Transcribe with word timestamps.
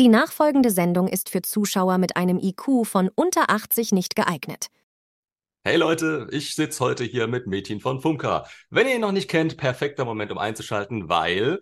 Die 0.00 0.08
nachfolgende 0.08 0.70
Sendung 0.70 1.06
ist 1.06 1.30
für 1.30 1.40
Zuschauer 1.40 1.98
mit 1.98 2.16
einem 2.16 2.40
IQ 2.40 2.84
von 2.84 3.10
unter 3.14 3.48
80 3.48 3.92
nicht 3.92 4.16
geeignet. 4.16 4.66
Hey 5.62 5.76
Leute, 5.76 6.26
ich 6.32 6.56
sitze 6.56 6.80
heute 6.80 7.04
hier 7.04 7.28
mit 7.28 7.46
Metin 7.46 7.78
von 7.78 8.00
Funka. 8.00 8.44
Wenn 8.70 8.88
ihr 8.88 8.96
ihn 8.96 9.02
noch 9.02 9.12
nicht 9.12 9.30
kennt, 9.30 9.56
perfekter 9.56 10.04
Moment, 10.04 10.32
um 10.32 10.38
einzuschalten, 10.38 11.08
weil 11.08 11.60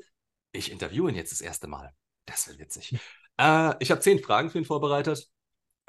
ich 0.50 0.72
interviewe 0.72 1.10
ihn 1.10 1.14
jetzt 1.14 1.32
das 1.32 1.42
erste 1.42 1.66
Mal. 1.66 1.92
Das 2.24 2.48
wird 2.48 2.58
witzig. 2.58 2.98
Äh, 3.38 3.74
ich 3.80 3.90
habe 3.90 4.02
zehn 4.02 4.18
Fragen 4.18 4.50
für 4.50 4.58
ihn 4.58 4.66
vorbereitet. 4.66 5.26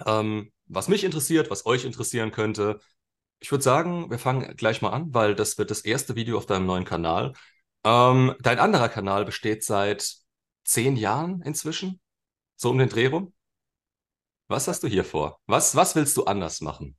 Ähm, 0.06 0.54
was 0.68 0.88
mich 0.88 1.04
interessiert, 1.04 1.52
was 1.52 1.66
euch 1.66 1.84
interessieren 1.84 2.32
könnte. 2.32 2.80
Ich 3.42 3.52
würde 3.52 3.62
sagen, 3.62 4.10
wir 4.10 4.18
fangen 4.18 4.56
gleich 4.56 4.82
mal 4.82 4.92
an, 4.92 5.14
weil 5.14 5.36
das 5.36 5.58
wird 5.58 5.70
das 5.70 5.82
erste 5.82 6.16
Video 6.16 6.38
auf 6.38 6.46
deinem 6.46 6.66
neuen 6.66 6.86
Kanal. 6.86 7.34
Ähm, 7.84 8.34
dein 8.40 8.60
anderer 8.60 8.88
Kanal 8.88 9.26
besteht 9.26 9.66
seit 9.66 10.10
zehn 10.64 10.96
Jahren 10.96 11.42
inzwischen, 11.42 12.00
so 12.56 12.70
um 12.70 12.78
den 12.78 12.90
Dreh 12.90 13.08
rum. 13.08 13.34
Was 14.48 14.68
hast 14.68 14.84
du 14.84 14.88
hier 14.88 15.04
vor? 15.06 15.40
Was, 15.48 15.76
was 15.76 15.96
willst 15.96 16.18
du 16.18 16.26
anders 16.26 16.62
machen? 16.62 16.98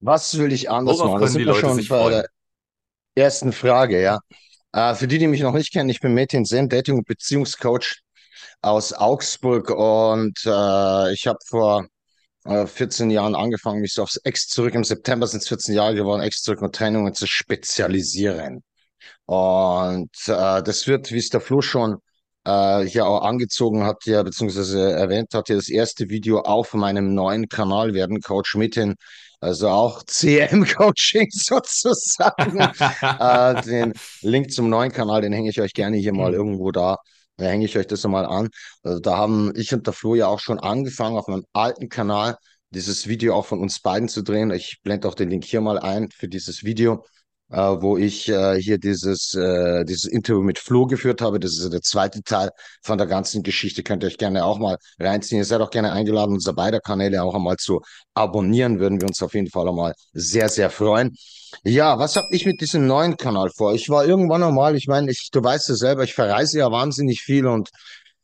Was 0.00 0.36
will 0.38 0.52
ich 0.52 0.70
anders 0.70 1.00
Worauf 1.00 1.12
machen? 1.12 1.20
Das 1.20 1.32
sind 1.32 1.38
die 1.38 1.46
wir 1.46 1.54
Leute 1.54 1.60
schon 1.60 1.74
sich 1.74 1.88
bei 1.88 1.98
freuen? 1.98 2.10
der 2.10 2.28
ersten 3.14 3.52
Frage, 3.52 4.02
ja. 4.02 4.20
Äh, 4.72 4.94
für 4.94 5.08
die, 5.08 5.18
die 5.18 5.26
mich 5.28 5.40
noch 5.40 5.52
nicht 5.54 5.72
kennen, 5.72 5.88
ich 5.90 6.00
bin 6.00 6.14
Metin 6.14 6.44
Sen, 6.44 6.68
Dating- 6.68 6.98
und 6.98 7.06
Beziehungscoach 7.06 8.00
aus 8.62 8.92
Augsburg 8.92 9.70
und 9.70 10.38
äh, 10.46 11.12
ich 11.12 11.26
habe 11.26 11.38
vor 11.46 11.86
äh, 12.44 12.66
14 12.66 13.10
Jahren 13.10 13.34
angefangen, 13.34 13.80
mich 13.80 13.94
so 13.94 14.02
aufs 14.02 14.16
Ex 14.18 14.48
zurück. 14.48 14.74
Im 14.74 14.84
September 14.84 15.26
sind 15.26 15.42
es 15.42 15.48
14 15.48 15.74
Jahre 15.74 15.94
geworden, 15.94 16.22
Ex 16.22 16.42
zurück 16.42 16.62
und 16.62 16.74
Trennungen 16.74 17.14
zu 17.14 17.26
spezialisieren. 17.26 18.62
Und 19.26 20.10
äh, 20.28 20.62
das 20.62 20.86
wird, 20.86 21.12
wie 21.12 21.18
es 21.18 21.30
der 21.30 21.40
Flo 21.40 21.62
schon 21.62 21.98
äh, 22.44 22.82
hier 22.82 23.06
auch 23.06 23.22
angezogen 23.22 23.84
hat, 23.84 24.04
ja, 24.06 24.22
beziehungsweise 24.22 24.92
erwähnt 24.92 25.34
hat, 25.34 25.48
ja 25.48 25.56
das 25.56 25.68
erste 25.68 26.08
Video 26.08 26.40
auf 26.40 26.74
meinem 26.74 27.14
neuen 27.14 27.48
Kanal 27.48 27.94
werden, 27.94 28.20
Coach 28.20 28.54
Metin, 28.56 28.94
also 29.40 29.68
auch 29.68 30.02
CM-Coaching 30.06 31.28
sozusagen. 31.32 32.58
Äh, 33.02 33.62
den 33.62 33.92
Link 34.22 34.52
zum 34.52 34.68
neuen 34.68 34.92
Kanal, 34.92 35.22
den 35.22 35.32
hänge 35.32 35.50
ich 35.50 35.60
euch 35.60 35.72
gerne 35.72 35.96
hier 35.96 36.12
mal 36.14 36.32
irgendwo 36.34 36.70
da. 36.72 36.96
Da 37.36 37.46
hänge 37.46 37.64
ich 37.64 37.76
euch 37.76 37.86
das 37.86 38.04
mal 38.04 38.26
an. 38.26 38.48
Also 38.82 39.00
da 39.00 39.16
haben 39.16 39.52
ich 39.56 39.74
und 39.74 39.86
der 39.86 39.92
Flo 39.92 40.14
ja 40.14 40.28
auch 40.28 40.38
schon 40.40 40.60
angefangen, 40.60 41.16
auf 41.16 41.26
meinem 41.26 41.44
alten 41.52 41.88
Kanal 41.88 42.36
dieses 42.70 43.08
Video 43.08 43.34
auch 43.34 43.46
von 43.46 43.60
uns 43.60 43.80
beiden 43.80 44.08
zu 44.08 44.22
drehen. 44.22 44.50
Ich 44.52 44.80
blende 44.82 45.08
auch 45.08 45.14
den 45.14 45.30
Link 45.30 45.44
hier 45.44 45.60
mal 45.60 45.78
ein 45.78 46.10
für 46.10 46.28
dieses 46.28 46.64
Video, 46.64 47.04
äh, 47.54 47.80
wo 47.82 47.96
ich 47.96 48.28
äh, 48.28 48.60
hier 48.60 48.78
dieses, 48.78 49.32
äh, 49.34 49.84
dieses 49.84 50.06
Interview 50.06 50.42
mit 50.42 50.58
Flo 50.58 50.86
geführt 50.86 51.22
habe. 51.22 51.38
Das 51.38 51.52
ist 51.56 51.72
der 51.72 51.82
zweite 51.82 52.22
Teil 52.22 52.50
von 52.82 52.98
der 52.98 53.06
ganzen 53.06 53.42
Geschichte. 53.44 53.84
Könnt 53.84 54.02
ihr 54.02 54.08
euch 54.08 54.18
gerne 54.18 54.44
auch 54.44 54.58
mal 54.58 54.76
reinziehen. 54.98 55.38
Ihr 55.38 55.44
seid 55.44 55.60
auch 55.60 55.70
gerne 55.70 55.92
eingeladen, 55.92 56.32
unsere 56.32 56.54
beide 56.54 56.80
Kanäle 56.80 57.22
auch 57.22 57.34
einmal 57.34 57.56
zu 57.56 57.80
abonnieren. 58.14 58.80
Würden 58.80 59.00
wir 59.00 59.06
uns 59.06 59.22
auf 59.22 59.34
jeden 59.34 59.50
Fall 59.50 59.68
einmal 59.68 59.94
sehr, 60.12 60.48
sehr 60.48 60.68
freuen. 60.68 61.16
Ja, 61.62 61.98
was 61.98 62.16
habe 62.16 62.26
ich 62.32 62.44
mit 62.44 62.60
diesem 62.60 62.88
neuen 62.88 63.16
Kanal 63.16 63.50
vor? 63.56 63.74
Ich 63.74 63.88
war 63.88 64.04
irgendwann 64.04 64.42
einmal, 64.42 64.74
ich 64.74 64.88
meine, 64.88 65.12
ich, 65.12 65.28
du 65.30 65.42
weißt 65.42 65.68
ja 65.68 65.76
selber, 65.76 66.02
ich 66.02 66.14
verreise 66.14 66.58
ja 66.58 66.72
wahnsinnig 66.72 67.20
viel 67.20 67.46
und 67.46 67.70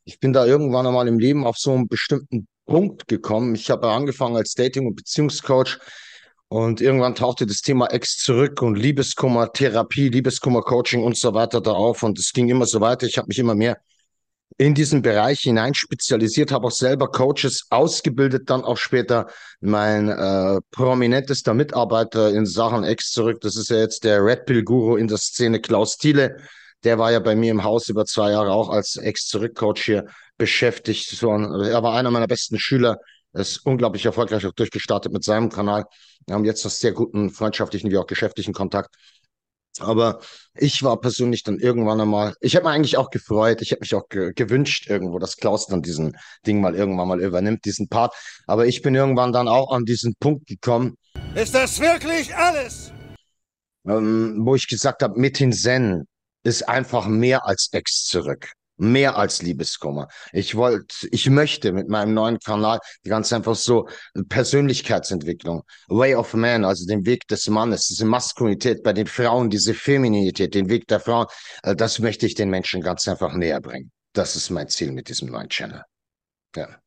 ich 0.03 0.19
bin 0.19 0.33
da 0.33 0.45
irgendwann 0.45 0.85
einmal 0.85 1.07
im 1.07 1.19
Leben 1.19 1.45
auf 1.45 1.57
so 1.57 1.71
einen 1.71 1.87
bestimmten 1.87 2.47
Punkt 2.65 3.07
gekommen. 3.07 3.55
Ich 3.55 3.69
habe 3.69 3.89
angefangen 3.89 4.35
als 4.35 4.55
Dating- 4.55 4.87
und 4.87 4.95
Beziehungscoach 4.95 5.79
und 6.51 6.81
irgendwann 6.81 7.15
tauchte 7.15 7.45
das 7.45 7.61
Thema 7.61 7.85
Ex 7.93 8.17
zurück 8.17 8.61
und 8.61 8.75
Liebeskummer, 8.75 9.53
Therapie, 9.53 10.09
Liebeskummer, 10.09 10.61
Coaching 10.61 11.01
und 11.01 11.17
so 11.17 11.33
weiter 11.33 11.61
da 11.61 11.71
auf 11.71 12.03
und 12.03 12.19
es 12.19 12.33
ging 12.33 12.49
immer 12.49 12.65
so 12.65 12.81
weiter. 12.81 13.07
Ich 13.07 13.17
habe 13.17 13.29
mich 13.29 13.39
immer 13.39 13.55
mehr 13.55 13.77
in 14.57 14.73
diesen 14.73 15.01
Bereich 15.01 15.39
hinein 15.39 15.73
spezialisiert, 15.73 16.51
habe 16.51 16.67
auch 16.67 16.71
selber 16.71 17.07
Coaches 17.07 17.67
ausgebildet, 17.69 18.49
dann 18.49 18.65
auch 18.65 18.75
später 18.75 19.27
mein 19.61 20.09
äh, 20.09 20.59
prominentester 20.71 21.53
Mitarbeiter 21.53 22.33
in 22.33 22.45
Sachen 22.45 22.83
Ex 22.83 23.11
zurück. 23.11 23.39
Das 23.39 23.55
ist 23.55 23.69
ja 23.69 23.77
jetzt 23.77 24.03
der 24.03 24.21
Red 24.21 24.45
Pill 24.45 24.63
Guru 24.63 24.97
in 24.97 25.07
der 25.07 25.19
Szene, 25.19 25.61
Klaus 25.61 25.97
Thiele. 25.97 26.35
Der 26.83 26.99
war 26.99 27.13
ja 27.13 27.19
bei 27.19 27.33
mir 27.33 27.51
im 27.51 27.63
Haus 27.63 27.87
über 27.87 28.05
zwei 28.05 28.31
Jahre 28.31 28.51
auch 28.51 28.67
als 28.67 28.97
Ex-Zurück-Coach 28.97 29.85
hier 29.85 30.05
beschäftigt. 30.37 31.11
So 31.11 31.31
ein, 31.31 31.45
er 31.45 31.81
war 31.81 31.93
einer 31.93 32.11
meiner 32.11 32.27
besten 32.27 32.59
Schüler, 32.59 32.97
ist 33.31 33.65
unglaublich 33.65 34.05
erfolgreich 34.05 34.45
auch 34.45 34.51
durchgestartet 34.51 35.13
mit 35.13 35.23
seinem 35.23 35.47
Kanal. 35.47 35.85
Wir 36.27 36.35
haben 36.35 36.45
jetzt 36.45 36.63
noch 36.63 36.71
sehr 36.71 36.91
guten 36.93 37.29
freundschaftlichen 37.29 37.91
wie 37.91 37.97
auch 37.97 38.07
geschäftlichen 38.07 38.53
Kontakt. 38.53 38.95
Aber 39.79 40.19
ich 40.55 40.83
war 40.83 40.99
persönlich 40.99 41.43
dann 41.43 41.57
irgendwann 41.57 42.01
einmal, 42.01 42.35
ich 42.41 42.55
habe 42.55 42.65
mir 42.65 42.71
eigentlich 42.71 42.97
auch 42.97 43.09
gefreut, 43.09 43.61
ich 43.61 43.71
habe 43.71 43.79
mich 43.79 43.95
auch 43.95 44.07
ge 44.09 44.33
gewünscht 44.35 44.87
irgendwo, 44.89 45.17
dass 45.17 45.37
Klaus 45.37 45.67
dann 45.67 45.81
diesen 45.81 46.17
Ding 46.45 46.59
mal 46.59 46.75
irgendwann 46.75 47.07
mal 47.07 47.21
übernimmt, 47.21 47.63
diesen 47.63 47.87
Part. 47.87 48.13
Aber 48.47 48.65
ich 48.67 48.81
bin 48.81 48.95
irgendwann 48.95 49.31
dann 49.31 49.47
auch 49.47 49.71
an 49.71 49.85
diesen 49.85 50.13
Punkt 50.19 50.45
gekommen, 50.47 50.95
Ist 51.35 51.55
das 51.55 51.79
wirklich 51.79 52.35
alles? 52.35 52.91
ähm, 53.87 54.39
wo 54.41 54.55
ich 54.55 54.67
gesagt 54.67 55.03
habe, 55.03 55.19
Metin 55.19 55.53
Zen 55.53 56.05
ist 56.43 56.67
einfach 56.67 57.07
mehr 57.07 57.45
als 57.45 57.69
Ex 57.71 58.05
zurück. 58.05 58.51
Mehr 58.81 59.15
als 59.15 59.43
Liebeskummer. 59.43 60.07
Ich 60.31 60.55
wollte, 60.55 61.07
ich 61.11 61.29
möchte 61.29 61.71
mit 61.71 61.87
meinem 61.87 62.15
neuen 62.15 62.39
Kanal 62.39 62.79
ganz 63.03 63.31
einfach 63.31 63.53
so 63.53 63.87
Persönlichkeitsentwicklung, 64.27 65.61
Way 65.87 66.15
of 66.15 66.33
Man, 66.33 66.65
also 66.65 66.87
den 66.87 67.05
Weg 67.05 67.27
des 67.27 67.47
Mannes, 67.47 67.85
diese 67.85 68.05
Maskulinität 68.05 68.81
bei 68.81 68.91
den 68.91 69.05
Frauen, 69.05 69.51
diese 69.51 69.75
Femininität, 69.75 70.55
den 70.55 70.67
Weg 70.67 70.87
der 70.87 70.99
Frauen, 70.99 71.27
äh, 71.61 71.75
das 71.75 71.99
möchte 71.99 72.25
ich 72.25 72.33
den 72.33 72.49
Menschen 72.49 72.81
ganz 72.81 73.07
einfach 73.07 73.35
näher 73.35 73.61
bringen. 73.61 73.91
Das 74.13 74.35
ist 74.35 74.49
mein 74.49 74.67
Ziel 74.67 74.91
mit 74.91 75.09
diesem 75.09 75.29
neuen 75.29 75.49
Channel. 75.49 75.83
Ja. 76.55 76.81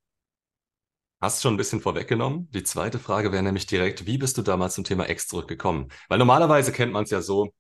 Hast 1.21 1.43
schon 1.43 1.55
ein 1.55 1.59
bisschen 1.59 1.81
vorweggenommen. 1.81 2.51
Die 2.51 2.65
zweite 2.65 2.99
Frage 2.99 3.31
wäre 3.31 3.45
nämlich 3.45 3.67
direkt, 3.67 4.05
wie 4.05 4.19
bist 4.19 4.37
du 4.37 4.43
damals 4.43 4.75
zum 4.75 4.83
Thema 4.83 5.05
Ex 5.05 5.29
zurückgekommen? 5.29 5.93
Weil 6.09 6.19
normalerweise 6.19 6.73
kennt 6.73 6.93
man 6.93 7.05
es 7.05 7.11
ja 7.11 7.23
so, 7.23 7.55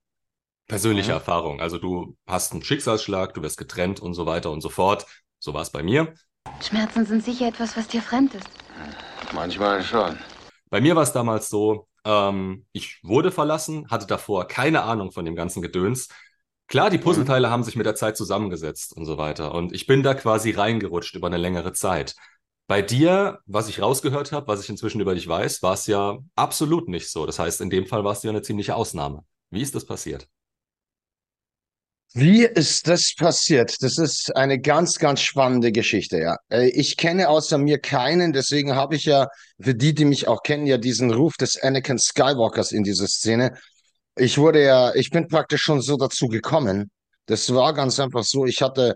persönliche 0.68 1.10
Mhm. 1.10 1.14
Erfahrung. 1.14 1.60
Also 1.60 1.78
du 1.78 2.16
hast 2.26 2.52
einen 2.52 2.62
Schicksalsschlag, 2.62 3.34
du 3.34 3.42
wirst 3.42 3.58
getrennt 3.58 4.00
und 4.00 4.14
so 4.14 4.26
weiter 4.26 4.50
und 4.50 4.60
so 4.60 4.68
fort. 4.68 5.06
So 5.38 5.54
war 5.54 5.62
es 5.62 5.70
bei 5.70 5.82
mir. 5.82 6.14
Schmerzen 6.62 7.06
sind 7.06 7.24
sicher 7.24 7.48
etwas, 7.48 7.76
was 7.76 7.88
dir 7.88 8.02
fremd 8.02 8.34
ist. 8.34 8.48
Manchmal 9.32 9.82
schon. 9.82 10.18
Bei 10.70 10.80
mir 10.80 10.96
war 10.96 11.02
es 11.02 11.12
damals 11.12 11.48
so, 11.48 11.88
ähm, 12.04 12.66
ich 12.72 13.00
wurde 13.02 13.30
verlassen, 13.30 13.88
hatte 13.90 14.06
davor 14.06 14.46
keine 14.46 14.82
Ahnung 14.82 15.12
von 15.12 15.24
dem 15.24 15.34
ganzen 15.36 15.62
Gedöns. 15.62 16.08
Klar, 16.66 16.90
die 16.90 16.98
Puzzleteile 16.98 17.50
haben 17.50 17.62
sich 17.62 17.76
mit 17.76 17.86
der 17.86 17.94
Zeit 17.94 18.16
zusammengesetzt 18.16 18.96
und 18.96 19.04
so 19.04 19.18
weiter. 19.18 19.54
Und 19.54 19.72
ich 19.72 19.86
bin 19.86 20.02
da 20.02 20.14
quasi 20.14 20.50
reingerutscht 20.52 21.14
über 21.14 21.26
eine 21.26 21.36
längere 21.36 21.72
Zeit. 21.72 22.14
Bei 22.66 22.80
dir, 22.80 23.40
was 23.46 23.68
ich 23.68 23.82
rausgehört 23.82 24.32
habe, 24.32 24.46
was 24.48 24.62
ich 24.62 24.70
inzwischen 24.70 25.00
über 25.00 25.14
dich 25.14 25.28
weiß, 25.28 25.62
war 25.62 25.74
es 25.74 25.86
ja 25.86 26.18
absolut 26.34 26.88
nicht 26.88 27.10
so. 27.10 27.26
Das 27.26 27.38
heißt, 27.38 27.60
in 27.60 27.68
dem 27.70 27.86
Fall 27.86 28.04
warst 28.04 28.24
du 28.24 28.28
ja 28.28 28.32
eine 28.32 28.40
ziemliche 28.42 28.74
Ausnahme. 28.74 29.24
Wie 29.50 29.60
ist 29.60 29.74
das 29.74 29.84
passiert? 29.84 30.26
Wie 32.16 32.44
ist 32.44 32.86
das 32.86 33.12
passiert? 33.16 33.82
Das 33.82 33.98
ist 33.98 34.36
eine 34.36 34.60
ganz, 34.60 34.98
ganz 35.00 35.20
spannende 35.20 35.72
Geschichte, 35.72 36.18
ja. 36.20 36.36
Äh, 36.48 36.68
Ich 36.68 36.96
kenne 36.96 37.28
außer 37.28 37.58
mir 37.58 37.78
keinen, 37.80 38.32
deswegen 38.32 38.76
habe 38.76 38.94
ich 38.94 39.04
ja, 39.04 39.26
für 39.60 39.74
die, 39.74 39.94
die 39.94 40.04
mich 40.04 40.28
auch 40.28 40.42
kennen, 40.44 40.66
ja 40.66 40.78
diesen 40.78 41.12
Ruf 41.12 41.36
des 41.36 41.60
Anakin 41.60 41.98
Skywalkers 41.98 42.70
in 42.70 42.84
dieser 42.84 43.08
Szene. 43.08 43.56
Ich 44.16 44.38
wurde 44.38 44.62
ja, 44.64 44.94
ich 44.94 45.10
bin 45.10 45.26
praktisch 45.28 45.62
schon 45.62 45.80
so 45.82 45.96
dazu 45.96 46.28
gekommen. 46.28 46.90
Das 47.26 47.52
war 47.54 47.74
ganz 47.74 47.98
einfach 48.00 48.24
so. 48.24 48.46
Ich 48.46 48.62
hatte, 48.62 48.94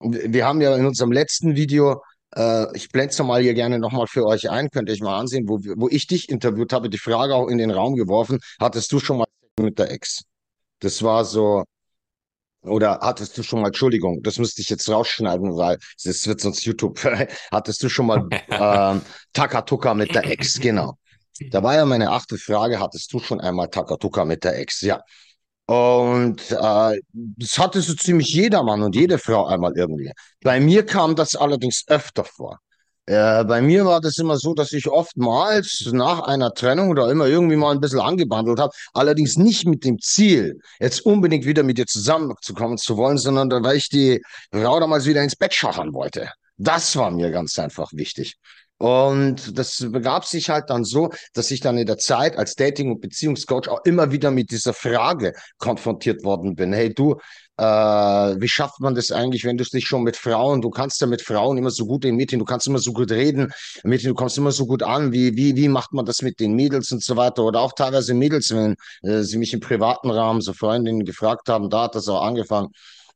wir 0.00 0.46
haben 0.46 0.60
ja 0.60 0.76
in 0.76 0.86
unserem 0.86 1.12
letzten 1.12 1.56
Video, 1.56 2.02
äh, 2.36 2.66
ich 2.76 2.90
blende 2.90 3.10
es 3.12 3.18
mal 3.20 3.42
hier 3.42 3.54
gerne 3.54 3.78
nochmal 3.80 4.06
für 4.08 4.26
euch 4.26 4.50
ein, 4.50 4.70
könnt 4.70 4.88
ihr 4.88 4.94
euch 4.94 5.00
mal 5.02 5.18
ansehen, 5.18 5.48
wo, 5.48 5.58
wo 5.76 5.88
ich 5.88 6.06
dich 6.06 6.28
interviewt 6.28 6.72
habe, 6.72 6.90
die 6.90 6.98
Frage 6.98 7.34
auch 7.34 7.48
in 7.48 7.58
den 7.58 7.70
Raum 7.72 7.96
geworfen, 7.96 8.38
hattest 8.60 8.92
du 8.92 9.00
schon 9.00 9.18
mal 9.18 9.26
mit 9.60 9.78
der 9.78 9.90
Ex? 9.90 10.22
Das 10.80 11.02
war 11.02 11.24
so, 11.24 11.64
oder 12.64 12.98
hattest 13.00 13.36
du 13.36 13.42
schon 13.42 13.60
mal, 13.60 13.68
Entschuldigung, 13.68 14.22
das 14.22 14.38
müsste 14.38 14.62
ich 14.62 14.68
jetzt 14.68 14.88
rausschneiden, 14.88 15.56
weil 15.56 15.78
das 16.02 16.26
wird 16.26 16.40
sonst 16.40 16.64
YouTube. 16.64 16.98
Hattest 17.52 17.82
du 17.82 17.88
schon 17.88 18.06
mal 18.06 18.28
ähm, 18.50 19.02
Takatuka 19.32 19.94
mit 19.94 20.14
der 20.14 20.30
Ex? 20.30 20.58
Genau. 20.64 20.96
Da 21.50 21.62
war 21.62 21.74
ja 21.74 21.84
meine 21.84 22.10
achte 22.10 22.38
Frage, 22.38 22.78
hattest 22.78 23.12
du 23.12 23.18
schon 23.18 23.40
einmal 23.40 23.68
Takatuka 23.68 24.24
mit 24.24 24.44
der 24.44 24.58
Ex? 24.58 24.80
Ja. 24.82 25.02
Und 25.66 26.40
äh, 26.52 27.00
das 27.12 27.58
hatte 27.58 27.80
so 27.80 27.94
ziemlich 27.94 28.28
jeder 28.32 28.62
Mann 28.62 28.82
und 28.82 28.94
jede 28.94 29.18
Frau 29.18 29.46
einmal 29.46 29.76
irgendwie. 29.76 30.12
Bei 30.42 30.60
mir 30.60 30.86
kam 30.86 31.16
das 31.16 31.34
allerdings 31.34 31.84
öfter 31.88 32.24
vor. 32.24 32.60
Äh, 33.06 33.44
bei 33.44 33.60
mir 33.60 33.84
war 33.84 34.00
das 34.00 34.16
immer 34.16 34.38
so, 34.38 34.54
dass 34.54 34.72
ich 34.72 34.88
oftmals 34.88 35.90
nach 35.92 36.20
einer 36.20 36.54
Trennung 36.54 36.88
oder 36.88 37.10
immer 37.10 37.26
irgendwie 37.26 37.56
mal 37.56 37.72
ein 37.72 37.80
bisschen 37.80 38.00
angebandelt 38.00 38.58
habe, 38.58 38.72
allerdings 38.94 39.36
nicht 39.36 39.66
mit 39.66 39.84
dem 39.84 39.98
Ziel, 40.00 40.58
jetzt 40.80 41.04
unbedingt 41.04 41.44
wieder 41.44 41.62
mit 41.62 41.76
dir 41.76 41.86
zusammenzukommen 41.86 42.78
zu 42.78 42.96
wollen, 42.96 43.18
sondern 43.18 43.50
weil 43.62 43.76
ich 43.76 43.90
die 43.90 44.22
Frau 44.52 44.80
damals 44.80 45.04
wieder 45.04 45.22
ins 45.22 45.36
Bett 45.36 45.52
schachern 45.52 45.92
wollte. 45.92 46.30
Das 46.56 46.96
war 46.96 47.10
mir 47.10 47.30
ganz 47.30 47.58
einfach 47.58 47.92
wichtig. 47.92 48.36
Und 48.78 49.56
das 49.56 49.86
begab 49.90 50.24
sich 50.24 50.50
halt 50.50 50.68
dann 50.68 50.84
so, 50.84 51.10
dass 51.32 51.50
ich 51.50 51.60
dann 51.60 51.78
in 51.78 51.86
der 51.86 51.98
Zeit 51.98 52.36
als 52.36 52.54
Dating- 52.54 52.90
und 52.90 53.00
Beziehungscoach 53.00 53.68
auch 53.68 53.84
immer 53.84 54.10
wieder 54.12 54.30
mit 54.30 54.50
dieser 54.50 54.74
Frage 54.74 55.32
konfrontiert 55.58 56.24
worden 56.24 56.54
bin. 56.56 56.72
Hey, 56.72 56.92
du, 56.92 57.16
äh, 57.56 57.64
wie 57.64 58.48
schafft 58.48 58.80
man 58.80 58.94
das 58.94 59.12
eigentlich, 59.12 59.44
wenn 59.44 59.56
du 59.56 59.64
dich 59.64 59.86
schon 59.86 60.02
mit 60.02 60.16
Frauen, 60.16 60.60
du 60.60 60.70
kannst 60.70 61.00
ja 61.00 61.06
mit 61.06 61.22
Frauen 61.22 61.56
immer 61.56 61.70
so 61.70 61.86
gut 61.86 62.04
in 62.04 62.16
Mädchen, 62.16 62.38
du 62.38 62.44
kannst 62.44 62.66
immer 62.66 62.78
so 62.78 62.92
gut 62.92 63.10
reden, 63.12 63.52
Mädchen, 63.84 64.08
du 64.08 64.14
kommst 64.14 64.38
immer 64.38 64.52
so 64.52 64.66
gut 64.66 64.82
an, 64.82 65.12
wie, 65.12 65.36
wie, 65.36 65.54
wie 65.56 65.68
macht 65.68 65.92
man 65.92 66.04
das 66.04 66.22
mit 66.22 66.40
den 66.40 66.54
Mädels 66.54 66.90
und 66.92 67.02
so 67.02 67.16
weiter 67.16 67.44
oder 67.44 67.60
auch 67.60 67.72
teilweise 67.72 68.14
Mädels, 68.14 68.50
wenn 68.50 68.76
äh, 69.02 69.22
sie 69.22 69.38
mich 69.38 69.52
im 69.54 69.60
privaten 69.60 70.10
Rahmen, 70.10 70.40
so 70.40 70.52
Freundinnen 70.52 71.04
gefragt 71.04 71.48
haben, 71.48 71.70
da 71.70 71.84
hat 71.84 71.94
das 71.94 72.08
auch 72.08 72.22
angefangen. 72.22 72.68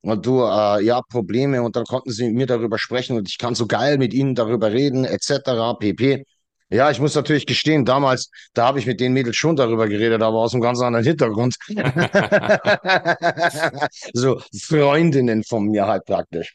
Und 0.03 0.25
du, 0.27 0.43
äh, 0.43 0.85
ja, 0.85 1.03
Probleme 1.03 1.63
und 1.63 1.75
dann 1.75 1.85
konnten 1.85 2.11
sie 2.13 2.27
mit 2.27 2.35
mir 2.35 2.47
darüber 2.47 2.79
sprechen 2.79 3.17
und 3.17 3.29
ich 3.29 3.39
kann 3.39 3.55
so 3.57 3.67
geil 3.67 3.99
mit 3.99 4.15
ihnen 4.15 4.35
darüber 4.37 4.71
reden, 4.73 5.05
etc., 5.05 5.75
pp. 5.79 6.25
Ja, 6.71 6.91
ich 6.91 7.01
muss 7.01 7.15
natürlich 7.15 7.47
gestehen, 7.47 7.87
damals, 7.87 8.31
da 8.53 8.67
habe 8.67 8.79
ich 8.79 8.87
mit 8.87 9.01
den 9.01 9.15
Mädels 9.15 9.37
schon 9.37 9.57
darüber 9.57 9.89
geredet, 9.89 10.21
aber 10.21 10.39
aus 10.39 10.53
einem 10.53 10.61
ganz 10.61 10.81
anderen 10.81 11.05
Hintergrund. 11.05 11.57
so 14.13 14.41
Freundinnen 14.61 15.45
von 15.45 15.65
mir 15.65 15.87
halt 15.87 16.05
praktisch. 16.05 16.55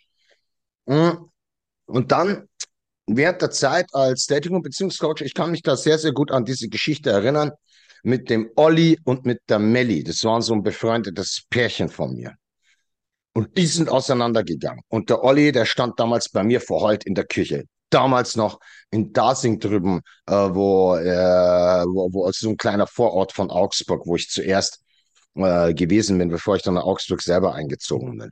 Hm. 0.87 1.29
Und 1.85 2.11
dann 2.11 2.47
während 3.07 3.41
der 3.41 3.49
Zeit 3.49 3.87
als 3.93 4.27
Dating- 4.27 4.55
und 4.55 4.61
Beziehungscoach, 4.61 5.21
ich 5.21 5.33
kann 5.33 5.51
mich 5.51 5.63
da 5.63 5.75
sehr, 5.75 5.97
sehr 5.97 6.11
gut 6.11 6.31
an 6.31 6.45
diese 6.45 6.69
Geschichte 6.69 7.09
erinnern 7.09 7.51
mit 8.03 8.29
dem 8.29 8.51
Olli 8.55 8.99
und 9.05 9.25
mit 9.25 9.39
der 9.49 9.59
Melli. 9.59 10.03
Das 10.03 10.23
waren 10.23 10.41
so 10.41 10.53
ein 10.53 10.61
befreundetes 10.61 11.43
Pärchen 11.49 11.89
von 11.89 12.15
mir. 12.15 12.35
Und 13.33 13.57
die 13.57 13.65
sind 13.65 13.89
auseinandergegangen. 13.89 14.83
Und 14.89 15.09
der 15.09 15.23
Olli, 15.23 15.51
der 15.51 15.65
stand 15.65 15.99
damals 15.99 16.29
bei 16.29 16.43
mir 16.43 16.61
vor 16.61 16.81
Heult 16.81 17.05
in 17.05 17.15
der 17.15 17.25
Küche 17.25 17.63
damals 17.93 18.35
noch 18.35 18.59
in 18.91 19.13
Dasing 19.13 19.59
drüben, 19.59 20.01
äh, 20.27 20.33
wo, 20.33 20.95
äh, 20.95 21.85
wo, 21.85 22.13
wo 22.13 22.25
also 22.25 22.47
so 22.47 22.49
ein 22.49 22.57
kleiner 22.57 22.87
Vorort 22.87 23.31
von 23.31 23.49
Augsburg, 23.49 24.05
wo 24.05 24.15
ich 24.15 24.29
zuerst 24.29 24.81
äh, 25.35 25.73
gewesen 25.73 26.17
bin, 26.17 26.29
bevor 26.29 26.55
ich 26.55 26.61
dann 26.61 26.75
nach 26.75 26.83
Augsburg 26.83 27.21
selber 27.21 27.53
eingezogen 27.53 28.17
bin. 28.17 28.31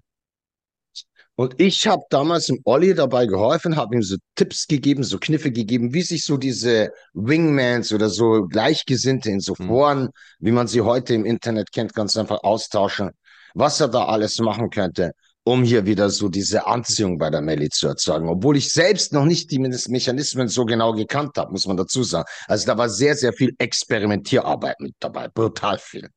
Und 1.35 1.59
ich 1.59 1.87
habe 1.87 2.03
damals 2.09 2.45
dem 2.45 2.59
Olli 2.65 2.93
dabei 2.93 3.25
geholfen, 3.25 3.75
habe 3.75 3.95
ihm 3.95 4.03
so 4.03 4.17
Tipps 4.35 4.67
gegeben, 4.67 5.03
so 5.03 5.17
Kniffe 5.17 5.51
gegeben, 5.51 5.93
wie 5.93 6.03
sich 6.03 6.25
so 6.25 6.37
diese 6.37 6.91
Wingmans 7.13 7.93
oder 7.93 8.09
so 8.09 8.45
Gleichgesinnte 8.47 9.31
in 9.31 9.39
so 9.39 9.55
mhm. 9.57 9.67
Foren, 9.67 10.09
wie 10.39 10.51
man 10.51 10.67
sie 10.67 10.81
heute 10.81 11.13
im 11.13 11.25
Internet 11.25 11.71
kennt, 11.71 11.95
ganz 11.95 12.15
einfach 12.17 12.43
austauschen, 12.43 13.11
was 13.55 13.79
er 13.79 13.87
da 13.87 14.05
alles 14.05 14.37
machen 14.39 14.69
könnte 14.69 15.13
um 15.43 15.63
hier 15.63 15.85
wieder 15.85 16.09
so 16.09 16.29
diese 16.29 16.67
Anziehung 16.67 17.17
bei 17.17 17.29
der 17.29 17.41
Melli 17.41 17.69
zu 17.69 17.87
erzeugen. 17.87 18.29
Obwohl 18.29 18.57
ich 18.57 18.71
selbst 18.71 19.13
noch 19.13 19.25
nicht 19.25 19.49
die 19.51 19.59
Mechanismen 19.59 20.47
so 20.47 20.65
genau 20.65 20.93
gekannt 20.93 21.37
habe, 21.37 21.51
muss 21.51 21.65
man 21.65 21.77
dazu 21.77 22.03
sagen. 22.03 22.27
Also 22.47 22.67
da 22.67 22.77
war 22.77 22.89
sehr, 22.89 23.15
sehr 23.15 23.33
viel 23.33 23.55
Experimentierarbeit 23.57 24.79
mit 24.79 24.95
dabei. 24.99 25.27
Brutal 25.27 25.79
viel. 25.79 26.09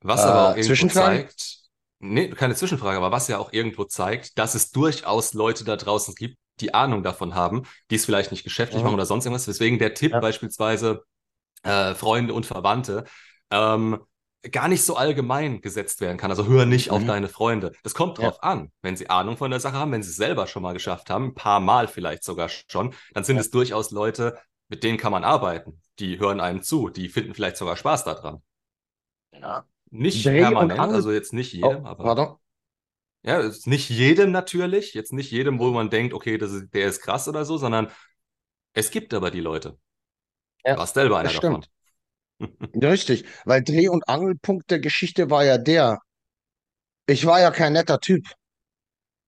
Was 0.00 0.20
aber 0.20 0.50
auch 0.50 0.56
äh, 0.56 0.60
irgendwo 0.60 0.88
zeigt, 0.88 1.56
nee, 1.98 2.28
keine 2.28 2.54
Zwischenfrage, 2.54 2.96
aber 2.98 3.10
was 3.10 3.28
ja 3.28 3.38
auch 3.38 3.52
irgendwo 3.52 3.84
zeigt, 3.84 4.38
dass 4.38 4.54
es 4.54 4.70
durchaus 4.70 5.34
Leute 5.34 5.64
da 5.64 5.76
draußen 5.76 6.14
gibt, 6.14 6.36
die 6.60 6.74
Ahnung 6.74 7.02
davon 7.02 7.34
haben, 7.34 7.64
die 7.90 7.96
es 7.96 8.04
vielleicht 8.04 8.30
nicht 8.30 8.44
geschäftlich 8.44 8.80
mhm. 8.80 8.84
machen 8.84 8.94
oder 8.94 9.06
sonst 9.06 9.24
irgendwas. 9.24 9.46
Deswegen 9.46 9.78
der 9.78 9.94
Tipp 9.94 10.12
ja. 10.12 10.20
beispielsweise 10.20 11.02
äh, 11.62 11.94
Freunde 11.94 12.34
und 12.34 12.46
Verwandte. 12.46 13.04
Ähm, 13.50 13.98
gar 14.50 14.68
nicht 14.68 14.82
so 14.82 14.96
allgemein 14.96 15.60
gesetzt 15.60 16.00
werden 16.00 16.16
kann. 16.16 16.30
Also 16.30 16.46
hör 16.46 16.66
nicht 16.66 16.88
mhm. 16.88 16.96
auf 16.96 17.04
deine 17.06 17.28
Freunde. 17.28 17.72
Das 17.82 17.94
kommt 17.94 18.18
drauf 18.18 18.38
ja. 18.42 18.48
an. 18.48 18.72
Wenn 18.82 18.96
sie 18.96 19.10
Ahnung 19.10 19.36
von 19.36 19.50
der 19.50 19.60
Sache 19.60 19.76
haben, 19.76 19.92
wenn 19.92 20.02
sie 20.02 20.10
es 20.10 20.16
selber 20.16 20.46
schon 20.46 20.62
mal 20.62 20.72
geschafft 20.72 21.10
haben, 21.10 21.26
ein 21.26 21.34
paar 21.34 21.60
Mal 21.60 21.88
vielleicht 21.88 22.24
sogar 22.24 22.48
schon, 22.48 22.94
dann 23.12 23.24
sind 23.24 23.36
ja. 23.36 23.42
es 23.42 23.50
durchaus 23.50 23.90
Leute, 23.90 24.38
mit 24.68 24.82
denen 24.82 24.98
kann 24.98 25.12
man 25.12 25.24
arbeiten. 25.24 25.80
Die 25.98 26.18
hören 26.18 26.40
einem 26.40 26.62
zu, 26.62 26.88
die 26.88 27.08
finden 27.08 27.34
vielleicht 27.34 27.56
sogar 27.56 27.76
Spaß 27.76 28.04
daran. 28.04 28.42
Ja. 29.32 29.64
Nicht 29.90 30.26
Dreh 30.26 30.40
permanent, 30.40 30.78
also 30.78 31.12
jetzt 31.12 31.32
nicht 31.32 31.52
jedem, 31.52 31.84
oh, 31.84 31.86
aber. 31.86 32.04
Pardon? 32.04 32.36
Ja, 33.22 33.50
nicht 33.64 33.90
jedem 33.90 34.30
natürlich, 34.30 34.94
jetzt 34.94 35.12
nicht 35.12 35.30
jedem, 35.30 35.58
wo 35.58 35.70
man 35.70 35.90
denkt, 35.90 36.14
okay, 36.14 36.38
das 36.38 36.52
ist, 36.52 36.74
der 36.74 36.86
ist 36.86 37.00
krass 37.00 37.26
oder 37.28 37.44
so, 37.44 37.56
sondern 37.56 37.90
es 38.72 38.90
gibt 38.90 39.14
aber 39.14 39.30
die 39.30 39.40
Leute. 39.40 39.78
Ja, 40.64 40.76
warst 40.76 40.94
selber 40.94 41.18
einer 41.18 41.32
davon. 41.32 41.64
Richtig, 42.74 43.24
weil 43.44 43.62
Dreh- 43.62 43.88
und 43.88 44.08
Angelpunkt 44.08 44.70
der 44.70 44.78
Geschichte 44.78 45.30
war 45.30 45.44
ja 45.44 45.58
der, 45.58 45.98
ich 47.06 47.24
war 47.24 47.40
ja 47.40 47.50
kein 47.50 47.72
netter 47.72 48.00
Typ. 48.00 48.24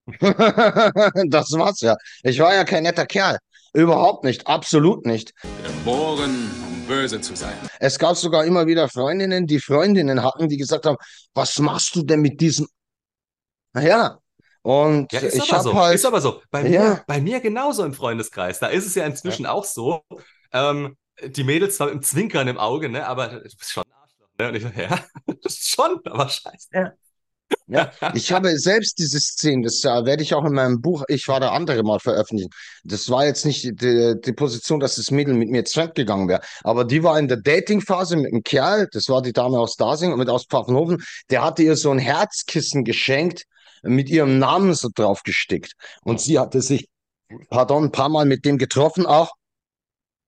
das 0.20 1.52
war's 1.52 1.80
ja. 1.80 1.96
Ich 2.22 2.38
war 2.38 2.54
ja 2.54 2.64
kein 2.64 2.82
netter 2.82 3.06
Kerl. 3.06 3.38
Überhaupt 3.74 4.24
nicht, 4.24 4.46
absolut 4.46 5.06
nicht. 5.06 5.32
Geboren, 5.64 6.50
um 6.66 6.86
böse 6.86 7.20
zu 7.20 7.36
sein. 7.36 7.54
Es 7.78 7.98
gab 7.98 8.16
sogar 8.16 8.44
immer 8.44 8.66
wieder 8.66 8.88
Freundinnen, 8.88 9.46
die 9.46 9.60
Freundinnen 9.60 10.22
hatten, 10.22 10.48
die 10.48 10.56
gesagt 10.56 10.86
haben, 10.86 10.96
was 11.34 11.58
machst 11.58 11.94
du 11.94 12.02
denn 12.02 12.20
mit 12.20 12.40
diesem? 12.40 12.66
Naja, 13.74 14.18
und 14.62 15.12
ja, 15.12 15.22
ich 15.22 15.52
habe 15.52 15.62
so. 15.62 15.74
halt. 15.74 15.94
Ist 15.94 16.04
aber 16.04 16.20
so. 16.20 16.42
Bei, 16.50 16.66
ja. 16.66 16.80
mir, 16.82 17.04
bei 17.06 17.20
mir 17.20 17.40
genauso 17.40 17.84
im 17.84 17.94
Freundeskreis. 17.94 18.58
Da 18.58 18.66
ist 18.66 18.86
es 18.86 18.94
ja 18.94 19.06
inzwischen 19.06 19.44
ja. 19.44 19.52
auch 19.52 19.64
so. 19.64 20.02
Ähm, 20.52 20.96
die 21.24 21.44
Mädels 21.44 21.76
zwar 21.76 21.90
im 21.90 22.02
Zwinkern 22.02 22.48
im 22.48 22.58
Auge, 22.58 22.88
ne, 22.88 23.06
aber 23.06 23.28
du 23.28 23.42
bist 23.42 23.72
schon 23.72 23.84
ein 23.84 23.92
Arschloch. 23.92 24.28
Ne? 24.38 24.48
Und 24.48 24.54
ich 24.54 24.62
so, 24.62 24.68
ja, 24.80 25.04
das 25.42 25.54
ist 25.54 25.68
schon, 25.68 26.00
aber 26.04 26.28
scheiße. 26.28 26.68
Ja. 26.72 26.92
Ja, 27.66 27.90
ich 28.14 28.30
habe 28.32 28.58
selbst 28.58 28.98
diese 28.98 29.18
Szene, 29.20 29.64
das 29.64 29.82
uh, 29.84 30.04
werde 30.04 30.22
ich 30.22 30.34
auch 30.34 30.44
in 30.44 30.52
meinem 30.52 30.82
Buch, 30.82 31.04
ich 31.08 31.28
war 31.28 31.40
der 31.40 31.52
andere 31.52 31.82
mal 31.82 31.98
veröffentlichen. 31.98 32.50
Das 32.84 33.08
war 33.08 33.24
jetzt 33.24 33.46
nicht 33.46 33.64
die, 33.64 34.14
die 34.22 34.32
Position, 34.32 34.80
dass 34.80 34.96
das 34.96 35.10
Mädel 35.10 35.32
mit 35.34 35.48
mir 35.48 35.64
Fremd 35.64 35.94
gegangen 35.94 36.28
wäre, 36.28 36.42
aber 36.62 36.84
die 36.84 37.02
war 37.02 37.18
in 37.18 37.28
der 37.28 37.38
Dating-Phase 37.38 38.16
mit 38.16 38.32
einem 38.32 38.42
Kerl, 38.42 38.88
das 38.92 39.08
war 39.08 39.22
die 39.22 39.32
Dame 39.32 39.58
aus 39.58 39.76
Dasing 39.76 40.12
und 40.12 40.18
mit 40.18 40.28
aus 40.28 40.44
Pfaffenhofen, 40.44 41.02
der 41.30 41.42
hatte 41.42 41.62
ihr 41.62 41.76
so 41.76 41.90
ein 41.90 41.98
Herzkissen 41.98 42.84
geschenkt, 42.84 43.44
mit 43.82 44.08
ihrem 44.10 44.38
Namen 44.38 44.74
so 44.74 44.88
draufgestickt. 44.92 45.72
Und 46.02 46.20
sie 46.20 46.38
hatte 46.38 46.60
sich, 46.60 46.88
pardon, 47.48 47.84
ein 47.84 47.92
paar 47.92 48.08
Mal 48.08 48.26
mit 48.26 48.44
dem 48.44 48.58
getroffen 48.58 49.06
auch 49.06 49.30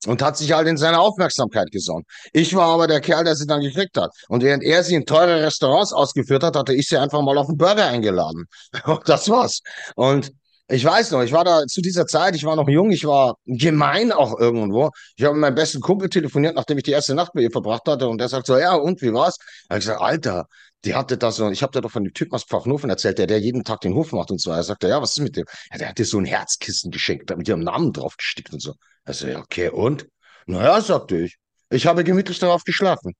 und 0.06 0.22
hat 0.22 0.36
sich 0.36 0.52
halt 0.52 0.68
in 0.68 0.76
seine 0.76 1.00
Aufmerksamkeit 1.00 1.70
gesonnen. 1.70 2.04
Ich 2.32 2.54
war 2.54 2.68
aber 2.68 2.86
der 2.86 3.00
Kerl, 3.00 3.24
der 3.24 3.34
sie 3.34 3.46
dann 3.46 3.60
gekriegt 3.60 3.96
hat. 3.96 4.10
Und 4.28 4.42
während 4.42 4.62
er 4.62 4.82
sie 4.82 4.94
in 4.94 5.04
teure 5.04 5.42
Restaurants 5.42 5.92
ausgeführt 5.92 6.42
hat, 6.42 6.56
hatte 6.56 6.74
ich 6.74 6.88
sie 6.88 6.96
einfach 6.96 7.22
mal 7.22 7.36
auf 7.38 7.48
einen 7.48 7.58
Burger 7.58 7.86
eingeladen. 7.86 8.46
Und 8.84 9.08
das 9.08 9.28
war's. 9.28 9.60
Und 9.96 10.32
ich 10.72 10.84
weiß 10.84 11.10
noch, 11.10 11.22
ich 11.22 11.32
war 11.32 11.44
da 11.44 11.66
zu 11.66 11.80
dieser 11.80 12.06
Zeit, 12.06 12.36
ich 12.36 12.44
war 12.44 12.54
noch 12.54 12.68
jung, 12.68 12.92
ich 12.92 13.04
war 13.04 13.34
gemein 13.44 14.12
auch 14.12 14.38
irgendwo. 14.38 14.90
Ich 15.16 15.24
habe 15.24 15.34
mit 15.34 15.40
meinem 15.40 15.56
besten 15.56 15.80
Kumpel 15.80 16.08
telefoniert, 16.08 16.54
nachdem 16.54 16.78
ich 16.78 16.84
die 16.84 16.92
erste 16.92 17.14
Nacht 17.14 17.32
bei 17.34 17.40
ihr 17.40 17.50
verbracht 17.50 17.88
hatte. 17.88 18.08
Und 18.08 18.18
der 18.18 18.28
sagt 18.28 18.46
so, 18.46 18.56
ja, 18.56 18.74
und 18.74 19.02
wie 19.02 19.12
war's? 19.12 19.36
Da 19.68 19.74
habe 19.74 19.78
ich 19.80 19.86
gesagt, 19.86 20.00
Alter, 20.00 20.46
die 20.84 20.94
hatte 20.94 21.18
das 21.18 21.36
so, 21.36 21.50
ich 21.50 21.62
habe 21.62 21.72
da 21.72 21.80
doch 21.80 21.90
von 21.90 22.04
dem 22.04 22.14
Typen 22.14 22.34
aus 22.34 22.44
Pfaffenhofen 22.44 22.88
erzählt, 22.88 23.18
der, 23.18 23.26
der 23.26 23.38
jeden 23.38 23.64
Tag 23.64 23.80
den 23.82 23.94
Hof 23.94 24.12
macht 24.12 24.30
und 24.30 24.40
so. 24.40 24.50
Er 24.50 24.62
sagte, 24.62 24.88
ja, 24.88 25.00
was 25.02 25.16
ist 25.16 25.22
mit 25.22 25.36
dem? 25.36 25.44
Ja, 25.70 25.78
der 25.78 25.88
hat 25.90 25.98
dir 25.98 26.04
so 26.04 26.18
ein 26.18 26.24
Herzkissen 26.24 26.90
geschenkt, 26.90 27.36
mit 27.36 27.48
ihrem 27.48 27.60
Namen 27.60 27.92
draufgestickt 27.92 28.52
und 28.52 28.60
so. 28.60 28.74
Also, 29.04 29.26
ja, 29.26 29.38
okay, 29.38 29.68
und? 29.68 30.06
Naja, 30.46 30.80
sagte 30.80 31.18
ich, 31.18 31.36
ich 31.68 31.86
habe 31.86 32.02
gemütlich 32.02 32.38
darauf 32.38 32.64
geschlafen. 32.64 33.14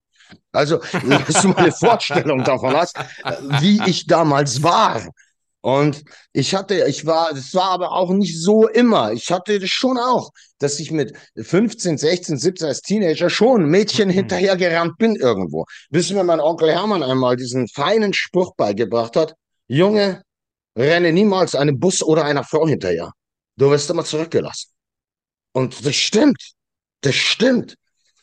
Also, 0.52 0.78
dass 1.26 1.42
du 1.42 1.49
mal 1.49 1.58
eine 1.58 1.73
Vorstellung 1.73 2.44
davon 2.44 2.76
hast, 2.76 2.99
wie 3.61 3.80
ich 3.87 4.06
damals 4.06 4.62
war. 4.62 5.02
Und 5.62 6.04
ich 6.32 6.54
hatte, 6.54 6.86
ich 6.88 7.04
war, 7.04 7.30
das 7.34 7.54
war 7.54 7.70
aber 7.70 7.92
auch 7.92 8.10
nicht 8.10 8.40
so 8.40 8.66
immer. 8.66 9.12
Ich 9.12 9.30
hatte 9.30 9.58
das 9.58 9.68
schon 9.68 9.98
auch, 9.98 10.30
dass 10.58 10.80
ich 10.80 10.90
mit 10.90 11.12
15, 11.36 11.98
16, 11.98 12.38
17 12.38 12.66
als 12.66 12.80
Teenager 12.80 13.28
schon 13.28 13.66
Mädchen 13.66 14.08
mhm. 14.08 14.14
hinterhergerannt 14.14 14.96
bin 14.96 15.16
irgendwo. 15.16 15.66
Bis 15.90 16.10
mir 16.10 16.24
mein 16.24 16.40
Onkel 16.40 16.72
Hermann 16.72 17.02
einmal 17.02 17.36
diesen 17.36 17.68
feinen 17.68 18.14
Spruch 18.14 18.54
beigebracht 18.56 19.16
hat. 19.16 19.34
Junge, 19.66 20.22
renne 20.76 21.12
niemals 21.12 21.54
einem 21.54 21.78
Bus 21.78 22.02
oder 22.02 22.24
einer 22.24 22.44
Frau 22.44 22.66
hinterher. 22.66 23.12
Du 23.56 23.70
wirst 23.70 23.90
immer 23.90 24.04
zurückgelassen. 24.04 24.70
Und 25.52 25.84
das 25.84 25.94
stimmt. 25.94 26.52
Das 27.02 27.14
stimmt. 27.14 27.76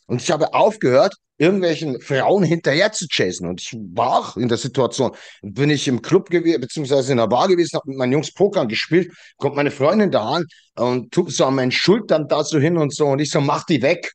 Und 0.08 0.22
ich 0.22 0.32
habe 0.32 0.54
aufgehört, 0.54 1.16
irgendwelchen 1.38 2.02
Frauen 2.02 2.44
hinterher 2.44 2.92
zu 2.92 3.08
chasen. 3.08 3.48
Und 3.48 3.62
ich 3.62 3.78
war 3.94 4.20
auch 4.20 4.38
in 4.38 4.48
der 4.48 4.58
Situation, 4.58 5.12
bin 5.42 5.70
ich 5.70 5.88
im 5.88 6.02
Club 6.02 6.30
gewesen, 6.30 6.62
beziehungsweise 6.62 7.12
in 7.12 7.18
der 7.18 7.28
Bar 7.28 7.48
gewesen, 7.48 7.76
habe 7.76 7.90
mit 7.90 7.98
meinen 7.98 8.14
Jungs 8.14 8.34
Poker 8.34 8.66
gespielt, 8.66 9.12
kommt 9.38 9.56
meine 9.56 9.72
Freundin 9.72 10.12
da 10.12 10.26
an 10.26 10.46
und 10.76 11.12
tut 11.12 11.32
so 11.32 11.46
an 11.46 11.56
meinen 11.56 11.72
Schultern 11.72 12.28
da 12.28 12.44
so 12.44 12.58
hin 12.58 12.78
und 12.78 12.94
so. 12.94 13.06
Und 13.08 13.20
ich 13.20 13.30
so, 13.30 13.42
mach 13.42 13.66
die 13.66 13.82
weg. 13.82 14.12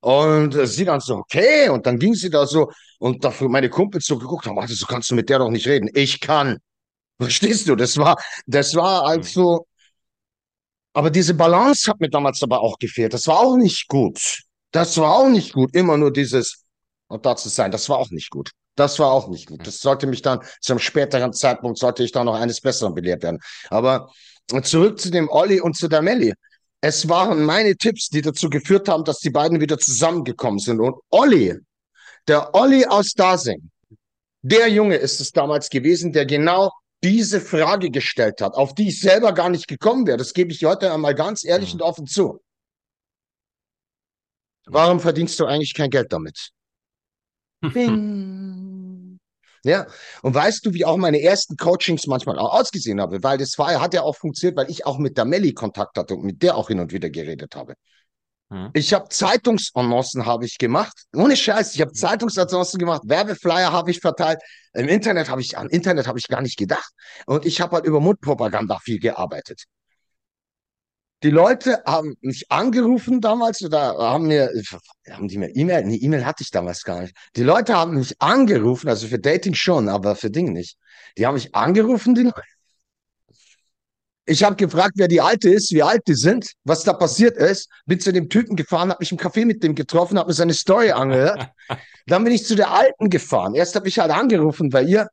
Und 0.00 0.54
sie 0.66 0.84
dann 0.84 1.00
so, 1.00 1.16
okay. 1.16 1.68
Und 1.68 1.86
dann 1.86 1.98
ging 1.98 2.14
sie 2.14 2.30
da 2.30 2.46
so 2.46 2.70
und 2.98 3.24
dafür 3.24 3.48
meine 3.48 3.68
Kumpels 3.68 4.06
so 4.06 4.18
geguckt 4.18 4.46
haben, 4.46 4.56
warte, 4.56 4.72
so 4.74 4.86
kannst 4.86 5.10
du 5.10 5.14
mit 5.14 5.28
der 5.28 5.40
doch 5.40 5.50
nicht 5.50 5.66
reden. 5.66 5.90
Ich 5.94 6.20
kann. 6.20 6.58
Verstehst 7.20 7.68
du? 7.68 7.76
Das 7.76 7.96
war, 7.98 8.16
das 8.46 8.74
war 8.74 9.04
also, 9.04 9.66
aber 10.94 11.10
diese 11.10 11.34
Balance 11.34 11.90
hat 11.90 12.00
mir 12.00 12.08
damals 12.08 12.42
aber 12.42 12.60
auch 12.60 12.78
gefehlt. 12.78 13.12
Das 13.14 13.26
war 13.26 13.40
auch 13.40 13.56
nicht 13.56 13.88
gut. 13.88 14.18
Das 14.72 14.96
war 14.98 15.14
auch 15.14 15.28
nicht 15.28 15.52
gut. 15.52 15.74
Immer 15.74 15.96
nur 15.96 16.12
dieses, 16.12 16.64
und 17.08 17.26
da 17.26 17.36
zu 17.36 17.48
sein, 17.48 17.70
das 17.70 17.88
war 17.88 17.98
auch 17.98 18.10
nicht 18.10 18.30
gut. 18.30 18.50
Das 18.76 18.98
war 18.98 19.10
auch 19.12 19.28
nicht 19.28 19.46
gut. 19.48 19.66
Das 19.66 19.78
sollte 19.80 20.06
mich 20.06 20.22
dann 20.22 20.40
zum 20.60 20.78
späteren 20.78 21.32
Zeitpunkt, 21.32 21.78
sollte 21.78 22.02
ich 22.04 22.12
da 22.12 22.24
noch 22.24 22.34
eines 22.34 22.60
Besseren 22.60 22.94
belehrt 22.94 23.22
werden. 23.22 23.38
Aber 23.68 24.10
zurück 24.62 25.00
zu 25.00 25.10
dem 25.10 25.28
Olli 25.28 25.60
und 25.60 25.76
zu 25.76 25.88
der 25.88 26.02
Melli. 26.02 26.32
Es 26.80 27.08
waren 27.08 27.42
meine 27.44 27.76
Tipps, 27.76 28.08
die 28.08 28.22
dazu 28.22 28.48
geführt 28.48 28.88
haben, 28.88 29.04
dass 29.04 29.18
die 29.18 29.30
beiden 29.30 29.60
wieder 29.60 29.78
zusammengekommen 29.78 30.58
sind. 30.60 30.80
Und 30.80 30.94
Olli, 31.10 31.56
der 32.26 32.54
Olli 32.54 32.86
aus 32.86 33.12
Dasing, 33.12 33.70
der 34.42 34.68
Junge 34.68 34.96
ist 34.96 35.20
es 35.20 35.30
damals 35.32 35.68
gewesen, 35.68 36.12
der 36.12 36.24
genau 36.24 36.70
diese 37.02 37.40
Frage 37.40 37.90
gestellt 37.90 38.40
hat, 38.40 38.54
auf 38.54 38.74
die 38.74 38.88
ich 38.88 39.00
selber 39.00 39.32
gar 39.32 39.50
nicht 39.50 39.68
gekommen 39.68 40.06
wäre. 40.06 40.16
Das 40.16 40.32
gebe 40.32 40.52
ich 40.52 40.64
heute 40.64 40.92
einmal 40.92 41.14
ganz 41.14 41.44
ehrlich 41.44 41.74
Mhm. 41.74 41.80
und 41.80 41.82
offen 41.82 42.06
zu. 42.06 42.40
Warum 44.66 45.00
verdienst 45.00 45.38
du 45.40 45.46
eigentlich 45.46 45.74
kein 45.74 45.90
Geld 45.90 46.12
damit? 46.12 46.50
Bing. 47.72 49.18
Ja, 49.62 49.86
und 50.22 50.34
weißt 50.34 50.64
du, 50.64 50.72
wie 50.72 50.86
auch 50.86 50.96
meine 50.96 51.20
ersten 51.20 51.56
Coachings 51.56 52.06
manchmal 52.06 52.38
auch 52.38 52.54
ausgesehen 52.54 53.00
haben? 53.00 53.22
Weil 53.22 53.36
das 53.36 53.58
war, 53.58 53.78
hat 53.78 53.92
ja 53.92 54.02
auch 54.02 54.16
funktioniert, 54.16 54.56
weil 54.56 54.70
ich 54.70 54.86
auch 54.86 54.98
mit 54.98 55.18
der 55.18 55.26
Melli 55.26 55.52
Kontakt 55.52 55.98
hatte 55.98 56.14
und 56.14 56.24
mit 56.24 56.42
der 56.42 56.56
auch 56.56 56.68
hin 56.68 56.80
und 56.80 56.92
wieder 56.92 57.10
geredet 57.10 57.54
habe. 57.56 57.74
Hm. 58.50 58.70
Ich 58.72 58.94
habe 58.94 59.08
Zeitungsannoncen 59.10 60.24
habe 60.24 60.46
ich 60.46 60.56
gemacht. 60.56 61.04
Ohne 61.14 61.36
Scheiß, 61.36 61.74
ich 61.74 61.80
habe 61.82 61.92
Zeitungsannoncen 61.92 62.78
gemacht, 62.78 63.02
Werbeflyer 63.04 63.70
habe 63.70 63.90
ich 63.90 64.00
verteilt. 64.00 64.40
Im 64.72 64.88
Internet 64.88 65.28
habe 65.28 65.42
ich, 65.42 65.58
am 65.58 65.68
Internet 65.68 66.06
habe 66.06 66.18
ich 66.18 66.26
gar 66.26 66.40
nicht 66.40 66.58
gedacht. 66.58 66.90
Und 67.26 67.44
ich 67.44 67.60
habe 67.60 67.76
halt 67.76 67.84
über 67.84 68.00
Mundpropaganda 68.00 68.78
viel 68.78 68.98
gearbeitet. 68.98 69.64
Die 71.22 71.30
Leute 71.30 71.82
haben 71.84 72.16
mich 72.22 72.50
angerufen 72.50 73.20
damals 73.20 73.62
oder 73.62 73.98
haben 73.98 74.26
mir, 74.26 74.50
haben 75.10 75.28
die 75.28 75.36
mir 75.36 75.54
E-Mail, 75.54 75.84
eine 75.84 75.96
E-Mail 75.96 76.24
hatte 76.24 76.42
ich 76.42 76.50
damals 76.50 76.82
gar 76.82 77.02
nicht. 77.02 77.14
Die 77.36 77.42
Leute 77.42 77.74
haben 77.74 77.96
mich 77.96 78.20
angerufen, 78.22 78.88
also 78.88 79.06
für 79.06 79.18
Dating 79.18 79.52
schon, 79.54 79.90
aber 79.90 80.16
für 80.16 80.30
Ding 80.30 80.52
nicht. 80.52 80.78
Die 81.18 81.26
haben 81.26 81.34
mich 81.34 81.54
angerufen, 81.54 82.14
die 82.14 82.22
Leute. 82.22 82.42
Ich 84.24 84.44
habe 84.44 84.56
gefragt, 84.56 84.92
wer 84.94 85.08
die 85.08 85.20
Alte 85.20 85.50
ist, 85.50 85.72
wie 85.72 85.82
alt 85.82 86.02
die 86.06 86.14
sind, 86.14 86.52
was 86.64 86.84
da 86.84 86.92
passiert 86.92 87.36
ist. 87.36 87.68
Bin 87.84 87.98
zu 87.98 88.12
dem 88.12 88.28
Typen 88.28 88.54
gefahren, 88.54 88.90
habe 88.90 89.00
mich 89.00 89.10
im 89.10 89.18
Café 89.18 89.44
mit 89.44 89.62
dem 89.62 89.74
getroffen, 89.74 90.18
habe 90.18 90.28
mir 90.28 90.34
seine 90.34 90.54
Story 90.54 90.92
angehört. 90.92 91.50
Dann 92.06 92.24
bin 92.24 92.32
ich 92.32 92.46
zu 92.46 92.54
der 92.54 92.70
Alten 92.70 93.10
gefahren. 93.10 93.54
Erst 93.54 93.74
habe 93.74 93.88
ich 93.88 93.98
halt 93.98 94.10
angerufen 94.10 94.70
bei 94.70 94.84
ihr. 94.84 95.08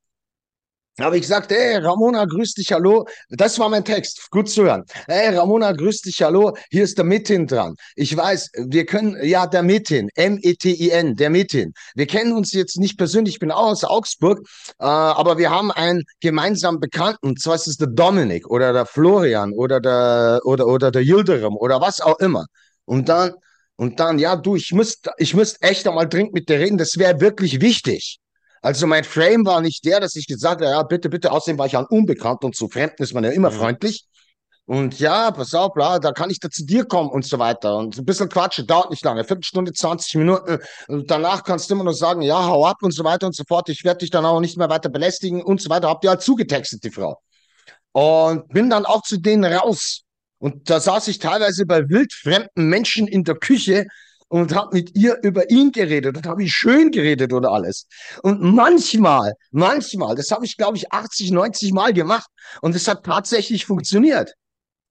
Habe 1.00 1.18
ich 1.18 1.22
gesagt, 1.22 1.52
ey, 1.52 1.76
Ramona, 1.76 2.26
grüß 2.26 2.56
dich, 2.56 2.72
hallo. 2.72 3.06
Das 3.30 3.60
war 3.60 3.70
mein 3.70 3.86
Text. 3.86 4.32
Gut 4.32 4.50
zu 4.50 4.64
hören. 4.64 4.84
Ey, 5.08 5.36
Ramona, 5.36 5.72
grüß 5.72 6.02
dich, 6.02 6.24
hallo. 6.24 6.58
Hier 6.72 6.84
ist 6.84 6.98
der 6.98 7.06
Metin 7.06 7.46
dran. 7.46 7.76
Ich 7.96 8.18
weiß, 8.18 8.50
wir 8.66 8.84
können, 8.88 9.16
ja, 9.22 9.46
der 9.46 9.62
Metin, 9.62 10.10
M-E-T-I-N, 10.16 11.16
der 11.16 11.30
Metin. 11.30 11.74
Wir 11.94 12.08
kennen 12.08 12.32
uns 12.34 12.52
jetzt 12.52 12.80
nicht 12.80 12.98
persönlich, 12.98 13.36
ich 13.36 13.40
bin 13.40 13.52
auch 13.52 13.68
aus 13.68 13.84
Augsburg, 13.84 14.40
äh, 14.80 14.86
aber 14.86 15.38
wir 15.38 15.52
haben 15.52 15.72
einen 15.72 16.02
gemeinsamen 16.20 16.80
Bekannten. 16.80 17.28
Und 17.28 17.42
zwar 17.42 17.54
ist 17.54 17.68
es 17.68 17.78
der 17.78 17.90
Dominik 17.90 18.50
oder 18.50 18.74
der 18.74 18.88
Florian 18.88 19.54
oder 19.54 19.80
der, 19.80 20.40
oder, 20.46 20.66
oder 20.66 20.90
der 20.90 21.04
Yildirim 21.04 21.58
oder 21.58 21.80
was 21.80 22.02
auch 22.02 22.18
immer. 22.18 22.48
Und 22.86 23.08
dann, 23.08 23.34
und 23.76 24.00
dann, 24.00 24.18
ja, 24.18 24.36
du, 24.36 24.56
ich 24.56 24.72
müsste, 24.74 25.12
ich 25.20 25.36
müsste 25.36 25.62
echt 25.62 25.88
einmal 25.88 26.10
dringend 26.10 26.34
mit 26.34 26.50
dir 26.50 26.58
reden. 26.58 26.80
Das 26.80 26.98
wäre 26.98 27.22
wirklich 27.22 27.62
wichtig. 27.62 28.20
Also 28.68 28.86
mein 28.86 29.06
Frame 29.06 29.46
war 29.46 29.62
nicht 29.62 29.86
der, 29.86 30.02
dass 30.02 30.18
ich 30.18 30.28
gesagt 30.28 30.60
habe, 30.62 30.72
ja, 30.72 30.84
bitte, 30.84 31.08
bitte, 31.08 31.32
außerdem 31.32 31.58
war 31.58 31.68
ich 31.68 31.72
ja 31.72 31.80
ein 31.80 31.86
Unbekannt 31.86 32.44
und 32.44 32.54
zu 32.54 32.68
Fremden 32.68 33.02
ist 33.02 33.14
man 33.14 33.24
ja 33.24 33.30
immer 33.30 33.50
Mhm. 33.50 33.56
freundlich. 33.56 34.04
Und 34.66 35.00
ja, 35.00 35.32
pass 35.32 35.54
auf, 35.54 35.72
bla, 35.74 36.00
da 36.00 36.12
kann 36.12 36.30
ich 36.30 36.42
da 36.42 36.50
zu 36.50 36.66
dir 36.66 36.84
kommen 36.84 37.10
und 37.10 37.24
so 37.24 37.40
weiter. 37.40 37.78
Und 37.78 37.98
ein 37.98 38.04
bisschen 38.04 38.28
Quatsch, 38.28 38.62
dauert 38.68 38.90
nicht 38.90 39.06
lange, 39.06 39.24
Viertelstunde, 39.24 39.72
20 39.72 40.16
Minuten. 40.16 40.60
Und 40.90 41.10
danach 41.10 41.46
kannst 41.46 41.70
du 41.70 41.76
immer 41.76 41.86
nur 41.86 41.94
sagen, 41.94 42.22
ja, 42.22 42.46
hau 42.46 42.66
ab 42.66 42.76
und 42.82 42.94
so 42.94 43.06
weiter 43.06 43.28
und 43.28 43.38
so 43.38 43.46
fort. 43.48 43.70
Ich 43.70 43.86
werde 43.86 44.00
dich 44.00 44.10
dann 44.10 44.26
auch 44.26 44.42
nicht 44.42 44.58
mehr 44.58 44.68
weiter 44.70 44.90
belästigen 44.90 45.42
und 45.42 45.62
so 45.62 45.70
weiter. 45.70 45.88
Habt 45.88 46.04
ihr 46.04 46.10
halt 46.10 46.22
zugetextet, 46.22 46.84
die 46.84 46.92
Frau. 46.92 47.22
Und 47.94 48.50
bin 48.50 48.70
dann 48.70 48.86
auch 48.86 49.04
zu 49.04 49.16
denen 49.18 49.46
raus. 49.46 50.02
Und 50.40 50.70
da 50.70 50.82
saß 50.82 51.08
ich 51.08 51.20
teilweise 51.20 51.66
bei 51.66 51.88
wildfremden 51.88 52.68
Menschen 52.68 53.08
in 53.08 53.24
der 53.24 53.36
Küche 53.36 53.86
und 54.30 54.54
habe 54.56 54.76
mit 54.78 54.96
ihr 54.96 55.18
über 55.24 55.50
ihn 55.50 55.72
geredet 55.72 56.18
und 56.18 56.26
habe 56.28 56.44
ihn 56.44 56.50
schön 56.50 56.92
geredet 56.92 57.34
oder 57.34 57.52
alles. 57.52 57.88
Und 58.24 58.42
manchmal, 58.42 59.34
manchmal, 59.52 60.16
das 60.16 60.32
habe 60.32 60.46
ich, 60.46 60.58
glaube 60.58 60.78
ich, 60.78 60.92
80, 60.92 61.32
90 61.32 61.74
Mal 61.74 61.94
gemacht 61.94 62.30
und 62.62 62.76
es 62.76 62.88
hat 62.88 63.04
tatsächlich 63.06 63.66
funktioniert. 63.66 64.34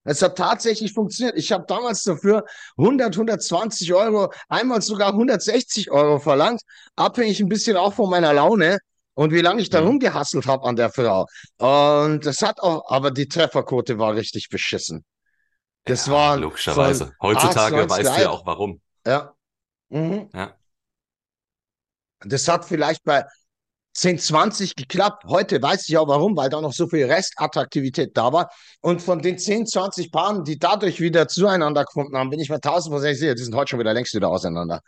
Es 0.04 0.22
hat 0.22 0.38
tatsächlich 0.38 0.92
funktioniert. 0.92 1.36
Ich 1.36 1.50
habe 1.52 1.64
damals 1.66 2.02
dafür 2.04 2.44
100, 2.76 3.16
120 3.16 3.92
Euro, 3.92 4.32
einmal 4.48 4.80
sogar 4.82 5.12
160 5.12 5.90
Euro 5.90 6.20
verlangt, 6.20 6.62
abhängig 6.94 7.40
ein 7.40 7.48
bisschen 7.48 7.76
auch 7.76 7.94
von 7.94 8.08
meiner 8.10 8.32
Laune 8.32 8.78
und 9.14 9.32
wie 9.32 9.40
lange 9.40 9.60
ich 9.62 9.68
da 9.70 9.80
Mhm. 9.80 9.88
rumgehasselt 9.88 10.46
habe 10.46 10.64
an 10.68 10.76
der 10.76 10.90
Frau. 10.90 11.26
Und 11.58 12.24
das 12.24 12.40
hat 12.42 12.60
auch, 12.60 12.88
aber 12.88 13.10
die 13.10 13.26
Trefferquote 13.28 13.98
war 13.98 14.14
richtig 14.14 14.48
beschissen. 14.48 15.04
Das 15.84 16.06
Ja, 16.06 16.12
war 16.12 16.36
logischerweise. 16.36 17.12
Heutzutage 17.20 17.76
18, 17.76 17.90
weißt 17.90 18.18
du 18.18 18.22
ja 18.22 18.30
auch 18.30 18.46
warum. 18.46 18.80
Ja. 19.06 19.34
Mhm. 19.90 20.28
Ja. 20.34 20.56
Das 22.20 22.48
hat 22.48 22.64
vielleicht 22.64 23.04
bei 23.04 23.24
10, 23.94 24.18
20 24.18 24.74
geklappt. 24.74 25.24
Heute 25.26 25.62
weiß 25.62 25.88
ich 25.88 25.96
auch 25.96 26.08
warum, 26.08 26.36
weil 26.36 26.50
da 26.50 26.60
noch 26.60 26.72
so 26.72 26.86
viel 26.86 27.06
Restattraktivität 27.06 28.16
da 28.16 28.32
war. 28.32 28.50
Und 28.80 29.00
von 29.02 29.20
den 29.20 29.38
10, 29.38 29.66
20 29.66 30.10
Paaren, 30.12 30.44
die 30.44 30.58
dadurch 30.58 31.00
wieder 31.00 31.28
zueinander 31.28 31.84
gefunden 31.84 32.16
haben, 32.16 32.30
bin 32.30 32.40
ich 32.40 32.50
mir 32.50 32.60
tausendprozentig 32.60 33.18
sicher, 33.18 33.34
die 33.34 33.42
sind 33.44 33.54
heute 33.54 33.70
schon 33.70 33.80
wieder 33.80 33.94
längst 33.94 34.14
wieder 34.14 34.28
auseinander. 34.28 34.80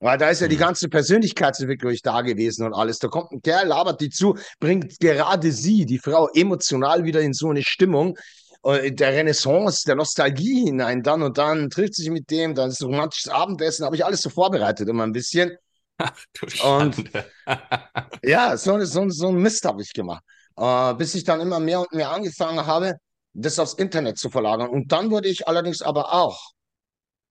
Weil 0.00 0.18
da 0.18 0.30
ist 0.30 0.40
ja 0.40 0.48
die 0.48 0.56
Mhm. 0.56 0.60
ganze 0.60 0.88
Persönlichkeitsentwicklung 0.88 1.94
da 2.02 2.22
gewesen 2.22 2.66
und 2.66 2.74
alles. 2.74 2.98
Da 2.98 3.08
kommt 3.08 3.32
ein 3.32 3.42
Kerl, 3.42 3.68
labert 3.68 4.00
die 4.00 4.10
zu, 4.10 4.36
bringt 4.58 4.98
gerade 5.00 5.52
sie, 5.52 5.86
die 5.86 5.98
Frau, 5.98 6.28
emotional 6.34 7.04
wieder 7.04 7.20
in 7.20 7.34
so 7.34 7.50
eine 7.50 7.62
Stimmung 7.62 8.18
der 8.64 9.12
Renaissance, 9.12 9.84
der 9.86 9.94
Nostalgie 9.96 10.66
hinein. 10.66 11.02
Dann 11.02 11.22
und 11.22 11.38
dann 11.38 11.70
trifft 11.70 11.94
sich 11.94 12.10
mit 12.10 12.30
dem, 12.30 12.54
dann 12.54 12.70
ist 12.70 12.80
ein 12.82 12.86
romantisches 12.86 13.30
Abendessen, 13.30 13.84
habe 13.86 13.96
ich 13.96 14.04
alles 14.04 14.22
so 14.22 14.30
vorbereitet, 14.30 14.88
immer 14.88 15.04
ein 15.04 15.12
bisschen. 15.12 15.56
Du 16.34 16.46
Und-. 16.66 17.10
Ja, 18.22 18.56
so, 18.56 18.82
so, 18.84 19.08
so 19.08 19.28
ein 19.28 19.36
Mist 19.36 19.64
habe 19.64 19.82
ich 19.82 19.92
gemacht. 19.92 20.22
Äh, 20.56 20.94
bis 20.94 21.14
ich 21.14 21.24
dann 21.24 21.40
immer 21.40 21.60
mehr 21.60 21.80
und 21.80 21.92
mehr 21.92 22.10
angefangen 22.10 22.66
habe, 22.66 22.96
das 23.32 23.58
aufs 23.58 23.74
Internet 23.74 24.18
zu 24.18 24.30
verlagern. 24.30 24.68
Und 24.68 24.92
dann 24.92 25.10
wurde 25.10 25.28
ich 25.28 25.48
allerdings 25.48 25.82
aber 25.82 26.12
auch 26.12 26.52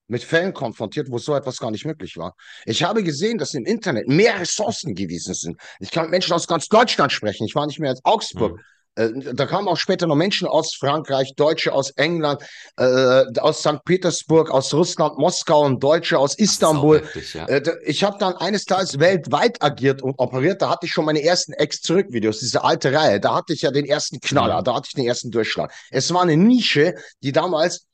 mit 0.08 0.24
Fällen 0.24 0.54
konfrontiert, 0.54 1.12
wo 1.12 1.20
so 1.20 1.36
etwas 1.36 1.58
gar 1.58 1.72
nicht 1.72 1.86
möglich 1.86 2.18
war. 2.18 2.36
Ich 2.66 2.84
habe 2.84 3.04
gesehen, 3.04 3.38
dass 3.38 3.54
im 3.54 3.66
Internet 3.66 4.08
mehr 4.08 4.40
Ressourcen 4.40 4.96
gewesen 4.96 5.36
sind. 5.36 5.62
Ich 5.80 5.92
kann 5.92 6.06
mit 6.06 6.12
Menschen 6.12 6.34
aus 6.34 6.48
ganz 6.48 6.68
Deutschland 6.68 7.12
sprechen. 7.12 7.46
Ich 7.46 7.56
war 7.56 7.68
nicht 7.68 7.80
mehr 7.80 7.92
als 7.92 8.04
Augsburg. 8.04 8.54
Mhm. 8.54 8.62
Äh, 9.00 9.34
Da 9.34 9.46
kamen 9.46 9.68
auch 9.68 9.78
später 9.78 10.08
noch 10.08 10.16
Menschen 10.16 10.48
aus 10.48 10.76
Frankreich, 10.76 11.34
Deutsche 11.36 11.72
aus 11.74 11.92
England, 11.92 12.42
äh, 12.78 13.24
aus 13.40 13.60
St. 13.60 13.84
Petersburg, 13.86 14.52
aus 14.52 14.74
Russland, 14.74 15.18
Moskau 15.18 15.62
und 15.66 15.82
Deutsche 15.84 16.18
aus 16.20 16.36
Istanbul. 16.38 17.00
heftig, 17.02 17.34
ja. 17.34 17.46
Äh, 17.48 17.62
Ich 17.86 18.04
habe 18.04 18.18
dann 18.20 18.34
eines 18.36 18.66
Tages 18.66 19.00
weltweit 19.00 19.62
agiert 19.64 20.02
und 20.02 20.16
operiert. 20.18 20.62
Da 20.62 20.70
hatte 20.70 20.86
ich 20.86 20.92
schon 20.92 21.06
meine 21.06 21.24
ersten 21.24 21.54
Ex-Zurück-Videos, 21.54 22.40
diese 22.40 22.64
alte 22.64 22.94
Reihe. 22.94 23.20
Da 23.20 23.36
hatte 23.36 23.54
ich 23.54 23.62
ja 23.62 23.72
den 23.72 23.86
ersten 23.86 24.20
Knaller, 24.20 24.60
Mhm. 24.60 24.64
da 24.66 24.76
hatte 24.76 24.88
ich 24.90 24.94
den 24.96 25.06
ersten 25.08 25.32
Durchschlag. 25.32 25.72
Es 25.92 26.14
war 26.14 26.22
eine 26.24 26.38
Nische, 26.38 26.96
die 27.24 27.32
damals 27.32 27.86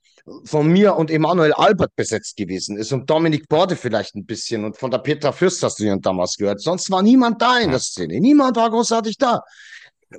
von 0.46 0.68
mir 0.68 0.96
und 0.96 1.12
Emanuel 1.12 1.54
Albert 1.54 1.96
besetzt 1.96 2.36
gewesen 2.36 2.78
ist 2.78 2.92
und 2.92 3.08
Dominik 3.08 3.48
Borde 3.48 3.76
vielleicht 3.76 4.16
ein 4.16 4.26
bisschen 4.26 4.66
und 4.66 4.76
von 4.76 4.90
der 4.90 4.98
Petra 4.98 5.32
Fürst 5.32 5.62
hast 5.62 5.78
du 5.80 5.84
ja 5.84 5.96
damals 5.98 6.36
gehört. 6.38 6.62
Sonst 6.62 6.90
war 6.90 7.04
niemand 7.04 7.40
da 7.44 7.60
in 7.60 7.70
der 7.70 7.80
Szene. 7.80 8.20
Niemand 8.20 8.56
war 8.58 8.72
großartig 8.72 9.18
da. 9.20 9.42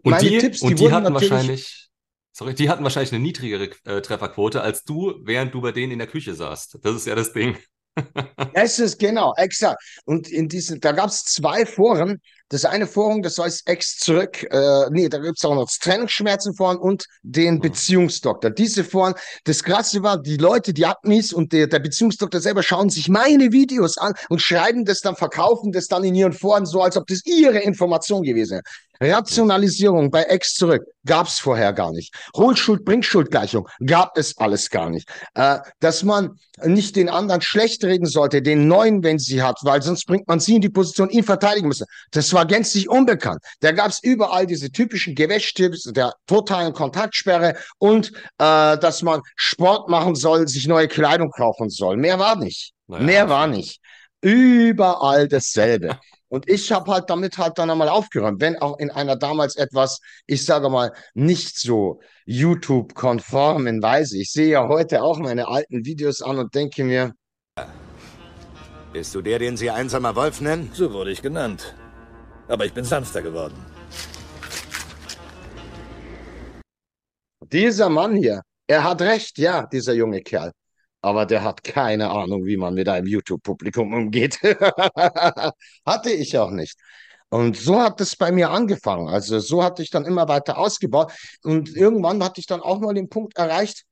Und 0.02 0.10
Meine 0.10 0.28
die, 0.28 0.38
Tipps, 0.38 0.60
die 0.60 0.66
und 0.66 0.78
die 0.80 0.92
hatten 0.92 1.12
wahrscheinlich, 1.14 1.88
sorry, 2.32 2.54
die 2.54 2.68
hatten 2.68 2.84
wahrscheinlich 2.84 3.12
eine 3.12 3.22
niedrigere 3.22 3.70
äh, 3.84 4.00
Trefferquote 4.02 4.60
als 4.60 4.84
du, 4.84 5.14
während 5.22 5.54
du 5.54 5.60
bei 5.60 5.72
denen 5.72 5.92
in 5.92 5.98
der 5.98 6.08
Küche 6.08 6.34
saßt. 6.34 6.78
Das 6.82 6.94
ist 6.94 7.06
ja 7.06 7.14
das 7.14 7.32
Ding. 7.32 7.56
Es 8.52 8.78
ist 8.78 8.98
genau, 8.98 9.32
exakt. 9.38 9.82
Und 10.04 10.28
in 10.28 10.48
diesen, 10.48 10.80
da 10.80 10.92
gab 10.92 11.08
es 11.08 11.24
zwei 11.24 11.64
Foren. 11.64 12.20
Das 12.48 12.64
eine 12.64 12.86
Forum, 12.86 13.22
das 13.22 13.38
heißt 13.38 13.66
Ex 13.66 13.96
zurück. 13.96 14.42
Äh, 14.50 14.90
nee, 14.90 15.08
da 15.08 15.18
gibt 15.18 15.38
es 15.38 15.44
auch 15.44 15.54
noch 15.54 15.64
das 15.64 15.78
Trennungsschmerzenforen 15.78 16.76
und 16.76 17.06
den 17.22 17.54
Mhm. 17.54 17.60
Beziehungsdoktor. 17.60 18.50
Diese 18.50 18.84
Foren, 18.84 19.14
das 19.44 19.64
Krasse 19.64 20.02
war, 20.02 20.20
die 20.20 20.36
Leute, 20.36 20.72
die 20.72 20.86
Admis 20.86 21.32
und 21.32 21.52
der, 21.52 21.66
der 21.66 21.80
Beziehungsdoktor 21.80 22.40
selber 22.40 22.62
schauen 22.62 22.88
sich 22.88 23.08
meine 23.08 23.50
Videos 23.50 23.98
an 23.98 24.12
und 24.28 24.40
schreiben 24.40 24.84
das 24.84 25.00
dann, 25.00 25.16
verkaufen 25.16 25.72
das 25.72 25.88
dann 25.88 26.04
in 26.04 26.14
ihren 26.14 26.34
Foren 26.34 26.66
so, 26.66 26.82
als 26.82 26.96
ob 26.96 27.06
das 27.06 27.22
ihre 27.24 27.58
Information 27.58 28.22
gewesen 28.22 28.52
wäre. 28.52 28.62
Rationalisierung 29.00 30.10
bei 30.10 30.22
Ex 30.24 30.54
zurück 30.54 30.82
gab's 31.06 31.38
vorher 31.38 31.72
gar 31.72 31.92
nicht. 31.92 32.12
Hohlschuld, 32.36 32.84
Bringschuldgleichung 32.84 33.66
gab 33.86 34.18
es 34.18 34.36
alles 34.36 34.68
gar 34.68 34.90
nicht. 34.90 35.08
Äh, 35.34 35.58
dass 35.80 36.02
man 36.02 36.38
nicht 36.64 36.96
den 36.96 37.08
anderen 37.08 37.40
schlecht 37.40 37.84
reden 37.84 38.06
sollte, 38.06 38.42
den 38.42 38.66
neuen, 38.66 39.02
wenn 39.02 39.18
sie 39.18 39.42
hat, 39.42 39.58
weil 39.62 39.80
sonst 39.82 40.06
bringt 40.06 40.26
man 40.26 40.40
sie 40.40 40.56
in 40.56 40.60
die 40.60 40.68
Position, 40.68 41.08
ihn 41.08 41.24
verteidigen 41.24 41.68
müssen. 41.68 41.86
Das 42.10 42.32
war 42.32 42.44
gänzlich 42.46 42.88
unbekannt. 42.88 43.40
Da 43.60 43.72
gab's 43.72 44.00
überall 44.02 44.46
diese 44.46 44.70
typischen 44.70 45.14
Gewäschtipps 45.14 45.84
der 45.84 46.12
totalen 46.26 46.72
Kontaktsperre 46.72 47.56
und 47.78 48.12
äh, 48.38 48.76
dass 48.78 49.02
man 49.02 49.22
Sport 49.36 49.88
machen 49.88 50.14
soll, 50.14 50.48
sich 50.48 50.66
neue 50.66 50.88
Kleidung 50.88 51.30
kaufen 51.30 51.70
soll. 51.70 51.96
Mehr 51.96 52.18
war 52.18 52.36
nicht. 52.36 52.72
Naja, 52.88 53.04
Mehr 53.04 53.28
war 53.28 53.46
nicht. 53.46 53.80
Überall 54.20 55.28
dasselbe. 55.28 55.98
Und 56.28 56.48
ich 56.48 56.72
habe 56.72 56.92
halt 56.92 57.08
damit 57.08 57.38
halt 57.38 57.58
dann 57.58 57.70
einmal 57.70 57.88
aufgeräumt, 57.88 58.40
wenn 58.40 58.56
auch 58.56 58.78
in 58.78 58.90
einer 58.90 59.16
damals 59.16 59.56
etwas, 59.56 60.00
ich 60.26 60.44
sage 60.44 60.68
mal, 60.68 60.92
nicht 61.14 61.58
so 61.58 62.00
YouTube-konformen 62.26 63.82
Weise. 63.82 64.18
Ich 64.18 64.32
sehe 64.32 64.48
ja 64.48 64.68
heute 64.68 65.02
auch 65.02 65.18
meine 65.18 65.48
alten 65.48 65.84
Videos 65.84 66.22
an 66.22 66.38
und 66.38 66.54
denke 66.54 66.84
mir, 66.84 67.12
Bist 68.92 69.14
du 69.14 69.22
der, 69.22 69.38
den 69.38 69.56
Sie 69.56 69.70
einsamer 69.70 70.16
Wolf 70.16 70.40
nennen? 70.40 70.70
So 70.72 70.92
wurde 70.92 71.12
ich 71.12 71.22
genannt. 71.22 71.74
Aber 72.48 72.64
ich 72.64 72.72
bin 72.72 72.84
sanfter 72.84 73.22
geworden. 73.22 73.54
dieser 77.52 77.88
Mann 77.88 78.16
hier, 78.16 78.42
er 78.66 78.84
hat 78.84 79.00
recht, 79.02 79.38
ja, 79.38 79.66
dieser 79.66 79.94
junge 79.94 80.22
Kerl. 80.22 80.52
Aber 81.06 81.24
der 81.24 81.44
hat 81.44 81.62
keine 81.62 82.10
Ahnung, 82.10 82.46
wie 82.46 82.56
man 82.56 82.74
mit 82.74 82.88
einem 82.88 83.06
YouTube-Publikum 83.06 83.94
umgeht. 83.94 84.40
Hatte 85.86 86.10
ich 86.10 86.36
auch 86.36 86.50
nicht. 86.50 86.76
Und 87.28 87.56
so 87.56 87.80
hat 87.80 88.00
es 88.00 88.16
bei 88.16 88.32
mir 88.32 88.50
angefangen. 88.50 89.08
Also 89.08 89.38
so 89.38 89.62
hatte 89.62 89.84
ich 89.84 89.90
dann 89.90 90.04
immer 90.04 90.26
weiter 90.26 90.58
ausgebaut. 90.58 91.12
Und 91.44 91.68
irgendwann 91.68 92.24
hatte 92.24 92.40
ich 92.40 92.46
dann 92.46 92.60
auch 92.60 92.80
mal 92.80 92.92
den 92.92 93.08
Punkt 93.08 93.38
erreicht, 93.38 93.84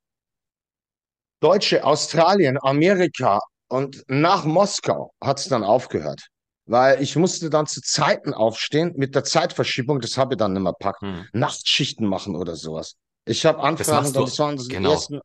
Deutsche, 1.39 1.85
Australien, 1.85 2.59
Amerika 2.61 3.39
und 3.69 4.03
nach 4.09 4.45
Moskau 4.45 5.13
hat 5.23 5.39
es 5.39 5.47
dann 5.47 5.63
aufgehört. 5.63 6.27
Weil 6.67 7.01
ich 7.01 7.15
musste 7.15 7.49
dann 7.49 7.69
zu 7.69 7.81
Zeiten 7.81 8.35
aufstehen 8.35 8.93
mit 8.97 9.15
der 9.15 9.23
Zeitverschiebung, 9.23 10.01
das 10.01 10.19
habe 10.19 10.35
ich 10.35 10.39
dann 10.39 10.53
nicht 10.53 10.63
mehr 10.63 10.73
packt. 10.73 11.01
Hm. 11.03 11.29
Nachtschichten 11.33 12.09
machen 12.09 12.35
oder 12.35 12.57
sowas. 12.57 12.97
Ich 13.25 13.47
habe 13.47 13.61
Anfragen, 13.61 14.13
du- 14.13 14.23
das 14.23 14.37
waren 14.41 14.57
die 14.57 14.67
genau. 14.67 14.91
ersten 14.91 15.21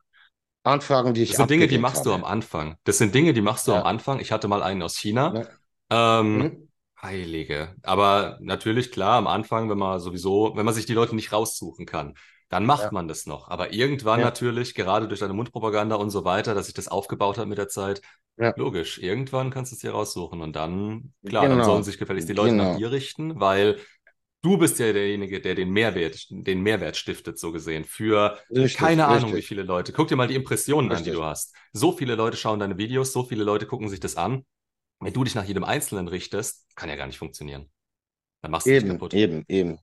Anfragen, 0.63 1.13
die 1.13 1.24
ich 1.24 1.30
Das 1.30 1.38
sind 1.38 1.50
Dinge, 1.50 1.68
die 1.68 1.78
machst 1.78 2.06
du 2.06 2.10
habe. 2.10 2.24
am 2.24 2.24
Anfang. 2.24 2.78
Das 2.84 2.98
sind 2.98 3.13
Dinge, 3.16 3.34
die 3.34 3.42
machst 3.42 3.68
du 3.68 3.72
Ja. 3.72 3.80
am 3.82 3.86
Anfang. 3.86 4.20
Ich 4.20 4.32
hatte 4.32 4.48
mal 4.48 4.63
einen 4.63 4.82
aus 4.82 4.98
China. 4.98 5.34
Ja. 5.38 5.48
Ähm, 5.89 6.39
Mhm. 6.42 6.70
Heilige. 7.01 7.75
Aber 7.84 8.38
natürlich, 8.42 8.92
klar, 8.92 9.18
am 9.18 9.28
Anfang, 9.28 9.70
wenn 9.70 9.78
man 9.78 10.00
sowieso, 10.01 10.51
wenn 10.56 10.66
man 10.66 10.74
sich 10.74 10.86
die 10.86 10.94
Leute 10.94 11.16
nicht 11.16 11.32
raussuchen 11.32 11.86
kann, 11.86 12.16
dann 12.50 12.66
macht 12.66 12.84
Ja. 12.84 12.92
man 12.92 13.08
das 13.08 13.25
noch. 13.25 13.48
Aber 13.48 13.72
irgendwann 13.74 14.20
natürlich, 14.22 14.75
gerade 14.75 15.08
durch 15.08 15.22
deine 15.22 15.34
Mundpropaganda 15.34 15.96
und 15.96 16.10
so 16.10 16.25
weiter, 16.25 16.54
dass 16.56 16.66
sich 16.66 16.74
das 16.75 16.88
aufgebaut 16.89 17.38
hat 17.38 17.48
mit 17.48 17.58
der 17.58 17.70
Zeit, 17.70 18.01
logisch, 18.56 18.98
irgendwann 19.00 19.51
kannst 19.51 19.72
du 19.72 19.75
es 19.75 19.82
dir 19.82 19.92
raussuchen. 19.92 20.42
Und 20.42 20.56
dann, 20.56 21.13
klar, 21.25 21.48
dann 21.48 21.58
Genau. 21.58 21.63
sollen 21.63 21.84
sich 21.84 21.98
gefälligst 21.98 22.28
die 22.28 22.34
Leute 22.34 22.58
nach 22.58 22.68
Genau. 22.68 22.75
dir 22.75 22.92
richten, 22.92 23.39
weil 23.39 23.80
du 24.41 24.58
bist 24.58 24.79
ja 24.79 24.91
derjenige, 24.93 25.41
der 25.41 25.55
den 25.55 25.69
Mehrwert, 25.72 26.27
den 26.29 26.62
Mehrwert 26.62 26.98
stiftet, 26.98 27.39
so 27.39 27.51
gesehen, 27.51 27.86
für 27.86 28.39
Richtig, 28.50 28.74
keine 28.74 29.08
Ahnung, 29.08 29.36
wie 29.36 29.41
richtig. 29.41 29.43
viele 29.43 29.63
Leute. 29.63 29.93
Guck 29.93 30.08
dir 30.08 30.15
mal 30.15 30.27
die 30.27 30.36
Impressionen 30.36 30.91
an, 30.91 31.03
die 31.03 31.12
Richtig. 31.12 31.13
du 31.13 31.24
hast. 31.24 31.55
So 31.74 31.91
viele 31.91 32.15
Leute 32.15 32.38
schauen 32.38 32.60
deine 32.60 32.77
Videos, 32.77 33.13
so 33.13 33.24
viele 33.24 33.43
Leute 33.43 33.65
gucken 33.65 33.89
sich 33.89 34.00
das 34.00 34.15
an. 34.15 34.46
Wenn 35.00 35.13
du 35.13 35.24
dich 35.24 35.36
nach 35.36 35.46
jedem 35.46 35.63
Einzelnen 35.63 36.08
richtest, 36.08 36.67
kann 36.75 36.89
ja 36.89 36.96
gar 36.96 37.08
nicht 37.08 37.19
funktionieren. 37.19 37.69
Dann 38.41 38.51
machst 38.51 38.69
du 38.72 38.74
dich 38.75 38.86
Eben, 38.86 38.88
kaputt. 38.88 39.13
eben, 39.13 39.43
eben. 39.50 39.79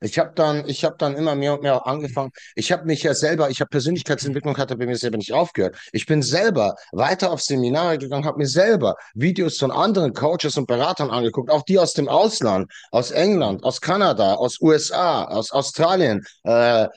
Ich 0.00 0.18
habe 0.18 0.32
dann, 0.34 0.66
ich 0.66 0.84
habe 0.84 0.96
dann 0.98 1.14
immer 1.14 1.34
mehr 1.34 1.54
und 1.54 1.62
mehr 1.62 1.86
angefangen. 1.86 2.30
Ich 2.54 2.72
habe 2.72 2.84
mich 2.84 3.02
ja 3.02 3.14
selber, 3.14 3.50
ich 3.50 3.60
habe 3.60 3.68
Persönlichkeitsentwicklung, 3.68 4.56
hatte 4.56 4.76
bei 4.76 4.86
mir 4.86 4.96
selber 4.96 5.18
nicht 5.18 5.32
aufgehört. 5.32 5.76
Ich 5.92 6.06
bin 6.06 6.22
selber 6.22 6.74
weiter 6.92 7.30
auf 7.30 7.42
Seminare 7.42 7.98
gegangen, 7.98 8.24
habe 8.24 8.38
mir 8.38 8.46
selber 8.46 8.94
Videos 9.14 9.58
von 9.58 9.70
anderen 9.70 10.14
Coaches 10.14 10.56
und 10.56 10.66
Beratern 10.66 11.10
angeguckt, 11.10 11.50
auch 11.50 11.62
die 11.62 11.78
aus 11.78 11.92
dem 11.92 12.08
Ausland, 12.08 12.70
aus 12.90 13.10
England, 13.10 13.62
aus 13.62 13.80
Kanada, 13.80 14.34
aus 14.34 14.60
USA, 14.60 15.24
aus 15.24 15.50
Australien, 15.52 16.24
äh, 16.44 16.88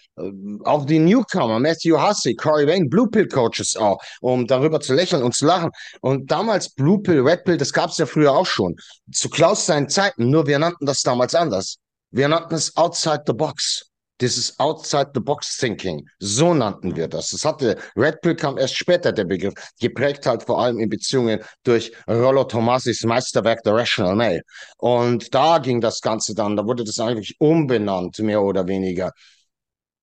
auch 0.64 0.86
die 0.86 1.00
Newcomer, 1.00 1.60
Matthew 1.60 2.00
Hussey, 2.00 2.36
Corey 2.36 2.68
Wayne, 2.68 2.88
Blue 2.88 3.10
Pill 3.10 3.28
Coaches 3.28 3.76
auch, 3.76 4.00
um 4.22 4.48
darüber 4.48 4.80
zu 4.80 4.94
lächeln 4.94 5.24
und 5.24 5.36
zu 5.36 5.46
lachen. 5.46 5.72
Und 6.02 6.32
damals 6.32 6.70
Blue 6.70 7.02
Pill, 7.02 7.20
Red 7.22 7.44
Pill, 7.44 7.58
das 7.58 7.74
gab 7.74 7.90
es 7.90 7.98
ja 7.98 8.06
früher 8.06 8.32
auch 8.32 8.46
schon. 8.46 8.76
Zu 9.12 9.30
Klaus 9.30 9.66
seinen 9.66 9.90
Zeiten, 9.90 10.30
nur 10.30 10.48
wir 10.48 10.60
nannten 10.60 10.86
das 10.86 11.02
damals 11.02 11.36
anders. 11.36 11.80
Wir 12.14 12.28
nannten 12.28 12.54
es 12.54 12.78
outside 12.78 13.24
the 13.26 13.34
box. 13.34 13.90
Dieses 14.22 14.60
outside 14.60 15.10
the 15.16 15.20
box 15.20 15.58
thinking. 15.58 16.08
So 16.20 16.54
nannten 16.54 16.96
wir 16.96 17.08
das. 17.08 17.30
Das 17.30 17.44
hatte, 17.44 17.76
Red 17.96 18.22
Pill 18.22 18.36
kam 18.36 18.60
erst 18.60 18.78
später, 18.78 19.12
der 19.12 19.24
Begriff, 19.24 19.56
geprägt 19.82 20.28
halt 20.28 20.44
vor 20.44 20.62
allem 20.62 20.80
in 20.80 20.90
Beziehungen 20.90 21.40
durch 21.64 21.92
Rollo 22.08 22.44
Tomasis 22.44 23.04
Meisterwerk 23.04 23.62
The 23.64 23.72
Rational 23.72 24.16
Male. 24.16 24.42
Und 24.78 25.34
da 25.34 25.58
ging 25.58 25.82
das 25.82 26.02
Ganze 26.02 26.36
dann, 26.36 26.56
da 26.56 26.64
wurde 26.64 26.84
das 26.84 27.00
eigentlich 27.00 27.36
umbenannt, 27.40 28.20
mehr 28.20 28.44
oder 28.44 28.68
weniger. 28.68 29.12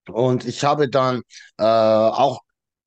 Und 0.09 0.45
ich 0.45 0.65
habe 0.65 0.89
dann 0.89 1.23
äh, 1.59 1.63
auch 1.63 2.41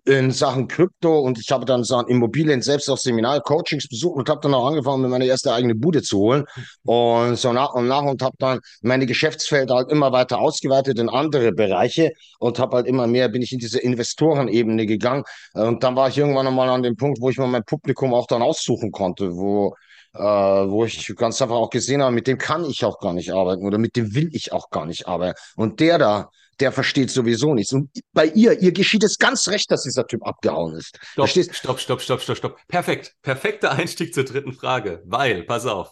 in 0.05 0.31
Sachen 0.31 0.67
Krypto 0.67 1.19
und 1.19 1.39
ich 1.39 1.51
habe 1.51 1.65
dann 1.65 1.83
Sachen 1.83 2.07
Immobilien 2.10 2.62
selbst 2.62 2.89
auch 2.89 2.98
Seminar, 2.98 3.39
Coachings 3.41 3.88
besucht 3.88 4.17
und 4.17 4.29
habe 4.29 4.41
dann 4.41 4.53
auch 4.53 4.67
angefangen, 4.67 5.01
mir 5.01 5.07
meine 5.07 5.25
erste 5.25 5.53
eigene 5.53 5.75
Bude 5.75 6.01
zu 6.01 6.18
holen 6.18 6.46
und 6.83 7.37
so 7.37 7.53
nach 7.53 7.74
und 7.74 7.87
nach 7.87 8.03
und 8.03 8.22
habe 8.22 8.35
dann 8.39 8.59
meine 8.81 9.05
Geschäftsfelder 9.05 9.75
halt 9.75 9.92
immer 9.92 10.11
weiter 10.11 10.39
ausgeweitet 10.39 11.00
in 11.00 11.09
andere 11.09 11.53
Bereiche 11.53 12.11
und 12.39 12.59
habe 12.59 12.77
halt 12.77 12.87
immer 12.87 13.07
mehr, 13.07 13.29
bin 13.29 13.42
ich 13.42 13.53
in 13.53 13.59
diese 13.59 13.79
Investorenebene 13.79 14.85
gegangen 14.85 15.24
und 15.53 15.83
dann 15.83 15.96
war 15.96 16.09
ich 16.09 16.18
irgendwann 16.18 16.48
einmal 16.48 16.70
an 16.70 16.83
dem 16.83 16.98
Punkt, 16.98 17.22
wo 17.22 17.29
ich 17.29 17.37
mir 17.37 17.48
mein 17.48 17.63
Publikum 17.63 18.13
auch 18.13 18.27
dann 18.27 18.42
aussuchen 18.42 18.92
konnte, 18.92 19.35
wo 19.35 19.74
äh, 20.16 20.20
wo 20.20 20.85
ich 20.85 21.11
ganz 21.16 21.42
einfach 21.42 21.55
auch 21.55 21.70
gesehen 21.70 22.01
habe, 22.01 22.13
mit 22.13 22.27
dem 22.27 22.37
kann 22.37 22.66
ich 22.66 22.85
auch 22.85 23.00
gar 23.00 23.13
nicht 23.13 23.31
arbeiten 23.33 23.66
oder 23.66 23.77
mit 23.77 23.96
dem 23.96 24.13
will 24.13 24.29
ich 24.33 24.51
auch 24.53 24.70
gar 24.70 24.85
nicht 24.85 25.07
arbeiten. 25.07 25.39
Und 25.55 25.79
der 25.79 25.98
da, 25.98 26.29
der 26.64 26.72
versteht 26.72 27.12
sowieso 27.12 27.54
nichts. 27.54 27.74
Und 27.74 27.90
bei 28.14 28.28
ihr, 28.28 28.62
ihr 28.62 28.72
geschieht 28.72 29.04
es 29.04 29.18
ganz 29.18 29.50
recht, 29.50 29.70
dass 29.70 29.84
dieser 29.84 30.08
Typ 30.08 30.26
abgehauen 30.26 30.78
ist. 30.78 30.98
Stopp, 31.02 31.26
Verstehst? 31.26 31.54
stopp, 31.56 31.78
stopp, 31.78 32.02
stopp, 32.02 32.22
stopp, 32.22 32.38
stopp. 32.38 32.58
Perfekt. 32.70 33.16
Perfekter 33.22 33.74
Einstieg 33.74 34.14
zur 34.14 34.24
dritten 34.24 34.54
Frage. 34.54 35.04
Weil, 35.06 35.44
pass 35.44 35.66
auf, 35.66 35.92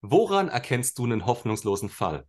woran 0.00 0.48
erkennst 0.48 0.98
du 0.98 1.04
einen 1.04 1.26
hoffnungslosen 1.26 1.90
Fall? 1.90 2.24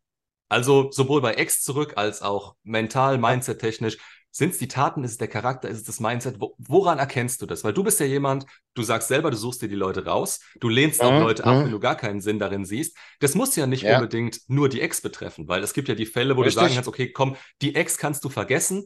Also 0.50 0.92
sowohl 0.92 1.22
bei 1.22 1.36
Ex 1.36 1.64
zurück 1.64 1.94
als 1.96 2.22
auch 2.22 2.56
mental, 2.64 3.18
mindset-technisch. 3.18 3.98
Sind 4.38 4.52
es 4.52 4.60
die 4.60 4.68
Taten, 4.68 5.04
ist 5.04 5.12
es 5.14 5.18
der 5.18 5.28
Charakter, 5.30 5.68
ist 5.68 5.78
es 5.80 5.84
das 5.84 6.00
Mindset? 6.00 6.40
Wo, 6.40 6.54
woran 6.60 7.00
erkennst 7.00 7.42
du 7.42 7.48
das? 7.48 7.64
Weil 7.64 7.74
du 7.74 7.84
bist 7.84 8.00
ja 8.00 8.06
jemand, 8.06 8.46
du 8.76 8.84
sagst 8.84 9.08
selber, 9.08 9.32
du 9.32 9.38
suchst 9.38 9.64
dir 9.64 9.68
die 9.68 9.74
Leute 9.74 10.06
raus, 10.06 10.40
du 10.60 10.70
lehnst 10.70 11.02
auch 11.02 11.12
Mhm, 11.12 11.20
Leute 11.22 11.44
ab, 11.44 11.56
mhm. 11.56 11.64
wenn 11.64 11.72
du 11.72 11.80
gar 11.80 11.96
keinen 11.96 12.22
Sinn 12.22 12.38
darin 12.38 12.64
siehst. 12.64 12.96
Das 13.20 13.34
muss 13.34 13.56
ja 13.56 13.66
nicht 13.66 13.82
Ja. 13.82 13.96
unbedingt 13.96 14.42
nur 14.48 14.70
die 14.70 14.82
Ex 14.82 15.02
betreffen, 15.02 15.48
weil 15.48 15.64
es 15.64 15.74
gibt 15.74 15.88
ja 15.88 15.96
die 15.96 16.06
Fälle, 16.06 16.38
wo 16.38 16.42
Richtig. 16.42 16.54
du 16.54 16.62
sagen 16.62 16.76
kannst, 16.76 16.88
okay, 16.88 17.12
komm, 17.12 17.36
die 17.64 17.74
Ex 17.74 17.98
kannst 17.98 18.24
du 18.26 18.30
vergessen. 18.30 18.86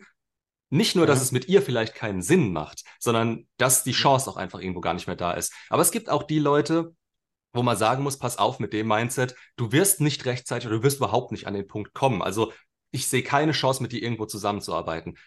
Nicht 0.69 0.95
nur, 0.95 1.05
dass 1.05 1.19
Mhm. 1.19 1.23
es 1.23 1.31
mit 1.33 1.49
ihr 1.49 1.61
vielleicht 1.61 1.95
keinen 1.95 2.21
Sinn 2.21 2.53
macht, 2.53 2.83
sondern 2.97 3.45
dass 3.57 3.83
die 3.83 3.91
Chance 3.91 4.29
auch 4.29 4.37
einfach 4.37 4.61
irgendwo 4.61 4.79
gar 4.79 4.93
nicht 4.93 5.07
mehr 5.07 5.17
da 5.17 5.33
ist. 5.33 5.51
Aber 5.69 5.81
es 5.81 5.91
gibt 5.91 6.09
auch 6.09 6.23
die 6.23 6.39
Leute, 6.39 6.95
wo 7.53 7.61
man 7.61 7.75
sagen 7.75 8.03
muss, 8.03 8.17
pass 8.17 8.37
auf 8.37 8.59
mit 8.59 8.71
dem 8.71 8.87
Mindset, 8.87 9.35
du 9.57 9.73
wirst 9.73 9.99
nicht 9.99 10.25
rechtzeitig 10.25 10.67
oder 10.67 10.77
du 10.77 10.83
wirst 10.83 10.97
überhaupt 10.99 11.33
nicht 11.33 11.45
an 11.47 11.53
den 11.55 11.67
Punkt 11.67 11.93
kommen. 11.93 12.21
Also 12.21 12.53
ich 12.91 13.07
sehe 13.07 13.23
keine 13.23 13.51
Chance, 13.51 13.81
mit 13.81 13.91
dir 13.91 14.01
irgendwo 14.01 14.25
zusammenzuarbeiten. 14.25 15.17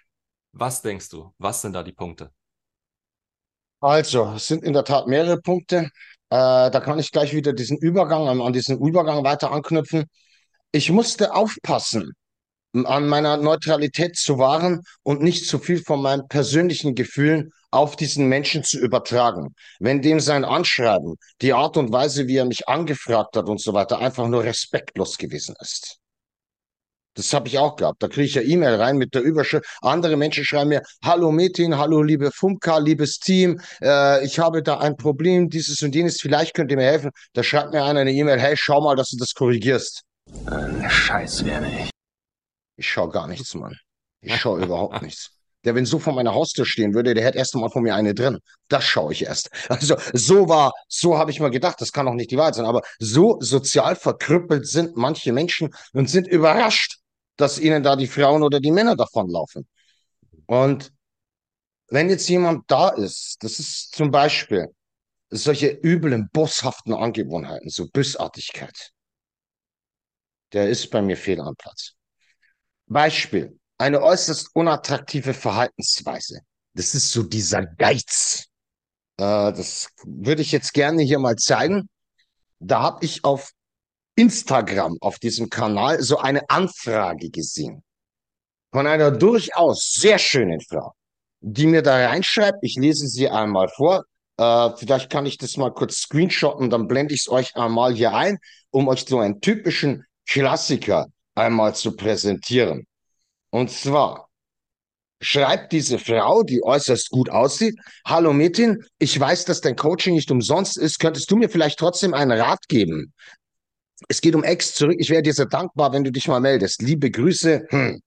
Was 0.57 0.83
denkst 0.83 1.09
du? 1.09 1.33
Was 1.39 1.63
sind 1.63 1.73
da 1.73 1.83
die 1.83 1.93
Punkte? 1.93 2.31
Also, 3.81 4.33
es 4.37 4.47
sind 4.47 4.63
in 4.63 4.73
der 4.73 4.85
Tat 4.85 5.09
mehrere 5.09 5.41
Punkte. 5.41 5.91
Äh, 6.31 6.71
da 6.71 6.81
kann 6.81 6.99
ich 6.99 7.11
gleich 7.11 7.35
wieder 7.35 7.53
diesen 7.53 7.77
Übergang, 7.77 8.29
an, 8.29 8.41
an 8.41 8.53
diesen 8.53 8.79
Übergang 8.79 9.25
weiter 9.25 9.51
anknüpfen. 9.51 10.05
Ich 10.71 10.91
musste 10.91 11.35
aufpassen, 11.35 12.13
an 12.73 13.09
meiner 13.09 13.37
Neutralität 13.37 14.17
zu 14.17 14.39
wahren 14.39 14.83
und 15.03 15.23
nicht 15.23 15.47
zu 15.47 15.59
viel 15.59 15.83
von 15.83 16.01
meinen 16.01 16.29
persönlichen 16.29 16.95
Gefühlen 16.95 17.51
auf 17.71 17.97
diesen 17.97 18.29
Menschen 18.29 18.63
zu 18.63 18.79
übertragen. 18.79 19.55
Wenn 19.81 20.03
dem 20.03 20.21
sein 20.21 20.45
Anschreiben, 20.45 21.17
die 21.41 21.53
Art 21.53 21.77
und 21.77 21.93
Weise, 21.93 22.29
wie 22.29 22.37
er 22.37 22.45
mich 22.45 22.69
angefragt 22.69 23.37
hat 23.37 23.49
und 23.49 23.61
so 23.61 23.75
weiter, 23.75 23.99
einfach 23.99 24.29
nur 24.29 24.45
respektlos 24.45 25.19
gewesen 25.19 25.57
ist. 25.61 25.99
Das 27.15 27.33
habe 27.33 27.49
ich 27.49 27.59
auch 27.59 27.77
gehabt. 27.77 28.03
Da 28.03 28.09
kriege 28.09 28.27
ich 28.27 28.35
ja 28.35 28.43
E-Mail 28.43 28.75
rein 28.75 28.97
mit 28.97 29.15
der 29.15 29.23
Überschrift. 29.23 29.67
Andere 29.81 30.17
Menschen 30.17 30.45
schreiben 30.45 30.71
mir, 30.71 30.83
hallo 31.05 31.31
Metin, 31.31 31.79
hallo 31.79 32.03
liebe 32.03 32.31
Fumka, 32.33 32.79
liebes 32.79 33.19
Team, 33.19 33.61
äh, 33.81 34.25
ich 34.25 34.39
habe 34.39 34.63
da 34.63 34.79
ein 34.79 34.97
Problem, 34.97 35.49
dieses 35.49 35.83
und 35.83 35.95
jenes, 35.95 36.21
vielleicht 36.21 36.55
könnt 36.55 36.71
ihr 36.71 36.77
mir 36.77 36.85
helfen. 36.85 37.11
Da 37.33 37.43
schreibt 37.43 37.73
mir 37.73 37.85
einer 37.85 38.01
eine 38.01 38.13
E-Mail, 38.13 38.41
hey, 38.41 38.57
schau 38.57 38.81
mal, 38.81 38.97
dass 38.97 39.11
du 39.11 39.17
das 39.17 39.35
korrigierst. 39.35 40.03
Ein 40.47 40.89
Scheiß 40.91 41.45
wäre 41.45 41.67
ich. 41.67 41.91
Ich 42.77 42.89
schaue 42.89 43.11
gar 43.11 43.29
nichts, 43.29 43.55
Mann. 43.55 43.77
Ich 44.21 44.37
schaue 44.37 44.65
überhaupt 44.65 45.03
nichts. 45.03 45.31
Der, 45.65 45.75
wenn 45.75 45.87
so 45.87 45.99
vor 45.99 46.13
meiner 46.13 46.35
Haustür 46.35 46.67
stehen 46.67 46.95
würde, 46.95 47.15
der 47.15 47.25
hätte 47.25 47.39
erst 47.39 47.55
einmal 47.55 47.71
von 47.71 47.83
mir 47.83 47.95
eine 47.95 48.15
drin. 48.15 48.39
Das 48.69 48.85
schaue 48.85 49.13
ich 49.13 49.25
erst. 49.25 49.51
Also 49.69 49.97
so 50.13 50.49
war, 50.49 50.73
so 50.89 51.17
habe 51.17 51.31
ich 51.31 51.41
mal 51.41 51.51
gedacht, 51.51 51.81
das 51.81 51.93
kann 51.93 52.07
doch 52.07 52.13
nicht 52.13 52.31
die 52.31 52.37
Wahrheit 52.37 52.55
sein, 52.55 52.67
aber 52.67 52.83
so 52.99 53.39
sozial 53.41 53.97
verkrüppelt 53.97 54.67
sind 54.67 54.97
manche 54.97 55.33
Menschen 55.33 55.71
und 55.93 56.11
sind 56.11 56.27
überrascht, 56.27 56.99
dass 57.37 57.59
ihnen 57.59 57.83
da 57.83 57.97
die 57.97 58.07
Frauen 58.07 58.43
oder 58.43 58.61
die 58.61 58.71
Männer 58.71 58.97
davonlaufen. 58.97 59.67
Und 60.47 60.93
wenn 61.89 62.09
jetzt 62.09 62.29
jemand 62.29 62.71
da 62.71 62.91
ist, 62.91 63.37
das 63.43 63.59
ist 63.59 63.95
zum 63.95 64.11
Beispiel 64.11 64.69
solche 65.31 65.69
üblen, 65.69 66.29
bosshaften 66.33 66.95
Angewohnheiten, 66.95 67.71
so 67.71 67.89
Bösartigkeit, 67.89 68.93
der 70.53 70.69
ist 70.69 70.91
bei 70.91 71.03
mir 71.03 71.17
fehl 71.17 71.41
am 71.41 71.57
Platz. 71.57 71.95
Beispiel, 72.87 73.59
eine 73.79 74.03
äußerst 74.03 74.55
unattraktive 74.55 75.35
Verhaltensweise. 75.35 76.41
Das 76.75 76.95
ist 76.95 77.11
so 77.11 77.23
dieser 77.23 77.65
Geiz. 77.65 78.47
Äh, 79.17 79.53
das 79.53 79.89
würde 80.05 80.43
ich 80.43 80.53
jetzt 80.53 80.73
gerne 80.73 81.03
hier 81.03 81.19
mal 81.19 81.37
zeigen. 81.37 81.89
Da 82.61 82.83
habe 82.83 83.05
ich 83.05 83.25
auf 83.25 83.53
Instagram, 84.17 84.97
auf 85.01 85.19
diesem 85.19 85.51
Kanal, 85.51 86.03
so 86.03 86.19
eine 86.19 86.49
Anfrage 86.49 87.31
gesehen. 87.31 87.83
Von 88.73 88.87
einer 88.87 89.11
durchaus 89.11 89.93
sehr 89.93 90.19
schönen 90.19 90.61
Frau, 90.61 90.93
die 91.41 91.67
mir 91.67 91.83
da 91.83 92.09
reinschreibt. 92.09 92.59
Ich 92.63 92.77
lese 92.77 93.07
sie 93.07 93.29
einmal 93.29 93.69
vor. 93.69 94.05
Äh, 94.37 94.71
vielleicht 94.77 95.11
kann 95.11 95.27
ich 95.27 95.39
das 95.39 95.57
mal 95.57 95.71
kurz 95.73 95.99
screenshotten, 95.99 96.71
dann 96.71 96.89
blende 96.89 97.15
ich 97.15 97.21
es 97.21 97.29
euch 97.29 97.55
einmal 97.55 97.95
hier 97.95 98.15
ein, 98.15 98.39
um 98.71 98.89
euch 98.89 99.05
so 99.05 99.21
einen 99.21 99.41
typischen 99.41 100.05
Klassiker 100.29 101.07
einmal 101.35 101.75
zu 101.75 101.95
präsentieren. 101.95 102.87
Und 103.51 103.71
zwar 103.71 104.29
schreibt 105.21 105.73
diese 105.73 105.99
Frau, 105.99 106.43
die 106.43 106.63
äußerst 106.63 107.11
gut 107.11 107.31
aussieht, 107.31 107.77
Hallo 108.05 108.33
Metin, 108.33 108.85
ich 108.99 109.19
weiß, 109.19 109.45
dass 109.45 109.61
dein 109.61 109.77
Coaching 109.77 110.15
nicht 110.15 110.31
umsonst 110.31 110.77
ist. 110.77 110.99
Könntest 110.99 111.31
du 111.31 111.37
mir 111.37 111.49
vielleicht 111.49 111.79
trotzdem 111.79 112.15
einen 112.15 112.33
Rat 112.33 112.67
geben? 112.69 113.13
Es 114.09 114.21
geht 114.21 114.35
um 114.35 114.45
Ex 114.45 114.75
zurück. 114.75 114.97
Ich 114.99 115.11
wäre 115.11 115.23
dir 115.23 115.33
sehr 115.33 115.47
dankbar, 115.47 115.93
wenn 115.93 116.05
du 116.05 116.13
dich 116.13 116.29
mal 116.29 116.41
meldest. 116.41 116.83
Liebe 116.83 117.11
Grüße. 117.11 117.67
Hm. 117.69 118.01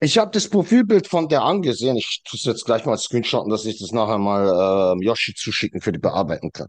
Ich 0.00 0.16
habe 0.16 0.30
das 0.30 0.48
Profilbild 0.48 1.08
von 1.08 1.28
der 1.28 1.42
angesehen. 1.42 1.96
Ich 1.96 2.22
tue 2.24 2.38
es 2.38 2.44
jetzt 2.44 2.64
gleich 2.64 2.84
mal 2.84 2.96
screenshotten, 2.96 3.50
dass 3.50 3.64
ich 3.64 3.80
das 3.80 3.90
nachher 3.90 4.18
mal 4.18 4.96
äh, 4.96 5.04
Yoshi 5.04 5.34
zuschicken 5.34 5.80
für 5.80 5.92
die 5.92 5.98
bearbeiten 5.98 6.52
kann. 6.52 6.68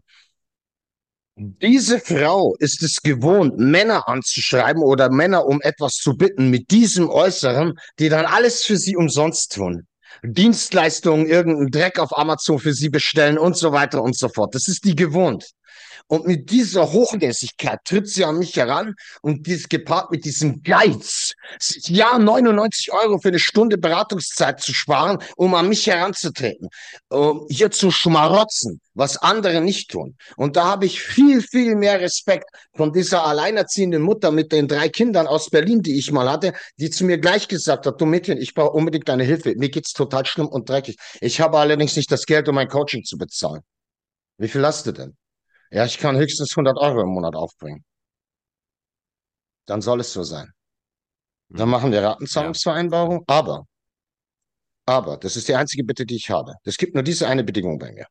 Diese 1.36 2.00
Frau 2.00 2.54
ist 2.58 2.82
es 2.82 3.00
gewohnt, 3.00 3.56
Männer 3.56 4.08
anzuschreiben 4.08 4.82
oder 4.82 5.10
Männer 5.10 5.46
um 5.46 5.60
etwas 5.62 5.94
zu 5.94 6.14
bitten 6.14 6.50
mit 6.50 6.70
diesem 6.70 7.08
Äußeren, 7.08 7.78
die 7.98 8.08
dann 8.08 8.26
alles 8.26 8.64
für 8.64 8.76
sie 8.76 8.96
umsonst 8.96 9.54
tun. 9.54 9.86
Dienstleistungen, 10.22 11.26
irgendeinen 11.26 11.70
Dreck 11.70 11.98
auf 11.98 12.18
Amazon 12.18 12.58
für 12.58 12.74
sie 12.74 12.90
bestellen 12.90 13.38
und 13.38 13.56
so 13.56 13.72
weiter 13.72 14.02
und 14.02 14.18
so 14.18 14.28
fort. 14.28 14.54
Das 14.54 14.68
ist 14.68 14.84
die 14.84 14.94
gewohnt. 14.94 15.50
Und 16.10 16.26
mit 16.26 16.50
dieser 16.50 16.90
Hochnäsigkeit 16.90 17.78
tritt 17.84 18.08
sie 18.08 18.24
an 18.24 18.40
mich 18.40 18.56
heran 18.56 18.96
und 19.22 19.46
dies 19.46 19.68
gepaart 19.68 20.10
mit 20.10 20.24
diesem 20.24 20.60
Geiz, 20.64 21.34
ja, 21.84 22.18
99 22.18 22.92
Euro 22.92 23.18
für 23.18 23.28
eine 23.28 23.38
Stunde 23.38 23.78
Beratungszeit 23.78 24.60
zu 24.60 24.74
sparen, 24.74 25.18
um 25.36 25.54
an 25.54 25.68
mich 25.68 25.86
heranzutreten, 25.86 26.68
um 27.10 27.46
hier 27.48 27.70
zu 27.70 27.92
schmarotzen, 27.92 28.80
was 28.92 29.18
andere 29.18 29.60
nicht 29.60 29.92
tun. 29.92 30.16
Und 30.36 30.56
da 30.56 30.64
habe 30.64 30.84
ich 30.84 31.00
viel, 31.00 31.42
viel 31.42 31.76
mehr 31.76 32.00
Respekt 32.00 32.50
von 32.74 32.92
dieser 32.92 33.24
alleinerziehenden 33.24 34.02
Mutter 34.02 34.32
mit 34.32 34.50
den 34.50 34.66
drei 34.66 34.88
Kindern 34.88 35.28
aus 35.28 35.48
Berlin, 35.48 35.80
die 35.80 35.96
ich 35.96 36.10
mal 36.10 36.28
hatte, 36.28 36.54
die 36.76 36.90
zu 36.90 37.04
mir 37.04 37.18
gleich 37.18 37.46
gesagt 37.46 37.86
hat, 37.86 38.00
du 38.00 38.06
Mädchen, 38.06 38.36
ich 38.36 38.54
brauche 38.54 38.72
unbedingt 38.72 39.08
deine 39.08 39.22
Hilfe. 39.22 39.54
Mir 39.56 39.70
geht's 39.70 39.92
total 39.92 40.26
schlimm 40.26 40.48
und 40.48 40.68
dreckig. 40.68 40.96
Ich 41.20 41.40
habe 41.40 41.56
allerdings 41.60 41.94
nicht 41.94 42.10
das 42.10 42.26
Geld, 42.26 42.48
um 42.48 42.56
mein 42.56 42.68
Coaching 42.68 43.04
zu 43.04 43.16
bezahlen. 43.16 43.62
Wie 44.38 44.48
viel 44.48 44.66
hast 44.66 44.86
du 44.86 44.92
denn? 44.92 45.19
Ja, 45.72 45.84
ich 45.84 45.98
kann 45.98 46.16
höchstens 46.16 46.54
100 46.56 46.76
Euro 46.78 47.00
im 47.02 47.08
Monat 47.08 47.34
aufbringen. 47.34 47.84
Dann 49.66 49.80
soll 49.80 50.00
es 50.00 50.12
so 50.12 50.22
sein. 50.22 50.52
Dann 51.50 51.68
Mhm. 51.68 51.72
machen 51.72 51.92
wir 51.92 52.02
Ratenzahlungsvereinbarung, 52.02 53.24
aber, 53.28 53.66
aber, 54.86 55.16
das 55.16 55.36
ist 55.36 55.48
die 55.48 55.54
einzige 55.54 55.84
Bitte, 55.84 56.04
die 56.06 56.16
ich 56.16 56.30
habe. 56.30 56.54
Es 56.64 56.76
gibt 56.76 56.94
nur 56.94 57.02
diese 57.04 57.28
eine 57.28 57.44
Bedingung 57.44 57.78
bei 57.78 57.92
mir. 57.92 58.06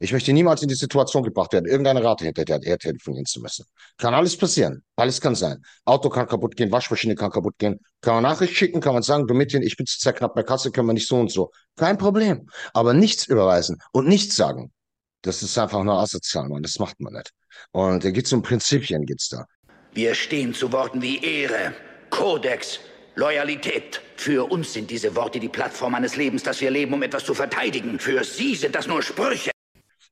Ich 0.00 0.12
möchte 0.12 0.32
niemals 0.32 0.62
in 0.62 0.68
die 0.68 0.74
Situation 0.76 1.24
gebracht 1.24 1.52
werden, 1.52 1.66
irgendeine 1.66 2.04
Rate 2.04 2.24
hinterher 2.26 2.78
telefonieren 2.78 3.26
zu 3.26 3.40
müssen. 3.40 3.66
Kann 3.98 4.14
alles 4.14 4.36
passieren. 4.36 4.84
Alles 4.96 5.20
kann 5.20 5.34
sein. 5.34 5.62
Auto 5.84 6.10
kann 6.10 6.28
kaputt 6.28 6.56
gehen, 6.56 6.72
Waschmaschine 6.72 7.14
kann 7.16 7.30
kaputt 7.30 7.56
gehen. 7.58 7.80
Kann 8.02 8.14
man 8.14 8.24
Nachricht 8.24 8.54
schicken, 8.56 8.80
kann 8.80 8.94
man 8.94 9.02
sagen, 9.02 9.26
du 9.26 9.34
Mädchen, 9.34 9.62
ich 9.62 9.76
bin 9.76 9.86
zurzeit 9.86 10.16
knapp 10.16 10.34
bei 10.34 10.44
Kasse, 10.44 10.72
können 10.72 10.88
wir 10.88 10.94
nicht 10.94 11.08
so 11.08 11.18
und 11.20 11.32
so. 11.32 11.50
Kein 11.76 11.98
Problem. 11.98 12.48
Aber 12.74 12.94
nichts 12.94 13.26
überweisen 13.26 13.78
und 13.92 14.08
nichts 14.08 14.36
sagen. 14.36 14.72
Das 15.22 15.42
ist 15.42 15.58
einfach 15.58 15.82
nur 15.82 15.98
asozial, 15.98 16.48
Mann. 16.48 16.62
Das 16.62 16.78
macht 16.78 17.00
man 17.00 17.14
nicht. 17.14 17.30
Und 17.72 18.04
da 18.04 18.10
geht's 18.10 18.32
um 18.32 18.42
Prinzipien, 18.42 19.04
geht's 19.06 19.28
da. 19.28 19.44
Wir 19.92 20.14
stehen 20.14 20.52
zu 20.52 20.70
Worten 20.72 21.00
wie 21.00 21.24
Ehre, 21.24 21.74
Kodex, 22.10 22.80
Loyalität. 23.14 24.02
Für 24.16 24.50
uns 24.50 24.74
sind 24.74 24.90
diese 24.90 25.16
Worte 25.16 25.40
die 25.40 25.48
Plattform 25.48 25.94
eines 25.94 26.16
Lebens, 26.16 26.42
das 26.42 26.60
wir 26.60 26.70
leben, 26.70 26.92
um 26.92 27.02
etwas 27.02 27.24
zu 27.24 27.34
verteidigen. 27.34 27.98
Für 27.98 28.22
Sie 28.22 28.54
sind 28.54 28.74
das 28.74 28.86
nur 28.86 29.02
Sprüche. 29.02 29.50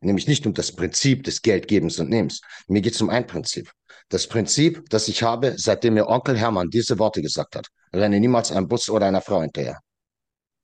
Nämlich 0.01 0.27
nicht 0.27 0.47
um 0.47 0.55
das 0.55 0.73
Prinzip 0.73 1.25
des 1.25 1.43
Geldgebens 1.43 1.99
und 1.99 2.11
Nehmens. 2.11 2.41
Mir 2.67 2.81
geht's 2.81 3.01
um 3.01 3.11
ein 3.11 3.27
Prinzip. 3.27 3.71
Das 4.09 4.27
Prinzip, 4.27 4.89
das 4.91 5.09
ich 5.09 5.23
habe, 5.23 5.55
seitdem 5.57 5.95
mir 5.95 6.09
Onkel 6.09 6.39
Hermann 6.39 6.71
diese 6.71 6.99
Worte 6.99 7.23
gesagt 7.23 7.57
hat. 7.57 7.69
Renne 7.93 8.21
niemals 8.21 8.53
einem 8.53 8.69
Bus 8.69 8.89
oder 8.91 9.07
einer 9.07 9.21
Frau 9.23 9.41
hinterher. 9.41 9.81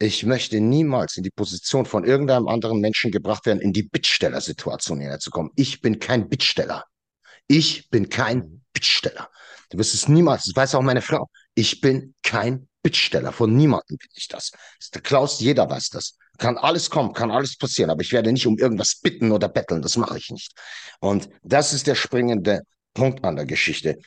Ich 0.03 0.25
möchte 0.25 0.61
niemals 0.61 1.19
in 1.19 1.25
die 1.25 1.31
Position 1.31 1.85
von 1.85 2.05
irgendeinem 2.05 2.49
anderen 2.49 2.81
Menschen 2.81 3.11
gebracht 3.11 3.45
werden, 3.45 3.61
in 3.61 3.75
die 3.75 3.83
Bittsteller-Situation 3.83 4.99
hineinzukommen. 4.99 5.53
Ich 5.57 5.83
bin 5.83 5.99
kein 5.99 6.31
Bittsteller. 6.31 6.87
Ich 7.47 7.91
bin 7.91 8.09
kein 8.09 8.63
Bittsteller. 8.73 9.29
Du 9.69 9.77
wirst 9.77 9.93
es 9.93 10.09
niemals, 10.09 10.45
das 10.45 10.57
weiß 10.57 10.75
auch 10.77 10.81
meine 10.81 11.03
Frau. 11.03 11.29
Ich 11.55 11.83
bin 11.83 12.15
kein 12.23 12.67
Bittsteller. 12.83 13.31
Von 13.31 13.55
niemandem 13.55 13.99
bin 13.99 14.09
ich 14.15 14.27
das. 14.29 14.53
das 14.53 14.61
ist 14.81 14.95
der 14.95 15.03
Klaus, 15.03 15.39
jeder 15.41 15.69
weiß 15.69 15.91
das. 15.91 16.17
Kann 16.39 16.57
alles 16.57 16.89
kommen, 16.89 17.13
kann 17.13 17.31
alles 17.31 17.59
passieren, 17.59 17.91
aber 17.91 18.01
ich 18.01 18.13
werde 18.13 18.33
nicht 18.33 18.47
um 18.47 18.57
irgendwas 18.57 19.01
bitten 19.03 19.33
oder 19.33 19.51
betteln. 19.51 19.83
Das 19.83 19.99
mache 19.99 20.17
ich 20.17 20.31
nicht. 20.31 20.55
Und 21.01 21.29
das 21.43 21.75
ist 21.75 21.87
der 21.87 21.95
springende 21.95 22.63
Punkt 22.95 23.23
an 23.23 23.37
der 23.37 23.45
Geschichte. 23.45 23.99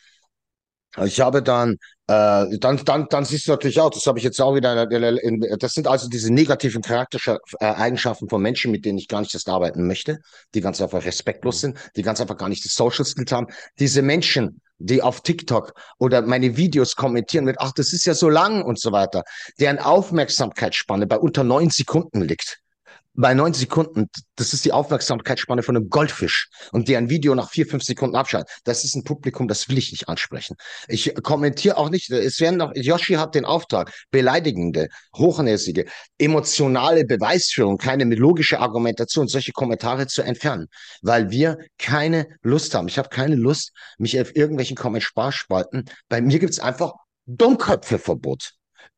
Ich 1.01 1.19
habe 1.21 1.41
dann, 1.41 1.77
äh, 2.07 2.57
dann, 2.59 2.83
dann, 2.85 3.07
dann 3.09 3.25
siehst 3.25 3.47
du 3.47 3.51
natürlich 3.51 3.79
auch, 3.79 3.89
das 3.89 4.05
habe 4.05 4.19
ich 4.19 4.23
jetzt 4.23 4.39
auch 4.39 4.55
wieder, 4.55 4.91
in, 4.91 5.41
in, 5.41 5.57
das 5.57 5.73
sind 5.73 5.87
also 5.87 6.07
diese 6.07 6.31
negativen 6.31 6.81
Charaktereigenschaften 6.81 8.29
von 8.29 8.41
Menschen, 8.41 8.71
mit 8.71 8.85
denen 8.85 8.99
ich 8.99 9.07
gar 9.07 9.21
nicht 9.21 9.33
erst 9.33 9.49
arbeiten 9.49 9.87
möchte, 9.87 10.19
die 10.53 10.61
ganz 10.61 10.81
einfach 10.81 11.03
respektlos 11.03 11.61
sind, 11.61 11.77
die 11.95 12.03
ganz 12.03 12.21
einfach 12.21 12.37
gar 12.37 12.49
nicht 12.49 12.63
das 12.63 12.75
Social 12.75 13.05
Skills 13.05 13.31
haben. 13.31 13.47
Diese 13.79 14.01
Menschen, 14.01 14.61
die 14.77 15.01
auf 15.01 15.21
TikTok 15.21 15.73
oder 15.97 16.21
meine 16.21 16.57
Videos 16.57 16.95
kommentieren 16.95 17.45
mit, 17.45 17.55
ach, 17.59 17.71
das 17.71 17.93
ist 17.93 18.05
ja 18.05 18.13
so 18.13 18.29
lang 18.29 18.63
und 18.63 18.79
so 18.79 18.91
weiter, 18.91 19.23
deren 19.59 19.79
Aufmerksamkeitsspanne 19.79 21.07
bei 21.07 21.17
unter 21.17 21.43
neun 21.43 21.69
Sekunden 21.69 22.21
liegt 22.21 22.62
bei 23.15 23.33
neun 23.33 23.53
Sekunden, 23.53 24.09
das 24.35 24.53
ist 24.53 24.65
die 24.65 24.71
Aufmerksamkeitsspanne 24.71 25.61
von 25.61 25.77
einem 25.77 25.89
Goldfisch 25.89 26.49
und 26.71 26.87
der 26.87 26.97
ein 26.97 27.09
Video 27.09 27.35
nach 27.35 27.49
vier, 27.49 27.67
fünf 27.67 27.83
Sekunden 27.83 28.15
abschaltet. 28.15 28.49
Das 28.63 28.83
ist 28.83 28.95
ein 28.95 29.03
Publikum, 29.03 29.47
das 29.47 29.69
will 29.69 29.77
ich 29.77 29.91
nicht 29.91 30.09
ansprechen. 30.09 30.55
Ich 30.87 31.13
kommentiere 31.21 31.77
auch 31.77 31.89
nicht, 31.89 32.09
es 32.09 32.39
werden 32.39 32.57
noch, 32.57 32.71
Yoshi 32.75 33.13
hat 33.13 33.35
den 33.35 33.45
Auftrag, 33.45 33.93
beleidigende, 34.09 34.87
hochnäsige, 35.15 35.85
emotionale 36.17 37.05
Beweisführung, 37.05 37.77
keine 37.77 38.03
logische 38.15 38.59
Argumentation, 38.59 39.27
solche 39.27 39.51
Kommentare 39.51 40.07
zu 40.07 40.23
entfernen, 40.23 40.67
weil 41.01 41.29
wir 41.29 41.57
keine 41.77 42.27
Lust 42.41 42.73
haben. 42.73 42.87
Ich 42.87 42.97
habe 42.97 43.09
keine 43.09 43.35
Lust, 43.35 43.73
mich 43.97 44.19
auf 44.19 44.35
irgendwelchen 44.35 44.75
Kommentarspalten, 44.75 45.85
bei 46.09 46.21
mir 46.21 46.39
gibt's 46.39 46.59
einfach 46.59 46.93
Dummköpfeverbot. 47.25 48.53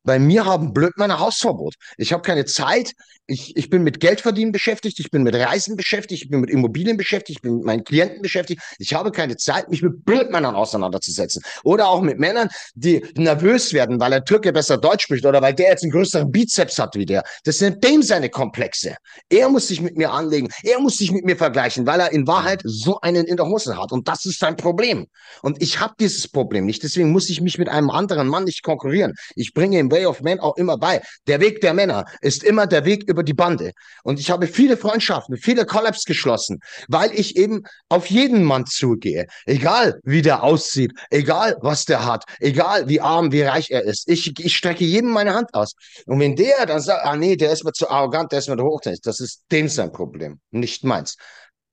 Bei 0.06 0.20
mir 0.20 0.44
haben 0.46 0.72
Blödmänner 0.72 1.18
Hausverbot. 1.18 1.74
Ich 1.96 2.12
habe 2.12 2.22
keine 2.22 2.44
Zeit. 2.44 2.92
Ich, 3.26 3.56
ich 3.56 3.70
bin 3.70 3.82
mit 3.82 3.98
Geldverdienen 3.98 4.52
beschäftigt. 4.52 5.00
Ich 5.00 5.10
bin 5.10 5.24
mit 5.24 5.34
Reisen 5.34 5.76
beschäftigt. 5.76 6.22
Ich 6.22 6.30
bin 6.30 6.40
mit 6.40 6.48
Immobilien 6.48 6.96
beschäftigt. 6.96 7.38
Ich 7.38 7.42
bin 7.42 7.56
mit 7.56 7.64
meinen 7.64 7.82
Klienten 7.82 8.22
beschäftigt. 8.22 8.62
Ich 8.78 8.94
habe 8.94 9.10
keine 9.10 9.36
Zeit, 9.36 9.68
mich 9.68 9.82
mit 9.82 10.04
Blödmännern 10.04 10.54
auseinanderzusetzen. 10.54 11.42
Oder 11.64 11.88
auch 11.88 12.02
mit 12.02 12.20
Männern, 12.20 12.48
die 12.76 13.04
nervös 13.16 13.72
werden, 13.72 13.98
weil 13.98 14.12
ein 14.12 14.24
Türke 14.24 14.52
besser 14.52 14.78
Deutsch 14.78 15.04
spricht 15.04 15.26
oder 15.26 15.42
weil 15.42 15.54
der 15.54 15.70
jetzt 15.70 15.82
einen 15.82 15.90
größeren 15.90 16.30
Bizeps 16.30 16.78
hat 16.78 16.94
wie 16.94 17.04
der. 17.04 17.24
Das 17.42 17.58
sind 17.58 17.82
dem 17.82 18.00
seine 18.02 18.30
Komplexe. 18.30 18.94
Er 19.28 19.48
muss 19.48 19.66
sich 19.66 19.80
mit 19.80 19.96
mir 19.96 20.12
anlegen. 20.12 20.48
Er 20.62 20.78
muss 20.78 20.98
sich 20.98 21.10
mit 21.10 21.24
mir 21.24 21.36
vergleichen, 21.36 21.84
weil 21.84 21.98
er 21.98 22.12
in 22.12 22.28
Wahrheit 22.28 22.60
so 22.64 23.00
einen 23.00 23.26
in 23.26 23.36
der 23.36 23.46
Hose 23.46 23.76
hat. 23.76 23.90
Und 23.90 24.06
das 24.06 24.24
ist 24.24 24.38
sein 24.38 24.56
Problem. 24.56 25.08
Und 25.42 25.60
ich 25.60 25.80
habe 25.80 25.94
dieses 25.98 26.28
Problem 26.28 26.64
nicht. 26.64 26.84
Deswegen 26.84 27.10
muss 27.10 27.28
ich 27.28 27.40
mich 27.40 27.58
mit 27.58 27.68
einem 27.68 27.90
anderen 27.90 28.28
Mann 28.28 28.44
nicht 28.44 28.62
konkurrieren. 28.62 29.14
Ich 29.34 29.52
bringe 29.52 29.75
im 29.80 29.90
Way 29.90 30.06
of 30.06 30.20
Man 30.22 30.40
auch 30.40 30.56
immer 30.56 30.76
bei. 30.76 31.02
Der 31.26 31.40
Weg 31.40 31.60
der 31.60 31.74
Männer 31.74 32.04
ist 32.20 32.44
immer 32.44 32.66
der 32.66 32.84
Weg 32.84 33.08
über 33.08 33.22
die 33.22 33.34
Bande. 33.34 33.72
Und 34.02 34.20
ich 34.20 34.30
habe 34.30 34.46
viele 34.46 34.76
Freundschaften, 34.76 35.36
viele 35.36 35.66
Collabs 35.66 36.04
geschlossen, 36.04 36.60
weil 36.88 37.12
ich 37.12 37.36
eben 37.36 37.62
auf 37.88 38.06
jeden 38.06 38.44
Mann 38.44 38.66
zugehe. 38.66 39.26
Egal, 39.44 39.98
wie 40.04 40.22
der 40.22 40.42
aussieht, 40.42 40.92
egal, 41.10 41.56
was 41.60 41.84
der 41.84 42.04
hat, 42.04 42.24
egal, 42.40 42.88
wie 42.88 43.00
arm, 43.00 43.32
wie 43.32 43.42
reich 43.42 43.70
er 43.70 43.82
ist. 43.82 44.08
Ich, 44.08 44.38
ich 44.38 44.56
strecke 44.56 44.84
jedem 44.84 45.10
meine 45.10 45.34
Hand 45.34 45.52
aus. 45.54 45.72
Und 46.06 46.20
wenn 46.20 46.36
der 46.36 46.66
dann 46.66 46.80
sagt, 46.80 47.04
ah 47.04 47.16
nee, 47.16 47.36
der 47.36 47.52
ist 47.52 47.64
mir 47.64 47.72
zu 47.72 47.88
arrogant, 47.88 48.32
der 48.32 48.40
ist 48.40 48.48
mir 48.48 48.56
zu 48.56 48.64
hochtennis, 48.64 49.00
das 49.00 49.20
ist 49.20 49.42
dem 49.50 49.68
sein 49.68 49.92
Problem, 49.92 50.40
nicht 50.50 50.84
meins. 50.84 51.16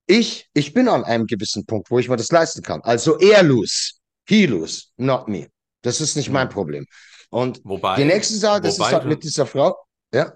Ich, 0.06 0.50
ich 0.54 0.74
bin 0.74 0.88
an 0.90 1.04
einem 1.04 1.28
gewissen 1.28 1.66
Punkt, 1.66 1.90
wo 1.90 2.00
ich 2.00 2.10
mir 2.10 2.18
das 2.18 2.32
leisten 2.32 2.62
kann. 2.62 2.82
Also 2.82 3.18
er 3.20 3.42
lose, 3.44 3.94
he 4.28 4.46
lose, 4.46 4.84
not 4.98 5.28
me. 5.28 5.48
Das 5.82 6.02
ist 6.02 6.16
nicht 6.16 6.30
mein 6.30 6.50
Problem. 6.50 6.86
Und 7.34 7.62
Wobei, 7.64 7.96
die 7.96 8.06
nächste 8.06 8.36
Sache, 8.36 8.62
das 8.62 8.78
wobei 8.78 8.90
ist 8.90 8.94
halt 8.94 9.06
mit 9.08 9.24
dieser 9.24 9.48
Frau, 9.48 9.76
ja. 10.14 10.34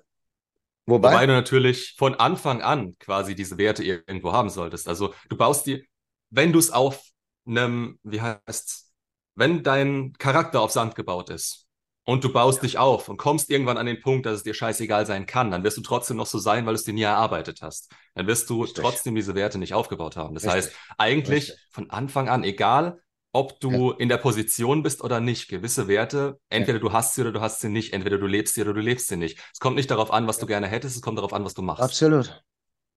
Wobei, 0.88 1.12
Wobei 1.12 1.26
du 1.28 1.34
natürlich 1.34 1.94
von 1.96 2.16
Anfang 2.16 2.64
an 2.64 2.98
quasi 2.98 3.36
diese 3.36 3.60
Werte 3.60 3.84
irgendwo 3.84 4.32
haben 4.32 4.50
solltest. 4.50 4.88
Also 4.88 5.14
du 5.30 5.38
baust 5.38 5.68
die, 5.68 5.88
wenn 6.32 6.52
du 6.52 6.58
es 6.58 6.72
auf 6.72 7.04
einem, 7.46 8.00
wie 8.02 8.20
heißt's, 8.20 8.92
wenn 9.36 9.62
dein 9.62 10.14
Charakter 10.18 10.60
auf 10.60 10.72
Sand 10.72 10.96
gebaut 10.96 11.30
ist 11.30 11.68
und 12.04 12.24
du 12.24 12.34
baust 12.34 12.64
dich 12.64 12.80
auf 12.80 13.10
und 13.10 13.18
kommst 13.18 13.52
irgendwann 13.52 13.78
an 13.78 13.86
den 13.86 14.02
Punkt, 14.02 14.26
dass 14.26 14.38
es 14.38 14.44
dir 14.44 14.56
scheißegal 14.56 15.06
sein 15.06 15.28
kann, 15.28 15.52
dann 15.52 15.64
wirst 15.64 15.78
du 15.78 15.82
trotzdem 15.82 16.18
noch 16.18 16.26
so 16.26 16.40
sein, 16.40 16.66
weil 16.66 16.74
du 16.74 16.80
es 16.80 16.84
dir 16.86 16.96
nie 16.96 17.04
erarbeitet 17.04 17.62
hast. 17.62 17.92
Dann 18.16 18.26
wirst 18.26 18.50
du 18.50 18.64
Richtig. 18.64 18.82
trotzdem 18.82 19.14
diese 19.14 19.36
Werte 19.36 19.60
nicht 19.60 19.76
aufgebaut 19.76 20.16
haben. 20.16 20.34
Das 20.34 20.46
Richtig. 20.46 20.66
heißt, 20.66 20.76
eigentlich 20.98 21.50
Richtig. 21.50 21.68
von 21.70 21.92
Anfang 21.92 22.28
an, 22.28 22.44
egal 22.44 23.00
ob 23.32 23.60
du 23.60 23.92
in 23.92 24.10
der 24.10 24.18
Position 24.18 24.84
bist 24.84 25.04
oder 25.04 25.20
nicht, 25.20 25.48
gewisse 25.48 25.88
Werte, 25.88 26.40
entweder 26.50 26.80
du 26.80 26.92
hast 26.92 27.16
sie 27.16 27.22
oder 27.22 27.32
du 27.32 27.42
hast 27.42 27.60
sie 27.60 27.70
nicht, 27.70 27.94
entweder 27.94 28.18
du 28.18 28.26
lebst 28.26 28.56
sie 28.56 28.62
oder 28.62 28.74
du 28.74 28.82
lebst 28.82 29.08
sie 29.08 29.18
nicht. 29.18 29.40
Es 29.54 29.60
kommt 29.60 29.76
nicht 29.76 29.92
darauf 29.92 30.12
an, 30.12 30.28
was 30.28 30.40
du 30.40 30.46
gerne 30.46 30.68
hättest, 30.68 30.96
es 30.96 31.02
kommt 31.02 31.18
darauf 31.18 31.34
an, 31.34 31.46
was 31.46 31.54
du 31.54 31.62
machst. 31.62 31.84
absolut, 31.84 32.42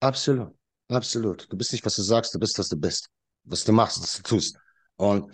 absolut, 0.01 0.53
absolut. 0.88 1.47
Du 1.51 1.57
bist 1.57 1.73
nicht, 1.73 1.85
was 1.85 1.97
du 1.97 2.03
sagst, 2.03 2.35
du 2.35 2.38
bist, 2.38 2.59
was 2.59 2.69
du 2.69 2.77
bist. 2.77 3.09
Was 3.45 3.64
du 3.64 3.73
machst, 3.73 4.03
was 4.03 4.16
du 4.16 4.23
tust. 4.23 4.57
Und 4.97 5.33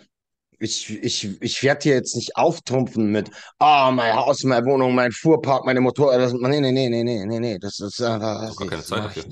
ich, 0.59 0.89
ich, 0.89 1.41
ich 1.41 1.63
werde 1.63 1.83
hier 1.83 1.93
jetzt 1.93 2.15
nicht 2.15 2.35
auftrumpfen 2.35 3.11
mit, 3.11 3.29
ah, 3.59 3.91
mein 3.91 4.15
Haus, 4.15 4.43
meine 4.43 4.65
Wohnung, 4.65 4.95
mein 4.95 5.11
Fuhrpark, 5.11 5.65
meine 5.65 5.81
Motorräder. 5.81 6.23
Das, 6.23 6.33
nee, 6.33 6.59
nee, 6.59 6.71
nee, 6.71 6.89
nee, 6.89 7.03
nee, 7.03 7.25
nee, 7.25 7.39
nee. 7.39 7.59
Das 7.59 7.79
ist 7.79 8.01
einfach. 8.01 8.47
Doch 8.47 8.57
gar 8.57 8.67
keine 8.67 8.83
Zeit 8.83 9.03
dafür. 9.03 9.25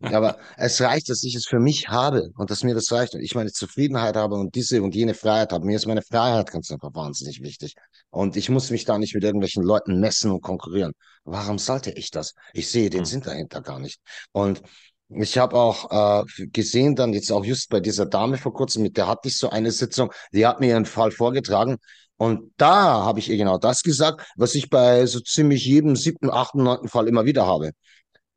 Aber 0.00 0.38
es 0.56 0.80
reicht, 0.80 1.08
dass 1.08 1.22
ich 1.24 1.34
es 1.34 1.46
für 1.46 1.60
mich 1.60 1.88
habe 1.88 2.30
und 2.36 2.50
dass 2.50 2.62
mir 2.62 2.74
das 2.74 2.90
reicht 2.92 3.14
und 3.14 3.22
ich 3.22 3.34
meine 3.34 3.52
Zufriedenheit 3.52 4.16
habe 4.16 4.36
und 4.36 4.54
diese 4.54 4.82
und 4.82 4.94
jene 4.94 5.14
Freiheit 5.14 5.52
habe. 5.52 5.66
Mir 5.66 5.76
ist 5.76 5.86
meine 5.86 6.02
Freiheit 6.02 6.50
ganz 6.50 6.70
einfach 6.70 6.94
wahnsinnig 6.94 7.42
wichtig. 7.42 7.74
Und 8.10 8.36
ich 8.36 8.48
muss 8.48 8.70
mich 8.70 8.84
da 8.84 8.98
nicht 8.98 9.14
mit 9.14 9.24
irgendwelchen 9.24 9.62
Leuten 9.62 10.00
messen 10.00 10.30
und 10.30 10.40
konkurrieren. 10.42 10.92
Warum 11.24 11.58
sollte 11.58 11.90
ich 11.90 12.10
das? 12.10 12.34
Ich 12.52 12.70
sehe 12.70 12.90
den 12.90 13.00
Hm. 13.00 13.06
Sinn 13.06 13.20
dahinter 13.22 13.62
gar 13.62 13.78
nicht. 13.78 14.00
Und 14.32 14.62
ich 15.08 15.38
habe 15.38 15.56
auch 15.56 16.22
äh, 16.24 16.46
gesehen, 16.46 16.96
dann 16.96 17.12
jetzt 17.12 17.30
auch 17.30 17.44
just 17.44 17.68
bei 17.70 17.80
dieser 17.80 18.06
Dame 18.06 18.38
vor 18.38 18.52
kurzem, 18.54 18.82
mit 18.82 18.96
der 18.96 19.06
hatte 19.06 19.28
ich 19.28 19.36
so 19.36 19.50
eine 19.50 19.70
Sitzung, 19.70 20.12
die 20.32 20.46
hat 20.46 20.60
mir 20.60 20.70
ihren 20.70 20.86
Fall 20.86 21.10
vorgetragen. 21.10 21.76
Und 22.16 22.52
da 22.56 23.04
habe 23.04 23.18
ich 23.18 23.28
ihr 23.28 23.36
genau 23.36 23.58
das 23.58 23.82
gesagt, 23.82 24.24
was 24.36 24.54
ich 24.54 24.70
bei 24.70 25.04
so 25.06 25.20
ziemlich 25.20 25.64
jedem 25.66 25.96
siebten, 25.96 26.30
achten, 26.30 26.62
neunten 26.62 26.88
Fall 26.88 27.08
immer 27.08 27.24
wieder 27.24 27.46
habe. 27.46 27.72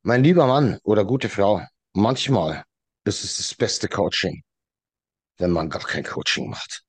Mein 0.08 0.24
lieber 0.24 0.46
Mann 0.46 0.78
oder 0.84 1.04
gute 1.04 1.28
Frau, 1.28 1.60
manchmal 1.92 2.64
ist 3.04 3.24
es 3.24 3.36
das 3.36 3.54
beste 3.54 3.88
Coaching, 3.88 4.42
wenn 5.36 5.50
man 5.50 5.68
gar 5.68 5.82
kein 5.82 6.02
Coaching 6.02 6.48
macht. 6.48 6.80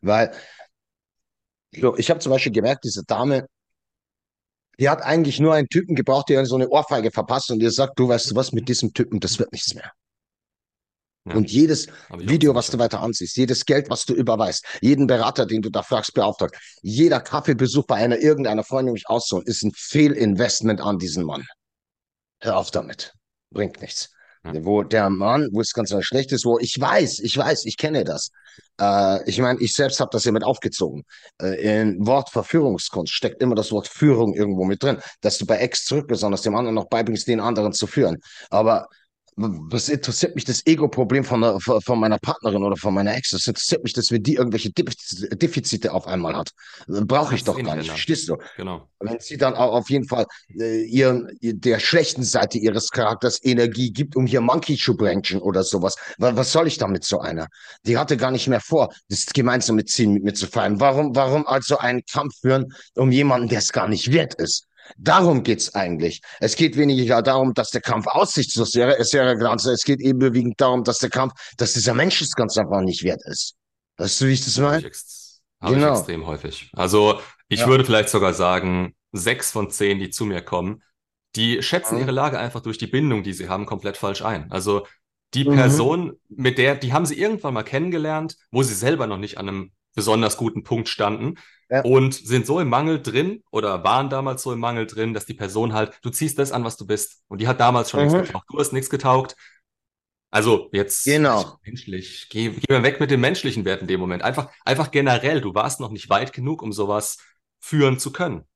Weil 0.00 0.34
so, 1.70 1.98
ich 1.98 2.08
habe 2.08 2.20
zum 2.20 2.32
Beispiel 2.32 2.50
gemerkt, 2.50 2.84
diese 2.84 3.04
Dame, 3.04 3.46
die 4.78 4.88
hat 4.88 5.02
eigentlich 5.02 5.38
nur 5.38 5.52
einen 5.52 5.68
Typen 5.68 5.94
gebraucht, 5.94 6.30
der 6.30 6.46
so 6.46 6.54
eine 6.54 6.70
Ohrfeige 6.70 7.10
verpasst 7.10 7.50
und 7.50 7.60
ihr 7.60 7.70
sagt, 7.70 7.98
du 7.98 8.08
weißt 8.08 8.30
du 8.30 8.36
was, 8.36 8.52
mit 8.52 8.70
diesem 8.70 8.94
Typen, 8.94 9.20
das 9.20 9.38
wird 9.38 9.52
nichts 9.52 9.74
mehr. 9.74 9.92
Ja. 11.26 11.34
Und 11.34 11.50
jedes 11.50 11.88
Video, 12.08 12.54
was 12.54 12.70
du 12.70 12.78
weiter 12.78 13.02
ansiehst, 13.02 13.36
jedes 13.36 13.66
Geld, 13.66 13.90
was 13.90 14.06
du 14.06 14.14
überweist, 14.14 14.64
jeden 14.80 15.06
Berater, 15.06 15.44
den 15.44 15.60
du 15.60 15.68
da 15.68 15.82
fragst, 15.82 16.14
beauftragt, 16.14 16.56
jeder 16.80 17.20
Kaffeebesuch 17.20 17.84
bei 17.84 17.96
einer 17.96 18.16
irgendeiner 18.16 18.64
Freundin 18.64 18.94
mich 18.94 19.10
auszuholen, 19.10 19.46
ist 19.46 19.62
ein 19.62 19.72
Fehlinvestment 19.76 20.80
an 20.80 20.96
diesen 20.96 21.26
Mann. 21.26 21.46
Hör 22.42 22.56
auf 22.56 22.72
damit. 22.72 23.14
Bringt 23.50 23.80
nichts. 23.80 24.10
Ja. 24.44 24.52
Wo 24.64 24.82
der 24.82 25.08
Mann, 25.08 25.48
wo 25.52 25.60
es 25.60 25.72
ganz 25.72 25.94
schlecht 26.00 26.32
ist, 26.32 26.44
wo 26.44 26.58
ich 26.58 26.80
weiß, 26.80 27.20
ich 27.20 27.36
weiß, 27.36 27.64
ich 27.64 27.76
kenne 27.76 28.02
das. 28.02 28.32
Äh, 28.80 29.22
ich 29.30 29.38
meine, 29.38 29.60
ich 29.60 29.72
selbst 29.72 30.00
habe 30.00 30.10
das 30.12 30.24
hier 30.24 30.32
mit 30.32 30.42
aufgezogen. 30.42 31.04
Äh, 31.40 31.82
in 31.82 32.04
Wort 32.04 32.30
Verführungskunst 32.30 33.12
steckt 33.12 33.40
immer 33.40 33.54
das 33.54 33.70
Wort 33.70 33.86
Führung 33.86 34.34
irgendwo 34.34 34.64
mit 34.64 34.82
drin, 34.82 35.00
dass 35.20 35.38
du 35.38 35.46
bei 35.46 35.58
Ex 35.58 35.84
zurück 35.84 36.08
besonders 36.08 36.42
dem 36.42 36.56
anderen 36.56 36.74
noch 36.74 36.88
beibringst, 36.88 37.28
den 37.28 37.38
anderen 37.38 37.72
zu 37.72 37.86
führen. 37.86 38.18
Aber 38.50 38.88
was 39.36 39.88
interessiert 39.88 40.34
mich 40.34 40.44
das 40.44 40.66
Ego-Problem 40.66 41.24
von, 41.24 41.40
der- 41.40 41.58
von 41.60 41.98
meiner 41.98 42.18
Partnerin 42.18 42.62
oder 42.62 42.76
von 42.76 42.92
meiner 42.92 43.14
Ex? 43.16 43.30
Das 43.30 43.46
interessiert 43.46 43.82
mich, 43.82 43.94
dass 43.94 44.10
wir 44.10 44.18
die 44.18 44.34
irgendwelche 44.34 44.68
Defiz- 44.70 45.26
Defizite 45.34 45.92
auf 45.92 46.06
einmal 46.06 46.36
hat. 46.36 46.50
Brauche 46.86 47.34
ich 47.34 47.42
doch 47.44 47.56
gar 47.62 47.76
nicht 47.76 47.88
verstehst 47.88 48.28
du? 48.28 48.36
Genau. 48.56 48.88
Wenn 49.00 49.18
sie 49.20 49.38
dann 49.38 49.54
auch 49.54 49.72
auf 49.72 49.88
jeden 49.90 50.06
Fall 50.06 50.26
äh, 50.58 50.82
ihren, 50.84 51.30
ihr- 51.40 51.54
der 51.54 51.78
schlechten 51.80 52.22
Seite 52.24 52.58
ihres 52.58 52.90
Charakters 52.90 53.42
Energie 53.42 53.90
gibt, 53.90 54.16
um 54.16 54.26
hier 54.26 54.40
Monkey 54.42 54.76
zu 54.76 54.96
branchen 54.96 55.40
oder 55.40 55.62
sowas, 55.64 55.96
wa- 56.18 56.36
was 56.36 56.52
soll 56.52 56.66
ich 56.66 56.76
da 56.76 56.86
mit 56.86 57.04
so 57.04 57.20
einer? 57.20 57.46
Die 57.86 57.96
hatte 57.96 58.16
gar 58.18 58.30
nicht 58.32 58.48
mehr 58.48 58.60
vor, 58.60 58.92
das 59.08 59.26
gemeinsame 59.26 59.84
Ziel 59.86 60.08
mit 60.08 60.24
mir 60.24 60.34
zu 60.34 60.46
feiern. 60.46 60.78
Warum, 60.78 61.16
warum 61.16 61.46
also 61.46 61.78
einen 61.78 62.02
Kampf 62.04 62.34
führen 62.40 62.72
um 62.96 63.10
jemanden, 63.10 63.48
der 63.48 63.60
es 63.60 63.72
gar 63.72 63.88
nicht 63.88 64.12
wert 64.12 64.34
ist? 64.34 64.66
Darum 64.96 65.42
geht's 65.42 65.74
eigentlich. 65.74 66.20
Es 66.40 66.56
geht 66.56 66.76
weniger 66.76 67.22
darum, 67.22 67.54
dass 67.54 67.70
der 67.70 67.80
Kampf 67.80 68.06
aussichtslos 68.06 68.74
wäre. 68.74 68.98
Es 68.98 69.12
wäre 69.12 69.36
ganz, 69.36 69.64
es 69.66 69.82
geht 69.84 70.00
eben 70.00 70.20
überwiegend 70.20 70.60
darum, 70.60 70.84
dass 70.84 70.98
der 70.98 71.10
Kampf, 71.10 71.32
dass 71.56 71.72
dieser 71.72 71.94
Mensch 71.94 72.20
es 72.20 72.32
ganz 72.34 72.56
einfach 72.56 72.80
nicht 72.80 73.02
wert 73.04 73.20
ist. 73.24 73.54
Weißt 73.96 74.20
du, 74.20 74.26
wie 74.26 74.32
ich 74.32 74.44
das 74.44 74.56
ich, 74.56 74.62
meine? 74.62 74.82
habe 75.60 75.76
ich 75.76 75.82
Genau. 75.82 75.92
extrem 75.98 76.26
häufig. 76.26 76.70
Also 76.74 77.20
ich 77.48 77.60
Ja. 77.60 77.66
würde 77.68 77.84
vielleicht 77.84 78.08
sogar 78.08 78.34
sagen, 78.34 78.94
sechs 79.12 79.50
von 79.52 79.70
zehn, 79.70 79.98
die 79.98 80.10
zu 80.10 80.24
mir 80.24 80.42
kommen, 80.42 80.82
die 81.36 81.62
schätzen 81.62 81.94
Mhm. 81.96 82.00
ihre 82.02 82.10
Lage 82.10 82.38
einfach 82.38 82.60
durch 82.60 82.78
die 82.78 82.86
Bindung, 82.86 83.22
die 83.22 83.32
sie 83.32 83.48
haben, 83.48 83.66
komplett 83.66 83.96
falsch 83.96 84.22
ein. 84.22 84.50
Also 84.50 84.86
die 85.34 85.44
Mhm. 85.48 85.54
Person, 85.54 86.12
mit 86.28 86.58
der, 86.58 86.74
die 86.76 86.92
haben 86.92 87.06
sie 87.06 87.18
irgendwann 87.18 87.54
mal 87.54 87.62
kennengelernt, 87.62 88.36
wo 88.50 88.62
sie 88.62 88.74
selber 88.74 89.06
noch 89.06 89.18
nicht 89.18 89.38
an 89.38 89.48
einem 89.48 89.72
besonders 89.94 90.36
guten 90.36 90.62
Punkt 90.62 90.88
standen 90.88 91.34
Ja. 91.72 91.80
und 91.84 92.12
sind 92.14 92.44
so 92.44 92.60
im 92.60 92.68
Mangel 92.68 93.00
drin 93.00 93.42
oder 93.50 93.82
waren 93.82 94.10
damals 94.10 94.42
so 94.42 94.52
im 94.52 94.58
Mangel 94.60 94.86
drin, 94.86 95.14
dass 95.14 95.24
die 95.24 95.32
Person 95.34 95.72
halt, 95.72 95.98
du 96.02 96.10
ziehst 96.10 96.38
das 96.38 96.52
an, 96.52 96.64
was 96.64 96.76
du 96.76 96.86
bist. 96.86 97.22
Und 97.28 97.40
die 97.40 97.48
hat 97.48 97.60
damals 97.60 97.88
schon 97.90 98.00
Mhm. 98.06 98.12
nichts 98.12 98.26
getaugt. 98.28 98.46
Du 98.50 98.58
hast 98.58 98.72
nichts 98.72 98.90
getaugt. 98.90 99.36
Also 100.30 100.68
jetzt 100.72 101.04
Genau. 101.04 101.58
menschlich. 101.64 102.28
Geh, 102.30 102.50
geh 102.50 102.72
mal 102.72 102.82
weg 102.82 103.00
mit 103.00 103.10
dem 103.10 103.20
menschlichen 103.20 103.64
Wert 103.64 103.82
in 103.82 103.86
dem 103.88 104.00
Moment. 104.00 104.22
Einfach, 104.22 104.50
einfach 104.64 104.90
generell, 104.90 105.40
du 105.40 105.54
warst 105.54 105.80
noch 105.80 105.90
nicht 105.90 106.08
weit 106.10 106.32
genug, 106.32 106.62
um 106.62 106.72
sowas 106.72 107.18
führen 107.60 107.98
zu 107.98 108.12
können. 108.12 108.46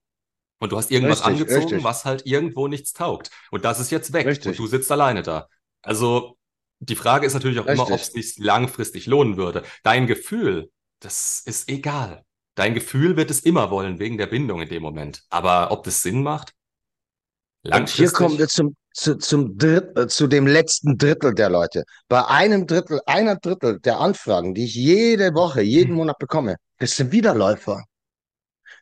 Und 0.59 0.73
du 0.73 0.79
hast 0.79 0.91
irgendwas 0.91 1.21
Richtig, 1.27 1.33
angezogen, 1.43 1.63
richtig. 1.67 1.85
was 1.85 2.05
halt 2.07 2.25
irgendwo 2.27 2.67
nichts 2.67 2.93
taugt. 2.95 3.31
Und 3.51 3.65
das 3.67 3.79
ist 3.79 3.91
jetzt 3.91 4.13
weg. 4.15 4.27
Richtig. 4.27 4.47
Und 4.53 4.59
du 4.59 4.67
sitzt 4.67 4.91
alleine 4.91 5.23
da. 5.23 5.49
Also 5.83 6.39
die 6.81 6.97
Frage 6.97 7.27
ist 7.27 7.35
natürlich 7.35 7.59
auch 7.61 7.67
immer, 7.67 7.83
ob 7.85 7.91
es 7.91 8.07
sich 8.09 8.37
langfristig 8.39 9.07
lohnen 9.07 9.37
würde. 9.37 9.63
Dein 9.83 10.07
Gefühl, 10.07 10.71
das 11.01 11.41
ist 11.45 11.69
egal. 11.69 12.25
Dein 12.57 12.75
Gefühl 12.75 13.17
wird 13.17 13.31
es 13.31 13.41
immer 13.41 13.71
wollen, 13.71 14.01
wegen 14.01 14.19
der 14.19 14.27
Bindung 14.27 14.61
in 14.63 14.69
dem 14.69 14.83
Moment. 14.83 15.23
Aber 15.31 15.71
ob 15.71 15.85
das 15.85 16.03
Sinn 16.03 16.23
macht? 16.25 16.53
Und 17.71 17.89
hier 17.91 18.11
Langfristig? 18.11 18.13
kommen 18.13 18.39
wir 18.39 18.49
zum, 18.49 18.77
zu, 18.93 19.17
zum 19.19 19.59
Dritt, 19.59 19.97
äh, 19.99 20.09
zu 20.09 20.27
dem 20.27 20.47
letzten 20.47 20.97
Drittel 20.99 21.35
der 21.35 21.51
Leute. 21.51 21.85
Bei 22.09 22.27
einem 22.27 22.67
Drittel, 22.67 23.01
einer 23.07 23.37
Drittel 23.37 23.81
der 23.81 23.99
Anfragen, 24.01 24.55
die 24.55 24.65
ich 24.65 24.75
jede 24.75 25.35
Woche, 25.35 25.63
jeden 25.63 25.93
Mhm. 25.93 25.97
Monat 25.97 26.19
bekomme, 26.19 26.57
das 26.79 26.97
sind 26.97 27.13
Wiederläufer. 27.13 27.85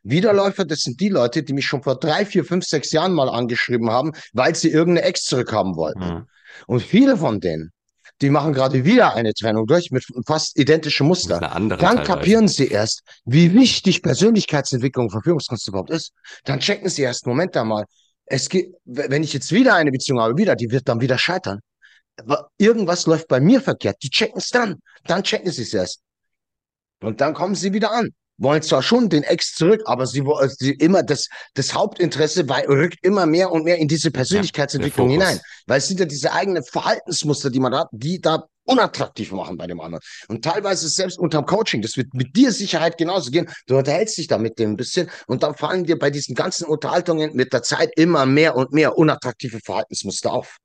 Wiederläufer, 0.03 0.65
das 0.65 0.81
sind 0.81 1.01
die 1.01 1.09
Leute, 1.09 1.43
die 1.43 1.53
mich 1.55 1.67
schon 1.67 1.83
vor 1.83 1.99
drei, 1.99 2.27
vier, 2.27 2.45
fünf, 2.45 2.65
sechs 2.67 2.93
Jahren 2.93 3.15
mal 3.15 3.29
angeschrieben 3.29 3.91
haben, 3.91 4.13
weil 4.33 4.55
sie 4.55 4.71
irgendeine 4.71 5.07
Ex 5.09 5.25
zurückhaben 5.25 5.77
wollten. 5.77 6.03
Hm. 6.03 6.27
Und 6.67 6.83
viele 6.83 7.17
von 7.17 7.41
denen, 7.41 7.73
die 8.21 8.31
machen 8.31 8.53
gerade 8.53 8.85
wieder 8.85 9.15
eine 9.15 9.33
Trennung 9.35 9.67
durch 9.67 9.91
mit 9.91 10.05
fast 10.27 10.59
identischem 10.59 11.07
Mit 11.07 11.17
Muster. 11.17 11.41
Dann 11.41 11.69
teilweise. 11.69 12.03
kapieren 12.03 12.49
sie 12.49 12.69
erst, 12.69 13.03
wie 13.25 13.53
wichtig 13.55 14.03
Persönlichkeitsentwicklung 14.03 15.07
und 15.07 15.11
Verführungskunst 15.11 15.67
überhaupt 15.69 15.91
ist. 15.91 16.13
Dann 16.45 16.61
checken 16.61 16.89
sie 16.89 17.03
erst, 17.03 17.27
Moment 17.27 17.57
einmal, 17.57 17.85
es 18.27 18.49
geht, 18.49 18.75
wenn 18.85 19.23
ich 19.23 19.33
jetzt 19.33 19.53
wieder 19.53 19.75
eine 19.75 19.91
Beziehung 19.91 20.21
habe, 20.21 20.37
wieder, 20.37 20.57
die 20.57 20.71
wird 20.71 20.89
dann 20.89 21.01
wieder 21.01 21.19
scheitern. 21.19 21.61
Aber 22.17 22.51
irgendwas 22.59 23.07
läuft 23.07 23.29
bei 23.29 23.41
mir 23.41 23.61
verkehrt. 23.61 23.97
Die 24.03 24.11
checken 24.11 24.39
es 24.39 24.49
dann. 24.51 24.81
Dann 25.05 25.23
checken 25.25 25.51
sie 25.51 25.63
es 25.63 25.75
erst. 25.75 26.01
Und 27.03 27.21
dann 27.21 27.35
kommen 27.35 27.55
sie 27.55 27.73
wieder 27.73 27.93
an. 27.93 28.11
Wollen 28.37 28.63
zwar 28.63 28.83
schon 28.83 29.09
den 29.09 29.23
Ex 29.23 29.55
zurück, 29.55 29.83
aber 29.85 30.07
sie, 30.07 30.25
wo- 30.27 30.41
sie 30.49 30.73
immer 30.73 31.05
das, 31.05 31.29
das 31.55 31.73
Hauptinteresse 31.73 32.49
weil, 32.49 32.65
rückt 32.67 32.99
immer 33.03 33.27
mehr 33.27 33.53
und 33.53 33.63
mehr 33.65 33.79
in 33.79 33.87
diese 33.87 34.11
Persönlichkeitsentwicklung 34.11 35.09
Fokus. 35.09 35.25
hinein. 35.25 35.41
Weil 35.67 35.79
es 35.79 35.87
sind 35.87 36.01
ja 36.01 36.07
diese 36.07 36.33
eigenen 36.33 36.65
Verhaltensmuster, 36.65 37.51
die 37.51 37.61
man 37.61 37.75
hat, 37.77 37.89
die 37.93 38.21
da 38.21 38.45
unattraktiv 38.67 39.31
machen 39.31 39.57
bei 39.57 39.67
dem 39.69 39.81
anderen. 39.81 40.03
Und 40.29 40.43
teilweise 40.45 40.89
selbst 40.89 41.19
unterm 41.19 41.47
Coaching, 41.47 41.81
das 41.83 41.97
wird 41.97 42.13
mit 42.15 42.35
dir 42.35 42.51
Sicherheit 42.51 42.97
genauso 42.99 43.31
gehen. 43.31 43.49
Du 43.67 43.77
unterhältst 43.77 44.17
dich 44.19 44.27
da 44.27 44.39
mit 44.39 44.59
dem 44.59 44.71
ein 44.73 44.77
bisschen 44.77 45.11
und 45.27 45.43
dann 45.45 45.55
fallen 45.55 45.85
dir 45.85 45.99
bei 45.99 46.11
diesen 46.11 46.35
ganzen 46.35 46.65
Unterhaltungen 46.65 47.37
mit 47.37 47.53
der 47.53 47.63
Zeit 47.63 47.93
immer 47.97 48.27
mehr 48.27 48.57
und 48.57 48.73
mehr 48.73 48.97
unattraktive 48.99 49.61
Verhaltensmuster 49.63 50.33
auf. 50.33 50.57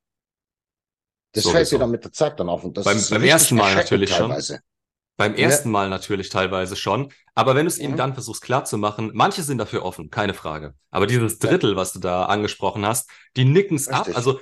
Das 1.32 1.44
Sowieso. 1.44 1.56
fällt 1.56 1.70
dir 1.72 1.78
dann 1.78 1.90
mit 1.92 2.02
der 2.04 2.12
Zeit 2.12 2.40
dann 2.40 2.48
auf. 2.48 2.64
Und 2.64 2.76
das 2.76 2.84
Beim- 2.84 2.96
ist 2.96 3.10
beim 3.10 3.22
ersten 3.22 3.54
Mal 3.54 3.76
natürlich 3.76 4.12
schon. 4.12 4.34
Beim 5.20 5.34
ersten 5.34 5.70
Mal 5.70 5.88
natürlich 5.90 6.30
teilweise 6.30 6.76
schon. 6.76 7.12
Aber 7.34 7.54
wenn 7.54 7.66
du 7.66 7.68
es 7.68 7.78
ihnen 7.78 7.96
dann 7.96 8.14
versuchst 8.14 8.42
klarzumachen, 8.42 9.10
manche 9.14 9.42
sind 9.42 9.58
dafür 9.58 9.84
offen, 9.84 10.10
keine 10.10 10.34
Frage. 10.34 10.74
Aber 10.90 11.06
dieses 11.06 11.38
Drittel, 11.38 11.76
was 11.76 11.92
du 11.92 11.98
da 11.98 12.24
angesprochen 12.24 12.86
hast, 12.86 13.10
die 13.36 13.44
nicken 13.44 13.76
es 13.76 13.88
ab. 13.88 14.08
Also 14.14 14.40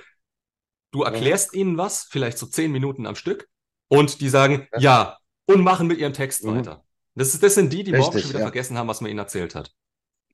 du 0.93 1.03
erklärst 1.03 1.53
ihnen 1.55 1.77
was, 1.79 2.05
vielleicht 2.09 2.39
so 2.39 2.47
zehn 2.47 2.71
Minuten 2.73 3.07
am 3.07 3.15
Stück, 3.17 3.49
und 3.89 4.21
die 4.21 4.29
sagen 4.29 4.69
ja, 4.79 5.19
und 5.47 5.63
machen 5.63 5.87
mit 5.87 5.99
ihrem 5.99 6.13
Text 6.13 6.45
Mhm. 6.45 6.59
weiter. 6.59 6.85
Das, 7.15 7.35
ist, 7.35 7.43
das 7.43 7.55
sind 7.55 7.73
die, 7.73 7.83
die 7.83 7.91
morgen 7.93 8.05
Richtig, 8.05 8.23
schon 8.23 8.31
wieder 8.31 8.41
ja. 8.41 8.47
vergessen 8.47 8.79
haben, 8.79 8.87
was 8.87 9.01
man 9.01 9.11
ihnen 9.11 9.19
erzählt 9.19 9.55
hat. 9.55 9.73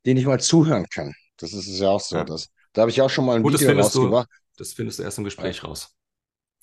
Die 0.04 0.12
nicht 0.12 0.26
mal 0.26 0.40
zuhören 0.40 0.86
können. 0.92 1.14
Das 1.38 1.52
ist 1.52 1.66
es 1.68 1.78
ja 1.78 1.88
auch 1.88 2.00
so. 2.00 2.16
Ja. 2.16 2.24
Das, 2.24 2.50
da 2.74 2.82
habe 2.82 2.90
ich 2.90 3.00
auch 3.00 3.08
schon 3.10 3.24
mal 3.24 3.36
ein 3.36 3.42
Gut, 3.42 3.54
das 3.54 3.62
Video 3.62 3.74
du- 3.76 3.80
rausgebracht. 3.82 4.28
Das 4.56 4.72
findest 4.74 4.98
du 4.98 5.02
erst 5.04 5.18
im 5.18 5.24
Gespräch 5.24 5.64
raus. 5.64 5.94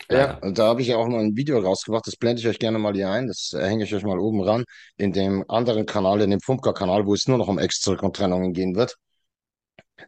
Ja, 0.09 0.37
und 0.39 0.57
da 0.57 0.67
habe 0.67 0.81
ich 0.81 0.87
ja 0.87 0.97
auch 0.97 1.07
mal 1.07 1.21
ein 1.21 1.35
Video 1.35 1.59
rausgebracht, 1.59 2.07
das 2.07 2.15
blende 2.15 2.41
ich 2.41 2.47
euch 2.47 2.59
gerne 2.59 2.79
mal 2.79 2.93
hier 2.93 3.09
ein, 3.09 3.27
das 3.27 3.53
äh, 3.53 3.65
hänge 3.65 3.83
ich 3.83 3.93
euch 3.95 4.03
mal 4.03 4.19
oben 4.19 4.41
ran, 4.41 4.65
in 4.97 5.13
dem 5.13 5.45
anderen 5.49 5.85
Kanal, 5.85 6.21
in 6.21 6.31
dem 6.31 6.41
Fumka-Kanal, 6.41 7.05
wo 7.05 7.13
es 7.13 7.27
nur 7.27 7.37
noch 7.37 7.47
um 7.47 7.59
Ex-Zurück 7.59 8.03
und 8.03 8.15
Trennungen 8.15 8.53
gehen 8.53 8.75
wird. 8.75 8.95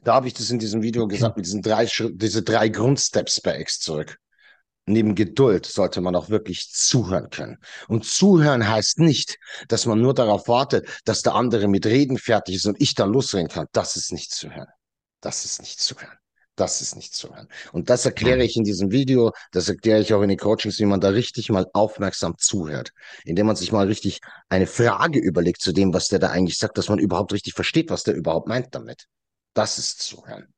Da 0.04 0.16
habe 0.16 0.28
ich 0.28 0.34
das 0.34 0.50
in 0.50 0.60
diesem 0.60 0.82
Video 0.82 1.08
gesagt, 1.08 1.38
mit 1.38 1.46
diesen 1.46 1.62
drei 1.62 1.88
Schritt, 1.88 2.22
diese 2.22 2.42
drei 2.44 2.70
Grundsteps 2.70 3.42
bei 3.42 3.54
Ex-Zurück. 3.54 4.18
Neben 4.86 5.16
Geduld 5.16 5.66
sollte 5.66 6.02
man 6.02 6.16
auch 6.16 6.30
wirklich 6.30 6.70
zuhören 6.72 7.30
können. 7.30 7.58
Und 7.88 8.04
zuhören 8.06 8.68
heißt 8.68 9.00
nicht, 9.00 9.38
dass 9.70 9.86
man 9.86 10.02
nur 10.02 10.14
darauf 10.14 10.48
wartet, 10.50 10.90
dass 11.06 11.22
der 11.22 11.36
andere 11.36 11.70
mit 11.70 11.86
Reden 11.86 12.18
fertig 12.18 12.56
ist 12.56 12.66
und 12.66 12.82
ich 12.82 12.94
dann 12.94 13.14
losreden 13.14 13.48
kann. 13.48 13.68
Das 13.72 13.96
ist 13.96 14.12
nicht 14.12 14.34
zuhören. 14.34 14.68
Das 15.22 15.46
ist 15.46 15.62
nicht 15.62 15.80
zuhören. 15.80 16.18
Das 16.56 16.82
ist 16.82 16.96
nicht 16.96 17.16
zuhören. 17.16 17.48
Und 17.72 17.90
das 17.90 18.06
erkläre 18.06 18.44
ich 18.44 18.56
in 18.56 18.64
diesem 18.64 18.92
Video, 18.92 19.32
das 19.52 19.70
erkläre 19.70 20.02
ich 20.02 20.14
auch 20.14 20.22
in 20.22 20.30
den 20.30 20.38
Coachings, 20.38 20.80
wie 20.80 20.86
man 20.86 21.02
da 21.02 21.10
richtig 21.10 21.50
mal 21.50 21.66
aufmerksam 21.74 22.36
zuhört, 22.38 22.92
indem 23.26 23.48
man 23.48 23.56
sich 23.56 23.72
mal 23.72 23.88
richtig 23.88 24.20
eine 24.50 24.68
Frage 24.68 25.20
überlegt 25.20 25.62
zu 25.62 25.72
dem, 25.72 25.94
was 25.94 26.08
der 26.08 26.20
da 26.20 26.30
eigentlich 26.30 26.60
sagt, 26.60 26.78
dass 26.78 26.90
man 26.90 27.00
überhaupt 27.00 27.34
richtig 27.34 27.54
versteht, 27.54 27.90
was 27.90 28.04
der 28.04 28.14
überhaupt 28.14 28.48
meint 28.48 28.76
damit. 28.76 29.08
Das 29.54 29.80
ist 29.80 30.02
zuhören. 30.04 30.54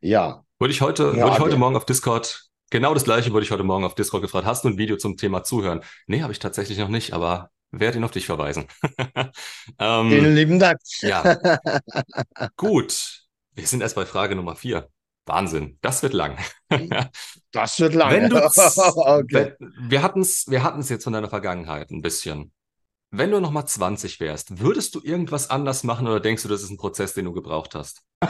Ja. 0.00 0.44
Wurde 0.58 0.72
ich 0.72 0.80
heute, 0.80 1.14
wurde 1.16 1.32
ich 1.32 1.38
heute 1.38 1.56
Morgen 1.56 1.76
auf 1.76 1.86
Discord 1.86 2.46
Genau 2.70 2.94
das 2.94 3.04
gleiche 3.04 3.32
wurde 3.32 3.44
ich 3.44 3.52
heute 3.52 3.62
Morgen 3.62 3.84
auf 3.84 3.94
Discord 3.94 4.22
gefragt. 4.22 4.44
Hast 4.44 4.64
du 4.64 4.68
ein 4.68 4.76
Video 4.76 4.96
zum 4.96 5.16
Thema 5.16 5.44
Zuhören? 5.44 5.82
Nee, 6.08 6.22
habe 6.22 6.32
ich 6.32 6.40
tatsächlich 6.40 6.78
noch 6.78 6.88
nicht, 6.88 7.12
aber 7.12 7.50
werde 7.70 7.98
ihn 7.98 8.04
auf 8.04 8.10
dich 8.10 8.26
verweisen. 8.26 8.66
ähm, 9.78 10.10
Vielen 10.10 10.34
lieben 10.34 10.58
Dank. 10.58 10.78
ja. 11.00 11.38
Gut. 12.56 13.22
Wir 13.52 13.66
sind 13.66 13.82
erst 13.82 13.94
bei 13.94 14.04
Frage 14.04 14.34
Nummer 14.34 14.56
vier. 14.56 14.88
Wahnsinn, 15.26 15.78
das 15.82 16.02
wird 16.02 16.12
lang. 16.12 16.38
das 17.52 17.80
wird 17.80 17.94
lang. 17.94 18.12
Wenn 18.12 18.32
okay. 18.32 19.54
wir 19.58 20.02
hatten 20.02 20.20
es 20.20 20.46
wir 20.48 20.62
hatten's 20.62 20.88
jetzt 20.88 21.04
von 21.04 21.12
deiner 21.12 21.28
Vergangenheit 21.28 21.90
ein 21.90 22.00
bisschen. 22.00 22.52
Wenn 23.10 23.30
du 23.30 23.40
nochmal 23.40 23.66
20 23.66 24.20
wärst, 24.20 24.60
würdest 24.60 24.94
du 24.94 25.00
irgendwas 25.02 25.48
anders 25.48 25.84
machen 25.84 26.06
oder 26.06 26.20
denkst 26.20 26.42
du, 26.42 26.48
das 26.48 26.62
ist 26.62 26.70
ein 26.70 26.76
Prozess, 26.76 27.14
den 27.14 27.24
du 27.24 27.32
gebraucht 27.32 27.74
hast? 27.74 28.02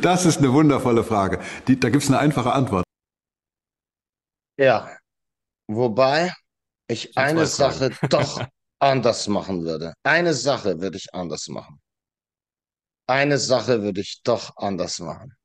das 0.00 0.24
ist 0.24 0.38
eine 0.38 0.52
wundervolle 0.52 1.04
Frage. 1.04 1.40
Die, 1.68 1.78
da 1.78 1.90
gibt 1.90 2.02
es 2.02 2.08
eine 2.08 2.18
einfache 2.18 2.52
Antwort. 2.52 2.84
Ja, 4.58 4.88
wobei 5.66 6.32
ich 6.88 7.16
eine 7.18 7.46
Sache 7.46 7.90
doch 8.08 8.46
anders 8.78 9.28
machen 9.28 9.64
würde. 9.64 9.94
Eine 10.02 10.34
Sache 10.34 10.80
würde 10.80 10.96
ich 10.96 11.12
anders 11.12 11.48
machen. 11.48 11.80
Eine 13.06 13.38
Sache 13.38 13.82
würde 13.82 14.00
ich 14.00 14.22
doch 14.22 14.56
anders 14.56 14.98
machen. 15.00 15.36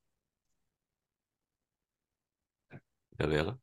Wer 3.20 3.30
wäre? 3.30 3.60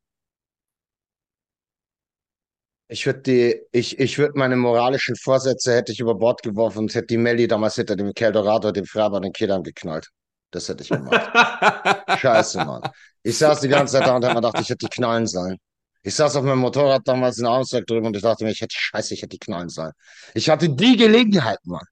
Ich 2.89 3.05
würde 3.07 3.21
die, 3.21 3.61
ich, 3.73 3.99
ich 3.99 4.19
würde 4.19 4.39
meine 4.39 4.55
moralischen 4.55 5.17
Vorsätze 5.17 5.75
hätte 5.75 5.93
ich 5.93 5.99
über 5.99 6.15
Bord 6.15 6.43
geworfen 6.43 6.81
und 6.81 6.95
hätte 6.95 7.09
die 7.09 7.17
Melli 7.17 7.49
damals 7.49 7.75
hinter 7.75 7.97
dem 7.97 8.13
Keldorado, 8.13 8.71
dem 8.71 8.85
Freiber, 8.85 9.21
den 9.21 9.33
Kedern 9.33 9.63
geknallt. 9.65 10.09
Das 10.53 10.69
hätte 10.69 10.85
ich 10.85 10.91
gemacht. 10.91 11.11
Scheiße, 12.21 12.65
Mann. 12.65 12.83
Ich 13.23 13.39
saß 13.39 13.61
die 13.61 13.69
ganze 13.69 13.95
Zeit 13.95 14.07
da 14.07 14.15
und 14.15 14.25
habe 14.25 14.35
mir 14.35 14.41
gedacht, 14.41 14.61
ich 14.61 14.69
hätte 14.69 14.87
die 14.87 14.95
knallen 14.95 15.27
sollen. 15.27 15.57
Ich 16.03 16.15
saß 16.15 16.37
auf 16.37 16.45
meinem 16.45 16.61
Motorrad 16.61 17.03
damals 17.05 17.39
in 17.39 17.47
Armstag 17.47 17.87
drüben 17.87 18.07
und 18.07 18.15
ich 18.15 18.23
dachte 18.23 18.45
mir, 18.45 18.51
ich 18.51 18.61
hätte 18.61 18.77
Scheiße, 18.79 19.15
ich 19.15 19.23
hätte 19.23 19.31
die 19.31 19.39
knallen 19.39 19.69
sollen. 19.69 19.93
Ich 20.35 20.49
hatte 20.49 20.69
die 20.69 20.97
Gelegenheit, 20.97 21.59
Mann. 21.65 21.85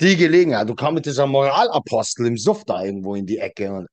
Die 0.00 0.16
Gelegenheit. 0.16 0.68
Du 0.68 0.74
kamst 0.74 0.94
mit 0.94 1.06
dieser 1.06 1.26
Moralapostel 1.26 2.26
im 2.26 2.38
Suff 2.38 2.64
da 2.64 2.82
irgendwo 2.82 3.16
in 3.16 3.26
die 3.26 3.38
Ecke 3.38 3.70
und, 3.70 3.88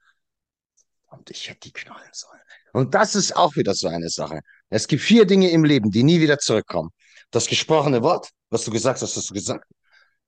und 1.07 1.29
ich 1.29 1.49
hätte 1.49 1.59
die 1.61 1.73
knallen 1.73 2.11
sollen. 2.13 2.36
Und 2.73 2.93
das 2.93 3.15
ist 3.15 3.35
auch 3.35 3.55
wieder 3.55 3.73
so 3.73 3.87
eine 3.87 4.09
Sache. 4.09 4.41
Es 4.69 4.87
gibt 4.87 5.01
vier 5.01 5.25
Dinge 5.25 5.49
im 5.51 5.63
Leben, 5.63 5.91
die 5.91 6.03
nie 6.03 6.19
wieder 6.19 6.37
zurückkommen. 6.39 6.89
Das 7.31 7.47
gesprochene 7.47 8.03
Wort, 8.03 8.29
was 8.49 8.65
du 8.65 8.71
gesagt 8.71 9.01
hast, 9.01 9.15
hast 9.15 9.29
du 9.29 9.33
gesagt. 9.33 9.65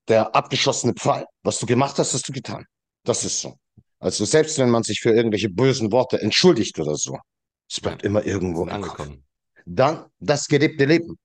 Der 0.08 0.36
abgeschossene 0.36 0.93
Pfeil, 0.93 1.25
was 1.43 1.60
du 1.60 1.65
gemacht 1.65 1.97
hast, 1.99 2.13
hast 2.13 2.28
du 2.28 2.34
getan. 2.34 2.65
Das 3.04 3.23
ist 3.23 3.41
so. 3.41 3.58
Also 3.99 4.25
selbst 4.25 4.58
wenn 4.58 4.69
man 4.69 4.84
sich 4.84 4.99
für 4.99 5.12
irgendwelche 5.12 5.49
bösen 5.49 5.91
Worte 5.91 6.21
entschuldigt 6.21 6.80
oder 6.80 6.95
so, 6.95 7.17
es 7.69 7.80
bleibt 7.80 8.04
immer 8.04 8.25
irgendwo 8.25 8.65
angekommen. 8.65 9.23
Dann 9.65 10.06
das 10.19 10.47
gelebte 10.47 10.86
Leben. 10.86 11.17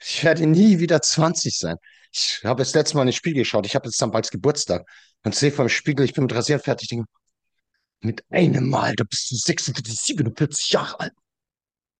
Ich 0.00 0.24
werde 0.24 0.46
nie 0.46 0.78
wieder 0.78 1.02
20 1.02 1.58
sein. 1.58 1.76
Ich 2.12 2.40
habe 2.44 2.62
das 2.62 2.74
letzte 2.74 2.96
Mal 2.96 3.02
in 3.02 3.08
den 3.08 3.12
Spiegel 3.12 3.42
geschaut. 3.42 3.66
Ich 3.66 3.74
habe 3.74 3.88
jetzt 3.88 4.00
dann 4.00 4.10
bald 4.10 4.30
Geburtstag 4.30 4.86
und 5.24 5.34
sehe 5.34 5.50
vor 5.50 5.64
dem 5.64 5.68
Spiegel, 5.68 6.04
ich 6.04 6.14
bin 6.14 6.24
mit 6.24 6.34
Rasieren 6.34 6.62
fertig. 6.62 6.88
Denke, 6.88 7.06
mit 8.04 8.24
einem 8.30 8.68
Mal, 8.68 8.94
da 8.96 9.04
bist 9.04 9.30
du 9.30 9.36
46, 9.36 10.00
47 10.00 10.72
Jahre 10.72 11.00
alt. 11.00 11.12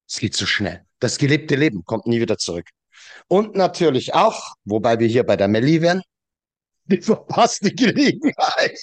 Es 0.08 0.18
geht 0.18 0.36
so 0.36 0.46
schnell. 0.46 0.84
Das 1.00 1.18
gelebte 1.18 1.56
Leben 1.56 1.84
kommt 1.84 2.06
nie 2.06 2.20
wieder 2.20 2.38
zurück. 2.38 2.68
Und 3.28 3.56
natürlich 3.56 4.14
auch, 4.14 4.54
wobei 4.64 4.98
wir 4.98 5.08
hier 5.08 5.24
bei 5.24 5.36
der 5.36 5.48
Melli 5.48 5.80
wären, 5.80 6.02
die 6.86 7.00
verpasste 7.00 7.72
Gelegenheit. 7.72 8.78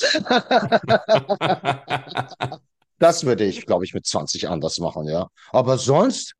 das 2.98 3.24
würde 3.24 3.44
ich, 3.44 3.66
glaube 3.66 3.84
ich, 3.84 3.92
mit 3.92 4.06
20 4.06 4.48
anders 4.48 4.78
machen, 4.78 5.08
ja. 5.08 5.28
Aber 5.50 5.76
sonst, 5.76 6.34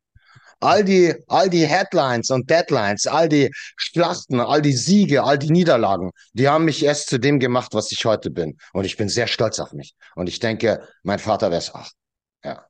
all 0.60 0.84
die, 0.84 1.14
all 1.26 1.48
die 1.50 1.66
Headlines 1.66 2.30
und 2.30 2.48
Deadlines, 2.48 3.06
all 3.06 3.28
die 3.28 3.50
Schlachten, 3.76 4.40
all 4.40 4.62
die 4.62 4.72
Siege, 4.72 5.24
all 5.24 5.38
die 5.38 5.50
Niederlagen, 5.50 6.12
die 6.32 6.48
haben 6.48 6.66
mich 6.66 6.84
erst 6.84 7.08
zu 7.08 7.18
dem 7.18 7.40
gemacht, 7.40 7.74
was 7.74 7.90
ich 7.92 8.04
heute 8.04 8.30
bin. 8.30 8.58
Und 8.72 8.84
ich 8.84 8.96
bin 8.96 9.08
sehr 9.08 9.26
stolz 9.26 9.58
auf 9.58 9.72
mich. 9.72 9.94
Und 10.14 10.28
ich 10.28 10.38
denke, 10.38 10.86
mein 11.02 11.18
Vater 11.18 11.50
wäre 11.50 11.60
es 11.60 11.74
auch. 11.74 11.88
Ja. 12.44 12.66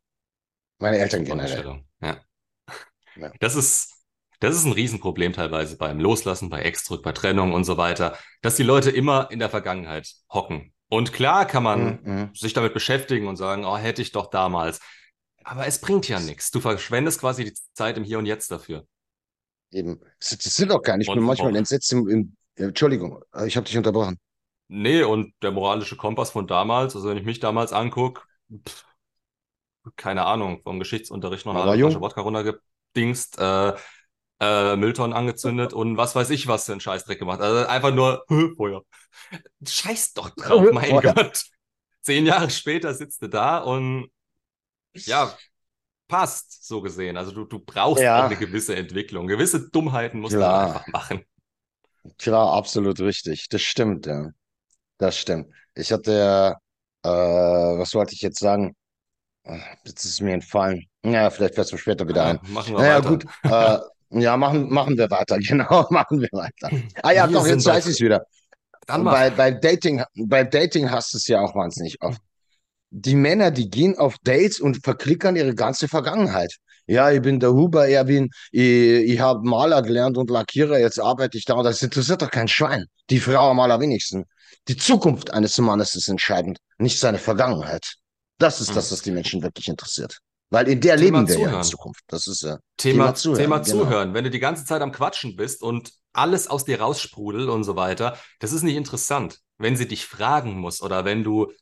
Meine 0.79 0.99
Eltern 0.99 1.25
generell. 1.25 1.83
Ja. 2.01 2.21
ja. 3.17 3.33
Das 3.41 3.57
ist, 3.57 3.93
das 4.39 4.55
ist 4.55 4.65
ein 4.65 4.73
Riesenproblem 4.73 5.33
teilweise 5.33 5.77
beim 5.77 6.01
Loslassen, 6.01 6.49
bei 6.49 6.63
Exdruck, 6.63 7.03
bei 7.03 7.13
Trennung 7.13 7.53
und 7.53 7.65
so 7.65 7.77
weiter, 7.77 8.17
dass 8.41 8.57
die 8.57 8.63
Leute 8.63 8.91
immer 8.91 9.29
in 9.31 9.39
der 9.39 9.51
Vergangenheit 9.51 10.15
hocken. 10.33 10.73
Und 10.89 11.13
klar 11.13 11.47
kann 11.47 11.63
man 11.63 12.01
mhm. 12.03 12.31
sich 12.35 12.53
damit 12.53 12.75
beschäftigen 12.75 13.29
und 13.29 13.37
sagen, 13.37 13.65
oh, 13.65 13.77
hätte 13.77 14.03
ich 14.03 14.13
doch 14.13 14.31
damals. 14.31 14.81
Aber 15.45 15.67
es 15.67 15.81
bringt 15.81 16.09
ja 16.09 16.21
nichts. 16.21 16.51
Du 16.51 16.61
verschwendest 16.61 17.21
quasi 17.21 17.45
die 17.45 17.55
Zeit 17.73 17.97
im 17.97 18.05
Hier 18.05 18.19
und 18.19 18.27
Jetzt 18.27 18.51
dafür. 18.51 18.87
Eben. 19.73 20.01
Das, 20.19 20.37
das 20.37 20.55
sind 20.55 20.71
doch 20.71 20.83
gar 20.83 20.97
nicht. 20.97 21.09
Ich 21.09 21.15
bin 21.15 21.25
manchmal 21.25 21.55
entsetzt 21.57 21.93
im, 21.93 22.09
im 22.09 22.37
Entschuldigung, 22.57 23.23
ich 23.47 23.57
habe 23.57 23.67
dich 23.67 23.77
unterbrochen. 23.77 24.19
Nee, 24.69 25.03
und 25.03 25.35
der 25.43 25.51
moralische 25.51 25.97
Kompass 25.97 26.31
von 26.31 26.47
damals, 26.47 26.95
also 26.95 27.09
wenn 27.09 27.17
ich 27.17 27.25
mich 27.25 27.41
damals 27.41 27.73
angucke, 27.73 28.23
keine 29.97 30.27
Ahnung, 30.27 30.61
vom 30.63 30.79
Geschichtsunterricht 30.79 31.47
noch 31.47 31.55
eine 31.55 31.77
Flasche 31.77 32.01
Wodka 32.01 32.21
runtergedingst, 32.21 33.39
äh, 33.39 33.73
äh, 34.41 34.77
Mülltonnen 34.77 35.13
angezündet 35.17 35.73
und 35.73 35.97
was 35.97 36.15
weiß 36.15 36.31
ich, 36.31 36.47
was 36.47 36.67
für 36.67 36.73
ein 36.73 36.81
Scheißdreck 36.81 37.19
gemacht. 37.19 37.41
Also 37.41 37.67
einfach 37.67 37.93
nur 37.93 38.25
Feuer. 38.57 38.83
Scheiß 39.67 40.15
doch 40.15 40.31
drauf, 40.31 40.67
mein. 40.73 41.01
Gott. 41.01 41.45
Zehn 42.03 42.25
Jahre 42.25 42.49
später 42.51 42.95
sitzt 42.95 43.23
du 43.23 43.29
da 43.29 43.59
und 43.59 44.11
ja, 44.95 45.37
passt 46.09 46.67
so 46.67 46.83
gesehen. 46.83 47.17
Also 47.17 47.33
du, 47.33 47.45
du 47.45 47.59
brauchst 47.61 48.03
ja. 48.03 48.25
eine 48.25 48.37
gewisse 48.37 48.77
Entwicklung. 48.77 49.27
Gewisse 49.27 49.71
Dummheiten 49.71 50.21
musst 50.21 50.35
Klar. 50.35 50.67
du 50.67 50.75
einfach 50.75 50.87
machen. 50.89 51.25
Klar, 52.19 52.53
absolut 52.53 53.01
richtig. 53.01 53.49
Das 53.49 53.63
stimmt, 53.63 54.07
ja. 54.07 54.31
Das 54.99 55.17
stimmt. 55.17 55.53
Ich 55.75 55.93
hatte 55.93 56.13
ja, 56.13 56.51
äh, 57.03 57.79
was 57.79 57.95
wollte 57.95 58.15
ich 58.15 58.21
jetzt 58.21 58.41
sagen? 58.41 58.75
Jetzt 59.85 60.05
ist 60.05 60.13
es 60.13 60.21
mir 60.21 60.35
entfallen. 60.35 60.85
Ja, 61.05 61.31
vielleicht 61.31 61.55
fällt 61.55 61.67
es 61.67 61.73
mir 61.73 61.79
später 61.79 62.07
wieder 62.07 62.27
ein. 62.27 62.41
machen 62.49 62.75
wir 62.75 62.81
naja, 62.81 62.99
weiter. 62.99 63.09
gut. 63.09 63.25
Äh, 63.45 63.79
ja, 64.21 64.37
machen, 64.37 64.69
machen 64.71 64.99
wir 64.99 65.11
weiter. 65.11 65.39
Genau, 65.49 65.87
machen 65.91 66.21
wir 66.21 66.29
weiter. 66.33 66.71
Ah 67.03 67.13
ja, 67.13 67.29
wir 67.29 67.35
doch, 67.35 67.47
jetzt 67.47 67.65
weiß 67.65 67.87
ich 67.87 67.93
es 67.93 68.01
wieder. 68.01 68.25
Bei, 68.87 69.31
bei 69.31 69.53
Dating, 69.53 70.03
bei 70.27 70.43
Dating 70.45 70.91
hast 70.91 71.13
du 71.13 71.19
es 71.19 71.27
ja 71.29 71.41
auch 71.41 71.55
wahnsinnig 71.55 71.97
oft. 72.03 72.21
Die 72.91 73.15
Männer, 73.15 73.51
die 73.51 73.71
gehen 73.71 73.97
auf 73.97 74.17
Dates 74.23 74.61
und 74.61 74.83
verklickern 74.83 75.37
ihre 75.37 75.55
ganze 75.55 75.89
Vergangenheit. 75.89 76.57
Ja, 76.87 77.11
ich 77.13 77.23
bin 77.23 77.39
der 77.39 77.53
Huber, 77.53 77.87
bin, 78.05 78.31
ich, 78.51 78.63
ich 78.63 79.21
habe 79.21 79.49
Maler 79.49 79.83
gelernt 79.83 80.17
und 80.17 80.29
Lackierer, 80.29 80.79
jetzt 80.79 80.99
arbeite 80.99 81.39
ich 81.39 81.45
da 81.45 81.55
und 81.55 81.65
das 81.65 81.83
interessiert 81.83 82.23
doch 82.23 82.31
kein 82.31 82.49
Schwein. 82.49 82.87
Die 83.11 83.21
Frau 83.21 83.51
am 83.51 83.61
allerwenigsten. 83.61 84.25
Die 84.67 84.77
Zukunft 84.77 85.33
eines 85.33 85.57
Mannes 85.59 85.95
ist 85.95 86.09
entscheidend, 86.09 86.59
nicht 86.79 86.99
seine 86.99 87.19
Vergangenheit. 87.19 87.95
Das 88.39 88.61
ist 88.61 88.75
das, 88.75 88.87
hm. 88.87 88.93
was 88.93 89.03
die 89.03 89.13
Menschen 89.13 89.43
wirklich 89.43 89.69
interessiert. 89.69 90.19
Weil 90.51 90.69
in 90.69 90.81
der 90.81 90.97
Thema 90.97 91.19
leben 91.19 91.29
wir 91.29 91.35
zuhören. 91.35 91.53
ja 91.53 91.59
in 91.59 91.65
Zukunft. 91.65 92.03
Das 92.09 92.27
ist 92.27 92.43
ja 92.43 92.59
Thema, 92.77 93.05
Thema 93.05 93.15
Zuhören. 93.15 93.41
Thema 93.41 93.59
genau. 93.59 93.85
Zuhören. 93.85 94.15
Wenn 94.15 94.25
du 94.25 94.31
die 94.31 94.41
ganze 94.41 94.65
Zeit 94.65 94.83
am 94.83 94.91
Quatschen 94.91 95.37
bist 95.37 95.63
und 95.63 95.93
alles 96.13 96.49
aus 96.49 96.65
dir 96.65 96.81
raussprudelt 96.81 97.49
und 97.49 97.63
so 97.63 97.77
weiter, 97.77 98.19
das 98.41 98.53
ist 98.53 98.63
nicht 98.63 98.75
interessant. 98.75 99.39
Wenn 99.59 99.77
sie 99.77 99.87
dich 99.87 100.07
fragen 100.07 100.59
muss 100.59 100.83
oder 100.83 101.05
wenn 101.05 101.23
du, 101.23 101.53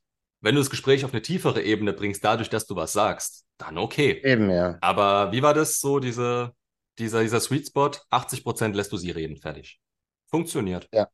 wenn 0.40 0.54
du 0.54 0.60
das 0.60 0.70
Gespräch 0.70 1.04
auf 1.04 1.12
eine 1.12 1.22
tiefere 1.22 1.62
Ebene 1.62 1.92
bringst, 1.92 2.24
dadurch, 2.24 2.50
dass 2.50 2.66
du 2.66 2.76
was 2.76 2.92
sagst, 2.92 3.44
dann 3.58 3.78
okay. 3.78 4.20
Eben, 4.24 4.50
ja. 4.50 4.78
Aber 4.80 5.32
wie 5.32 5.42
war 5.42 5.54
das 5.54 5.80
so, 5.80 5.98
diese, 5.98 6.52
dieser, 6.98 7.22
dieser 7.22 7.40
Sweet 7.40 7.66
Spot? 7.66 7.90
80 8.10 8.44
Prozent 8.44 8.76
lässt 8.76 8.92
du 8.92 8.96
sie 8.96 9.10
reden, 9.10 9.36
fertig. 9.36 9.80
Funktioniert. 10.26 10.88
Ja. 10.92 11.08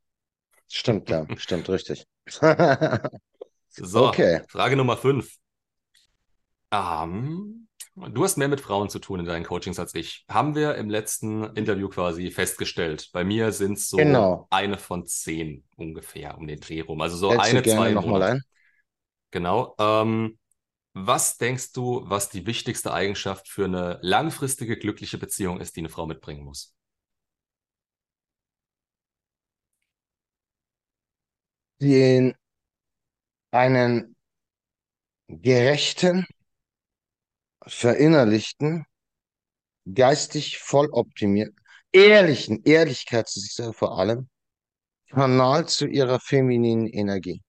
Stimmt, 0.69 1.09
ja. 1.09 1.27
Stimmt, 1.37 1.69
richtig. 1.69 2.07
so, 3.69 4.09
okay. 4.09 4.43
Frage 4.49 4.77
Nummer 4.77 4.97
5. 4.97 5.29
Um, 6.71 7.69
du 7.95 8.25
hast 8.25 8.37
mehr 8.37 8.49
mit 8.49 8.61
Frauen 8.61 8.91
zu 8.91 8.99
tun 8.99 9.21
in 9.21 9.27
deinen 9.27 9.45
Coachings 9.45 9.79
als 9.79 9.95
ich. 9.95 10.25
Haben 10.29 10.55
wir 10.55 10.75
im 10.75 10.91
letzten 10.91 11.45
Interview 11.55 11.89
quasi 11.89 12.31
festgestellt. 12.31 13.11
Bei 13.13 13.25
mir 13.25 13.53
sind 13.53 13.79
es 13.79 13.89
so 13.89 13.97
genau. 13.97 14.49
eine 14.51 14.77
von 14.77 15.07
zehn 15.07 15.65
ungefähr 15.77 16.37
um 16.37 16.47
den 16.47 16.61
Dreh 16.61 16.81
rum. 16.81 17.01
Also 17.01 17.17
so 17.17 17.31
Hältst 17.31 17.51
eine, 17.51 17.63
du 17.63 17.71
zwei 17.71 17.93
noch 17.93 18.07
mal 18.07 18.23
ein? 18.23 18.43
Genau. 19.35 19.75
Ähm, 19.81 20.39
was 20.95 21.39
denkst 21.39 21.73
du, 21.73 22.03
was 22.09 22.31
die 22.31 22.47
wichtigste 22.47 22.93
Eigenschaft 22.93 23.49
für 23.49 23.65
eine 23.65 23.99
langfristige, 24.03 24.79
glückliche 24.79 25.19
Beziehung 25.19 25.61
ist, 25.61 25.77
die 25.77 25.81
eine 25.81 25.89
Frau 25.89 26.07
mitbringen 26.07 26.45
muss? 26.45 26.75
Den 31.81 32.35
einen 33.53 34.15
gerechten, 35.29 36.25
verinnerlichten, 37.67 38.87
geistig 39.95 40.59
voll 40.59 40.89
optimierten, 40.93 41.57
ehrlichen, 41.93 42.63
Ehrlichkeit 42.65 43.29
zu 43.29 43.41
sich 43.41 43.55
selber 43.55 43.73
vor 43.73 43.99
allem, 43.99 44.29
Kanal 45.11 45.69
zu 45.69 45.87
ihrer 45.87 46.21
femininen 46.21 46.87
Energie. 46.89 47.43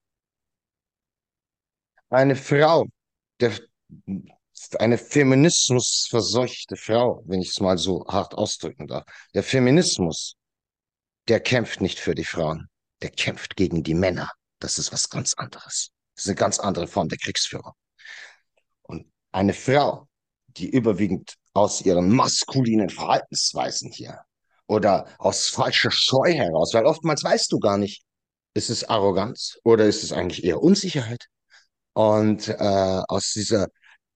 Eine 2.16 2.38
Frau, 2.38 2.86
der, 3.42 3.52
eine 4.80 4.98
feminismusverseuchte 4.98 6.78
Frau, 6.78 7.22
wenn 7.26 7.42
ich 7.42 7.50
es 7.50 7.60
mal 7.60 7.78
so 7.78 8.08
hart 8.08 8.36
ausdrücken 8.36 8.88
darf. 8.88 9.04
Der 9.34 9.44
Feminismus, 9.44 10.38
der 11.28 11.42
kämpft 11.42 11.82
nicht 11.82 12.00
für 12.00 12.16
die 12.16 12.24
Frauen, 12.24 12.70
der 13.02 13.10
kämpft 13.10 13.58
gegen 13.58 13.84
die 13.84 13.96
Männer. 13.96 14.32
Das 14.60 14.80
ist 14.80 14.94
was 14.94 15.10
ganz 15.10 15.34
anderes. 15.34 15.92
Das 16.16 16.24
ist 16.24 16.30
eine 16.30 16.38
ganz 16.38 16.58
andere 16.60 16.88
Form 16.88 17.10
der 17.10 17.18
Kriegsführung. 17.18 17.74
Und 18.84 19.12
eine 19.34 19.52
Frau, 19.54 20.08
die 20.48 20.70
überwiegend 20.70 21.36
aus 21.54 21.82
ihren 21.82 22.16
maskulinen 22.16 22.90
Verhaltensweisen 22.90 23.92
hier 23.92 24.22
oder 24.68 25.14
aus 25.20 25.50
falscher 25.50 25.92
Scheu 25.92 26.32
heraus, 26.32 26.74
weil 26.74 26.86
oftmals 26.86 27.26
weißt 27.26 27.52
du 27.52 27.60
gar 27.60 27.78
nicht, 27.78 28.06
ist 28.54 28.70
es 28.70 28.86
Arroganz 28.86 29.60
oder 29.66 29.84
ist 29.84 30.02
es 30.02 30.14
eigentlich 30.14 30.46
eher 30.46 30.62
Unsicherheit? 30.62 31.28
Und 31.96 32.50
äh, 32.50 33.02
aus 33.08 33.32
dieser 33.34 33.68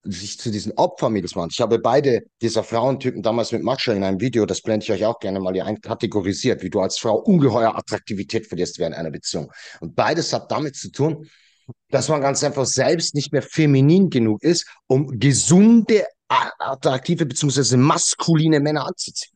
sich 0.04 0.40
zu 0.40 0.50
diesen 0.50 0.72
Opfermädels 0.74 1.36
machen. 1.36 1.50
Ich 1.52 1.60
habe 1.60 1.80
beide 1.80 2.24
dieser 2.42 2.64
Frauentypen 2.64 3.22
damals 3.22 3.52
mit 3.52 3.64
Matscha 3.64 3.92
in 3.94 4.04
einem 4.04 4.22
Video, 4.22 4.46
das 4.46 4.62
blende 4.62 4.86
ich 4.86 4.92
euch 4.92 5.06
auch 5.06 5.20
gerne 5.20 5.40
mal 5.40 5.54
hier 5.54 5.66
ein, 5.66 5.82
kategorisiert, 5.82 6.64
wie 6.64 6.70
du 6.70 6.80
als 6.80 6.98
Frau 6.98 7.16
ungeheuer 7.16 7.76
Attraktivität 7.76 8.48
verlierst 8.48 8.80
während 8.80 8.96
einer 8.96 9.12
Beziehung. 9.12 9.52
Und 9.82 9.96
beides 9.96 10.32
hat 10.32 10.52
damit 10.52 10.76
zu 10.78 10.92
tun, 10.92 11.30
dass 11.90 12.08
man 12.08 12.22
ganz 12.22 12.44
einfach 12.44 12.66
selbst 12.66 13.14
nicht 13.14 13.34
mehr 13.34 13.42
feminin 13.42 14.10
genug 14.10 14.42
ist, 14.42 14.66
um 14.88 15.20
gesunde, 15.20 16.06
attraktive 16.28 17.26
beziehungsweise 17.26 17.76
maskuline 17.76 18.60
Männer 18.60 18.88
anzuziehen. 18.88 19.36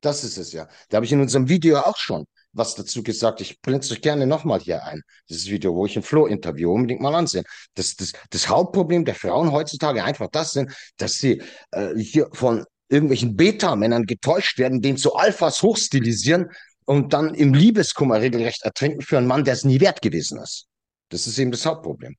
Das 0.00 0.22
ist 0.22 0.36
es 0.36 0.52
ja. 0.52 0.68
Da 0.88 0.96
habe 0.96 1.06
ich 1.06 1.12
in 1.12 1.20
unserem 1.20 1.48
Video 1.48 1.78
auch 1.78 1.96
schon 1.96 2.26
was 2.54 2.74
dazu 2.74 3.02
gesagt. 3.02 3.40
Ich 3.40 3.60
blende 3.60 3.84
es 3.84 3.92
euch 3.92 4.00
gerne 4.00 4.26
nochmal 4.26 4.60
hier 4.60 4.84
ein. 4.84 5.02
Dieses 5.28 5.50
Video, 5.50 5.74
wo 5.74 5.86
ich 5.86 5.96
ein 5.96 6.02
Flo 6.02 6.26
interview, 6.26 6.72
unbedingt 6.72 7.00
mal 7.00 7.14
ansehen. 7.14 7.44
Das, 7.74 7.94
das, 7.96 8.12
das 8.30 8.48
Hauptproblem 8.48 9.04
der 9.04 9.14
Frauen 9.14 9.52
heutzutage 9.52 10.02
einfach 10.02 10.28
das 10.30 10.52
sind, 10.52 10.72
dass 10.96 11.14
sie 11.14 11.42
äh, 11.72 11.94
hier 11.96 12.28
von 12.32 12.64
irgendwelchen 12.88 13.36
Beta-Männern 13.36 14.06
getäuscht 14.06 14.58
werden, 14.58 14.80
den 14.80 14.96
zu 14.96 15.14
Alphas 15.14 15.62
hochstilisieren 15.62 16.50
und 16.84 17.12
dann 17.12 17.34
im 17.34 17.54
Liebeskummer 17.54 18.20
regelrecht 18.20 18.62
ertrinken 18.62 19.02
für 19.02 19.18
einen 19.18 19.26
Mann, 19.26 19.44
der 19.44 19.54
es 19.54 19.64
nie 19.64 19.80
wert 19.80 20.02
gewesen 20.02 20.38
ist. 20.40 20.66
Das 21.08 21.26
ist 21.26 21.38
eben 21.38 21.50
das 21.50 21.66
Hauptproblem. 21.66 22.14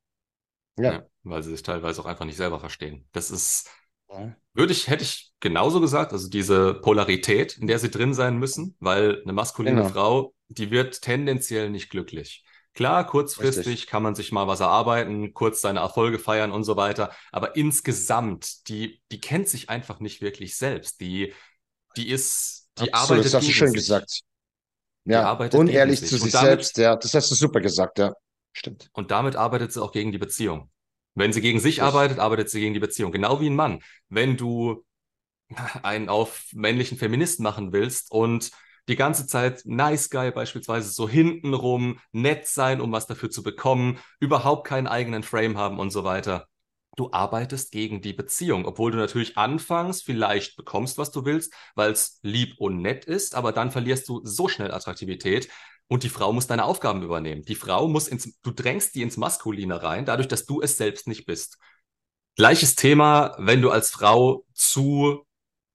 Ja. 0.78 0.92
ja 0.92 1.06
weil 1.24 1.44
sie 1.44 1.52
sich 1.52 1.64
teilweise 1.64 2.02
auch 2.02 2.06
einfach 2.06 2.26
nicht 2.26 2.38
selber 2.38 2.60
verstehen. 2.60 3.08
Das 3.12 3.32
ist, 3.32 3.70
würde 4.54 4.72
ich, 4.72 4.88
hätte 4.88 5.04
ich 5.04 5.34
genauso 5.40 5.82
gesagt, 5.82 6.14
also 6.14 6.30
diese 6.30 6.76
Polarität, 6.76 7.58
in 7.58 7.68
der 7.68 7.80
sie 7.80 7.92
drin 7.92 8.14
sein 8.14 8.38
müssen, 8.38 8.76
weil 8.80 9.22
eine 9.24 9.34
maskuline 9.34 9.78
genau. 9.82 9.90
Frau, 9.90 10.34
die 10.48 10.72
wird 10.72 11.02
tendenziell 11.02 11.70
nicht 11.70 11.90
glücklich. 11.90 12.44
Klar, 12.74 13.08
kurzfristig 13.08 13.68
Richtig. 13.68 13.88
kann 13.88 14.04
man 14.04 14.16
sich 14.16 14.34
mal 14.34 14.48
was 14.48 14.60
erarbeiten, 14.60 15.34
kurz 15.34 15.62
seine 15.62 15.80
Erfolge 15.80 16.20
feiern 16.20 16.52
und 16.52 16.66
so 16.66 16.76
weiter, 16.76 17.12
aber 17.32 17.56
insgesamt, 17.56 18.68
die, 18.68 19.02
die 19.12 19.22
kennt 19.22 19.48
sich 19.48 19.70
einfach 19.70 20.02
nicht 20.02 20.22
wirklich 20.22 20.58
selbst. 20.58 21.00
Die, 21.00 21.34
die 21.96 22.10
ist, 22.10 22.70
die 22.80 22.94
Absolut, 22.94 22.96
arbeitet. 22.96 23.26
Das 23.26 23.34
hast 23.36 23.48
du 23.48 23.52
schön 23.54 23.68
sich. 23.70 23.78
gesagt. 23.78 24.20
Ja, 25.06 25.32
unehrlich 25.54 26.00
zu 26.00 26.18
sich 26.18 26.34
damit, 26.34 26.50
selbst, 26.50 26.78
ja, 26.78 26.96
das 26.96 27.14
hast 27.14 27.30
du 27.32 27.36
super 27.36 27.62
gesagt, 27.62 28.00
ja. 28.00 28.14
Stimmt. 28.52 28.90
Und 28.94 29.12
damit 29.12 29.36
arbeitet 29.36 29.72
sie 29.72 29.82
auch 29.82 29.92
gegen 29.92 30.12
die 30.12 30.18
Beziehung. 30.18 30.70
Wenn 31.16 31.34
sie 31.34 31.42
gegen 31.42 31.60
sich 31.60 31.82
arbeitet, 31.82 32.20
arbeitet 32.20 32.50
sie 32.50 32.60
gegen 32.60 32.74
die 32.74 32.80
Beziehung. 32.80 33.12
Genau 33.12 33.40
wie 33.42 33.50
ein 33.50 33.56
Mann. 33.56 33.82
Wenn 34.10 34.38
du 34.38 34.86
einen 35.84 36.10
auf 36.10 36.46
männlichen 36.54 36.98
Feministen 36.98 37.44
machen 37.44 37.72
willst 37.74 38.12
und 38.12 38.52
die 38.88 38.96
ganze 38.96 39.26
Zeit 39.26 39.64
nice 39.66 40.10
guy 40.10 40.32
beispielsweise 40.32 40.90
so 40.90 41.10
hintenrum, 41.10 42.00
nett 42.12 42.48
sein, 42.48 42.82
um 42.82 42.92
was 42.92 43.08
dafür 43.08 43.32
zu 43.32 43.42
bekommen, 43.42 43.98
überhaupt 44.20 44.68
keinen 44.68 44.88
eigenen 44.88 45.24
Frame 45.24 45.58
haben 45.58 45.80
und 45.80 45.90
so 45.90 46.04
weiter. 46.04 46.48
Du 46.96 47.12
arbeitest 47.12 47.72
gegen 47.72 48.02
die 48.02 48.14
Beziehung, 48.14 48.66
obwohl 48.66 48.92
du 48.92 48.98
natürlich 48.98 49.38
anfangs 49.38 50.02
vielleicht 50.02 50.56
bekommst, 50.56 50.98
was 50.98 51.12
du 51.12 51.26
willst, 51.26 51.54
weil 51.76 51.92
es 51.92 52.20
lieb 52.22 52.56
und 52.58 52.82
nett 52.82 53.06
ist, 53.06 53.36
aber 53.36 53.52
dann 53.52 53.72
verlierst 53.72 54.08
du 54.08 54.22
so 54.24 54.48
schnell 54.48 54.72
Attraktivität, 54.72 55.50
und 55.88 56.04
die 56.04 56.10
Frau 56.10 56.34
muss 56.34 56.48
deine 56.48 56.66
Aufgaben 56.66 57.04
übernehmen. 57.04 57.44
Die 57.44 57.56
Frau 57.56 57.88
muss 57.88 58.08
ins, 58.08 58.40
du 58.42 58.52
drängst 58.52 58.96
die 58.96 59.02
ins 59.02 59.18
Maskuline 59.18 59.84
rein, 59.84 60.06
dadurch, 60.06 60.28
dass 60.28 60.46
du 60.46 60.62
es 60.62 60.78
selbst 60.78 61.08
nicht 61.08 61.26
bist. 61.26 61.58
Gleiches 62.36 62.76
Thema, 62.76 63.36
wenn 63.38 63.62
du 63.62 63.70
als 63.70 63.92
Frau 63.92 64.46
zu, 64.54 65.26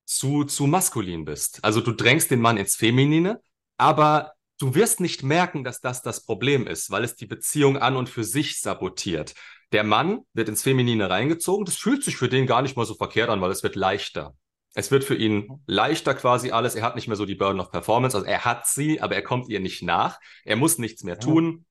zu, 0.04 0.44
zu 0.44 0.66
maskulin 0.66 1.24
bist. 1.24 1.60
Also 1.62 1.80
du 1.80 1.92
drängst 1.92 2.30
den 2.30 2.40
Mann 2.40 2.56
ins 2.56 2.76
Feminine, 2.76 3.40
aber 3.76 4.32
du 4.58 4.74
wirst 4.74 5.00
nicht 5.00 5.22
merken, 5.22 5.64
dass 5.64 5.80
das 5.80 6.02
das 6.02 6.24
Problem 6.24 6.66
ist, 6.66 6.90
weil 6.90 7.04
es 7.04 7.16
die 7.16 7.26
Beziehung 7.26 7.78
an 7.78 7.96
und 7.96 8.08
für 8.08 8.24
sich 8.24 8.60
sabotiert. 8.60 9.34
Der 9.72 9.84
Mann 9.84 10.20
wird 10.34 10.48
ins 10.48 10.62
Feminine 10.62 11.08
reingezogen. 11.08 11.64
Das 11.64 11.76
fühlt 11.76 12.02
sich 12.02 12.16
für 12.16 12.28
den 12.28 12.46
gar 12.46 12.60
nicht 12.60 12.76
mal 12.76 12.84
so 12.84 12.94
verkehrt 12.94 13.30
an, 13.30 13.40
weil 13.40 13.52
es 13.52 13.62
wird 13.62 13.76
leichter. 13.76 14.34
Es 14.74 14.90
wird 14.90 15.04
für 15.04 15.16
ihn 15.16 15.62
leichter 15.66 16.14
quasi 16.14 16.52
alles. 16.52 16.74
Er 16.74 16.82
hat 16.82 16.94
nicht 16.94 17.08
mehr 17.08 17.16
so 17.16 17.26
die 17.26 17.34
Burden 17.34 17.60
of 17.60 17.70
Performance. 17.72 18.16
Also 18.16 18.26
er 18.26 18.44
hat 18.44 18.66
sie, 18.66 19.00
aber 19.00 19.14
er 19.14 19.22
kommt 19.22 19.48
ihr 19.48 19.60
nicht 19.60 19.82
nach. 19.82 20.20
Er 20.44 20.56
muss 20.56 20.78
nichts 20.78 21.02
mehr 21.02 21.18
tun. 21.18 21.66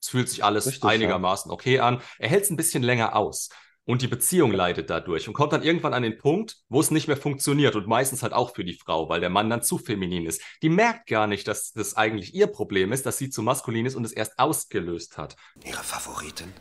Es 0.00 0.08
fühlt 0.08 0.28
sich 0.28 0.44
alles 0.44 0.66
Richtig, 0.66 0.84
einigermaßen 0.84 1.50
ja. 1.50 1.54
okay 1.54 1.80
an. 1.80 2.02
Er 2.18 2.28
hält 2.28 2.44
es 2.44 2.50
ein 2.50 2.56
bisschen 2.56 2.82
länger 2.82 3.16
aus. 3.16 3.48
Und 3.84 4.02
die 4.02 4.06
Beziehung 4.08 4.52
leidet 4.52 4.90
dadurch 4.90 5.26
und 5.26 5.34
kommt 5.34 5.52
dann 5.52 5.64
irgendwann 5.64 5.92
an 5.92 6.04
den 6.04 6.16
Punkt, 6.16 6.58
wo 6.68 6.78
es 6.78 6.92
nicht 6.92 7.08
mehr 7.08 7.16
funktioniert 7.16 7.74
und 7.74 7.88
meistens 7.88 8.22
halt 8.22 8.32
auch 8.32 8.54
für 8.54 8.64
die 8.64 8.74
Frau, 8.74 9.08
weil 9.08 9.20
der 9.20 9.30
Mann 9.30 9.50
dann 9.50 9.62
zu 9.62 9.76
feminin 9.76 10.24
ist. 10.24 10.40
Die 10.62 10.68
merkt 10.68 11.08
gar 11.08 11.26
nicht, 11.26 11.48
dass 11.48 11.72
das 11.72 11.96
eigentlich 11.96 12.32
ihr 12.32 12.46
Problem 12.46 12.92
ist, 12.92 13.06
dass 13.06 13.18
sie 13.18 13.28
zu 13.28 13.42
maskulin 13.42 13.86
ist 13.86 13.96
und 13.96 14.04
es 14.04 14.12
erst 14.12 14.38
ausgelöst 14.38 15.18
hat. 15.18 15.34
Ihre 15.64 15.82
Favoritin 15.82 16.52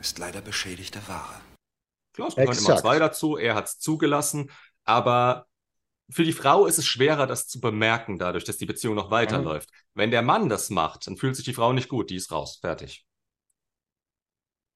ist 0.00 0.18
leider 0.18 0.40
beschädigte 0.40 1.06
Ware. 1.06 1.40
Klar, 2.14 2.28
es 2.28 2.34
gehören 2.34 2.58
immer 2.58 2.76
zwei 2.78 2.98
dazu. 2.98 3.36
Er 3.36 3.54
hat 3.54 3.66
es 3.66 3.78
zugelassen. 3.78 4.50
Aber 4.88 5.46
für 6.08 6.24
die 6.24 6.32
Frau 6.32 6.64
ist 6.64 6.78
es 6.78 6.86
schwerer, 6.86 7.26
das 7.26 7.46
zu 7.46 7.60
bemerken, 7.60 8.18
dadurch, 8.18 8.44
dass 8.44 8.56
die 8.56 8.64
Beziehung 8.64 8.94
noch 8.94 9.10
weiterläuft. 9.10 9.68
Mhm. 9.70 10.00
Wenn 10.00 10.10
der 10.10 10.22
Mann 10.22 10.48
das 10.48 10.70
macht, 10.70 11.06
dann 11.06 11.18
fühlt 11.18 11.36
sich 11.36 11.44
die 11.44 11.52
Frau 11.52 11.74
nicht 11.74 11.90
gut, 11.90 12.08
die 12.08 12.16
ist 12.16 12.32
raus, 12.32 12.56
fertig. 12.62 13.04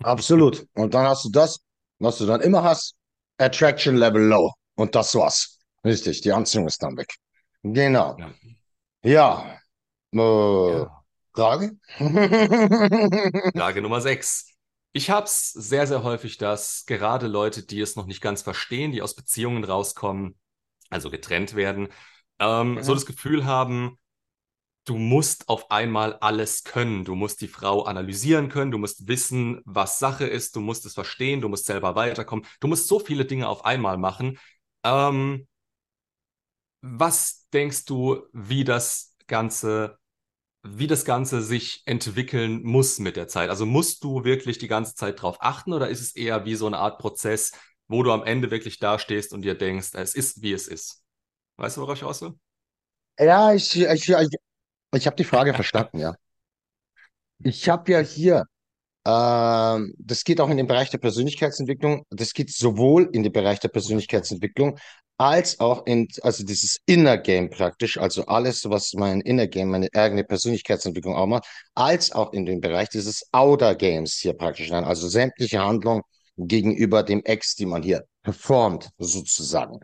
Absolut. 0.02 0.66
Und 0.74 0.92
dann 0.92 1.06
hast 1.06 1.24
du 1.24 1.30
das, 1.30 1.60
was 1.98 2.18
du 2.18 2.26
dann 2.26 2.42
immer 2.42 2.62
hast, 2.62 2.94
Attraction 3.38 3.96
Level 3.96 4.22
Low. 4.22 4.52
Und 4.74 4.94
das 4.94 5.14
war's. 5.14 5.58
Richtig, 5.82 6.20
die 6.20 6.32
Anziehung 6.32 6.66
ist 6.66 6.82
dann 6.82 6.94
weg. 6.98 7.14
Genau. 7.62 8.18
Ja. 8.18 8.34
ja. 9.02 9.60
Äh, 10.12 10.72
ja. 10.72 11.02
Frage? 11.34 11.78
Frage 13.56 13.80
Nummer 13.80 14.02
6. 14.02 14.51
Ich 14.92 15.10
habe 15.10 15.26
es 15.26 15.52
sehr, 15.52 15.86
sehr 15.86 16.02
häufig, 16.02 16.36
dass 16.36 16.84
gerade 16.86 17.26
Leute, 17.26 17.64
die 17.64 17.80
es 17.80 17.96
noch 17.96 18.06
nicht 18.06 18.20
ganz 18.20 18.42
verstehen, 18.42 18.92
die 18.92 19.02
aus 19.02 19.14
Beziehungen 19.14 19.64
rauskommen, 19.64 20.38
also 20.90 21.10
getrennt 21.10 21.54
werden, 21.54 21.88
ähm, 22.38 22.76
ja. 22.76 22.82
so 22.82 22.92
das 22.92 23.06
Gefühl 23.06 23.46
haben, 23.46 23.98
du 24.84 24.98
musst 24.98 25.48
auf 25.48 25.70
einmal 25.70 26.14
alles 26.14 26.64
können. 26.64 27.04
Du 27.04 27.14
musst 27.14 27.40
die 27.40 27.48
Frau 27.48 27.84
analysieren 27.84 28.48
können, 28.48 28.70
du 28.70 28.78
musst 28.78 29.08
wissen, 29.08 29.60
was 29.64 29.98
Sache 29.98 30.26
ist, 30.26 30.56
du 30.56 30.60
musst 30.60 30.84
es 30.86 30.94
verstehen, 30.94 31.40
du 31.40 31.48
musst 31.48 31.66
selber 31.66 31.94
weiterkommen. 31.94 32.44
Du 32.60 32.68
musst 32.68 32.88
so 32.88 32.98
viele 32.98 33.24
Dinge 33.24 33.48
auf 33.48 33.64
einmal 33.64 33.96
machen. 33.96 34.38
Ähm, 34.84 35.46
was 36.82 37.48
denkst 37.52 37.84
du, 37.84 38.22
wie 38.32 38.64
das 38.64 39.14
Ganze 39.26 39.98
wie 40.62 40.86
das 40.86 41.04
Ganze 41.04 41.42
sich 41.42 41.82
entwickeln 41.86 42.62
muss 42.62 42.98
mit 42.98 43.16
der 43.16 43.28
Zeit. 43.28 43.50
Also 43.50 43.66
musst 43.66 44.04
du 44.04 44.24
wirklich 44.24 44.58
die 44.58 44.68
ganze 44.68 44.94
Zeit 44.94 45.20
drauf 45.20 45.38
achten 45.40 45.72
oder 45.72 45.88
ist 45.88 46.00
es 46.00 46.14
eher 46.14 46.44
wie 46.44 46.54
so 46.54 46.66
eine 46.66 46.78
Art 46.78 46.98
Prozess, 46.98 47.52
wo 47.88 48.02
du 48.02 48.12
am 48.12 48.22
Ende 48.22 48.50
wirklich 48.50 48.78
dastehst 48.78 49.32
und 49.32 49.42
dir 49.42 49.54
denkst, 49.56 49.90
es 49.94 50.14
ist, 50.14 50.42
wie 50.42 50.52
es 50.52 50.68
ist? 50.68 51.02
Weißt 51.56 51.76
du, 51.76 51.82
worauf 51.82 51.96
ich 51.96 52.04
aus 52.04 52.22
will? 52.22 52.34
Ja, 53.18 53.52
ich, 53.52 53.78
ich, 53.78 54.08
ich, 54.08 54.36
ich 54.94 55.06
habe 55.06 55.16
die 55.16 55.24
Frage 55.24 55.54
verstanden, 55.54 55.98
ja. 55.98 56.14
Ich 57.44 57.68
habe 57.68 57.90
ja 57.92 58.00
hier, 58.00 58.44
äh, 59.04 59.80
das 59.98 60.24
geht 60.24 60.40
auch 60.40 60.50
in 60.50 60.56
den 60.56 60.66
Bereich 60.66 60.90
der 60.90 60.98
Persönlichkeitsentwicklung, 60.98 62.04
das 62.10 62.32
geht 62.32 62.50
sowohl 62.50 63.10
in 63.12 63.22
den 63.22 63.32
Bereich 63.32 63.60
der 63.60 63.68
Persönlichkeitsentwicklung 63.68 64.78
als 65.22 65.60
auch 65.60 65.86
in, 65.86 66.08
also 66.22 66.44
dieses 66.44 66.80
Inner 66.84 67.16
Game 67.16 67.48
praktisch, 67.48 67.96
also 67.96 68.26
alles, 68.26 68.68
was 68.68 68.92
mein 68.94 69.20
Inner 69.20 69.46
Game, 69.46 69.70
meine 69.70 69.88
eigene 69.94 70.24
Persönlichkeitsentwicklung 70.24 71.14
auch 71.14 71.28
macht, 71.28 71.44
als 71.76 72.10
auch 72.10 72.32
in 72.32 72.44
den 72.44 72.60
Bereich 72.60 72.88
dieses 72.88 73.22
Outer 73.30 73.76
Games 73.76 74.14
hier 74.14 74.32
praktisch, 74.32 74.72
also 74.72 75.06
sämtliche 75.06 75.60
Handlungen 75.60 76.02
gegenüber 76.36 77.04
dem 77.04 77.22
Ex, 77.24 77.54
die 77.54 77.66
man 77.66 77.84
hier 77.84 78.02
performt, 78.24 78.90
sozusagen. 78.98 79.78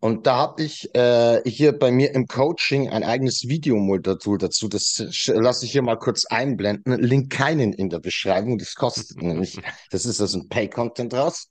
Und 0.00 0.26
da 0.26 0.36
habe 0.36 0.62
ich 0.62 0.94
äh, 0.94 1.42
hier 1.44 1.78
bei 1.78 1.90
mir 1.90 2.14
im 2.14 2.26
Coaching 2.26 2.88
ein 2.88 3.04
eigenes 3.04 3.46
Videomodul 3.46 4.38
dazu. 4.38 4.66
Das 4.66 5.04
lasse 5.26 5.66
ich 5.66 5.72
hier 5.72 5.82
mal 5.82 5.98
kurz 5.98 6.24
einblenden. 6.24 7.02
Link 7.02 7.30
keinen 7.30 7.74
in 7.74 7.90
der 7.90 8.00
Beschreibung. 8.00 8.56
Das 8.56 8.74
kostet 8.76 9.16
nämlich, 9.22 9.60
das 9.90 10.06
ist 10.06 10.22
also 10.22 10.38
ein 10.38 10.48
Pay-Content 10.48 11.12
raus. 11.12 11.50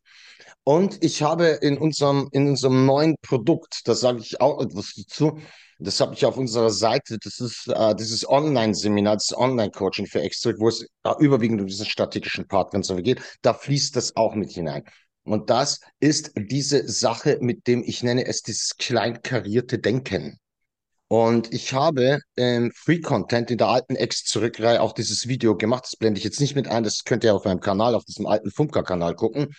Und 0.65 1.03
ich 1.03 1.21
habe 1.21 1.47
in 1.61 1.77
unserem, 1.77 2.29
in 2.31 2.47
unserem 2.47 2.85
neuen 2.85 3.15
Produkt, 3.21 3.81
da 3.85 3.95
sage 3.95 4.19
ich 4.19 4.39
auch 4.39 4.61
etwas 4.61 4.93
dazu, 4.95 5.39
das 5.79 5.99
habe 5.99 6.13
ich 6.13 6.25
auf 6.25 6.37
unserer 6.37 6.69
Seite, 6.69 7.17
das 7.19 7.39
ist 7.39 7.67
äh, 7.67 7.93
dieses 7.95 8.27
Online-Seminar, 8.27 9.15
das 9.15 9.35
Online-Coaching 9.35 10.05
für 10.05 10.21
Extra, 10.21 10.53
wo 10.57 10.69
es 10.69 10.83
äh, 11.03 11.13
überwiegend 11.19 11.59
um 11.59 11.67
diesen 11.67 11.85
strategischen 11.85 12.47
Part 12.47 12.71
ganz 12.71 12.87
geht, 12.87 13.21
da 13.41 13.53
fließt 13.53 13.95
das 13.95 14.15
auch 14.15 14.35
mit 14.35 14.51
hinein. 14.51 14.83
Und 15.25 15.49
das 15.49 15.79
ist 15.99 16.31
diese 16.37 16.87
Sache, 16.89 17.37
mit 17.41 17.67
dem 17.67 17.83
ich 17.83 18.03
nenne 18.03 18.25
es 18.25 18.41
dieses 18.41 18.77
kleinkarierte 18.77 19.79
Denken. 19.79 20.37
Und 21.07 21.53
ich 21.53 21.73
habe 21.73 22.19
im 22.35 22.71
Free 22.71 22.99
Content 22.99 23.51
in 23.51 23.57
der 23.57 23.67
alten 23.67 23.95
Ex-Zurückreihe 23.95 24.81
auch 24.81 24.93
dieses 24.93 25.27
Video 25.27 25.55
gemacht. 25.55 25.83
Das 25.85 25.95
blende 25.95 26.17
ich 26.17 26.23
jetzt 26.23 26.39
nicht 26.39 26.55
mit 26.55 26.67
ein. 26.67 26.83
Das 26.83 27.03
könnt 27.03 27.23
ihr 27.23 27.35
auf 27.35 27.45
meinem 27.45 27.59
Kanal, 27.59 27.93
auf 27.93 28.05
diesem 28.05 28.25
alten 28.25 28.51
Funker-Kanal 28.51 29.15
gucken. 29.15 29.53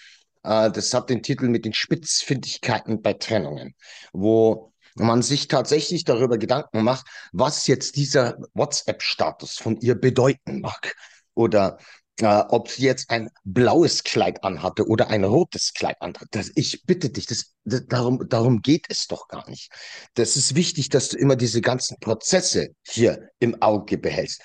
Äh, 0.45 0.71
das 0.71 0.95
hat 0.95 1.11
den 1.11 1.23
Titel 1.23 1.49
mit 1.49 1.65
den 1.65 1.75
Spitzfindigkeiten 1.75 3.03
bei 3.03 3.15
Trennungen, 3.15 3.75
wo 4.13 4.73
man 4.97 5.23
sich 5.23 5.49
tatsächlich 5.49 6.05
darüber 6.05 6.39
Gedanken 6.39 6.83
macht, 6.83 7.07
was 7.33 7.67
jetzt 7.67 7.97
dieser 7.97 8.37
WhatsApp-Status 8.55 9.59
von 9.59 9.77
ihr 9.81 9.97
bedeuten 9.97 10.61
mag. 10.61 10.95
Oder 11.35 11.79
äh, 12.21 12.45
ob 12.49 12.69
sie 12.69 12.85
jetzt 12.85 13.11
ein 13.11 13.29
blaues 13.43 14.05
Kleid 14.05 14.45
anhatte 14.45 14.87
oder 14.87 15.09
ein 15.09 15.25
rotes 15.25 15.73
Kleid 15.73 15.97
anhatte. 16.01 16.45
Ich 16.55 16.85
bitte 16.85 17.11
dich, 17.11 17.27
das, 17.27 17.55
das, 17.65 17.87
darum, 17.89 18.29
darum 18.29 18.63
geht 18.63 18.87
es 18.89 19.09
doch 19.09 19.27
gar 19.27 19.49
nicht. 19.51 19.73
Das 20.15 20.37
ist 20.37 20.55
wichtig, 20.55 20.91
dass 20.91 21.09
du 21.09 21.17
immer 21.17 21.35
diese 21.35 21.61
ganzen 21.61 21.99
Prozesse 21.99 22.69
hier 22.87 23.31
im 23.41 23.61
Auge 23.61 23.99
behältst 23.99 24.43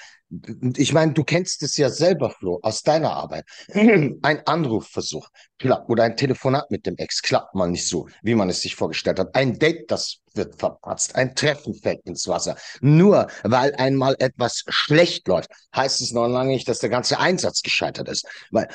ich 0.77 0.93
meine, 0.93 1.13
du 1.13 1.23
kennst 1.23 1.63
es 1.63 1.75
ja 1.77 1.89
selber, 1.89 2.29
Flo, 2.29 2.59
aus 2.61 2.83
deiner 2.83 3.11
Arbeit. 3.11 3.45
Ein 3.73 4.41
Anrufversuch 4.45 5.27
klappt 5.57 5.89
oder 5.89 6.03
ein 6.03 6.15
Telefonat 6.15 6.69
mit 6.69 6.85
dem 6.85 6.95
Ex 6.97 7.21
klappt 7.21 7.55
mal 7.55 7.69
nicht 7.69 7.87
so, 7.87 8.07
wie 8.21 8.35
man 8.35 8.49
es 8.49 8.61
sich 8.61 8.75
vorgestellt 8.75 9.19
hat. 9.19 9.35
Ein 9.35 9.57
Date, 9.57 9.89
das 9.89 10.19
wird 10.35 10.55
verpatzt. 10.59 11.15
Ein 11.15 11.35
Treffen 11.35 11.73
fällt 11.73 12.05
ins 12.05 12.27
Wasser. 12.27 12.55
Nur 12.79 13.27
weil 13.43 13.73
einmal 13.75 14.15
etwas 14.19 14.63
schlecht 14.67 15.27
läuft, 15.27 15.49
heißt 15.75 16.01
es 16.01 16.11
noch 16.11 16.27
lange 16.27 16.51
nicht, 16.51 16.69
dass 16.69 16.79
der 16.79 16.89
ganze 16.89 17.19
Einsatz 17.19 17.61
gescheitert 17.61 18.07
ist. 18.07 18.25
Weil 18.51 18.67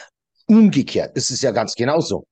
umgekehrt 0.47 1.17
ist 1.17 1.31
es 1.31 1.41
ja 1.41 1.53
ganz 1.53 1.75
genauso. 1.75 2.27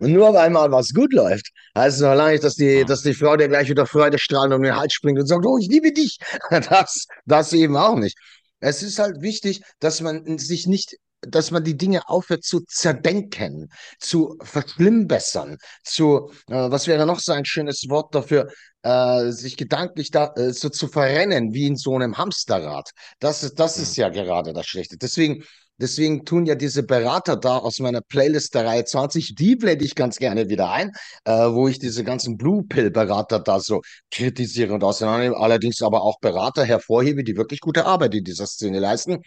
Und 0.00 0.12
nur 0.12 0.32
weil 0.32 0.50
mal 0.50 0.70
was 0.70 0.94
gut 0.94 1.12
läuft, 1.12 1.50
heißt 1.76 1.96
es 1.96 2.02
noch 2.02 2.14
lange 2.14 2.32
nicht, 2.32 2.44
dass 2.44 2.54
die, 2.54 2.84
dass 2.84 3.02
die 3.02 3.14
Frau 3.14 3.36
dir 3.36 3.48
gleich 3.48 3.68
wieder 3.68 3.84
Freudestrahlend 3.84 4.54
um 4.54 4.62
den 4.62 4.76
Hals 4.76 4.92
springt 4.92 5.18
und 5.18 5.26
sagt, 5.26 5.44
oh, 5.44 5.58
ich 5.58 5.68
liebe 5.68 5.92
dich. 5.92 6.18
Das, 6.50 7.06
das 7.26 7.52
eben 7.52 7.76
auch 7.76 7.96
nicht. 7.96 8.16
Es 8.60 8.82
ist 8.82 8.98
halt 8.98 9.20
wichtig, 9.22 9.62
dass 9.80 10.00
man 10.00 10.38
sich 10.38 10.66
nicht 10.66 10.96
dass 11.22 11.50
man 11.50 11.64
die 11.64 11.76
Dinge 11.76 12.08
aufhört 12.08 12.44
zu 12.44 12.60
zerdenken, 12.68 13.70
zu 13.98 14.36
verschlimmbessern, 14.40 15.56
zu, 15.82 16.30
äh, 16.48 16.70
was 16.70 16.86
wäre 16.86 17.06
noch 17.06 17.18
so 17.18 17.32
ein 17.32 17.44
schönes 17.44 17.88
Wort 17.88 18.14
dafür, 18.14 18.48
äh, 18.82 19.30
sich 19.32 19.56
gedanklich 19.56 20.10
da 20.12 20.32
äh, 20.36 20.52
so 20.52 20.68
zu 20.68 20.86
verrennen 20.86 21.52
wie 21.52 21.66
in 21.66 21.76
so 21.76 21.96
einem 21.96 22.16
Hamsterrad. 22.18 22.90
Das 23.18 23.42
ist, 23.42 23.58
das 23.58 23.78
ist 23.78 23.96
ja 23.96 24.10
gerade 24.10 24.52
das 24.52 24.66
Schlechte. 24.66 24.96
Deswegen 24.96 25.42
Deswegen 25.80 26.24
tun 26.24 26.46
ja 26.46 26.54
diese 26.54 26.82
Berater 26.82 27.36
da 27.36 27.58
aus 27.58 27.78
meiner 27.78 28.00
Playlist 28.00 28.54
der 28.54 28.66
Reihe 28.66 28.84
20, 28.84 29.34
die 29.34 29.56
blende 29.56 29.84
ich 29.84 29.94
ganz 29.94 30.18
gerne 30.18 30.48
wieder 30.48 30.70
ein, 30.70 30.92
äh, 31.24 31.32
wo 31.32 31.68
ich 31.68 31.78
diese 31.78 32.04
ganzen 32.04 32.36
Blue 32.36 32.64
Pill 32.64 32.90
Berater 32.90 33.38
da 33.38 33.60
so 33.60 33.80
kritisiere 34.10 34.74
und 34.74 34.82
auseinandernehme, 34.82 35.36
allerdings 35.36 35.82
aber 35.82 36.02
auch 36.02 36.18
Berater 36.20 36.64
hervorhebe, 36.64 37.22
die 37.22 37.36
wirklich 37.36 37.60
gute 37.60 37.86
Arbeit 37.86 38.14
in 38.14 38.24
dieser 38.24 38.46
Szene 38.46 38.80
leisten. 38.80 39.22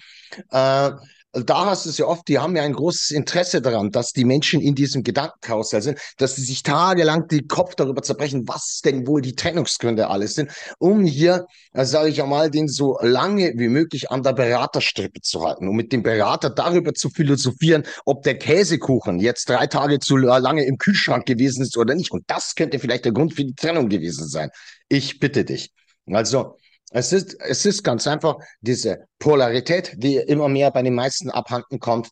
Äh, 0.51 0.91
da 1.33 1.65
hast 1.65 1.85
du 1.85 1.89
es 1.89 1.97
ja 1.97 2.05
oft, 2.05 2.27
die 2.27 2.39
haben 2.39 2.55
ja 2.55 2.63
ein 2.63 2.73
großes 2.73 3.11
Interesse 3.11 3.61
daran, 3.61 3.89
dass 3.89 4.11
die 4.11 4.25
Menschen 4.25 4.59
in 4.61 4.75
diesem 4.75 5.03
Gedankenkarussell 5.03 5.81
sind, 5.81 5.99
dass 6.17 6.35
sie 6.35 6.43
sich 6.43 6.61
tagelang 6.63 7.27
den 7.27 7.47
Kopf 7.47 7.75
darüber 7.75 8.01
zerbrechen, 8.01 8.47
was 8.47 8.81
denn 8.83 9.07
wohl 9.07 9.21
die 9.21 9.35
Trennungsgründe 9.35 10.09
alles 10.09 10.35
sind, 10.35 10.51
um 10.77 11.05
hier, 11.05 11.45
äh, 11.73 11.85
sage 11.85 12.09
ich 12.09 12.21
einmal, 12.21 12.51
den 12.51 12.67
so 12.67 12.97
lange 13.01 13.53
wie 13.55 13.69
möglich 13.69 14.11
an 14.11 14.23
der 14.23 14.33
Beraterstrippe 14.33 15.21
zu 15.21 15.43
halten, 15.45 15.69
um 15.69 15.75
mit 15.75 15.93
dem 15.93 16.03
Berater 16.03 16.49
darüber 16.49 16.93
zu 16.93 17.09
philosophieren, 17.09 17.83
ob 18.05 18.23
der 18.23 18.37
Käsekuchen 18.37 19.19
jetzt 19.19 19.49
drei 19.49 19.67
Tage 19.67 19.99
zu 19.99 20.17
lange 20.17 20.65
im 20.65 20.77
Kühlschrank 20.77 21.25
gewesen 21.25 21.61
ist 21.61 21.77
oder 21.77 21.95
nicht. 21.95 22.11
Und 22.11 22.23
das 22.27 22.55
könnte 22.55 22.79
vielleicht 22.79 23.05
der 23.05 23.13
Grund 23.13 23.33
für 23.33 23.45
die 23.45 23.55
Trennung 23.55 23.87
gewesen 23.87 24.27
sein. 24.27 24.49
Ich 24.89 25.19
bitte 25.19 25.45
dich. 25.45 25.71
Also, 26.07 26.57
es 26.91 27.13
ist, 27.13 27.37
es 27.39 27.65
ist 27.65 27.83
ganz 27.83 28.05
einfach 28.05 28.35
diese 28.59 29.05
Polarität, 29.17 29.93
die 29.95 30.17
immer 30.17 30.49
mehr 30.49 30.71
bei 30.71 30.81
den 30.81 30.93
meisten 30.93 31.29
abhanden 31.31 31.79
kommt. 31.79 32.09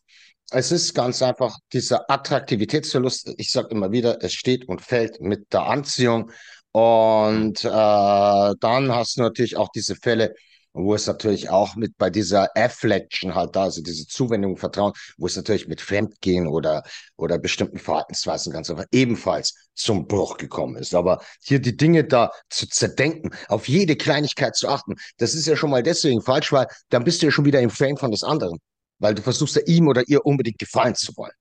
Es 0.50 0.72
ist 0.72 0.94
ganz 0.94 1.22
einfach 1.22 1.56
dieser 1.72 2.10
Attraktivitätsverlust. 2.10 3.34
Ich 3.36 3.52
sage 3.52 3.68
immer 3.70 3.92
wieder, 3.92 4.22
es 4.22 4.32
steht 4.32 4.66
und 4.68 4.80
fällt 4.80 5.20
mit 5.20 5.52
der 5.52 5.64
Anziehung. 5.64 6.30
Und 6.72 7.64
äh, 7.64 7.68
dann 7.68 8.94
hast 8.94 9.16
du 9.16 9.22
natürlich 9.22 9.56
auch 9.56 9.68
diese 9.68 9.96
Fälle, 9.96 10.34
wo 10.72 10.94
es 10.94 11.06
natürlich 11.06 11.50
auch 11.50 11.74
mit 11.74 11.96
bei 11.98 12.10
dieser 12.10 12.50
Afflection 12.56 13.34
halt 13.34 13.56
da, 13.56 13.64
also 13.64 13.82
diese 13.82 14.06
Zuwendung, 14.06 14.56
Vertrauen, 14.56 14.92
wo 15.18 15.26
es 15.26 15.36
natürlich 15.36 15.66
mit 15.66 15.80
Fremdgehen 15.80 16.46
oder, 16.46 16.84
oder 17.16 17.38
bestimmten 17.38 17.78
Verhaltensweisen 17.78 18.52
ganz 18.52 18.70
einfach 18.70 18.86
ebenfalls 18.92 19.54
zum 19.74 20.06
Bruch 20.06 20.36
gekommen 20.36 20.76
ist. 20.76 20.94
Aber 20.94 21.22
hier 21.42 21.60
die 21.60 21.76
Dinge 21.76 22.04
da 22.04 22.30
zu 22.48 22.68
zerdenken, 22.68 23.30
auf 23.48 23.68
jede 23.68 23.96
Kleinigkeit 23.96 24.54
zu 24.54 24.68
achten, 24.68 24.94
das 25.18 25.34
ist 25.34 25.46
ja 25.46 25.56
schon 25.56 25.70
mal 25.70 25.82
deswegen 25.82 26.22
falsch, 26.22 26.52
weil 26.52 26.66
dann 26.90 27.04
bist 27.04 27.22
du 27.22 27.26
ja 27.26 27.32
schon 27.32 27.44
wieder 27.44 27.60
im 27.60 27.70
Frame 27.70 27.96
von 27.96 28.10
des 28.10 28.22
anderen, 28.22 28.58
weil 28.98 29.14
du 29.14 29.22
versuchst 29.22 29.56
ja 29.56 29.62
ihm 29.66 29.88
oder 29.88 30.04
ihr 30.06 30.24
unbedingt 30.24 30.58
gefallen 30.58 30.94
zu 30.94 31.16
wollen. 31.16 31.34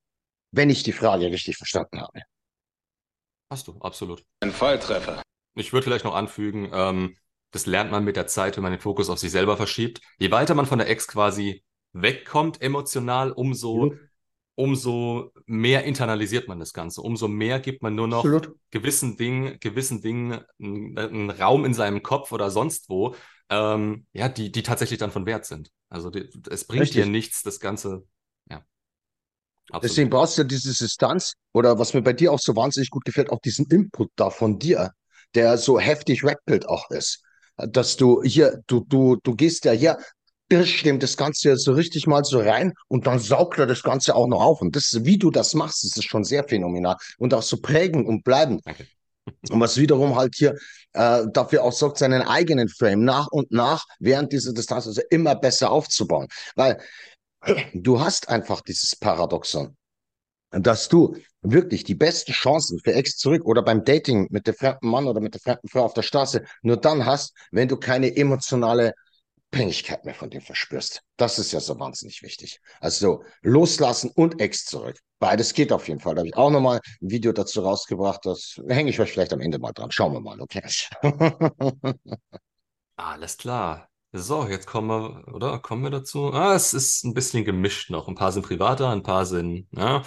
Wenn 0.52 0.70
ich 0.70 0.82
die 0.82 0.94
Frage 0.94 1.28
richtig 1.28 1.58
verstanden 1.58 2.02
habe. 2.02 2.22
Hast 3.52 3.68
du, 3.68 3.78
absolut. 3.80 4.24
Ein 4.42 4.52
Volltreffer. 4.52 5.22
Ich 5.56 5.74
würde 5.74 5.84
vielleicht 5.84 6.06
noch 6.06 6.16
anfügen, 6.16 6.70
ähm, 6.74 7.16
das 7.52 7.66
lernt 7.66 7.92
man 7.92 8.04
mit 8.04 8.16
der 8.16 8.28
Zeit, 8.28 8.56
wenn 8.56 8.64
man 8.64 8.72
den 8.72 8.82
Fokus 8.82 9.10
auf 9.10 9.20
sich 9.20 9.32
selber 9.32 9.58
verschiebt. 9.58 10.02
Je 10.18 10.32
weiter 10.32 10.54
man 10.54 10.66
von 10.66 10.80
der 10.80 10.90
Ex 10.90 11.08
quasi 11.08 11.64
wegkommt 11.94 12.62
emotional, 12.62 13.32
umso, 13.32 13.88
mhm. 13.88 14.00
umso 14.56 15.32
mehr 15.46 15.84
internalisiert 15.86 16.48
man 16.48 16.60
das 16.60 16.74
Ganze. 16.74 17.02
Umso 17.02 17.28
mehr 17.28 17.60
gibt 17.60 17.82
man 17.82 17.96
nur 17.96 18.08
noch 18.08 18.20
Absolut. 18.20 18.56
gewissen 18.70 19.18
Dingen, 19.18 19.60
gewissen 19.60 20.02
Dingen 20.02 20.42
einen, 20.62 20.98
einen, 20.98 21.30
Raum 21.32 21.66
in 21.66 21.74
seinem 21.74 22.04
Kopf 22.04 22.32
oder 22.32 22.52
sonst 22.52 22.90
wo, 22.90 23.16
ähm, 23.50 24.06
ja, 24.14 24.30
die, 24.30 24.52
die 24.52 24.62
tatsächlich 24.62 25.00
dann 25.00 25.12
von 25.12 25.26
Wert 25.26 25.46
sind. 25.46 25.72
Also 25.90 26.12
die, 26.12 26.30
es 26.52 26.66
bringt 26.66 26.84
Richtig. 26.84 27.04
dir 27.04 27.10
nichts, 27.10 27.42
das 27.42 27.60
Ganze. 27.60 28.06
Ja. 28.48 28.64
Absolut. 29.72 29.84
Deswegen 29.86 30.10
brauchst 30.12 30.38
du 30.38 30.44
diese 30.44 30.76
Distanz 30.76 31.34
oder 31.52 31.80
was 31.80 31.96
mir 31.96 32.04
bei 32.04 32.14
dir 32.14 32.32
auch 32.32 32.40
so 32.40 32.56
wahnsinnig 32.56 32.92
gut 32.92 33.06
gefällt, 33.06 33.32
auch 33.32 33.42
diesen 33.42 33.66
Input 33.72 34.12
da 34.16 34.30
von 34.30 34.60
dir, 34.60 34.92
der 35.34 35.58
so 35.58 35.80
heftig 35.80 36.24
Redpilt 36.24 36.68
auch 36.68 36.92
ist 36.92 37.24
dass 37.68 37.98
du 37.98 38.22
hier, 38.24 38.62
du, 38.68 38.86
du, 38.88 39.18
du 39.24 39.36
gehst 39.36 39.66
ja 39.66 39.72
hier, 39.72 39.98
birsch 40.50 40.84
dem 40.84 41.00
das 41.00 41.16
Ganze 41.16 41.50
ja 41.50 41.56
so 41.56 41.74
richtig 41.74 42.08
mal 42.08 42.24
so 42.24 42.40
rein 42.40 42.74
und 42.88 43.06
dann 43.08 43.20
saugt 43.20 43.60
er 43.60 43.68
das 43.68 43.84
Ganze 43.84 44.16
auch 44.16 44.28
noch 44.28 44.42
auf. 44.42 44.62
Und 44.62 44.76
das, 44.76 44.98
wie 45.04 45.18
du 45.18 45.30
das 45.30 45.54
machst, 45.54 45.84
das 45.84 45.96
ist 45.96 46.10
schon 46.10 46.24
sehr 46.24 46.44
phänomenal. 46.48 46.96
Und 47.20 47.34
auch 47.34 47.44
so 47.44 47.58
prägen 47.58 48.06
und 48.06 48.24
bleiben. 48.24 48.60
Danke. 48.66 48.88
Und 49.52 49.60
was 49.60 49.78
wiederum 49.78 50.16
halt 50.16 50.34
hier 50.36 50.56
äh, 50.94 51.24
dafür 51.32 51.64
auch 51.64 51.72
sorgt, 51.72 52.00
seinen 52.00 52.24
eigenen 52.24 52.68
Frame 52.68 53.04
nach 53.04 53.28
und 53.28 53.52
nach 53.52 53.86
während 54.00 54.34
dieser 54.34 54.54
Distanz 54.54 54.88
also 54.88 55.02
immer 55.12 55.36
besser 55.36 55.72
aufzubauen. 55.72 56.28
Weil 56.56 56.80
du 57.74 58.00
hast 58.00 58.28
einfach 58.30 58.62
dieses 58.62 58.96
Paradoxon 58.96 59.76
dass 60.52 60.90
du 60.90 61.16
wirklich 61.42 61.84
die 61.84 61.96
besten 61.96 62.32
Chancen 62.32 62.80
für 62.84 62.94
Ex 62.94 63.18
zurück 63.18 63.46
oder 63.46 63.62
beim 63.62 63.84
Dating 63.86 64.28
mit 64.30 64.48
dem 64.48 64.56
fremden 64.56 64.90
Mann 64.90 65.08
oder 65.08 65.22
mit 65.22 65.34
der 65.34 65.42
fremden 65.42 65.68
Frau 65.68 65.84
auf 65.86 65.94
der 65.94 66.02
Straße 66.02 66.44
nur 66.62 66.78
dann 66.78 67.06
hast, 67.06 67.34
wenn 67.52 67.68
du 67.68 67.78
keine 67.78 68.16
emotionale 68.16 68.94
Abhängigkeit 69.52 70.06
mehr 70.06 70.14
von 70.14 70.30
dem 70.30 70.42
verspürst. 70.42 71.02
Das 71.18 71.40
ist 71.40 71.52
ja 71.52 71.60
so 71.60 71.80
wahnsinnig 71.80 72.22
wichtig. 72.22 72.60
Also 72.82 73.24
loslassen 73.42 74.12
und 74.14 74.40
Ex 74.40 74.66
zurück. 74.66 75.00
Beides 75.18 75.54
geht 75.54 75.72
auf 75.72 75.88
jeden 75.88 76.00
Fall. 76.00 76.16
Da 76.16 76.20
habe 76.20 76.28
ich 76.28 76.38
auch 76.38 76.52
nochmal 76.52 76.80
ein 77.02 77.10
Video 77.10 77.32
dazu 77.32 77.62
rausgebracht. 77.62 78.26
Das 78.26 78.62
hänge 78.68 78.92
ich 78.92 79.00
euch 79.00 79.12
vielleicht 79.12 79.34
am 79.34 79.42
Ende 79.42 79.58
mal 79.58 79.72
dran. 79.72 79.92
Schauen 79.92 80.14
wir 80.14 80.22
mal, 80.22 80.40
okay? 80.40 80.62
Alles 82.96 83.38
klar. 83.38 83.90
So, 84.12 84.48
jetzt 84.48 84.68
kommen 84.68 84.88
wir, 84.88 85.34
oder? 85.34 85.60
Kommen 85.60 85.84
wir 85.84 85.92
dazu? 85.92 86.32
Ah, 86.32 86.56
es 86.56 86.74
ist 86.74 87.04
ein 87.04 87.14
bisschen 87.14 87.44
gemischt 87.44 87.90
noch. 87.90 88.08
Ein 88.08 88.16
paar 88.16 88.32
sind 88.32 88.46
privater, 88.46 88.90
ein 88.90 89.04
paar 89.04 89.26
sind, 89.26 89.68
ja. 89.72 90.04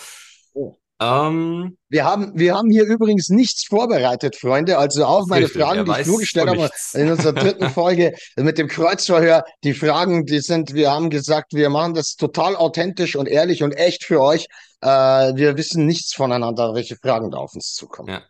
Oh. 0.52 0.76
Ähm, 1.00 1.76
wir, 1.88 2.04
haben, 2.04 2.38
wir 2.38 2.54
haben 2.54 2.70
hier 2.70 2.84
übrigens 2.84 3.28
nichts 3.28 3.64
vorbereitet, 3.64 4.36
Freunde. 4.36 4.78
Also 4.78 5.04
auch 5.04 5.26
meine 5.26 5.46
richtig, 5.46 5.60
Fragen, 5.60 5.84
die 5.84 6.00
ich 6.00 6.06
nur 6.06 6.18
gestellt 6.18 6.48
habe 6.48 6.70
in 6.94 7.10
unserer 7.10 7.32
dritten 7.32 7.70
Folge 7.70 8.14
mit 8.36 8.58
dem 8.58 8.68
Kreuzverhör. 8.68 9.44
Die 9.64 9.74
Fragen, 9.74 10.26
die 10.26 10.40
sind, 10.40 10.74
wir 10.74 10.92
haben 10.92 11.10
gesagt, 11.10 11.54
wir 11.54 11.70
machen 11.70 11.94
das 11.94 12.14
total 12.14 12.54
authentisch 12.54 13.16
und 13.16 13.26
ehrlich 13.26 13.62
und 13.64 13.72
echt 13.72 14.04
für 14.04 14.20
euch. 14.20 14.46
Äh, 14.80 14.86
wir 14.86 15.56
wissen 15.56 15.86
nichts 15.86 16.14
voneinander, 16.14 16.74
welche 16.74 16.96
Fragen 16.96 17.30
da 17.30 17.38
auf 17.38 17.54
uns 17.54 17.74
zukommen. 17.74 18.08
Ja. 18.10 18.22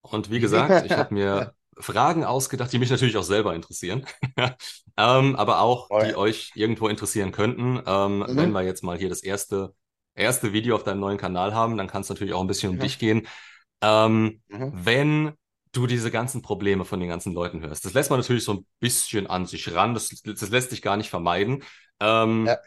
Und 0.00 0.30
wie 0.30 0.40
gesagt, 0.40 0.86
ich 0.86 0.92
habe 0.92 1.14
mir 1.14 1.52
Fragen 1.78 2.24
ausgedacht, 2.24 2.72
die 2.72 2.78
mich 2.78 2.90
natürlich 2.90 3.16
auch 3.16 3.22
selber 3.22 3.54
interessieren, 3.54 4.06
ähm, 4.96 5.36
aber 5.36 5.60
auch, 5.60 5.88
Oh 5.90 6.00
die 6.00 6.10
ja. 6.10 6.16
euch 6.16 6.50
irgendwo 6.54 6.88
interessieren 6.88 7.32
könnten. 7.32 7.82
Ähm, 7.86 8.18
Mhm. 8.18 8.36
Wenn 8.36 8.52
wir 8.52 8.62
jetzt 8.62 8.82
mal 8.82 8.96
hier 8.96 9.10
das 9.10 9.22
erste, 9.22 9.74
erste 10.16 10.52
Video 10.52 10.74
auf 10.76 10.84
deinem 10.84 11.00
neuen 11.00 11.18
Kanal 11.18 11.54
haben, 11.54 11.76
dann 11.76 11.86
kann 11.88 12.02
es 12.02 12.08
natürlich 12.08 12.34
auch 12.34 12.40
ein 12.40 12.46
bisschen 12.46 12.70
um 12.70 12.76
Mhm. 12.76 12.82
dich 12.82 12.98
gehen. 12.98 13.26
Ähm, 13.82 14.40
Mhm. 14.48 14.70
wenn 14.74 15.32
du 15.72 15.86
diese 15.86 16.10
ganzen 16.10 16.42
Probleme 16.42 16.84
von 16.84 17.00
den 17.00 17.08
ganzen 17.08 17.34
Leuten 17.34 17.60
hörst, 17.60 17.84
das 17.84 17.94
lässt 17.94 18.10
man 18.10 18.20
natürlich 18.20 18.44
so 18.44 18.54
ein 18.54 18.66
bisschen 18.80 19.26
an 19.26 19.46
sich 19.46 19.74
ran, 19.74 19.94
das, 19.94 20.08
das 20.08 20.48
lässt 20.50 20.70
sich 20.70 20.82
gar 20.82 20.96
nicht 20.96 21.10
vermeiden. 21.10 21.62
Ähm, 22.00 22.46
Ja. 22.46 22.58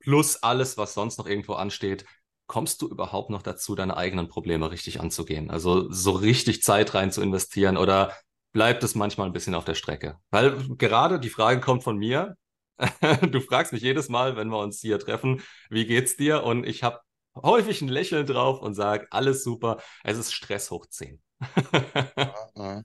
Plus 0.00 0.42
alles, 0.42 0.78
was 0.78 0.94
sonst 0.94 1.18
noch 1.18 1.26
irgendwo 1.26 1.54
ansteht. 1.54 2.04
Kommst 2.46 2.80
du 2.80 2.88
überhaupt 2.88 3.30
noch 3.30 3.42
dazu, 3.42 3.74
deine 3.74 3.96
eigenen 3.96 4.28
Probleme 4.28 4.70
richtig 4.70 5.00
anzugehen? 5.00 5.50
Also 5.50 5.90
so 5.90 6.12
richtig 6.12 6.62
Zeit 6.62 6.94
rein 6.94 7.10
zu 7.10 7.22
investieren 7.22 7.76
oder 7.76 8.12
bleibt 8.52 8.84
es 8.84 8.94
manchmal 8.94 9.26
ein 9.26 9.32
bisschen 9.32 9.54
auf 9.54 9.64
der 9.64 9.74
Strecke? 9.74 10.18
Weil 10.30 10.56
gerade 10.76 11.18
die 11.18 11.28
Frage 11.30 11.60
kommt 11.60 11.82
von 11.82 11.96
mir. 11.96 12.36
Du 13.30 13.40
fragst 13.40 13.72
mich 13.72 13.82
jedes 13.82 14.08
Mal, 14.08 14.36
wenn 14.36 14.48
wir 14.48 14.58
uns 14.58 14.80
hier 14.80 14.98
treffen, 14.98 15.42
wie 15.70 15.86
geht's 15.86 16.16
dir? 16.16 16.44
Und 16.44 16.66
ich 16.66 16.82
habe 16.82 17.00
häufig 17.42 17.82
ein 17.82 17.88
Lächeln 17.88 18.26
drauf 18.26 18.60
und 18.60 18.74
sage, 18.74 19.06
alles 19.10 19.44
super. 19.44 19.78
Es 20.04 20.18
ist 20.18 20.32
Stress 20.32 20.70
hoch 20.70 20.86
10. 20.86 21.20
Mhm. 22.54 22.84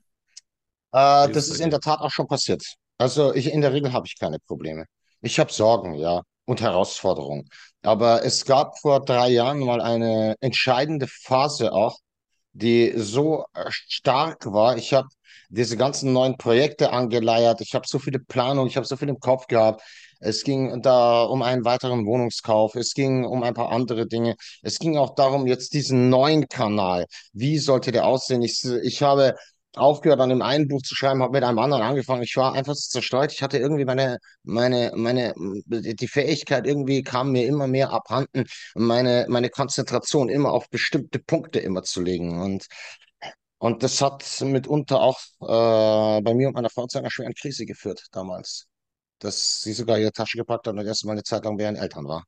Äh, 0.94 1.26
ist 1.28 1.36
das 1.36 1.48
ist 1.48 1.60
in 1.60 1.70
der 1.70 1.80
Tat 1.80 2.00
auch 2.00 2.10
schon 2.10 2.26
passiert. 2.26 2.62
Also 2.98 3.34
ich, 3.34 3.52
in 3.52 3.60
der 3.60 3.72
Regel 3.72 3.92
habe 3.92 4.06
ich 4.06 4.18
keine 4.18 4.38
Probleme. 4.38 4.86
Ich 5.20 5.38
habe 5.38 5.52
Sorgen, 5.52 5.94
ja, 5.94 6.22
und 6.44 6.60
Herausforderungen. 6.60 7.48
Aber 7.82 8.24
es 8.24 8.44
gab 8.44 8.78
vor 8.78 9.04
drei 9.04 9.30
Jahren 9.30 9.60
mal 9.60 9.80
eine 9.80 10.36
entscheidende 10.40 11.06
Phase 11.08 11.72
auch, 11.72 11.98
die 12.52 12.92
so 12.96 13.44
äh, 13.54 13.64
stark 13.70 14.52
war. 14.52 14.76
Ich 14.76 14.92
habe 14.92 15.08
diese 15.48 15.76
ganzen 15.76 16.12
neuen 16.12 16.36
Projekte 16.36 16.92
angeleiert. 16.92 17.60
Ich 17.60 17.74
habe 17.74 17.86
so 17.86 17.98
viele 17.98 18.18
Planungen, 18.18 18.68
ich 18.68 18.76
habe 18.76 18.86
so 18.86 18.96
viel 18.96 19.08
im 19.08 19.20
Kopf 19.20 19.46
gehabt. 19.46 19.82
Es 20.20 20.44
ging 20.44 20.82
da 20.82 21.24
um 21.24 21.42
einen 21.42 21.64
weiteren 21.64 22.06
Wohnungskauf. 22.06 22.76
Es 22.76 22.94
ging 22.94 23.24
um 23.24 23.42
ein 23.42 23.54
paar 23.54 23.70
andere 23.72 24.06
Dinge. 24.06 24.36
Es 24.62 24.78
ging 24.78 24.96
auch 24.96 25.14
darum, 25.14 25.46
jetzt 25.46 25.74
diesen 25.74 26.10
neuen 26.10 26.48
Kanal. 26.48 27.06
Wie 27.32 27.58
sollte 27.58 27.90
der 27.90 28.06
aussehen? 28.06 28.42
Ich, 28.42 28.64
ich 28.64 29.02
habe 29.02 29.34
aufgehört, 29.74 30.20
an 30.20 30.28
dem 30.28 30.42
einen 30.42 30.68
Buch 30.68 30.82
zu 30.82 30.94
schreiben, 30.94 31.22
habe 31.22 31.32
mit 31.32 31.44
einem 31.44 31.58
anderen 31.58 31.82
angefangen. 31.82 32.22
Ich 32.22 32.36
war 32.36 32.52
einfach 32.54 32.74
so 32.74 32.88
zerstreut. 32.88 33.32
Ich 33.32 33.42
hatte 33.42 33.58
irgendwie 33.58 33.84
meine, 33.84 34.18
meine, 34.44 34.92
meine, 34.94 35.34
die 35.66 36.08
Fähigkeit 36.08 36.66
irgendwie 36.66 37.02
kam 37.02 37.32
mir 37.32 37.46
immer 37.46 37.66
mehr 37.66 37.90
abhanden, 37.90 38.44
meine, 38.74 39.26
meine 39.28 39.48
Konzentration 39.50 40.28
immer 40.28 40.52
auf 40.52 40.68
bestimmte 40.70 41.18
Punkte 41.18 41.58
immer 41.60 41.82
zu 41.82 42.02
legen. 42.02 42.40
Und, 42.40 42.66
und 43.62 43.84
das 43.84 44.00
hat 44.02 44.24
mitunter 44.40 45.00
auch 45.00 45.20
äh, 45.40 46.20
bei 46.20 46.34
mir 46.34 46.48
und 46.48 46.54
meiner 46.54 46.68
Frau 46.68 46.88
zu 46.88 46.98
einer 46.98 47.12
schweren 47.12 47.32
Krise 47.32 47.64
geführt 47.64 48.06
damals. 48.10 48.66
Dass 49.20 49.62
sie 49.62 49.72
sogar 49.72 50.00
ihre 50.00 50.10
Tasche 50.10 50.36
gepackt 50.36 50.66
hat 50.66 50.74
und 50.74 50.84
erstmal 50.84 51.12
eine 51.12 51.22
Zeit 51.22 51.44
lang 51.44 51.56
bei 51.56 51.62
ihren 51.62 51.76
Eltern 51.76 52.04
war. 52.08 52.24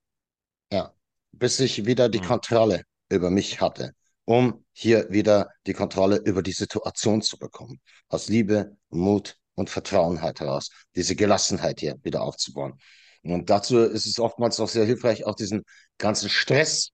Ja, 0.73 0.95
bis 1.33 1.59
ich 1.59 1.87
wieder 1.87 2.09
die 2.09 2.21
Hm. 2.21 2.27
Kontrolle 2.29 2.83
über 3.09 3.31
mich 3.31 3.61
hatte, 3.61 3.95
um 4.25 4.65
hier 4.73 5.11
wieder 5.11 5.51
die 5.67 5.73
Kontrolle 5.73 6.19
über 6.19 6.41
die 6.41 6.53
Situation 6.53 7.21
zu 7.21 7.37
bekommen. 7.37 7.81
Aus 8.09 8.29
Liebe, 8.29 8.77
Mut 8.91 9.37
und 9.57 9.71
Vertrauen 9.71 10.23
halt 10.23 10.39
heraus, 10.39 10.71
diese 10.95 11.17
Gelassenheit 11.17 11.81
hier 11.81 11.97
wieder 12.05 12.23
aufzubauen. 12.23 12.79
Und 13.25 13.51
dazu 13.51 13.79
ist 13.81 14.07
es 14.07 14.21
oftmals 14.21 14.61
auch 14.61 14.69
sehr 14.69 14.85
hilfreich, 14.85 15.27
auch 15.27 15.35
diesen 15.35 15.65
ganzen 15.99 16.29
Stress 16.29 16.91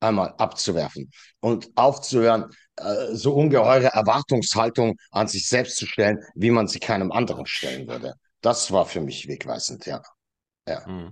einmal 0.00 0.34
abzuwerfen 0.38 1.10
und 1.40 1.70
aufzuhören, 1.76 2.52
äh, 2.76 3.14
so 3.14 3.34
ungeheure 3.34 3.86
Erwartungshaltung 3.88 4.96
an 5.10 5.28
sich 5.28 5.48
selbst 5.48 5.76
zu 5.76 5.86
stellen, 5.86 6.18
wie 6.34 6.50
man 6.50 6.68
sie 6.68 6.80
keinem 6.80 7.12
anderen 7.12 7.46
stellen 7.46 7.88
würde. 7.88 8.14
Das 8.40 8.70
war 8.72 8.86
für 8.86 9.00
mich 9.00 9.28
wegweisend, 9.28 9.86
ja. 9.86 10.02
Ja, 10.68 10.86
Hm. 10.86 11.08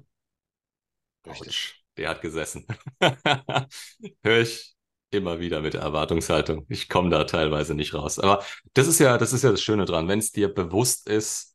richtig. 1.26 1.84
Der 1.96 2.08
hat 2.10 2.22
gesessen. 2.22 2.66
Höre 4.24 4.40
ich 4.40 4.74
immer 5.10 5.38
wieder 5.38 5.60
mit 5.60 5.74
der 5.74 5.82
Erwartungshaltung. 5.82 6.66
Ich 6.68 6.88
komme 6.88 7.10
da 7.10 7.24
teilweise 7.24 7.74
nicht 7.74 7.94
raus. 7.94 8.18
Aber 8.18 8.44
das 8.74 8.88
ist 8.88 8.98
ja, 8.98 9.16
das 9.16 9.32
ist 9.32 9.44
ja 9.44 9.50
das 9.52 9.62
Schöne 9.62 9.84
dran, 9.84 10.08
wenn 10.08 10.18
es 10.18 10.32
dir 10.32 10.52
bewusst 10.52 11.08
ist, 11.08 11.54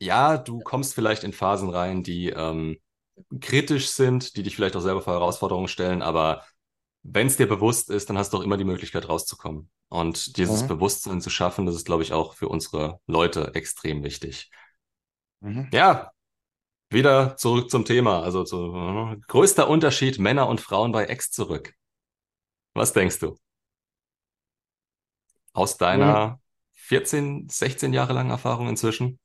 ja, 0.00 0.36
du 0.38 0.60
kommst 0.60 0.94
vielleicht 0.94 1.24
in 1.24 1.32
Phasen 1.32 1.70
rein, 1.70 2.02
die 2.02 2.28
ähm, 2.30 2.78
kritisch 3.40 3.88
sind, 3.90 4.36
die 4.36 4.42
dich 4.42 4.56
vielleicht 4.56 4.76
auch 4.76 4.80
selber 4.80 5.02
vor 5.02 5.14
Herausforderungen 5.14 5.68
stellen, 5.68 6.02
aber 6.02 6.44
wenn 7.04 7.28
es 7.28 7.36
dir 7.36 7.46
bewusst 7.48 7.90
ist, 7.90 8.10
dann 8.10 8.18
hast 8.18 8.32
du 8.32 8.38
auch 8.38 8.42
immer 8.42 8.56
die 8.56 8.64
Möglichkeit 8.64 9.08
rauszukommen. 9.08 9.70
Und 9.88 10.36
dieses 10.38 10.62
Mhm. 10.62 10.68
Bewusstsein 10.68 11.20
zu 11.20 11.30
schaffen, 11.30 11.66
das 11.66 11.76
ist, 11.76 11.86
glaube 11.86 12.02
ich, 12.02 12.12
auch 12.12 12.34
für 12.34 12.48
unsere 12.48 13.00
Leute 13.06 13.54
extrem 13.54 14.02
wichtig. 14.02 14.50
Mhm. 15.40 15.68
Ja, 15.72 16.10
wieder 16.90 17.36
zurück 17.36 17.70
zum 17.70 17.84
Thema. 17.84 18.22
Also 18.22 18.44
zu, 18.44 18.74
äh, 18.74 19.16
größter 19.28 19.68
Unterschied 19.68 20.18
Männer 20.18 20.48
und 20.48 20.60
Frauen 20.60 20.92
bei 20.92 21.06
Ex 21.06 21.30
zurück. 21.30 21.74
Was 22.74 22.92
denkst 22.92 23.20
du? 23.20 23.36
Aus 25.52 25.76
deiner 25.76 26.40
14, 26.72 27.48
16 27.48 27.92
Jahre 27.92 28.12
langen 28.12 28.30
Erfahrung 28.30 28.68
inzwischen? 28.68 29.18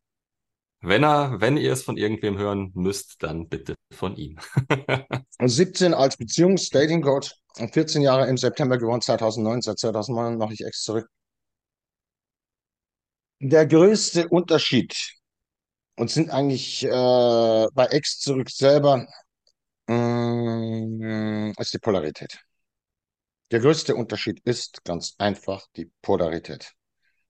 Wenn 0.81 1.03
er, 1.03 1.41
wenn 1.41 1.57
ihr 1.57 1.73
es 1.73 1.83
von 1.83 1.97
irgendwem 1.97 2.37
hören 2.37 2.71
müsst, 2.73 3.21
dann 3.23 3.49
bitte 3.49 3.75
von 3.91 4.15
ihm. 4.15 4.39
17 5.43 5.93
als 5.93 6.17
Beziehungs-Dating-Coach 6.17 7.33
14 7.55 8.01
Jahre 8.01 8.27
im 8.27 8.37
September 8.37 8.77
geworden, 8.77 9.01
2009, 9.01 9.61
seit 9.61 9.79
2009 9.79 10.37
mache 10.37 10.53
ich 10.53 10.65
Ex 10.65 10.83
zurück. 10.83 11.09
Der 13.41 13.65
größte 13.65 14.27
Unterschied 14.29 14.93
und 15.97 16.09
sind 16.11 16.29
eigentlich 16.29 16.83
äh, 16.85 16.89
bei 17.73 17.85
Ex 17.91 18.19
zurück 18.19 18.49
selber 18.49 19.07
mh, 19.87 21.53
ist 21.59 21.73
die 21.73 21.79
Polarität. 21.79 22.39
Der 23.51 23.59
größte 23.59 23.95
Unterschied 23.95 24.39
ist 24.43 24.83
ganz 24.83 25.13
einfach 25.19 25.67
die 25.75 25.91
Polarität. 26.01 26.73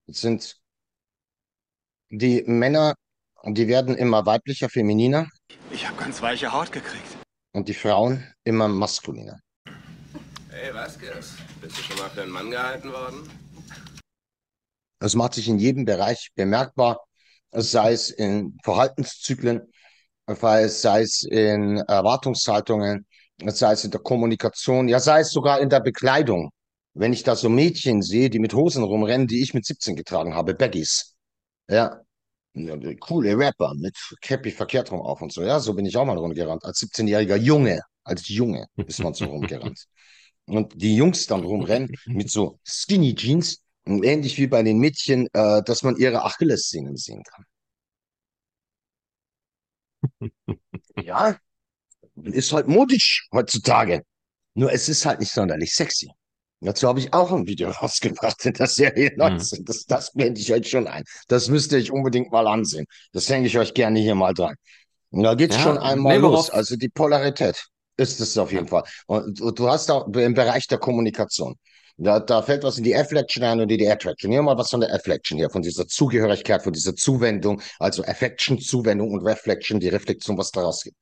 Es 0.08 0.22
sind 0.22 0.60
die 2.12 2.44
Männer, 2.46 2.94
die 3.46 3.68
werden 3.68 3.96
immer 3.96 4.26
weiblicher, 4.26 4.70
femininer 4.70 5.28
Ich 5.72 5.88
habe 5.88 5.98
ganz 5.98 6.22
weiche 6.22 6.52
Haut 6.52 6.72
gekriegt. 6.72 7.18
und 7.54 7.68
die 7.68 7.74
Frauen 7.74 8.34
immer 8.44 8.68
maskuliner. 8.68 9.40
Hey, 10.62 10.74
Vasquez, 10.74 11.36
bist 11.62 11.78
du 11.78 11.82
schon 11.84 11.98
mal 12.00 12.10
für 12.10 12.22
einen 12.22 12.32
Mann 12.32 12.52
gehalten 12.52 12.92
worden? 12.92 13.30
Es 15.00 15.16
macht 15.16 15.36
sich 15.36 15.48
in 15.48 15.58
jedem 15.58 15.86
Bereich 15.86 16.32
bemerkbar, 16.36 17.00
sei 17.52 17.94
es 17.94 18.10
in 18.10 18.58
Verhaltenszyklen, 18.66 19.62
sei 20.28 20.64
es, 20.64 20.82
sei 20.82 21.04
es 21.04 21.24
in 21.24 21.78
Erwartungshaltungen, 21.88 23.08
sei 23.46 23.72
es 23.72 23.86
in 23.86 23.92
der 23.92 24.02
Kommunikation, 24.02 24.90
ja, 24.90 25.00
sei 25.00 25.22
es 25.22 25.32
sogar 25.32 25.62
in 25.62 25.70
der 25.70 25.80
Bekleidung. 25.80 26.50
Wenn 26.94 27.14
ich 27.14 27.24
da 27.24 27.38
so 27.38 27.48
Mädchen 27.48 28.02
sehe, 28.02 28.30
die 28.30 28.40
mit 28.40 28.54
Hosen 28.54 28.84
rumrennen, 28.84 29.28
die 29.28 29.42
ich 29.42 29.54
mit 29.54 29.66
17 29.66 29.96
getragen 29.96 30.36
habe, 30.36 30.56
Baggies, 30.56 31.16
ja, 31.70 32.02
coole 33.00 33.38
Rapper 33.38 33.76
mit 33.76 33.96
Cappy 34.20 34.52
verkehrt 34.52 34.92
rum 34.92 35.00
auf 35.00 35.22
und 35.22 35.32
so, 35.32 35.42
ja, 35.42 35.62
so 35.62 35.74
bin 35.74 35.86
ich 35.86 35.96
auch 35.96 36.06
mal 36.06 36.18
rumgerannt. 36.18 36.66
Als 36.66 36.82
17-jähriger 36.82 37.38
Junge, 37.38 37.80
als 38.04 38.28
Junge 38.28 38.66
ist 38.76 39.00
man 39.00 39.14
so 39.14 39.24
rumgerannt. 39.24 39.86
Und 40.50 40.74
die 40.82 40.96
Jungs 40.96 41.28
dann 41.28 41.44
rumrennen 41.46 41.92
mit 42.08 42.30
so 42.32 42.60
Skinny 42.66 43.16
Jeans, 43.16 43.62
ähnlich 43.86 44.38
wie 44.38 44.48
bei 44.48 44.64
den 44.64 44.80
Mädchen, 44.80 45.28
äh, 45.34 45.64
dass 45.64 45.84
man 45.84 45.96
ihre 45.98 46.24
Achillessehnen 46.24 46.98
sehen 46.98 47.24
kann. 47.24 47.46
Ja, 50.96 51.38
ist 52.24 52.54
halt 52.54 52.68
modisch 52.68 53.28
heutzutage. 53.34 54.04
Nur 54.56 54.72
es 54.74 54.90
ist 54.90 55.06
halt 55.06 55.20
nicht 55.20 55.32
sonderlich 55.32 55.74
sexy. 55.74 56.12
Dazu 56.62 56.88
habe 56.88 57.00
ich 57.00 57.14
auch 57.14 57.32
ein 57.32 57.48
Video 57.48 57.70
rausgebracht 57.82 58.46
in 58.46 58.54
der 58.54 58.68
Serie 58.68 59.12
19. 59.18 59.66
Das, 59.66 59.86
das 59.86 60.12
blende 60.14 60.42
ich 60.42 60.54
euch 60.54 60.70
schon 60.70 60.88
ein. 60.88 61.04
Das 61.28 61.50
müsst 61.50 61.72
ihr 61.72 61.80
euch 61.80 61.92
unbedingt 61.92 62.32
mal 62.32 62.48
ansehen. 62.48 62.86
Das 63.14 63.30
hänge 63.30 63.48
ich 63.48 63.58
euch 63.58 63.74
gerne 63.74 64.00
hier 64.00 64.16
mal 64.16 64.34
dran. 64.34 64.56
Und 65.12 65.24
da 65.24 65.36
geht's 65.36 65.58
Ja, 65.58 65.64
schon 65.64 65.78
einmal 65.78 66.18
nee, 66.18 66.22
los. 66.22 66.50
Also 66.50 66.76
die 66.76 66.90
Polarität 66.90 67.68
ist 68.00 68.20
es 68.20 68.38
auf 68.38 68.52
jeden 68.52 68.68
Fall. 68.68 68.84
Und 69.08 69.40
du, 69.40 69.52
du 69.52 69.70
hast 69.70 69.92
auch 69.92 70.08
im 70.08 70.34
Bereich 70.34 70.68
der 70.68 70.78
Kommunikation. 70.78 71.56
Da, 71.98 72.20
da 72.22 72.42
fällt 72.42 72.64
was 72.64 72.78
in 72.78 72.86
die 72.86 72.96
Afflection 72.96 73.44
ein 73.44 73.60
und 73.60 73.70
in 73.72 73.78
die 73.78 73.90
Attraction. 73.90 74.32
Hier 74.32 74.42
mal 74.42 74.58
was 74.58 74.70
von 74.70 74.80
der 74.80 74.94
Afflection 74.94 75.38
hier, 75.38 75.50
von 75.50 75.62
dieser 75.62 75.86
Zugehörigkeit, 75.86 76.64
von 76.64 76.72
dieser 76.72 76.96
Zuwendung. 76.96 77.62
Also 77.78 78.04
Affection, 78.04 78.58
Zuwendung 78.60 79.12
und 79.12 79.26
Reflection, 79.26 79.80
die 79.80 79.90
Reflexion, 79.90 80.38
was 80.38 80.52
daraus 80.52 80.82
gibt. 80.84 80.96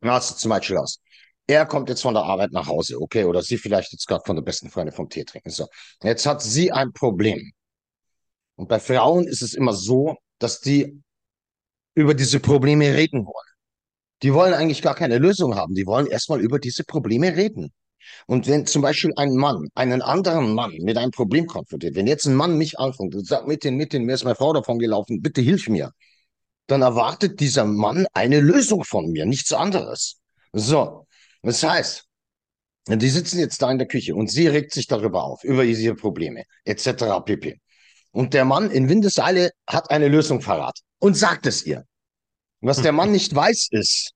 Na, 0.00 0.14
hast 0.14 0.32
du 0.32 0.34
zum 0.36 0.50
Beispiel 0.50 0.78
aus. 0.78 1.00
Er 1.46 1.66
kommt 1.66 1.88
jetzt 1.88 2.02
von 2.02 2.14
der 2.14 2.24
Arbeit 2.24 2.52
nach 2.52 2.66
Hause, 2.66 3.00
okay, 3.00 3.24
oder 3.24 3.42
sie 3.42 3.58
vielleicht 3.58 3.92
jetzt 3.92 4.06
gerade 4.06 4.22
von 4.24 4.36
der 4.36 4.42
besten 4.42 4.70
Freundin 4.70 4.94
vom 4.94 5.08
Tee 5.08 5.24
trinken. 5.24 5.50
So, 5.50 5.66
jetzt 6.02 6.26
hat 6.26 6.42
sie 6.42 6.72
ein 6.72 6.92
Problem. 6.92 7.52
Und 8.56 8.68
bei 8.68 8.80
Frauen 8.80 9.26
ist 9.26 9.42
es 9.42 9.54
immer 9.54 9.72
so, 9.74 10.16
dass 10.38 10.60
die 10.60 11.02
über 11.94 12.14
diese 12.14 12.40
Probleme 12.40 12.94
reden 12.94 13.26
wollen. 13.26 13.49
Die 14.22 14.34
wollen 14.34 14.54
eigentlich 14.54 14.82
gar 14.82 14.94
keine 14.94 15.18
Lösung 15.18 15.56
haben. 15.56 15.74
Die 15.74 15.86
wollen 15.86 16.06
erstmal 16.06 16.40
über 16.40 16.58
diese 16.58 16.84
Probleme 16.84 17.36
reden. 17.36 17.72
Und 18.26 18.46
wenn 18.46 18.66
zum 18.66 18.82
Beispiel 18.82 19.12
ein 19.16 19.34
Mann 19.34 19.68
einen 19.74 20.02
anderen 20.02 20.54
Mann 20.54 20.72
mit 20.80 20.96
einem 20.96 21.10
Problem 21.10 21.46
konfrontiert, 21.46 21.94
wenn 21.94 22.06
jetzt 22.06 22.26
ein 22.26 22.34
Mann 22.34 22.56
mich 22.56 22.78
anfängt 22.78 23.14
und 23.14 23.26
sagt, 23.26 23.46
mit 23.46 23.64
den, 23.64 23.76
mit 23.76 23.92
den, 23.92 24.04
mir 24.04 24.14
ist 24.14 24.24
meine 24.24 24.36
Frau 24.36 24.52
davon 24.52 24.78
gelaufen, 24.78 25.22
bitte 25.22 25.40
hilf 25.40 25.68
mir, 25.68 25.92
dann 26.66 26.82
erwartet 26.82 27.40
dieser 27.40 27.64
Mann 27.64 28.06
eine 28.12 28.40
Lösung 28.40 28.84
von 28.84 29.10
mir, 29.10 29.26
nichts 29.26 29.52
anderes. 29.52 30.20
So, 30.52 31.06
das 31.42 31.62
heißt, 31.62 32.04
die 32.88 33.08
sitzen 33.08 33.38
jetzt 33.38 33.60
da 33.62 33.70
in 33.70 33.78
der 33.78 33.86
Küche 33.86 34.14
und 34.14 34.30
sie 34.30 34.46
regt 34.48 34.72
sich 34.72 34.86
darüber 34.86 35.24
auf, 35.24 35.44
über 35.44 35.64
ihre 35.64 35.94
Probleme, 35.94 36.44
etc. 36.64 37.20
pp. 37.24 37.60
Und 38.12 38.34
der 38.34 38.44
Mann 38.44 38.70
in 38.70 38.88
Windeseile 38.88 39.50
hat 39.66 39.90
eine 39.90 40.08
Lösung 40.08 40.40
verrat 40.40 40.78
und 40.98 41.16
sagt 41.16 41.46
es 41.46 41.64
ihr. 41.64 41.84
Was 42.60 42.82
der 42.82 42.92
Mann 42.92 43.12
nicht 43.12 43.34
weiß, 43.34 43.68
ist, 43.70 44.12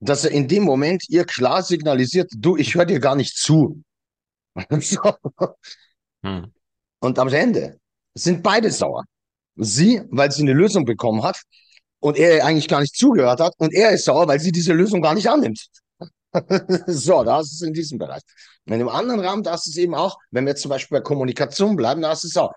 dass 0.00 0.24
er 0.24 0.30
in 0.30 0.48
dem 0.48 0.64
Moment 0.64 1.08
ihr 1.08 1.24
klar 1.24 1.62
signalisiert, 1.62 2.30
du, 2.36 2.56
ich 2.56 2.74
höre 2.74 2.84
dir 2.84 3.00
gar 3.00 3.16
nicht 3.16 3.36
zu. 3.36 3.82
so. 4.80 5.00
hm. 6.22 6.52
Und 7.00 7.18
am 7.18 7.28
Ende 7.28 7.78
sind 8.14 8.42
beide 8.42 8.70
sauer. 8.70 9.04
Sie, 9.56 10.02
weil 10.10 10.30
sie 10.30 10.42
eine 10.42 10.52
Lösung 10.52 10.84
bekommen 10.84 11.22
hat 11.22 11.40
und 12.00 12.18
er 12.18 12.44
eigentlich 12.44 12.68
gar 12.68 12.80
nicht 12.80 12.94
zugehört 12.94 13.40
hat 13.40 13.54
und 13.58 13.72
er 13.72 13.90
ist 13.92 14.04
sauer, 14.04 14.28
weil 14.28 14.40
sie 14.40 14.52
diese 14.52 14.74
Lösung 14.74 15.00
gar 15.00 15.14
nicht 15.14 15.28
annimmt. 15.28 15.66
so, 16.86 17.24
da 17.24 17.40
ist 17.40 17.54
es 17.54 17.62
in 17.62 17.72
diesem 17.72 17.98
Bereich. 17.98 18.22
In 18.66 18.78
dem 18.78 18.88
anderen 18.88 19.20
Rahmen, 19.20 19.42
da 19.42 19.54
ist 19.54 19.66
es 19.66 19.76
eben 19.76 19.94
auch, 19.94 20.18
wenn 20.30 20.44
wir 20.44 20.56
zum 20.56 20.68
Beispiel 20.68 20.98
bei 20.98 21.02
Kommunikation 21.02 21.76
bleiben, 21.76 22.02
da 22.02 22.12
ist 22.12 22.24
es 22.24 22.36
auch, 22.36 22.52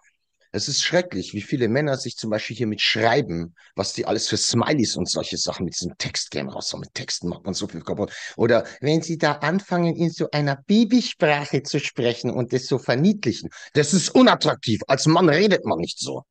es 0.52 0.68
ist 0.68 0.84
schrecklich, 0.84 1.34
wie 1.34 1.42
viele 1.42 1.68
Männer 1.68 1.98
sich 1.98 2.18
zum 2.18 2.32
Beispiel 2.32 2.56
hier 2.56 2.68
mit 2.68 2.82
Schreiben, 2.82 3.54
was 3.76 3.94
die 3.94 4.06
alles 4.06 4.28
für 4.28 4.38
Smileys 4.38 4.96
und 4.96 5.08
solche 5.08 5.38
Sachen 5.38 5.66
mit 5.66 5.76
diesem 5.76 5.96
Textgame 5.98 6.52
raus, 6.52 6.76
mit 6.78 6.94
Texten 6.94 7.30
macht 7.30 7.46
man 7.46 7.54
so 7.54 7.68
viel 7.68 7.82
kaputt. 7.82 8.12
Oder 8.36 8.66
wenn 8.82 9.02
sie 9.02 9.18
da 9.18 9.34
anfangen, 9.34 9.96
in 9.96 10.10
so 10.10 10.30
einer 10.32 10.56
Babysprache 10.56 11.62
zu 11.62 11.80
sprechen 11.80 12.32
und 12.32 12.52
das 12.52 12.66
so 12.66 12.80
verniedlichen, 12.80 13.50
das 13.74 13.94
ist 13.94 14.10
unattraktiv. 14.10 14.82
Als 14.88 15.06
Mann 15.06 15.30
redet 15.30 15.66
man 15.66 15.78
nicht 15.80 16.00
so. 16.00 16.24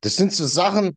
Das 0.00 0.16
sind 0.16 0.34
so 0.34 0.46
Sachen, 0.46 0.96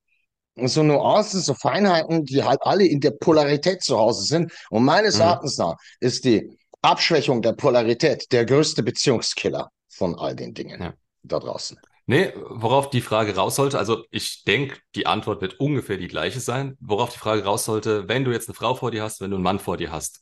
so 0.61 0.83
Nuancen, 0.83 1.39
so 1.39 1.53
Feinheiten, 1.53 2.25
die 2.25 2.43
halt 2.43 2.59
alle 2.63 2.85
in 2.85 2.99
der 2.99 3.11
Polarität 3.11 3.81
zu 3.81 3.97
Hause 3.97 4.25
sind. 4.25 4.51
Und 4.69 4.83
meines 4.83 5.15
mhm. 5.15 5.21
Erachtens 5.21 5.57
nach 5.57 5.77
ist 6.01 6.25
die 6.25 6.57
Abschwächung 6.81 7.41
der 7.41 7.53
Polarität 7.53 8.29
der 8.33 8.45
größte 8.45 8.83
Beziehungskiller 8.83 9.69
von 9.87 10.15
all 10.15 10.35
den 10.35 10.53
Dingen 10.53 10.81
ja. 10.81 10.93
da 11.23 11.39
draußen. 11.39 11.79
Nee, 12.09 12.31
worauf 12.35 12.89
die 12.89 13.01
Frage 13.01 13.35
raus 13.35 13.57
sollte, 13.57 13.77
also 13.77 14.05
ich 14.11 14.45
denke, 14.45 14.77
die 14.95 15.05
Antwort 15.07 15.41
wird 15.41 15.59
ungefähr 15.59 15.97
die 15.97 16.07
gleiche 16.07 16.39
sein. 16.39 16.77
Worauf 16.79 17.11
die 17.11 17.19
Frage 17.19 17.43
raus 17.43 17.65
sollte, 17.65 18.07
wenn 18.07 18.23
du 18.23 18.31
jetzt 18.31 18.47
eine 18.47 18.55
Frau 18.55 18.75
vor 18.75 18.91
dir 18.91 19.03
hast, 19.03 19.19
wenn 19.19 19.29
du 19.29 19.35
einen 19.35 19.43
Mann 19.43 19.59
vor 19.59 19.75
dir 19.75 19.91
hast, 19.91 20.21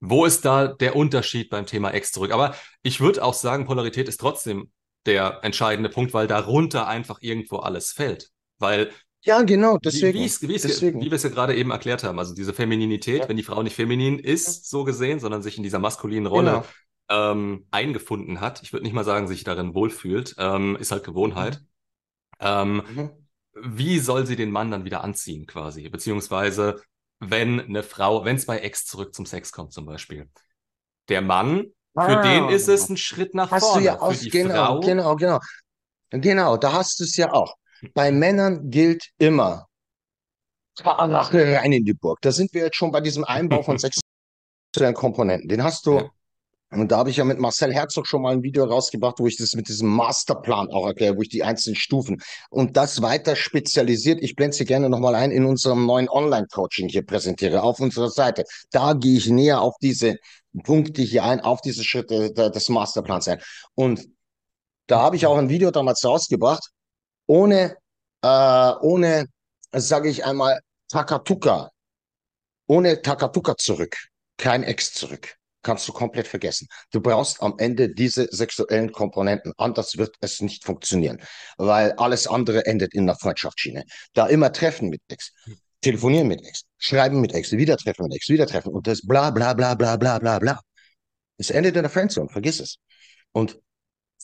wo 0.00 0.24
ist 0.24 0.44
da 0.44 0.66
der 0.66 0.96
Unterschied 0.96 1.48
beim 1.48 1.64
Thema 1.64 1.90
Ex 1.90 2.10
zurück? 2.10 2.32
Aber 2.32 2.56
ich 2.82 3.00
würde 3.00 3.22
auch 3.22 3.34
sagen, 3.34 3.66
Polarität 3.66 4.08
ist 4.08 4.18
trotzdem 4.18 4.72
der 5.06 5.38
entscheidende 5.42 5.90
Punkt, 5.90 6.12
weil 6.12 6.26
darunter 6.26 6.88
einfach 6.88 7.18
irgendwo 7.20 7.58
alles 7.58 7.92
fällt. 7.92 8.30
Weil 8.58 8.90
ja, 9.22 9.42
genau, 9.42 9.78
deswegen. 9.78 10.18
Wie, 10.18 10.48
wie, 10.48 10.58
deswegen. 10.58 11.00
wie 11.00 11.06
wir 11.06 11.14
es 11.14 11.22
ja 11.22 11.30
gerade 11.30 11.54
eben 11.54 11.70
erklärt 11.70 12.02
haben, 12.02 12.18
also 12.18 12.34
diese 12.34 12.52
Femininität, 12.52 13.20
ja. 13.20 13.28
wenn 13.28 13.36
die 13.36 13.42
Frau 13.44 13.62
nicht 13.62 13.76
feminin 13.76 14.18
ist, 14.18 14.68
so 14.68 14.82
gesehen, 14.82 15.20
sondern 15.20 15.40
sich 15.40 15.56
in 15.56 15.62
dieser 15.62 15.78
maskulinen 15.78 16.26
Rolle 16.26 16.50
genau 16.50 16.64
ähm, 17.08 17.66
eingefunden 17.70 18.40
hat. 18.40 18.62
Ich 18.62 18.72
würde 18.72 18.84
nicht 18.84 18.94
mal 18.94 19.04
sagen, 19.04 19.28
sich 19.28 19.44
darin 19.44 19.74
wohlfühlt. 19.74 20.34
Ähm, 20.38 20.76
ist 20.76 20.92
halt 20.92 21.04
Gewohnheit. 21.04 21.60
Mhm. 21.60 21.66
Ähm, 22.40 22.82
mhm. 22.94 23.10
Wie 23.56 23.98
soll 23.98 24.26
sie 24.26 24.36
den 24.36 24.50
Mann 24.50 24.70
dann 24.70 24.84
wieder 24.84 25.04
anziehen, 25.04 25.46
quasi? 25.46 25.88
Beziehungsweise, 25.88 26.82
wenn 27.20 27.60
eine 27.60 27.82
Frau, 27.82 28.24
wenn 28.24 28.36
es 28.36 28.46
bei 28.46 28.58
Ex 28.58 28.86
zurück 28.86 29.14
zum 29.14 29.26
Sex 29.26 29.52
kommt, 29.52 29.72
zum 29.72 29.86
Beispiel. 29.86 30.28
Der 31.08 31.20
Mann, 31.20 31.66
ah, 31.94 32.06
für 32.06 32.28
den 32.28 32.48
ist 32.48 32.68
es 32.68 32.88
ein 32.88 32.96
Schritt 32.96 33.34
nach 33.34 33.50
hast 33.50 33.62
vorne. 33.62 33.82
Du 33.82 33.86
ja 33.86 34.12
die 34.12 34.30
genau, 34.30 34.54
Frau, 34.54 34.80
genau, 34.80 35.16
genau. 35.16 35.38
Genau, 36.10 36.56
da 36.56 36.72
hast 36.72 36.98
du 37.00 37.04
es 37.04 37.16
ja 37.16 37.32
auch. 37.32 37.56
Bei 37.92 38.10
Männern 38.10 38.70
gilt 38.70 39.10
immer, 39.18 39.68
rein 40.82 41.72
in 41.72 41.84
die 41.84 41.94
Burg. 41.94 42.20
Da 42.22 42.32
sind 42.32 42.52
wir 42.54 42.64
jetzt 42.64 42.76
schon 42.76 42.90
bei 42.90 43.00
diesem 43.00 43.24
Einbau 43.24 43.62
von 43.62 43.78
sexuellen 44.74 44.94
Komponenten. 44.94 45.48
Den 45.48 45.62
hast 45.62 45.86
du 45.86 45.98
ja. 45.98 46.10
Und 46.80 46.90
da 46.92 46.98
habe 46.98 47.10
ich 47.10 47.16
ja 47.16 47.24
mit 47.24 47.38
Marcel 47.38 47.72
Herzog 47.72 48.06
schon 48.06 48.22
mal 48.22 48.32
ein 48.32 48.42
Video 48.42 48.64
rausgebracht, 48.64 49.18
wo 49.18 49.26
ich 49.26 49.36
das 49.36 49.54
mit 49.54 49.68
diesem 49.68 49.88
Masterplan 49.88 50.68
auch 50.70 50.86
erkläre, 50.86 51.16
wo 51.16 51.22
ich 51.22 51.28
die 51.28 51.44
einzelnen 51.44 51.76
Stufen 51.76 52.20
und 52.50 52.76
das 52.76 53.02
weiter 53.02 53.36
spezialisiert. 53.36 54.22
Ich 54.22 54.34
blende 54.34 54.56
sie 54.56 54.64
gerne 54.64 54.88
nochmal 54.88 55.14
ein 55.14 55.30
in 55.30 55.44
unserem 55.44 55.86
neuen 55.86 56.08
Online-Coaching 56.08 56.88
hier 56.88 57.04
präsentiere 57.04 57.62
auf 57.62 57.80
unserer 57.80 58.10
Seite. 58.10 58.44
Da 58.70 58.94
gehe 58.94 59.16
ich 59.16 59.28
näher 59.28 59.60
auf 59.60 59.74
diese 59.80 60.16
Punkte 60.62 61.02
hier 61.02 61.24
ein, 61.24 61.40
auf 61.40 61.60
diese 61.60 61.84
Schritte 61.84 62.32
des 62.32 62.68
Masterplans 62.68 63.28
ein. 63.28 63.40
Und 63.74 64.06
da 64.86 65.00
habe 65.00 65.16
ich 65.16 65.26
auch 65.26 65.38
ein 65.38 65.48
Video 65.48 65.70
damals 65.70 66.04
rausgebracht, 66.04 66.68
ohne, 67.26 67.76
äh, 68.22 68.72
ohne, 68.80 69.26
sage 69.72 70.08
ich 70.08 70.24
einmal, 70.24 70.60
Takatuka, 70.88 71.70
ohne 72.66 73.00
Takatuka 73.00 73.56
zurück, 73.56 73.96
kein 74.36 74.62
Ex 74.62 74.92
zurück 74.92 75.36
kannst 75.64 75.88
du 75.88 75.92
komplett 75.92 76.28
vergessen. 76.28 76.68
Du 76.92 77.00
brauchst 77.00 77.42
am 77.42 77.54
Ende 77.58 77.92
diese 77.92 78.28
sexuellen 78.30 78.92
Komponenten. 78.92 79.52
Anders 79.56 79.96
wird 79.98 80.14
es 80.20 80.40
nicht 80.40 80.64
funktionieren, 80.64 81.20
weil 81.58 81.92
alles 81.92 82.28
andere 82.28 82.66
endet 82.66 82.94
in 82.94 83.02
einer 83.02 83.16
Freundschaftsschiene. 83.16 83.84
Da 84.12 84.26
immer 84.28 84.52
treffen 84.52 84.88
mit 84.88 85.02
Ex, 85.08 85.32
telefonieren 85.80 86.28
mit 86.28 86.44
Ex, 86.44 86.62
schreiben 86.78 87.20
mit 87.20 87.34
Ex, 87.34 87.52
wieder 87.52 87.76
treffen 87.76 88.04
mit 88.04 88.14
Ex, 88.14 88.28
wieder 88.28 88.46
treffen 88.46 88.72
und 88.72 88.86
das 88.86 89.02
bla 89.02 89.30
bla 89.30 89.54
bla 89.54 89.74
bla 89.74 89.96
bla 89.96 90.18
bla 90.18 90.38
bla. 90.38 90.60
Es 91.38 91.50
endet 91.50 91.74
in 91.74 91.82
der 91.82 91.90
Friendzone, 91.90 92.28
vergiss 92.28 92.60
es. 92.60 92.76
Und 93.32 93.58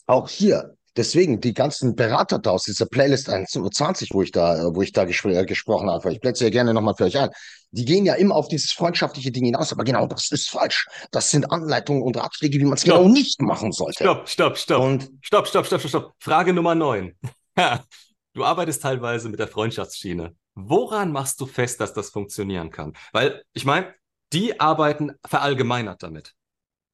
auch 0.05 0.29
hier 0.29 0.77
Deswegen, 0.97 1.39
die 1.39 1.53
ganzen 1.53 1.95
Berater 1.95 2.37
da 2.37 2.51
aus 2.51 2.63
dieser 2.63 2.85
Playlist 2.85 3.29
21, 3.29 4.09
wo 4.11 4.23
ich 4.23 4.31
da, 4.31 4.75
wo 4.75 4.81
ich 4.81 4.91
da 4.91 5.05
gespr 5.05 5.29
äh, 5.29 5.45
gesprochen 5.45 5.89
habe, 5.89 6.11
ich 6.11 6.19
plätze 6.19 6.43
ja 6.43 6.49
gerne 6.49 6.73
nochmal 6.73 6.95
für 6.97 7.05
euch 7.05 7.17
ein, 7.17 7.29
die 7.71 7.85
gehen 7.85 8.05
ja 8.05 8.15
immer 8.15 8.35
auf 8.35 8.49
dieses 8.49 8.71
freundschaftliche 8.71 9.31
Ding 9.31 9.45
hinaus, 9.45 9.71
aber 9.71 9.83
genau 9.83 10.05
das 10.05 10.31
ist 10.31 10.49
falsch. 10.49 10.87
Das 11.11 11.31
sind 11.31 11.51
Anleitungen 11.51 12.03
und 12.03 12.17
Ratschläge, 12.17 12.59
wie 12.59 12.65
man 12.65 12.73
es 12.73 12.83
genau 12.83 13.07
nicht 13.07 13.41
machen 13.41 13.71
sollte. 13.71 14.03
Stopp, 14.03 14.27
stopp, 14.27 14.57
stopp. 14.57 14.83
Und 14.83 15.09
stopp, 15.21 15.47
stopp, 15.47 15.65
stopp, 15.65 15.79
stopp, 15.79 15.89
stopp. 15.89 16.13
Frage 16.19 16.53
Nummer 16.53 16.75
9. 16.75 17.15
du 18.33 18.43
arbeitest 18.43 18.81
teilweise 18.81 19.29
mit 19.29 19.39
der 19.39 19.47
Freundschaftsschiene. 19.47 20.35
Woran 20.55 21.13
machst 21.13 21.39
du 21.39 21.45
fest, 21.45 21.79
dass 21.79 21.93
das 21.93 22.09
funktionieren 22.09 22.71
kann? 22.71 22.93
Weil, 23.13 23.43
ich 23.53 23.63
meine, 23.63 23.93
die 24.33 24.59
arbeiten 24.59 25.13
verallgemeinert 25.25 26.03
damit. 26.03 26.33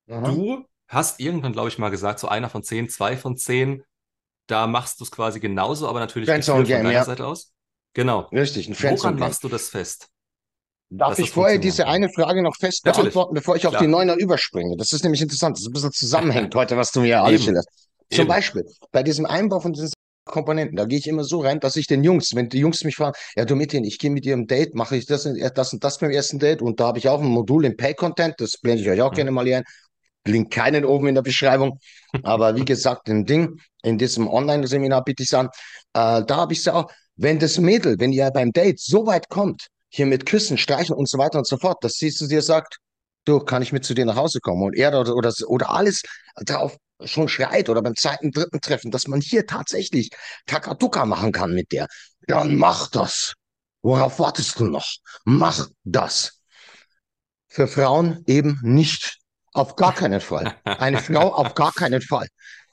Mhm. 0.05 0.23
Du 0.23 0.65
hast 0.87 1.19
irgendwann, 1.19 1.53
glaube 1.53 1.69
ich, 1.69 1.79
mal 1.79 1.89
gesagt, 1.89 2.19
so 2.19 2.27
einer 2.27 2.49
von 2.49 2.63
zehn, 2.63 2.87
zwei 2.87 3.17
von 3.17 3.35
zehn, 3.35 3.83
da 4.45 4.67
machst 4.67 4.99
du 4.99 5.03
es 5.03 5.11
quasi 5.11 5.39
genauso, 5.39 5.87
aber 5.87 5.99
natürlich 5.99 6.29
von 6.45 6.65
deiner 6.65 6.91
ja. 6.91 7.03
Seite 7.03 7.25
aus. 7.25 7.53
Genau. 7.93 8.21
Richtig, 8.31 8.69
ein 8.69 8.75
Woran 8.79 9.17
machst 9.17 9.43
du 9.43 9.49
das 9.49 9.69
fest? 9.69 10.09
Darf 10.89 11.19
ich 11.19 11.31
vorher 11.31 11.57
diese 11.57 11.85
eine 11.85 12.09
Frage 12.09 12.41
noch 12.41 12.55
fest 12.55 12.85
Natürlich. 12.85 13.13
beantworten, 13.13 13.35
bevor 13.35 13.55
ich 13.57 13.67
auf 13.67 13.71
Klar. 13.71 13.83
die 13.83 13.89
Neuner 13.89 14.15
überspringe? 14.15 14.77
Das 14.77 14.93
ist 14.93 15.03
nämlich 15.03 15.21
interessant. 15.21 15.57
Das 15.57 15.61
ist 15.61 15.67
ein 15.67 15.73
bisschen 15.73 15.91
zusammenhängt 15.91 16.55
heute, 16.55 16.77
was 16.77 16.91
du 16.91 17.01
mir 17.01 17.21
alles 17.21 17.43
schilderst. 17.43 17.67
Zum 18.09 18.21
Eben. 18.21 18.29
Beispiel, 18.29 18.65
bei 18.91 19.03
diesem 19.03 19.25
Einbau 19.25 19.59
von 19.59 19.73
diesen 19.73 19.91
Komponenten, 20.23 20.77
da 20.77 20.85
gehe 20.85 20.97
ich 20.97 21.07
immer 21.07 21.23
so 21.23 21.41
rein, 21.41 21.59
dass 21.59 21.75
ich 21.75 21.87
den 21.87 22.03
Jungs, 22.03 22.35
wenn 22.35 22.47
die 22.47 22.59
Jungs 22.59 22.83
mich 22.83 22.95
fragen, 22.95 23.17
ja, 23.35 23.43
du 23.43 23.55
Mädchen, 23.55 23.83
ich 23.83 23.99
gehe 23.99 24.09
mit 24.09 24.23
dir 24.23 24.33
im 24.33 24.47
Date, 24.47 24.75
mache 24.75 24.95
ich 24.95 25.05
das, 25.05 25.27
das 25.55 25.73
und 25.73 25.83
das 25.83 25.97
beim 25.97 26.11
ersten 26.11 26.39
Date 26.39 26.61
und 26.61 26.79
da 26.79 26.87
habe 26.87 26.99
ich 26.99 27.09
auch 27.09 27.21
ein 27.21 27.27
Modul 27.27 27.65
im 27.65 27.75
Pay-Content, 27.75 28.35
das 28.37 28.57
blende 28.57 28.83
ich 28.83 28.89
euch 28.89 29.01
auch 29.01 29.11
mhm. 29.11 29.15
gerne 29.15 29.31
mal 29.31 29.45
hier 29.45 29.57
ein 29.57 29.63
Link 30.25 30.51
keinen 30.51 30.85
oben 30.85 31.07
in 31.07 31.15
der 31.15 31.21
Beschreibung. 31.21 31.79
Aber 32.23 32.55
wie 32.55 32.65
gesagt, 32.65 33.09
ein 33.09 33.25
Ding, 33.25 33.59
in 33.83 33.97
diesem 33.97 34.27
Online-Seminar 34.27 35.03
bitte 35.03 35.23
ich 35.23 35.33
an, 35.35 35.47
äh, 35.93 36.23
da 36.23 36.35
habe 36.35 36.53
ich 36.53 36.59
es 36.59 36.67
auch, 36.67 36.91
wenn 37.15 37.39
das 37.39 37.57
Mädel, 37.57 37.95
wenn 37.99 38.11
ihr 38.11 38.29
beim 38.31 38.51
Date 38.51 38.79
so 38.79 39.05
weit 39.05 39.29
kommt, 39.29 39.67
hier 39.89 40.05
mit 40.05 40.25
Küssen, 40.25 40.57
Streichen 40.57 40.95
und 40.95 41.09
so 41.09 41.17
weiter 41.17 41.37
und 41.37 41.47
so 41.47 41.57
fort, 41.57 41.83
dass 41.83 41.93
sie 41.93 42.11
zu 42.11 42.27
dir 42.27 42.41
sagt, 42.41 42.77
du, 43.25 43.39
kann 43.39 43.61
ich 43.61 43.71
mit 43.71 43.85
zu 43.85 43.93
dir 43.93 44.05
nach 44.05 44.15
Hause 44.15 44.39
kommen? 44.39 44.63
Und 44.63 44.75
er 44.75 44.99
oder, 44.99 45.15
oder, 45.15 45.33
oder 45.47 45.69
alles 45.69 46.01
darauf 46.35 46.77
schon 47.03 47.27
schreit 47.27 47.69
oder 47.69 47.81
beim 47.81 47.95
zweiten, 47.95 48.31
dritten 48.31 48.59
Treffen, 48.61 48.91
dass 48.91 49.07
man 49.07 49.21
hier 49.21 49.45
tatsächlich 49.45 50.09
Takatuka 50.45 51.05
machen 51.05 51.31
kann 51.31 51.53
mit 51.53 51.71
der, 51.71 51.87
dann 52.27 52.55
mach 52.55 52.89
das. 52.89 53.33
Worauf 53.81 54.19
wartest 54.19 54.59
du 54.59 54.65
noch? 54.65 54.87
Mach 55.23 55.67
das. 55.83 56.41
Für 57.47 57.67
Frauen 57.67 58.23
eben 58.27 58.59
nicht 58.63 59.19
auf 59.53 59.75
gar 59.75 59.93
keinen 59.93 60.21
Fall. 60.21 60.55
Eine 60.63 60.99
Frau 60.99 61.33
auf 61.33 61.53
gar 61.55 61.71
keinen 61.73 62.01
Fall. 62.01 62.27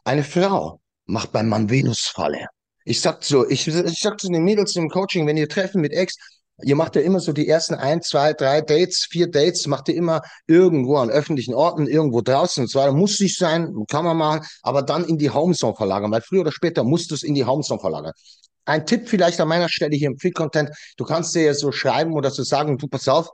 Eine 0.04 0.24
Frau 0.24 0.80
macht 1.06 1.32
beim 1.32 1.48
Mann 1.48 1.70
Venus-Falle. 1.70 2.46
Ich 2.84 3.00
sag 3.00 3.24
so, 3.24 3.48
ich, 3.48 3.66
ich 3.66 4.00
sag 4.00 4.20
zu 4.20 4.28
den 4.28 4.44
Mädels 4.44 4.76
im 4.76 4.90
Coaching, 4.90 5.26
wenn 5.26 5.36
ihr 5.36 5.48
treffen 5.48 5.80
mit 5.80 5.92
Ex, 5.92 6.16
ihr 6.62 6.76
macht 6.76 6.96
ja 6.96 7.02
immer 7.02 7.20
so 7.20 7.32
die 7.32 7.48
ersten 7.48 7.74
ein, 7.74 8.02
zwei, 8.02 8.32
drei 8.32 8.60
Dates, 8.60 9.06
vier 9.10 9.30
Dates, 9.30 9.66
macht 9.66 9.88
ihr 9.88 9.96
immer 9.96 10.22
irgendwo 10.46 10.96
an 10.96 11.10
öffentlichen 11.10 11.54
Orten, 11.54 11.86
irgendwo 11.86 12.20
draußen 12.20 12.64
und 12.64 12.68
zwar 12.68 12.92
muss 12.92 13.18
nicht 13.20 13.36
sein, 13.36 13.74
kann 13.88 14.04
man 14.04 14.16
machen, 14.16 14.46
aber 14.62 14.82
dann 14.82 15.04
in 15.04 15.18
die 15.18 15.30
Homezone 15.30 15.74
verlagern, 15.74 16.10
weil 16.12 16.22
früher 16.22 16.42
oder 16.42 16.52
später 16.52 16.84
musst 16.84 17.10
du 17.10 17.14
es 17.14 17.22
in 17.22 17.34
die 17.34 17.44
Homezone 17.44 17.80
verlagern. 17.80 18.12
Ein 18.66 18.86
Tipp 18.86 19.08
vielleicht 19.08 19.40
an 19.40 19.48
meiner 19.48 19.68
Stelle 19.68 19.96
hier 19.96 20.08
im 20.08 20.18
Free 20.18 20.30
Content, 20.30 20.70
du 20.96 21.04
kannst 21.04 21.34
dir 21.34 21.42
ja 21.42 21.54
so 21.54 21.72
schreiben 21.72 22.14
oder 22.14 22.30
so 22.30 22.42
sagen, 22.42 22.78
du 22.78 22.88
pass 22.88 23.08
auf, 23.08 23.28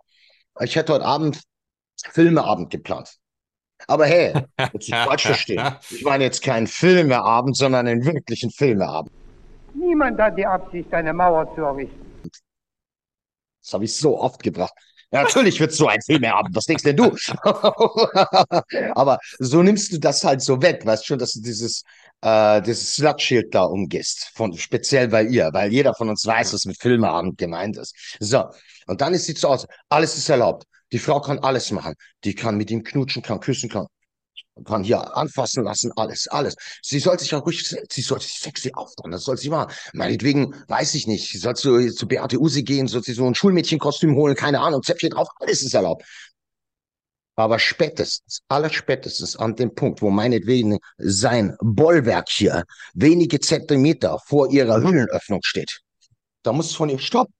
ich 0.61 0.77
hätte 0.77 0.95
heute 0.95 1.05
Abend 1.05 1.41
Filmeabend 2.13 2.71
geplant. 2.71 3.15
Aber 3.87 4.07
hey, 4.07 4.35
jetzt 4.59 4.89
nicht 4.89 4.95
falsch 4.95 5.23
verstehen. 5.23 5.77
Ich 5.91 6.03
meine 6.03 6.25
jetzt 6.25 6.43
keinen 6.43 6.67
Filmeabend, 6.67 7.57
sondern 7.57 7.87
einen 7.87 8.05
wirklichen 8.05 8.51
Filmeabend. 8.51 9.13
Niemand 9.75 10.21
hat 10.21 10.37
die 10.37 10.47
Absicht, 10.47 10.93
eine 10.93 11.13
Mauer 11.13 11.55
zu 11.55 11.63
errichten. 11.63 12.00
Das 13.63 13.73
habe 13.75 13.85
ich 13.85 13.95
so 13.95 14.19
oft 14.19 14.43
gebracht. 14.43 14.73
Ja, 15.13 15.23
natürlich 15.23 15.59
wird 15.59 15.73
so 15.73 15.89
ein 15.89 16.01
Filmeabend. 16.03 16.55
Was 16.55 16.67
denkst 16.67 16.85
denn 16.85 16.97
du? 16.97 17.17
Aber 18.95 19.19
so 19.41 19.63
nimmst 19.63 19.93
du 19.93 19.99
das 19.99 20.23
halt 20.23 20.41
so 20.41 20.63
weg, 20.63 20.87
weißt 20.87 21.05
schon, 21.05 21.19
dass 21.19 21.33
du 21.33 21.41
dieses, 21.41 21.83
äh, 22.21 22.63
dieses 22.63 22.95
Slutschild 22.95 23.53
da 23.53 23.65
umgehst. 23.65 24.31
Von, 24.35 24.57
speziell 24.57 25.09
bei 25.09 25.25
ihr, 25.25 25.51
weil 25.53 25.73
jeder 25.73 25.95
von 25.95 26.09
uns 26.09 26.25
weiß, 26.25 26.55
was 26.55 26.65
mit 26.65 26.81
Filmeabend 26.81 27.39
gemeint 27.39 27.77
ist. 27.77 27.95
So. 28.21 28.45
Und 28.87 29.01
dann 29.01 29.13
ist 29.15 29.27
sie 29.27 29.35
zu 29.35 29.49
Hause. 29.49 29.67
Alles 29.89 30.17
ist 30.17 30.29
erlaubt. 30.29 30.65
Die 30.93 30.99
Frau 30.99 31.21
kann 31.21 31.41
alles 31.41 31.73
machen. 31.73 31.95
Die 32.25 32.35
kann 32.35 32.57
mit 32.57 32.71
ihm 32.71 32.85
knutschen, 32.85 33.23
kann 33.23 33.41
küssen, 33.41 33.69
kann 33.69 33.87
kann 34.65 34.85
hier 34.85 35.17
anfassen 35.17 35.65
lassen, 35.65 35.93
alles, 35.97 36.29
alles. 36.29 36.57
Sie 36.83 36.99
soll 36.99 37.19
sich 37.19 37.35
auch 37.35 37.45
ruhig, 37.47 37.65
sie 37.91 38.03
soll 38.03 38.21
sich 38.21 38.39
sexy 38.39 38.73
auftragen, 38.75 39.13
das 39.13 39.25
soll 39.25 39.39
sie 39.39 39.51
machen. 39.51 39.73
Meinetwegen, 39.93 40.55
weiß 40.69 40.95
ich 40.95 41.07
nicht, 41.07 41.41
sollst 41.41 41.65
du 41.65 41.91
zu 41.91 42.07
Beate 42.07 42.39
Use 42.39 42.63
gehen, 42.63 42.89
sollst 42.89 43.09
du 43.09 43.15
so 43.15 43.27
ein 43.27 43.35
Schulmädchenkostüm 43.35 44.15
holen, 44.17 44.35
keine 44.35 44.61
Ahnung, 44.61 44.83
Zäpfchen 44.83 45.11
drauf, 45.11 45.29
alles 45.41 45.63
ist 45.63 45.75
erlaubt. 45.75 46.05
Aber 47.37 47.59
spätestens, 47.59 48.41
allerspätestens 48.49 49.37
an 49.37 49.57
dem 49.57 49.75
Punkt, 49.75 50.03
wo 50.03 50.11
meinetwegen 50.11 50.79
sein 50.99 51.57
Bollwerk 51.61 52.29
hier 52.29 52.65
wenige 52.93 53.41
Zentimeter 53.41 54.19
vor 54.27 54.51
ihrer 54.51 54.83
Hüllenöffnung 54.83 55.41
steht, 55.43 55.81
da 56.43 56.53
muss 56.53 56.75
von 56.75 56.91
ihr 56.91 56.99
stoppen. 56.99 57.33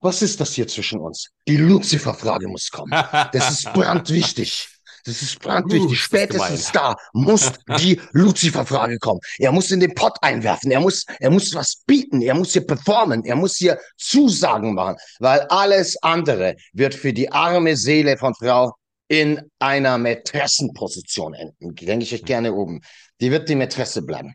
Was 0.00 0.22
ist 0.22 0.40
das 0.40 0.54
hier 0.54 0.66
zwischen 0.66 1.00
uns? 1.00 1.28
Die 1.46 1.56
Lucifer-Frage 1.56 2.48
muss 2.48 2.70
kommen. 2.70 2.90
Das 3.32 3.50
ist 3.50 3.72
brandwichtig. 3.72 4.68
Das 5.04 5.22
ist 5.22 5.38
brandwichtig. 5.40 5.90
Uh, 5.90 5.94
Spätestens 5.94 6.72
da 6.72 6.96
muss 7.12 7.52
die 7.78 8.00
Lucifer-Frage 8.12 8.98
kommen. 8.98 9.20
Er 9.38 9.52
muss 9.52 9.70
in 9.70 9.80
den 9.80 9.94
Pott 9.94 10.16
einwerfen. 10.22 10.70
Er 10.70 10.80
muss, 10.80 11.04
er 11.18 11.30
muss 11.30 11.54
was 11.54 11.82
bieten. 11.86 12.22
Er 12.22 12.34
muss 12.34 12.52
hier 12.52 12.66
performen. 12.66 13.24
Er 13.24 13.36
muss 13.36 13.56
hier 13.56 13.78
Zusagen 13.96 14.74
machen. 14.74 14.96
Weil 15.18 15.40
alles 15.48 15.96
andere 16.02 16.56
wird 16.72 16.94
für 16.94 17.12
die 17.12 17.30
arme 17.30 17.76
Seele 17.76 18.16
von 18.16 18.34
Frau 18.34 18.74
in 19.08 19.40
einer 19.58 19.98
Mätressenposition 19.98 21.34
enden. 21.34 21.74
Denke 21.74 22.04
ich 22.04 22.14
euch 22.14 22.24
gerne 22.24 22.54
oben. 22.54 22.80
Die 23.20 23.30
wird 23.30 23.48
die 23.48 23.56
Mätresse 23.56 24.02
bleiben. 24.02 24.34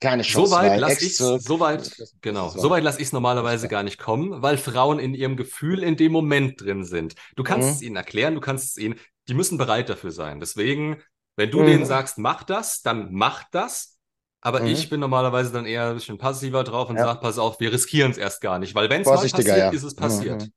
Keine 0.00 0.22
Chance. 0.22 0.50
Soweit 0.50 0.80
lasse 0.80 1.04
ich 1.04 1.16
soweit, 1.16 1.90
genau, 2.20 2.50
soweit 2.50 2.84
lasse 2.84 3.00
ich 3.00 3.06
es 3.06 3.12
normalerweise 3.12 3.66
gar 3.66 3.82
nicht 3.82 3.98
kommen, 3.98 4.42
weil 4.42 4.56
Frauen 4.56 5.00
in 5.00 5.14
ihrem 5.14 5.36
Gefühl 5.36 5.82
in 5.82 5.96
dem 5.96 6.12
Moment 6.12 6.60
drin 6.60 6.84
sind. 6.84 7.14
Du 7.34 7.42
kannst 7.42 7.68
mhm. 7.68 7.74
es 7.74 7.82
ihnen 7.82 7.96
erklären, 7.96 8.34
du 8.34 8.40
kannst 8.40 8.76
es 8.76 8.76
ihnen 8.76 8.94
die 9.28 9.34
müssen 9.34 9.58
bereit 9.58 9.88
dafür 9.88 10.10
sein. 10.10 10.40
Deswegen, 10.40 11.02
wenn 11.36 11.50
du 11.50 11.60
mhm. 11.60 11.66
denen 11.66 11.84
sagst, 11.86 12.18
mach 12.18 12.42
das, 12.42 12.82
dann 12.82 13.12
mach 13.12 13.44
das. 13.50 13.98
Aber 14.40 14.60
mhm. 14.60 14.68
ich 14.68 14.88
bin 14.88 15.00
normalerweise 15.00 15.52
dann 15.52 15.66
eher 15.66 15.88
ein 15.88 15.94
bisschen 15.94 16.18
passiver 16.18 16.64
drauf 16.64 16.88
und 16.88 16.96
ja. 16.96 17.04
sage, 17.04 17.20
pass 17.20 17.38
auf, 17.38 17.60
wir 17.60 17.72
riskieren 17.72 18.12
es 18.12 18.18
erst 18.18 18.40
gar 18.40 18.58
nicht, 18.58 18.74
weil 18.74 18.88
wenn 18.88 19.02
es 19.02 19.06
mal 19.06 19.16
passiert, 19.16 19.46
ja. 19.46 19.70
ist 19.70 19.82
es 19.82 19.94
passiert. 19.94 20.42
Mhm. 20.42 20.52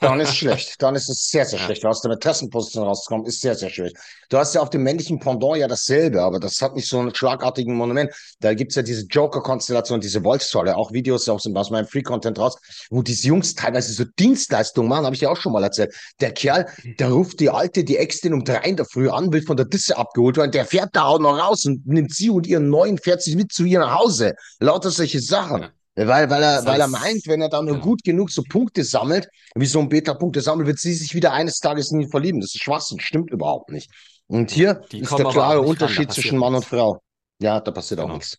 Dann 0.00 0.20
ist 0.20 0.36
schlecht. 0.36 0.80
Dann 0.82 0.94
ist 0.94 1.08
es 1.08 1.28
sehr, 1.30 1.44
sehr 1.44 1.58
schlecht. 1.58 1.84
Aus 1.84 2.02
der 2.02 2.10
Mätressenposition 2.10 2.84
rauszukommen, 2.84 3.26
ist 3.26 3.40
sehr, 3.40 3.54
sehr 3.54 3.70
schwierig. 3.70 3.94
Du 4.28 4.36
hast 4.36 4.54
ja 4.54 4.60
auf 4.60 4.70
dem 4.70 4.82
männlichen 4.82 5.18
Pendant 5.18 5.56
ja 5.56 5.66
dasselbe, 5.66 6.22
aber 6.22 6.38
das 6.38 6.60
hat 6.60 6.74
nicht 6.74 6.88
so 6.88 6.98
einen 6.98 7.14
schlagartigen 7.14 7.74
Monument. 7.74 8.12
Da 8.40 8.54
gibt's 8.54 8.74
ja 8.74 8.82
diese 8.82 9.06
Joker-Konstellation, 9.06 10.00
diese 10.00 10.22
Wolfszolle, 10.24 10.76
auch 10.76 10.92
Videos 10.92 11.28
aus, 11.28 11.46
aus 11.46 11.70
meinem 11.70 11.86
Free-Content 11.86 12.38
raus, 12.38 12.56
wo 12.90 13.02
diese 13.02 13.28
Jungs 13.28 13.54
teilweise 13.54 13.92
so 13.92 14.04
Dienstleistungen 14.18 14.88
machen, 14.88 15.04
habe 15.04 15.14
ich 15.14 15.22
ja 15.22 15.30
auch 15.30 15.36
schon 15.36 15.52
mal 15.52 15.62
erzählt. 15.62 15.94
Der 16.20 16.32
Kerl, 16.32 16.66
der 16.98 17.10
ruft 17.10 17.40
die 17.40 17.50
Alte, 17.50 17.84
die 17.84 17.96
Ex-Din 17.96 18.34
um 18.34 18.44
drei 18.44 18.60
in 18.60 18.76
der 18.76 18.86
Früh 18.86 19.08
an, 19.08 19.32
will 19.32 19.42
von 19.42 19.56
der 19.56 19.66
Disse 19.66 19.96
abgeholt 19.96 20.36
werden, 20.36 20.52
der 20.52 20.66
fährt 20.66 20.90
da 20.94 21.04
auch 21.04 21.18
noch 21.18 21.38
raus 21.38 21.64
und 21.64 21.86
nimmt 21.86 22.14
sie 22.14 22.30
und 22.30 22.46
ihren 22.46 22.68
neuen, 22.68 22.98
fährt 22.98 23.22
sie 23.22 23.36
mit 23.36 23.52
zu 23.52 23.64
ihr 23.64 23.78
nach 23.78 23.98
Hause. 23.98 24.34
Lauter 24.60 24.90
solche 24.90 25.20
Sachen. 25.20 25.68
Ja. 25.98 26.06
Weil, 26.06 26.30
weil, 26.30 26.42
er, 26.42 26.48
das 26.50 26.56
heißt, 26.58 26.66
weil 26.66 26.80
er 26.80 26.88
meint, 26.88 27.26
wenn 27.26 27.42
er 27.42 27.48
da 27.48 27.60
nur 27.60 27.74
genau. 27.74 27.84
gut 27.84 28.04
genug 28.04 28.30
so 28.30 28.44
Punkte 28.48 28.84
sammelt, 28.84 29.28
wie 29.56 29.66
so 29.66 29.80
ein 29.80 29.88
Beta-Punkte 29.88 30.40
sammelt, 30.40 30.68
wird 30.68 30.78
sie 30.78 30.94
sich 30.94 31.12
wieder 31.12 31.32
eines 31.32 31.58
Tages 31.58 31.90
in 31.90 32.00
ihn 32.00 32.08
verlieben. 32.08 32.40
Das 32.40 32.54
ist 32.54 32.62
Schwachsinn, 32.62 33.00
stimmt 33.00 33.30
überhaupt 33.30 33.70
nicht. 33.70 33.90
Und 34.28 34.52
hier 34.52 34.74
Die 34.92 35.00
ist 35.00 35.18
der 35.18 35.26
klare 35.26 35.60
Unterschied 35.60 36.12
zwischen 36.12 36.38
Mann 36.38 36.54
und 36.54 36.64
Frau. 36.64 37.02
Ja, 37.40 37.60
da 37.60 37.72
passiert 37.72 37.98
genau. 37.98 38.12
auch 38.12 38.16
nichts. 38.16 38.38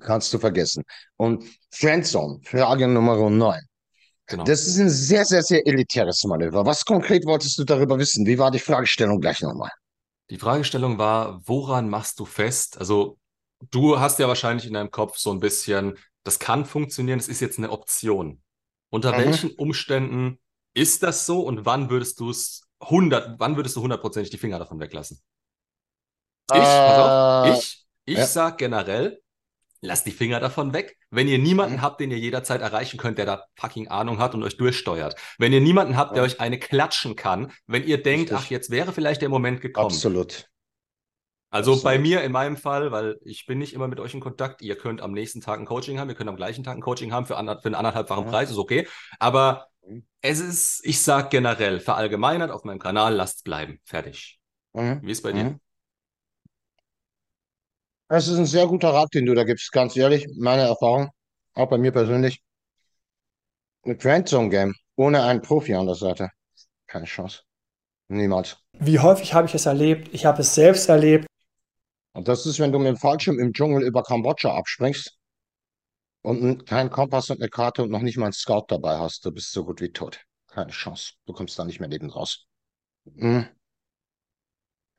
Kannst 0.00 0.34
du 0.34 0.40
vergessen. 0.40 0.82
Und 1.16 1.44
Friendzone, 1.70 2.40
Frage 2.42 2.88
Nummer 2.88 3.30
9. 3.30 3.60
Genau. 4.26 4.42
Das 4.42 4.66
ist 4.66 4.78
ein 4.78 4.90
sehr, 4.90 5.24
sehr, 5.24 5.42
sehr 5.42 5.64
elitäres 5.64 6.24
Manöver. 6.24 6.66
Was 6.66 6.84
konkret 6.84 7.24
wolltest 7.26 7.58
du 7.58 7.64
darüber 7.64 7.96
wissen? 7.98 8.26
Wie 8.26 8.38
war 8.38 8.50
die 8.50 8.58
Fragestellung 8.58 9.20
gleich 9.20 9.40
nochmal? 9.40 9.70
Die 10.30 10.38
Fragestellung 10.38 10.98
war, 10.98 11.40
woran 11.44 11.88
machst 11.88 12.18
du 12.18 12.24
fest? 12.24 12.78
Also, 12.78 13.18
du 13.70 14.00
hast 14.00 14.18
ja 14.18 14.26
wahrscheinlich 14.26 14.66
in 14.66 14.72
deinem 14.72 14.90
Kopf 14.90 15.18
so 15.18 15.30
ein 15.30 15.38
bisschen, 15.38 15.96
das 16.24 16.38
kann 16.38 16.64
funktionieren, 16.64 17.18
das 17.18 17.28
ist 17.28 17.40
jetzt 17.40 17.58
eine 17.58 17.70
Option. 17.70 18.42
Unter 18.90 19.12
mhm. 19.12 19.24
welchen 19.24 19.50
Umständen 19.52 20.38
ist 20.74 21.02
das 21.02 21.26
so 21.26 21.42
und 21.42 21.66
wann 21.66 21.90
würdest 21.90 22.20
du 22.20 22.30
es 22.30 22.68
100, 22.80 23.38
wann 23.38 23.56
würdest 23.56 23.76
du 23.76 23.82
hundertprozentig 23.82 24.30
die 24.30 24.38
Finger 24.38 24.58
davon 24.58 24.80
weglassen? 24.80 25.20
Ich, 26.50 26.58
äh, 26.58 26.62
auf, 26.62 27.56
ich, 27.56 27.86
ich 28.04 28.18
ja. 28.18 28.26
sag 28.26 28.58
generell, 28.58 29.22
lasst 29.80 30.06
die 30.06 30.10
Finger 30.12 30.40
davon 30.40 30.72
weg. 30.72 30.96
Wenn 31.10 31.28
ihr 31.28 31.38
niemanden 31.38 31.76
mhm. 31.76 31.82
habt, 31.82 32.00
den 32.00 32.10
ihr 32.10 32.18
jederzeit 32.18 32.60
erreichen 32.60 32.98
könnt, 32.98 33.18
der 33.18 33.26
da 33.26 33.44
fucking 33.56 33.88
Ahnung 33.88 34.18
hat 34.18 34.34
und 34.34 34.42
euch 34.42 34.56
durchsteuert. 34.56 35.16
Wenn 35.38 35.52
ihr 35.52 35.60
niemanden 35.60 35.96
habt, 35.96 36.16
der 36.16 36.22
euch 36.22 36.40
eine 36.40 36.58
klatschen 36.58 37.16
kann, 37.16 37.52
wenn 37.66 37.84
ihr 37.84 38.02
denkt, 38.02 38.30
Richtig. 38.30 38.46
ach, 38.46 38.50
jetzt 38.50 38.70
wäre 38.70 38.92
vielleicht 38.92 39.22
der 39.22 39.28
Moment 39.28 39.60
gekommen. 39.60 39.86
Absolut. 39.86 40.48
Also 41.52 41.82
bei 41.82 41.98
mir 41.98 42.22
in 42.22 42.32
meinem 42.32 42.56
Fall, 42.56 42.92
weil 42.92 43.18
ich 43.24 43.44
bin 43.44 43.58
nicht 43.58 43.74
immer 43.74 43.86
mit 43.86 44.00
euch 44.00 44.14
in 44.14 44.20
Kontakt, 44.20 44.62
ihr 44.62 44.74
könnt 44.74 45.02
am 45.02 45.12
nächsten 45.12 45.42
Tag 45.42 45.60
ein 45.60 45.66
Coaching 45.66 45.98
haben, 45.98 46.08
ihr 46.08 46.14
könnt 46.14 46.30
am 46.30 46.36
gleichen 46.36 46.64
Tag 46.64 46.74
ein 46.76 46.80
Coaching 46.80 47.12
haben 47.12 47.26
für, 47.26 47.36
ander, 47.36 47.60
für 47.60 47.66
einen 47.66 47.74
anderthalbfachen 47.74 48.24
ja. 48.24 48.30
Preis, 48.30 48.50
ist 48.50 48.56
okay. 48.56 48.88
Aber 49.18 49.68
mhm. 49.86 50.06
es 50.22 50.40
ist, 50.40 50.80
ich 50.84 51.02
sag 51.02 51.28
generell, 51.28 51.78
verallgemeinert 51.78 52.50
auf 52.50 52.64
meinem 52.64 52.78
Kanal, 52.78 53.14
lasst 53.14 53.44
bleiben. 53.44 53.80
Fertig. 53.84 54.40
Mhm. 54.72 55.00
Wie 55.02 55.12
ist 55.12 55.22
bei 55.22 55.32
dir? 55.32 55.44
Mhm. 55.44 55.60
Es 58.08 58.28
ist 58.28 58.38
ein 58.38 58.46
sehr 58.46 58.66
guter 58.66 58.88
Rat, 58.94 59.12
den 59.12 59.26
du 59.26 59.34
da 59.34 59.44
gibst, 59.44 59.70
ganz 59.72 59.94
ehrlich. 59.94 60.26
Meine 60.38 60.62
Erfahrung, 60.62 61.10
auch 61.52 61.68
bei 61.68 61.76
mir 61.76 61.92
persönlich. 61.92 62.40
Ein 63.84 64.00
Friendzone-Game 64.00 64.74
ohne 64.96 65.22
einen 65.22 65.42
Profi 65.42 65.74
an 65.74 65.84
der 65.84 65.96
Seite. 65.96 66.30
Keine 66.86 67.04
Chance. 67.04 67.42
Niemals. 68.08 68.56
Wie 68.78 68.98
häufig 68.98 69.34
habe 69.34 69.46
ich 69.46 69.54
es 69.54 69.66
erlebt? 69.66 70.08
Ich 70.12 70.24
habe 70.24 70.40
es 70.40 70.54
selbst 70.54 70.88
erlebt. 70.88 71.26
Und 72.12 72.28
das 72.28 72.46
ist, 72.46 72.58
wenn 72.58 72.72
du 72.72 72.78
mit 72.78 72.88
dem 72.88 72.96
Fallschirm 72.96 73.38
im 73.38 73.52
Dschungel 73.52 73.82
über 73.82 74.02
Kambodscha 74.02 74.54
abspringst 74.54 75.18
und 76.22 76.66
keinen 76.66 76.90
Kompass 76.90 77.30
und 77.30 77.40
eine 77.40 77.48
Karte 77.48 77.82
und 77.82 77.90
noch 77.90 78.02
nicht 78.02 78.18
mal 78.18 78.26
einen 78.26 78.32
Scout 78.32 78.66
dabei 78.68 78.98
hast, 78.98 79.24
du 79.24 79.32
bist 79.32 79.52
so 79.52 79.64
gut 79.64 79.80
wie 79.80 79.90
tot. 79.90 80.20
Keine 80.48 80.70
Chance. 80.70 81.14
Du 81.26 81.32
kommst 81.32 81.58
da 81.58 81.64
nicht 81.64 81.80
mehr 81.80 81.88
neben 81.88 82.10
raus. 82.10 82.46
Mhm. 83.04 83.48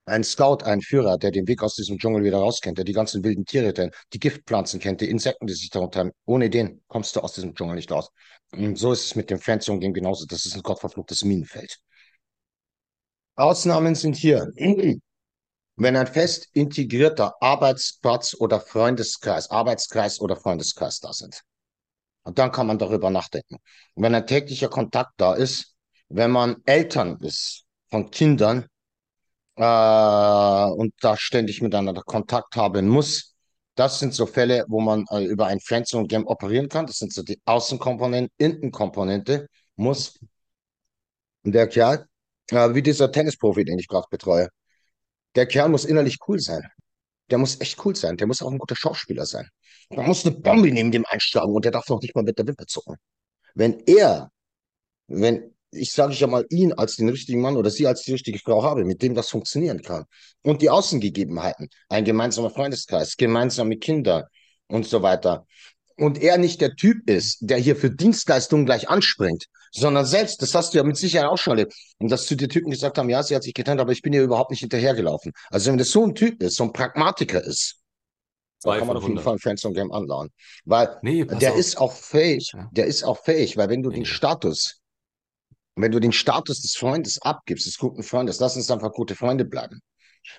Ein 0.05 0.23
Scout, 0.25 0.65
ein 0.65 0.81
Führer, 0.81 1.17
der 1.17 1.31
den 1.31 1.47
Weg 1.47 1.63
aus 1.63 1.75
diesem 1.75 1.97
Dschungel 1.97 2.25
wieder 2.25 2.39
rauskennt, 2.39 2.77
der 2.77 2.83
die 2.83 2.91
ganzen 2.91 3.23
wilden 3.23 3.45
Tiere 3.45 3.71
kennt, 3.71 3.95
die 4.11 4.19
Giftpflanzen 4.19 4.81
kennt, 4.81 4.99
die 4.99 5.09
Insekten, 5.09 5.47
die 5.47 5.53
sich 5.53 5.69
darunter 5.69 6.01
haben. 6.01 6.11
Ohne 6.25 6.49
den 6.49 6.83
kommst 6.87 7.15
du 7.15 7.21
aus 7.21 7.33
diesem 7.33 7.55
Dschungel 7.55 7.75
nicht 7.75 7.89
raus. 7.89 8.09
Und 8.51 8.77
so 8.77 8.91
ist 8.91 9.05
es 9.05 9.15
mit 9.15 9.29
dem 9.29 9.39
Friendzone-Game 9.39 9.93
genauso. 9.93 10.25
Das 10.25 10.45
ist 10.45 10.55
ein 10.55 10.61
gottverfluchtes 10.61 11.23
Minenfeld. 11.23 11.77
Ausnahmen 13.35 13.95
sind 13.95 14.17
hier. 14.17 14.51
Wenn 15.75 15.95
ein 15.95 16.07
fest 16.07 16.49
integrierter 16.53 17.35
Arbeitsplatz 17.41 18.35
oder 18.39 18.59
Freundeskreis, 18.59 19.49
Arbeitskreis 19.49 20.19
oder 20.19 20.35
Freundeskreis 20.35 20.99
da 20.99 21.13
sind. 21.13 21.41
Und 22.23 22.39
dann 22.39 22.51
kann 22.51 22.67
man 22.67 22.77
darüber 22.77 23.09
nachdenken. 23.09 23.57
wenn 23.95 24.15
ein 24.15 24.27
täglicher 24.27 24.69
Kontakt 24.69 25.13
da 25.17 25.33
ist, 25.33 25.75
wenn 26.09 26.31
man 26.31 26.57
Eltern 26.65 27.17
ist 27.21 27.65
von 27.89 28.11
Kindern 28.11 28.67
äh, 29.55 29.63
und 29.63 30.93
da 31.01 31.17
ständig 31.17 31.61
miteinander 31.61 32.01
Kontakt 32.03 32.55
haben 32.55 32.87
muss, 32.87 33.33
das 33.75 33.99
sind 33.99 34.13
so 34.13 34.25
Fälle, 34.25 34.65
wo 34.67 34.79
man 34.79 35.05
äh, 35.09 35.23
über 35.25 35.47
ein 35.47 35.59
Friendzone-Game 35.59 36.27
operieren 36.27 36.69
kann. 36.69 36.85
Das 36.85 36.97
sind 36.97 37.11
so 37.13 37.23
die 37.23 37.41
Außenkomponenten, 37.45 38.31
Innenkomponente 38.37 39.47
muss. 39.75 40.19
Und 41.43 41.53
der 41.53 41.67
Kerl, 41.67 42.05
äh, 42.51 42.73
wie 42.73 42.81
dieser 42.83 43.11
Tennisprofi, 43.11 43.65
den 43.65 43.79
ich 43.79 43.87
gerade 43.87 44.07
betreue, 44.09 44.49
der 45.35 45.45
Kerl 45.45 45.69
muss 45.69 45.85
innerlich 45.85 46.17
cool 46.27 46.39
sein. 46.39 46.63
Der 47.29 47.37
muss 47.37 47.59
echt 47.61 47.83
cool 47.85 47.95
sein. 47.95 48.17
Der 48.17 48.27
muss 48.27 48.41
auch 48.41 48.51
ein 48.51 48.57
guter 48.57 48.75
Schauspieler 48.75 49.25
sein. 49.25 49.49
Man 49.89 50.05
muss 50.05 50.25
eine 50.25 50.35
Bombe 50.35 50.71
neben 50.71 50.91
dem 50.91 51.05
einschlagen 51.07 51.53
und 51.53 51.65
der 51.65 51.71
darf 51.71 51.87
noch 51.89 52.01
nicht 52.01 52.15
mal 52.15 52.23
mit 52.23 52.37
der 52.37 52.47
Wimper 52.47 52.67
zucken. 52.67 52.97
Wenn 53.53 53.79
er, 53.85 54.31
wenn 55.07 55.53
ich 55.71 55.91
sage 55.91 56.13
ja 56.13 56.27
mal 56.27 56.45
ihn 56.49 56.73
als 56.73 56.97
den 56.97 57.09
richtigen 57.09 57.41
Mann 57.41 57.57
oder 57.57 57.69
sie 57.69 57.87
als 57.87 58.03
die 58.03 58.11
richtige 58.11 58.39
Frau 58.39 58.63
habe, 58.63 58.85
mit 58.85 59.01
dem 59.01 59.15
das 59.15 59.29
funktionieren 59.29 59.81
kann 59.81 60.05
und 60.43 60.61
die 60.61 60.69
Außengegebenheiten, 60.69 61.69
ein 61.89 62.05
gemeinsamer 62.05 62.51
Freundeskreis, 62.51 63.17
gemeinsame 63.17 63.77
Kinder 63.77 64.29
und 64.67 64.85
so 64.85 65.01
weiter, 65.01 65.45
und 65.97 66.21
er 66.21 66.37
nicht 66.37 66.61
der 66.61 66.75
Typ 66.75 67.09
ist, 67.09 67.37
der 67.41 67.57
hier 67.57 67.75
für 67.75 67.89
Dienstleistungen 67.89 68.65
gleich 68.65 68.89
anspringt, 68.89 69.45
sondern 69.71 70.05
selbst, 70.05 70.41
das 70.41 70.53
hast 70.53 70.73
du 70.73 70.77
ja 70.77 70.83
mit 70.83 70.97
Sicherheit 70.97 71.29
auch 71.29 71.37
schon 71.37 71.57
erlebt, 71.57 71.73
und 71.99 72.09
dass 72.09 72.25
zu 72.25 72.35
dir 72.35 72.49
Typen 72.49 72.71
gesagt 72.71 72.97
haben, 72.97 73.09
ja, 73.09 73.23
sie 73.23 73.35
hat 73.35 73.43
sich 73.43 73.53
getrennt, 73.53 73.81
aber 73.81 73.91
ich 73.91 74.01
bin 74.01 74.13
ihr 74.13 74.23
überhaupt 74.23 74.51
nicht 74.51 74.61
hinterhergelaufen. 74.61 75.33
Also 75.49 75.71
wenn 75.71 75.77
das 75.77 75.89
so 75.89 76.05
ein 76.05 76.15
Typ 76.15 76.41
ist, 76.41 76.55
so 76.55 76.63
ein 76.63 76.73
Pragmatiker 76.73 77.43
ist, 77.43 77.79
da 78.61 78.77
kann 78.77 78.87
man 78.87 78.97
auf 78.97 79.03
jeden 79.03 79.19
Fall 79.19 79.33
ein 79.33 79.39
Friendzone 79.39 79.75
Game 79.75 79.91
anlauen. 79.91 80.29
Weil 80.63 80.97
nee, 81.01 81.25
der 81.25 81.51
auf. 81.51 81.57
ist 81.57 81.77
auch 81.77 81.91
fähig, 81.91 82.51
ja. 82.53 82.69
der 82.71 82.85
ist 82.85 83.03
auch 83.03 83.21
fähig, 83.23 83.57
weil 83.57 83.69
wenn 83.69 83.83
du 83.83 83.89
nee. 83.89 83.95
den 83.95 84.05
Status, 84.05 84.79
wenn 85.75 85.91
du 85.91 85.99
den 85.99 86.13
Status 86.13 86.61
des 86.61 86.75
Freundes 86.75 87.21
abgibst, 87.21 87.65
des 87.65 87.77
guten 87.77 88.03
Freundes, 88.03 88.39
lass 88.39 88.55
uns 88.55 88.71
einfach 88.71 88.93
gute 88.93 89.15
Freunde 89.15 89.43
bleiben, 89.43 89.81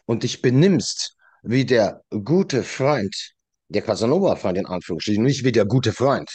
und 0.07 0.23
dich 0.23 0.41
benimmst 0.41 1.17
wie 1.43 1.67
der 1.67 2.03
gute 2.25 2.63
Freund, 2.63 3.35
der 3.69 3.83
Casanova-Freund 3.83 4.59
in 4.59 4.67
Anführungsstrichen, 4.67 5.23
nicht 5.23 5.45
wie 5.45 5.53
der 5.53 5.65
gute 5.65 5.93
Freund, 5.93 6.31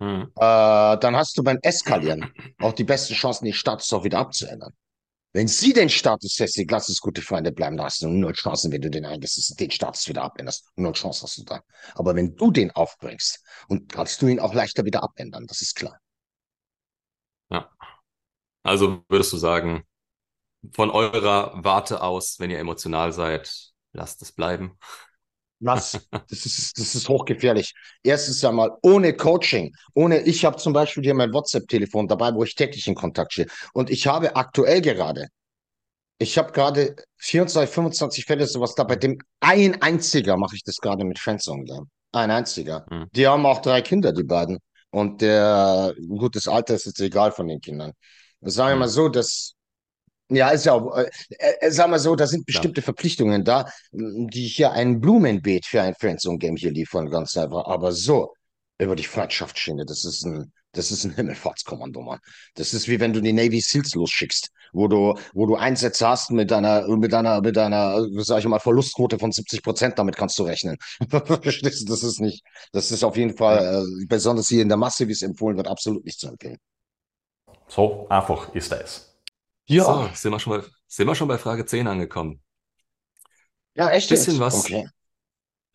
hm. 0.00 0.30
äh, 0.34 0.98
dann 0.98 1.16
hast 1.16 1.36
du 1.36 1.42
beim 1.42 1.58
Eskalieren 1.62 2.32
auch 2.58 2.72
die 2.72 2.84
besten 2.84 3.14
Chancen, 3.14 3.44
den 3.44 3.54
Status 3.54 3.92
auch 3.92 4.04
wieder 4.04 4.18
abzuändern. 4.18 4.72
Wenn 5.32 5.46
sie 5.46 5.72
den 5.72 5.88
Status 5.88 6.34
festlegt, 6.34 6.72
lass 6.72 6.88
es 6.88 7.00
gute 7.00 7.22
Freunde 7.22 7.52
bleiben, 7.52 7.76
da 7.76 7.84
hast 7.84 8.02
du 8.02 8.08
null 8.08 8.32
Chancen, 8.32 8.72
wenn 8.72 8.80
du 8.82 8.90
den 8.90 9.06
eingehst, 9.06 9.60
den 9.60 9.70
Status 9.70 10.08
wieder 10.08 10.22
abänderst. 10.22 10.68
Null 10.74 10.92
Chance 10.92 11.22
hast 11.22 11.38
du 11.38 11.44
da. 11.44 11.62
Aber 11.94 12.16
wenn 12.16 12.34
du 12.34 12.50
den 12.50 12.72
aufbringst, 12.72 13.40
und 13.68 13.92
kannst 13.92 14.20
du 14.22 14.26
ihn 14.26 14.40
auch 14.40 14.54
leichter 14.54 14.84
wieder 14.84 15.04
abändern, 15.04 15.46
das 15.46 15.62
ist 15.62 15.76
klar. 15.76 16.00
Ja. 17.48 17.70
Also 18.64 19.04
würdest 19.08 19.32
du 19.32 19.36
sagen, 19.36 19.84
von 20.72 20.90
eurer 20.90 21.52
Warte 21.64 22.02
aus, 22.02 22.40
wenn 22.40 22.50
ihr 22.50 22.58
emotional 22.58 23.12
seid, 23.12 23.72
lasst 23.92 24.22
es 24.22 24.32
bleiben. 24.32 24.78
Was? 25.60 26.00
Das 26.28 26.46
ist, 26.46 26.78
das 26.78 26.94
ist 26.94 27.08
hochgefährlich. 27.08 27.74
Erstens 28.02 28.44
einmal 28.44 28.76
ohne 28.82 29.14
Coaching, 29.14 29.74
ohne, 29.94 30.22
ich 30.22 30.44
habe 30.44 30.56
zum 30.56 30.72
Beispiel 30.72 31.04
hier 31.04 31.14
mein 31.14 31.32
WhatsApp-Telefon 31.32 32.08
dabei, 32.08 32.34
wo 32.34 32.42
ich 32.44 32.54
täglich 32.54 32.86
in 32.86 32.94
Kontakt 32.94 33.32
stehe. 33.34 33.48
Und 33.74 33.90
ich 33.90 34.06
habe 34.06 34.36
aktuell 34.36 34.80
gerade, 34.80 35.28
ich 36.18 36.38
habe 36.38 36.52
gerade 36.52 36.96
24, 37.18 37.72
25 37.72 38.24
Fälle 38.24 38.46
sowas 38.46 38.74
da, 38.74 38.84
bei 38.84 38.96
dem 38.96 39.18
ein 39.40 39.80
einziger 39.82 40.36
mache 40.36 40.56
ich 40.56 40.64
das 40.64 40.76
gerade 40.76 41.04
mit 41.04 41.18
Friendzone. 41.18 41.86
Ein 42.12 42.30
einziger. 42.30 42.86
Hm. 42.90 43.08
Die 43.12 43.26
haben 43.26 43.46
auch 43.46 43.60
drei 43.60 43.82
Kinder, 43.82 44.12
die 44.12 44.24
beiden. 44.24 44.58
Und 44.90 45.20
der, 45.20 45.94
gutes 46.08 46.48
Alter 46.48 46.74
ist 46.74 46.86
jetzt 46.86 47.00
egal 47.00 47.32
von 47.32 47.46
den 47.46 47.60
Kindern. 47.60 47.92
Sagen 48.40 48.70
wir 48.70 48.72
hm. 48.72 48.78
mal 48.80 48.88
so, 48.88 49.08
dass 49.08 49.54
ja, 50.30 50.50
ist 50.50 50.64
ja 50.64 50.72
auch, 50.72 50.96
äh, 50.96 51.10
äh, 51.38 51.70
sagen 51.70 51.92
wir 51.92 51.98
so, 51.98 52.16
da 52.16 52.26
sind 52.26 52.46
bestimmte 52.46 52.80
ja. 52.80 52.84
Verpflichtungen 52.84 53.44
da, 53.44 53.70
die 53.92 54.46
hier 54.46 54.72
ein 54.72 55.00
Blumenbeet 55.00 55.66
für 55.66 55.82
ein 55.82 55.94
Friendzone-Game 55.94 56.56
hier 56.56 56.70
liefern, 56.70 57.10
ganz 57.10 57.36
einfach. 57.36 57.66
Aber 57.66 57.92
so, 57.92 58.32
über 58.78 58.96
die 58.96 59.04
Freundschaftsschiene, 59.04 59.84
das 59.84 60.04
ist 60.04 60.24
ein, 60.24 60.52
das 60.72 60.92
ist 60.92 61.04
ein 61.04 61.14
Himmelfahrtskommando, 61.14 62.00
Mann. 62.00 62.20
Das 62.54 62.72
ist 62.74 62.88
wie 62.88 63.00
wenn 63.00 63.12
du 63.12 63.20
die 63.20 63.32
Navy 63.32 63.60
Seals 63.60 63.94
losschickst, 63.94 64.50
wo 64.72 64.86
du, 64.86 65.14
wo 65.34 65.46
du 65.46 65.56
Einsätze 65.56 66.08
hast 66.08 66.30
mit 66.30 66.50
deiner, 66.50 66.86
mit 66.96 67.12
deiner, 67.12 67.40
mit 67.40 67.56
deiner, 67.56 68.06
sag 68.18 68.38
ich 68.38 68.46
mal, 68.46 68.60
Verlustquote 68.60 69.18
von 69.18 69.32
70 69.32 69.62
Prozent, 69.62 69.98
damit 69.98 70.16
kannst 70.16 70.38
du 70.38 70.44
rechnen. 70.44 70.76
Verstehst 71.10 71.82
du? 71.82 71.92
Das 71.92 72.04
ist 72.04 72.20
nicht, 72.20 72.44
das 72.72 72.90
ist 72.92 73.02
auf 73.02 73.16
jeden 73.16 73.36
Fall, 73.36 73.82
äh, 73.82 74.06
besonders 74.06 74.48
hier 74.48 74.62
in 74.62 74.68
der 74.68 74.78
Masse, 74.78 75.08
wie 75.08 75.12
es 75.12 75.22
empfohlen 75.22 75.56
wird, 75.56 75.66
absolut 75.66 76.04
nicht 76.04 76.20
zu 76.20 76.28
empfehlen. 76.28 76.58
So 77.66 78.06
einfach 78.08 78.54
ist 78.54 78.72
es. 78.72 79.09
Ja. 79.70 79.84
So, 79.84 80.10
sind 80.14 80.32
wir 80.32 80.40
schon 80.40 80.60
bei, 80.60 80.68
sind 80.88 81.06
wir 81.06 81.14
schon 81.14 81.28
bei 81.28 81.38
Frage 81.38 81.64
10 81.64 81.86
angekommen. 81.86 82.42
Ja, 83.74 83.88
echt 83.90 84.08
bisschen 84.08 84.34
jetzt? 84.34 84.40
was, 84.40 84.64
okay. 84.64 84.88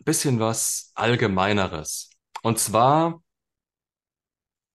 bisschen 0.04 0.40
was 0.40 0.92
Allgemeineres. 0.96 2.10
Und 2.44 2.60
zwar, 2.60 3.24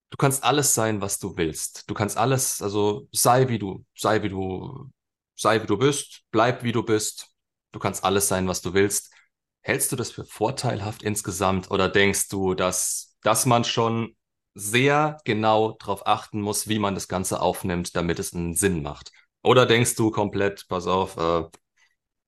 du 0.09 0.17
kannst 0.17 0.43
alles 0.43 0.75
sein, 0.75 1.03
was 1.03 1.19
du 1.19 1.37
willst. 1.37 1.89
Du 1.91 1.93
kannst 1.93 2.17
alles, 2.17 2.63
also 2.63 3.09
sei 3.13 3.49
wie 3.49 3.59
du, 3.59 3.85
sei 3.95 4.23
wie 4.23 4.31
du, 4.31 4.91
sei 5.37 5.61
wie 5.61 5.67
du 5.67 5.77
bist, 5.77 6.23
bleib 6.31 6.63
wie 6.63 6.73
du 6.73 6.83
bist. 6.83 7.29
Du 7.73 7.79
kannst 7.79 8.03
alles 8.03 8.27
sein, 8.27 8.49
was 8.49 8.63
du 8.63 8.73
willst. 8.73 9.13
Hältst 9.61 9.93
du 9.93 9.97
das 9.97 10.11
für 10.11 10.25
vorteilhaft 10.25 11.03
insgesamt 11.03 11.71
oder 11.71 11.91
denkst 11.91 12.29
du, 12.31 12.55
dass, 12.55 13.19
dass 13.23 13.45
man 13.45 13.65
schon 13.65 14.17
sehr 14.55 15.19
genau 15.25 15.73
darauf 15.73 16.07
achten 16.07 16.41
muss, 16.41 16.69
wie 16.69 16.79
man 16.79 16.95
das 16.95 17.09
Ganze 17.09 17.41
aufnimmt, 17.41 17.97
damit 17.97 18.19
es 18.19 18.35
einen 18.35 18.55
Sinn 18.55 18.83
macht? 18.83 19.13
Oder 19.43 19.67
denkst 19.67 19.95
du 19.97 20.11
komplett, 20.11 20.67
pass 20.69 20.87
auf, 20.87 21.17
äh, 21.17 21.45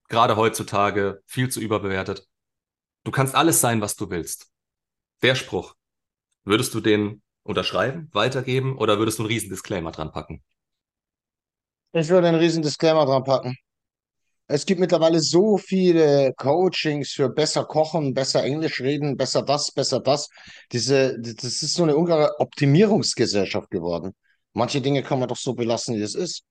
gerade 0.09 0.37
heutzutage 0.37 1.23
viel 1.27 1.49
zu 1.51 1.61
überbewertet, 1.61 2.27
du 3.05 3.11
kannst 3.13 3.35
alles 3.35 3.61
sein, 3.61 3.81
was 3.81 3.97
du 3.97 4.11
willst. 4.11 4.51
Der 5.23 5.35
Spruch, 5.37 5.75
würdest 6.45 6.75
du 6.75 6.81
den 6.81 7.23
unterschreiben, 7.45 8.09
weitergeben 8.13 8.79
oder 8.79 8.99
würdest 8.99 9.19
du 9.19 9.25
einen 9.25 9.33
riesen 9.33 9.51
Disclaimer 9.51 9.93
dran 9.93 10.13
packen? 10.13 10.43
Ich 11.93 12.09
würde 12.11 12.29
einen 12.29 12.39
riesen 12.39 12.63
Disclaimer 12.63 13.07
dran 13.07 13.25
packen. 13.25 13.57
Es 14.53 14.67
gibt 14.67 14.81
mittlerweile 14.81 15.21
so 15.21 15.57
viele 15.57 16.35
Coachings 16.37 17.13
für 17.13 17.31
besser 17.31 17.65
kochen, 17.65 18.13
besser 18.13 18.45
Englisch 18.45 18.83
reden, 18.83 19.17
besser 19.17 19.41
das, 19.41 19.73
besser 19.73 19.99
das. 20.01 20.29
Diese, 20.73 21.19
das 21.19 21.63
ist 21.63 21.73
so 21.73 21.85
eine 21.85 21.97
ungeheure 21.97 22.39
Optimierungsgesellschaft 22.39 23.71
geworden. 23.71 24.13
Manche 24.53 24.83
Dinge 24.83 25.03
kann 25.03 25.21
man 25.21 25.29
doch 25.29 25.39
so 25.39 25.55
belassen, 25.55 25.97
wie 25.97 26.03
es 26.03 26.15
ist. 26.15 26.43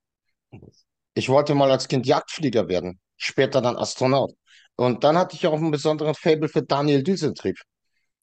Ich 1.14 1.30
wollte 1.30 1.54
mal 1.54 1.70
als 1.70 1.88
Kind 1.88 2.08
Jagdflieger 2.08 2.68
werden, 2.68 3.00
später 3.18 3.62
dann 3.62 3.78
Astronaut. 3.78 4.34
Und 4.78 5.04
dann 5.04 5.16
hatte 5.16 5.36
ich 5.36 5.46
auch 5.46 5.54
einen 5.54 5.70
besonderen 5.70 6.16
Fable 6.16 6.50
für 6.50 6.64
Daniel 6.64 7.04
Düsentrieb. 7.04 7.58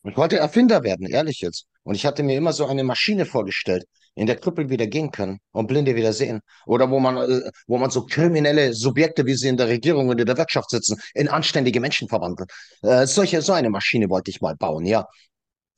Ich 0.02 0.16
wollte 0.16 0.38
Erfinder 0.38 0.82
werden, 0.82 1.06
ehrlich 1.06 1.40
jetzt. 1.40 1.66
Und 1.84 1.94
ich 1.94 2.04
hatte 2.04 2.24
mir 2.24 2.36
immer 2.36 2.52
so 2.52 2.66
eine 2.66 2.82
Maschine 2.82 3.26
vorgestellt, 3.26 3.84
in 4.18 4.26
der 4.26 4.36
Krüppel 4.36 4.68
wieder 4.68 4.86
gehen 4.86 5.10
können 5.10 5.38
und 5.52 5.66
Blinde 5.68 5.94
wieder 5.94 6.12
sehen. 6.12 6.40
Oder 6.66 6.90
wo 6.90 6.98
man, 7.00 7.16
äh, 7.16 7.50
wo 7.66 7.78
man 7.78 7.90
so 7.90 8.04
kriminelle 8.04 8.74
Subjekte, 8.74 9.24
wie 9.26 9.34
sie 9.34 9.48
in 9.48 9.56
der 9.56 9.68
Regierung 9.68 10.08
und 10.08 10.20
in 10.20 10.26
der 10.26 10.36
Wirtschaft 10.36 10.70
sitzen, 10.70 10.96
in 11.14 11.28
anständige 11.28 11.80
Menschen 11.80 12.08
verwandeln. 12.08 12.48
Äh, 12.82 13.06
solche, 13.06 13.40
so 13.42 13.52
eine 13.52 13.70
Maschine 13.70 14.10
wollte 14.10 14.30
ich 14.30 14.40
mal 14.40 14.56
bauen, 14.56 14.84
ja. 14.86 15.06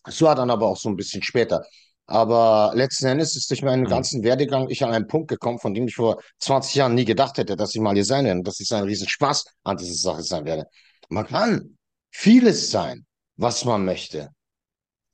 So 0.09 0.27
war 0.27 0.35
dann 0.35 0.51
aber 0.51 0.67
auch 0.67 0.77
so 0.77 0.89
ein 0.89 0.97
bisschen 0.97 1.23
später. 1.23 1.63
Aber 2.07 2.73
letzten 2.75 3.07
Endes 3.07 3.37
ist 3.37 3.51
durch 3.51 3.63
meinen 3.63 3.83
mhm. 3.85 3.89
ganzen 3.89 4.25
Werdegang 4.25 4.69
ich 4.69 4.83
an 4.85 4.93
einen 4.93 5.07
Punkt 5.07 5.29
gekommen, 5.29 5.61
von 5.61 5.75
dem 5.75 5.87
ich 5.87 5.95
vor 5.95 6.21
20 6.39 6.75
Jahren 6.75 6.95
nie 6.95 7.05
gedacht 7.05 7.39
hätte, 7.39 7.57
dass 7.57 7.75
ich 7.75 7.81
mal 7.81 7.95
hier 7.95 8.05
sein 8.05 8.25
werde 8.25 8.39
und 8.39 8.49
dass 8.49 8.59
ich 8.59 8.67
so 8.67 8.75
einen 8.75 8.89
riesen 8.89 9.09
Spaß 9.09 9.45
an 9.65 9.77
dieser 9.77 9.95
Sache 9.95 10.23
sein 10.23 10.45
werde. 10.45 10.67
Man 11.09 11.27
kann 11.27 11.79
vieles 12.11 12.71
sein, 12.71 13.07
was 13.37 13.65
man 13.65 13.85
möchte. 13.85 14.31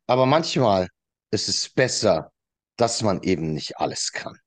Aber 0.07 0.25
manchmal 0.25 0.89
ist 1.31 1.49
es 1.49 1.69
besser, 1.69 2.31
dass 2.77 3.03
man 3.03 3.23
eben 3.23 3.53
nicht 3.53 3.79
alles 3.79 4.13
kann. 4.13 4.39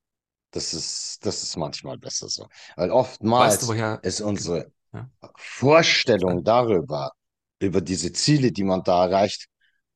Das 0.52 0.74
ist, 0.74 1.24
das 1.24 1.42
ist 1.42 1.56
manchmal 1.56 1.98
besser 1.98 2.28
so. 2.28 2.48
Weil 2.76 2.90
oftmals 2.90 3.68
weißt 3.68 4.02
du, 4.02 4.08
ist 4.08 4.20
unsere 4.20 4.72
ja. 4.92 5.08
Vorstellung 5.36 6.42
darüber, 6.42 7.12
über 7.60 7.80
diese 7.80 8.12
Ziele, 8.12 8.50
die 8.50 8.64
man 8.64 8.82
da 8.82 9.04
erreicht, 9.04 9.46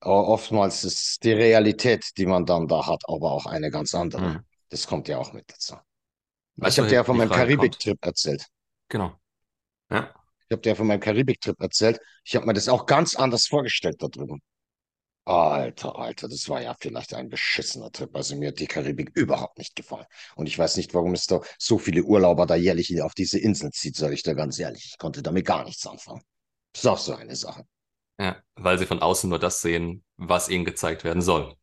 oftmals 0.01 0.85
ist 0.85 1.25
die 1.25 1.33
Realität, 1.33 2.11
die 2.19 2.27
man 2.27 2.45
dann 2.47 2.69
da 2.69 2.87
hat, 2.87 3.03
aber 3.09 3.33
auch 3.33 3.47
eine 3.47 3.71
ganz 3.71 3.95
andere. 3.95 4.23
Mhm. 4.23 4.41
Das 4.69 4.87
kommt 4.87 5.09
ja 5.09 5.19
auch 5.19 5.33
mit 5.33 5.51
dazu. 5.51 5.77
Weißt 6.57 6.77
ich 6.77 6.79
habe 6.79 6.89
dir 6.89 6.97
ja 6.97 7.05
von 7.05 7.17
meinem 7.17 7.31
Karibik-Trip 7.31 7.99
erzählt. 8.05 8.47
Genau. 8.89 9.15
Ja. 9.91 10.15
Ich 10.49 10.53
habe 10.53 10.63
dir 10.63 10.71
ja 10.71 10.75
von 10.75 10.87
meinem 10.87 11.01
Karibik-Trip 11.01 11.61
erzählt. 11.61 11.99
Ich 12.23 12.37
habe 12.37 12.47
mir 12.47 12.53
das 12.53 12.69
auch 12.69 12.87
ganz 12.87 13.17
anders 13.17 13.47
vorgestellt 13.47 13.97
da 14.03 14.09
drüben. 14.09 14.41
Alter, 15.27 15.99
Alter, 15.99 16.29
das 16.29 16.49
war 16.51 16.61
ja 16.61 16.77
vielleicht 16.79 17.15
ein 17.15 17.31
beschissener 17.31 17.91
Trip. 17.91 18.15
Also 18.15 18.37
mir 18.37 18.49
hat 18.49 18.59
die 18.59 18.67
Karibik 18.67 19.11
überhaupt 19.15 19.57
nicht 19.57 19.75
gefallen. 19.75 20.07
Und 20.37 20.47
ich 20.47 20.59
weiß 20.59 20.77
nicht, 20.77 20.93
warum 20.93 21.15
es 21.15 21.27
da 21.27 21.41
so 21.59 21.79
viele 21.79 22.03
Urlauber 22.03 22.45
da 22.45 22.57
jährlich 22.57 23.01
auf 23.01 23.15
diese 23.15 23.39
Insel 23.39 23.71
zieht, 23.71 23.97
sage 23.97 24.15
ich 24.15 24.23
da 24.23 24.35
ganz 24.35 24.59
ehrlich. 24.59 24.91
Ich 24.91 24.99
konnte 24.99 25.23
damit 25.23 25.47
gar 25.47 25.65
nichts 25.65 25.87
anfangen. 25.87 26.23
Das 26.73 26.85
ist 26.85 26.89
auch 26.89 26.99
so 26.99 27.15
eine 27.15 27.37
Sache. 27.37 27.65
Ja, 28.19 28.37
weil 28.57 28.79
sie 28.79 28.87
von 28.87 29.01
außen 29.01 29.31
nur 29.31 29.39
das 29.39 29.63
sehen, 29.63 30.05
was 30.17 30.49
ihnen 30.49 30.65
gezeigt 30.65 31.05
werden 31.05 31.23
soll. 31.23 31.55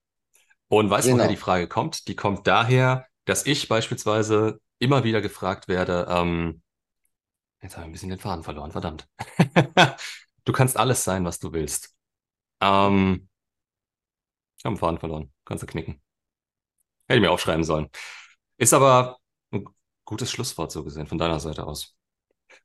Und 0.68 0.90
weißt 0.90 1.08
du, 1.08 1.12
genau. 1.12 1.24
woher 1.24 1.32
die 1.32 1.38
Frage 1.38 1.68
kommt? 1.68 2.08
Die 2.08 2.16
kommt 2.16 2.48
daher, 2.48 3.06
dass 3.26 3.46
ich 3.46 3.68
beispielsweise 3.68 4.60
immer 4.80 5.04
wieder 5.04 5.22
gefragt 5.22 5.68
werde, 5.68 6.08
ähm, 6.10 6.64
jetzt 7.62 7.78
habe 7.78 7.84
ich 7.84 7.90
ein 7.90 7.92
bisschen 7.92 8.10
den 8.10 8.20
Faden 8.20 8.44
verloren, 8.44 8.72
verdammt. 8.72 9.08
du 10.46 10.52
kannst 10.52 10.78
alles 10.78 11.04
sein, 11.04 11.24
was 11.26 11.40
du 11.40 11.54
willst. 11.54 11.94
Ähm, 12.60 13.30
ich 14.62 14.66
habe 14.66 14.76
den 14.76 14.80
Faden 14.80 15.00
verloren. 15.00 15.32
Kannst 15.44 15.64
du 15.64 15.68
knicken. 15.68 16.00
Hätte 17.08 17.18
ich 17.18 17.22
mir 17.22 17.32
aufschreiben 17.32 17.64
sollen. 17.64 17.90
Ist 18.58 18.76
aber 18.76 19.18
ein 19.52 19.66
gutes 20.06 20.30
Schlusswort 20.30 20.72
so 20.72 20.84
gesehen 20.84 21.08
von 21.08 21.18
deiner 21.18 21.40
Seite 21.40 21.66
aus. 21.66 21.96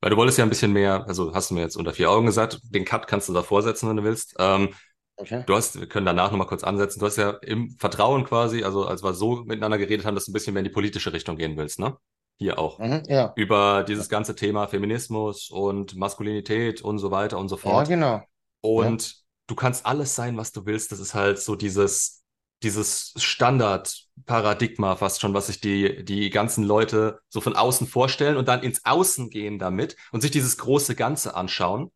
Weil 0.02 0.10
du 0.10 0.18
wolltest 0.18 0.36
ja 0.36 0.44
ein 0.44 0.50
bisschen 0.50 0.74
mehr, 0.74 1.06
also 1.08 1.34
hast 1.34 1.48
du 1.48 1.54
mir 1.54 1.62
jetzt 1.62 1.74
unter 1.74 1.94
vier 1.94 2.10
Augen 2.10 2.26
gesagt, 2.26 2.60
den 2.64 2.84
Cut 2.84 3.06
kannst 3.06 3.30
du 3.30 3.32
davor 3.32 3.62
setzen, 3.62 3.88
wenn 3.88 3.96
du 3.96 4.04
willst. 4.04 4.34
Ähm, 4.38 4.74
okay. 5.16 5.42
Du 5.46 5.54
hast, 5.54 5.80
wir 5.80 5.88
können 5.88 6.04
danach 6.04 6.30
nochmal 6.30 6.46
kurz 6.46 6.64
ansetzen. 6.64 7.00
Du 7.00 7.06
hast 7.06 7.16
ja 7.16 7.30
im 7.30 7.70
Vertrauen 7.78 8.24
quasi, 8.24 8.62
also 8.62 8.84
als 8.84 9.02
wir 9.02 9.14
so 9.14 9.36
miteinander 9.46 9.78
geredet 9.78 10.04
haben, 10.04 10.14
dass 10.14 10.26
du 10.26 10.32
ein 10.32 10.34
bisschen 10.34 10.52
mehr 10.52 10.60
in 10.60 10.68
die 10.68 10.74
politische 10.74 11.14
Richtung 11.14 11.38
gehen 11.38 11.56
willst, 11.56 11.78
ne? 11.78 11.96
Hier 12.38 12.58
auch. 12.58 12.78
Mhm, 12.78 13.04
ja. 13.08 13.32
Über 13.36 13.84
dieses 13.84 14.10
ganze 14.10 14.34
Thema 14.34 14.66
Feminismus 14.66 15.48
und 15.48 15.96
Maskulinität 15.96 16.82
und 16.82 16.98
so 16.98 17.10
weiter 17.10 17.38
und 17.38 17.48
so 17.48 17.56
fort. 17.56 17.88
Ja, 17.88 17.94
genau. 17.94 18.22
Und 18.60 19.25
du 19.46 19.54
kannst 19.54 19.86
alles 19.86 20.14
sein, 20.14 20.36
was 20.36 20.52
du 20.52 20.66
willst. 20.66 20.92
Das 20.92 21.00
ist 21.00 21.14
halt 21.14 21.38
so 21.38 21.56
dieses, 21.56 22.24
dieses 22.62 23.12
Standardparadigma 23.16 24.96
fast 24.96 25.20
schon, 25.20 25.34
was 25.34 25.48
sich 25.48 25.60
die, 25.60 26.04
die 26.04 26.30
ganzen 26.30 26.64
Leute 26.64 27.20
so 27.28 27.40
von 27.40 27.56
außen 27.56 27.86
vorstellen 27.86 28.36
und 28.36 28.48
dann 28.48 28.62
ins 28.62 28.84
Außen 28.84 29.30
gehen 29.30 29.58
damit 29.58 29.96
und 30.12 30.20
sich 30.20 30.30
dieses 30.30 30.56
große 30.58 30.94
Ganze 30.94 31.34
anschauen, 31.34 31.92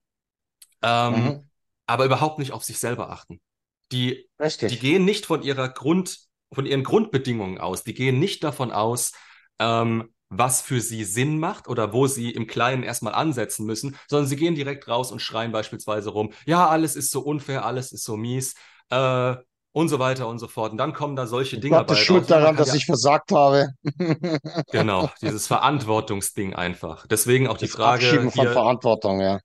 ähm, 0.82 1.12
mhm. 1.12 1.51
aber 1.86 2.05
überhaupt 2.05 2.38
nicht 2.38 2.53
auf 2.53 2.64
sich 2.64 2.78
selber 2.78 3.11
achten. 3.11 3.40
Die, 3.92 4.28
die 4.70 4.78
gehen 4.78 5.05
nicht 5.05 5.26
von 5.26 5.42
ihrer 5.42 5.68
Grund, 5.68 6.18
von 6.53 6.66
ihren 6.66 6.84
Grundbedingungen 6.84 7.59
aus. 7.59 7.82
Die 7.82 7.94
gehen 7.94 8.20
nicht 8.20 8.44
davon 8.44 8.70
aus, 8.70 9.12
ähm, 9.59 10.12
was 10.30 10.62
für 10.62 10.80
sie 10.80 11.04
Sinn 11.04 11.38
macht 11.38 11.68
oder 11.68 11.92
wo 11.92 12.06
sie 12.06 12.30
im 12.30 12.46
Kleinen 12.46 12.82
erstmal 12.82 13.14
ansetzen 13.14 13.66
müssen, 13.66 13.96
sondern 14.08 14.28
sie 14.28 14.36
gehen 14.36 14.54
direkt 14.54 14.88
raus 14.88 15.12
und 15.12 15.20
schreien 15.20 15.52
beispielsweise 15.52 16.10
rum, 16.10 16.32
ja, 16.46 16.68
alles 16.68 16.96
ist 16.96 17.10
so 17.10 17.20
unfair, 17.20 17.64
alles 17.64 17.92
ist 17.92 18.04
so 18.04 18.16
mies, 18.16 18.54
äh, 18.90 19.34
und 19.72 19.88
so 19.88 19.98
weiter 19.98 20.26
und 20.28 20.38
so 20.38 20.48
fort. 20.48 20.72
Und 20.72 20.78
dann 20.78 20.92
kommen 20.92 21.16
da 21.16 21.26
solche 21.26 21.58
Dinge. 21.58 21.84
Ich 21.90 21.98
schuld 21.98 22.30
daran, 22.30 22.56
dass 22.56 22.68
ja, 22.68 22.74
ich 22.74 22.86
versagt 22.86 23.32
habe. 23.32 23.68
genau, 24.72 25.10
dieses 25.22 25.46
Verantwortungsding 25.46 26.54
einfach. 26.54 27.06
Deswegen 27.06 27.46
auch 27.46 27.58
die 27.58 27.66
das 27.66 27.74
Frage. 27.74 28.04
Abschieben 28.04 28.30
von 28.30 28.44
hier, 28.44 28.52
Verantwortung, 28.52 29.20
ja. 29.20 29.40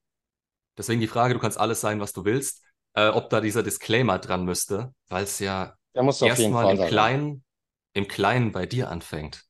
Deswegen 0.76 1.00
die 1.00 1.06
Frage, 1.06 1.34
du 1.34 1.40
kannst 1.40 1.58
alles 1.58 1.80
sein, 1.80 2.00
was 2.00 2.12
du 2.12 2.24
willst, 2.24 2.62
äh, 2.94 3.08
ob 3.08 3.30
da 3.30 3.40
dieser 3.40 3.62
Disclaimer 3.62 4.18
dran 4.18 4.44
müsste, 4.44 4.92
weil 5.08 5.24
es 5.24 5.38
ja 5.38 5.74
erstmal 5.94 6.76
im 6.76 6.86
Kleinen, 6.86 7.44
im 7.94 8.08
Kleinen 8.08 8.52
bei 8.52 8.66
dir 8.66 8.90
anfängt. 8.90 9.45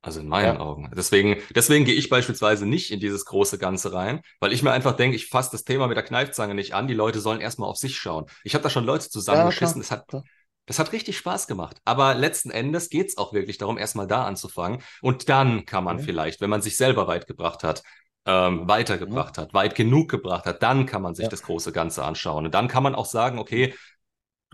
Also 0.00 0.20
in 0.20 0.28
meinen 0.28 0.56
ja. 0.56 0.60
Augen. 0.60 0.90
Deswegen, 0.96 1.36
deswegen 1.54 1.84
gehe 1.84 1.94
ich 1.94 2.08
beispielsweise 2.08 2.66
nicht 2.66 2.92
in 2.92 3.00
dieses 3.00 3.24
große 3.24 3.58
Ganze 3.58 3.92
rein, 3.92 4.20
weil 4.38 4.52
ich 4.52 4.62
mir 4.62 4.70
einfach 4.70 4.94
denke, 4.94 5.16
ich 5.16 5.26
fasse 5.26 5.50
das 5.50 5.64
Thema 5.64 5.88
mit 5.88 5.96
der 5.96 6.04
Kneifzange 6.04 6.54
nicht 6.54 6.72
an. 6.72 6.86
Die 6.86 6.94
Leute 6.94 7.20
sollen 7.20 7.40
erstmal 7.40 7.68
auf 7.68 7.78
sich 7.78 7.96
schauen. 7.96 8.26
Ich 8.44 8.54
habe 8.54 8.62
da 8.62 8.70
schon 8.70 8.84
Leute 8.84 9.10
zusammengeschissen. 9.10 9.82
Ja, 9.82 9.88
das, 9.88 9.90
hat, 9.90 10.22
das 10.66 10.78
hat 10.78 10.92
richtig 10.92 11.18
Spaß 11.18 11.48
gemacht. 11.48 11.78
Aber 11.84 12.14
letzten 12.14 12.50
Endes 12.50 12.90
geht 12.90 13.08
es 13.08 13.18
auch 13.18 13.32
wirklich 13.32 13.58
darum, 13.58 13.76
erstmal 13.76 14.06
da 14.06 14.24
anzufangen. 14.24 14.82
Und 15.02 15.28
dann 15.28 15.66
kann 15.66 15.82
man 15.82 15.96
mhm. 15.96 16.02
vielleicht, 16.02 16.40
wenn 16.40 16.50
man 16.50 16.62
sich 16.62 16.76
selber 16.76 17.08
weit 17.08 17.26
gebracht 17.26 17.64
hat, 17.64 17.82
ähm, 18.24 18.68
weitergebracht 18.68 19.36
mhm. 19.36 19.42
hat, 19.42 19.54
weit 19.54 19.74
genug 19.74 20.10
gebracht 20.10 20.44
hat, 20.44 20.62
dann 20.62 20.86
kann 20.86 21.02
man 21.02 21.16
sich 21.16 21.24
ja. 21.24 21.30
das 21.30 21.42
große 21.42 21.72
Ganze 21.72 22.04
anschauen. 22.04 22.44
Und 22.44 22.54
dann 22.54 22.68
kann 22.68 22.84
man 22.84 22.94
auch 22.94 23.06
sagen, 23.06 23.38
okay, 23.38 23.74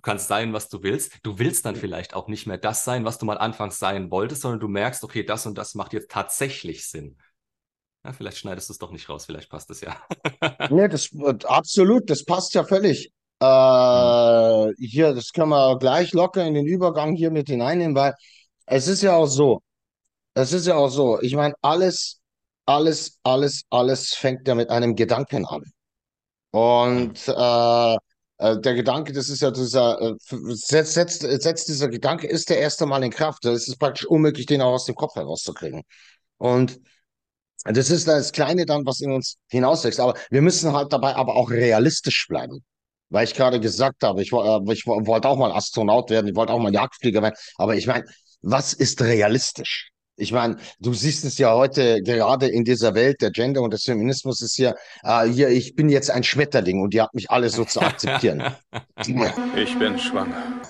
kannst 0.05 0.29
sein, 0.29 0.53
was 0.53 0.69
du 0.69 0.83
willst. 0.83 1.19
Du 1.23 1.39
willst 1.39 1.65
dann 1.67 1.77
vielleicht 1.77 2.15
auch 2.15 2.29
nicht 2.29 2.47
mehr 2.47 2.59
das 2.59 2.85
sein, 2.85 3.05
was 3.05 3.19
du 3.19 3.27
mal 3.27 3.39
anfangs 3.39 3.79
sein 3.79 4.11
wolltest, 4.11 4.43
sondern 4.43 4.61
du 4.61 4.69
merkst, 4.69 5.03
okay, 5.03 5.25
das 5.25 5.47
und 5.47 5.59
das 5.59 5.75
macht 5.75 5.93
jetzt 5.93 6.11
tatsächlich 6.11 6.89
Sinn. 6.89 7.17
Ja, 8.05 8.13
vielleicht 8.13 8.39
schneidest 8.39 8.69
du 8.69 8.75
es 8.75 8.79
doch 8.79 8.91
nicht 8.91 9.09
raus, 9.09 9.25
vielleicht 9.25 9.49
passt 9.49 9.71
es 9.71 9.81
ja. 9.81 9.97
nee, 10.71 10.89
das 10.89 11.09
absolut, 11.45 12.11
das 12.11 12.25
passt 12.25 12.55
ja 12.55 12.65
völlig. 12.65 13.11
Äh, 13.41 14.67
hm. 14.67 14.75
Hier, 14.79 15.15
das 15.15 15.33
können 15.33 15.49
wir 15.49 15.79
gleich 15.79 16.13
locker 16.13 16.45
in 16.45 16.55
den 16.55 16.67
Übergang 16.67 17.15
hier 17.15 17.31
mit 17.31 17.49
hineinnehmen, 17.49 17.97
weil 17.97 18.15
es 18.67 18.89
ist 18.89 19.03
ja 19.03 19.17
auch 19.17 19.27
so, 19.27 19.63
es 20.35 20.53
ist 20.53 20.67
ja 20.67 20.77
auch 20.77 20.89
so, 20.89 21.21
ich 21.21 21.35
meine, 21.35 21.55
alles, 21.63 22.21
alles, 22.67 23.19
alles, 23.23 23.65
alles 23.71 24.15
fängt 24.15 24.47
ja 24.49 24.55
mit 24.55 24.71
einem 24.71 24.95
Gedanken 24.97 25.47
an. 25.47 25.63
Und 26.51 27.19
hm. 27.19 27.35
äh, 27.37 27.97
äh, 28.39 28.59
der 28.59 28.75
Gedanke, 28.75 29.13
das 29.13 29.29
ist 29.29 29.43
ja 29.43 29.51
dieser, 29.51 30.01
äh, 30.01 30.15
setzt, 30.55 30.95
setzt, 30.95 31.21
setzt 31.21 31.69
dieser 31.69 31.89
Gedanke, 31.89 32.27
ist 32.27 32.51
der 32.51 32.59
erste 32.59 32.87
Mal 32.87 33.03
in 33.03 33.11
Kraft. 33.11 33.45
Es 33.45 33.69
ist 33.69 33.79
praktisch 33.79 34.07
unmöglich, 34.07 34.47
den 34.47 34.63
auch 34.63 34.73
aus 34.73 34.87
dem 34.87 34.95
Kopf 34.95 35.15
herauszukriegen. 35.15 35.83
Und 36.39 36.81
das 37.65 37.91
ist 37.91 38.07
das 38.09 38.33
Kleine 38.33 38.67
dann, 38.67 38.85
was 38.87 39.01
in 39.01 39.13
uns 39.13 39.39
hinauswächst. 39.49 40.01
Aber 40.01 40.15
wir 40.31 40.43
müssen 40.43 40.73
halt 40.73 40.93
dabei 40.93 41.15
aber 41.17 41.37
auch 41.37 41.51
realistisch 41.51 42.27
bleiben. 42.29 42.65
Weil 43.11 43.25
ich 43.25 43.35
gerade 43.35 43.61
gesagt 43.61 44.03
habe, 44.03 44.23
ich, 44.23 44.33
äh, 44.33 44.73
ich 44.73 44.87
wollte 44.87 45.29
auch 45.29 45.39
mal 45.39 45.53
Astronaut 45.53 46.11
werden, 46.11 46.29
ich 46.29 46.37
wollte 46.37 46.53
auch 46.53 46.59
mal 46.59 46.73
Jagdflieger 46.73 47.23
werden. 47.23 47.37
Aber 47.57 47.77
ich 47.77 47.87
meine, 47.87 48.05
was 48.43 48.73
ist 48.75 49.01
realistisch? 49.03 49.94
Ich 50.17 50.31
meine, 50.31 50.59
du 50.79 50.95
siehst 50.95 51.25
es 51.25 51.39
ja 51.39 51.53
heute 51.55 52.01
gerade 52.03 52.47
in 52.47 52.65
dieser 52.65 52.95
Welt 52.95 53.21
der 53.21 53.33
Gender 53.33 53.63
und 53.63 53.73
des 53.73 53.83
Feminismus 53.83 54.41
ist 54.43 54.57
ja, 54.59 54.75
äh, 55.03 55.27
hier, 55.29 55.49
ich 55.49 55.75
bin 55.75 55.89
jetzt 55.89 56.11
ein 56.11 56.23
Schmetterling 56.23 56.81
und 56.83 56.95
ihr 56.95 57.03
habt 57.03 57.15
mich 57.15 57.31
alle 57.31 57.51
so 57.51 57.65
zu 57.65 57.81
akzeptieren. 57.81 58.43
Ich 59.57 59.79
bin 59.79 59.99
schwanger. 59.99 60.61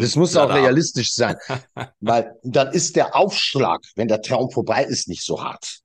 das 0.00 0.16
muss 0.16 0.36
auch 0.36 0.52
realistisch 0.52 1.12
sein, 1.12 1.36
weil 2.00 2.32
dann 2.42 2.72
ist 2.72 2.96
der 2.96 3.14
Aufschlag, 3.16 3.80
wenn 3.96 4.08
der 4.08 4.22
Traum 4.22 4.50
vorbei 4.50 4.84
ist, 4.84 5.08
nicht 5.08 5.24
so 5.24 5.42
hart. 5.42 5.80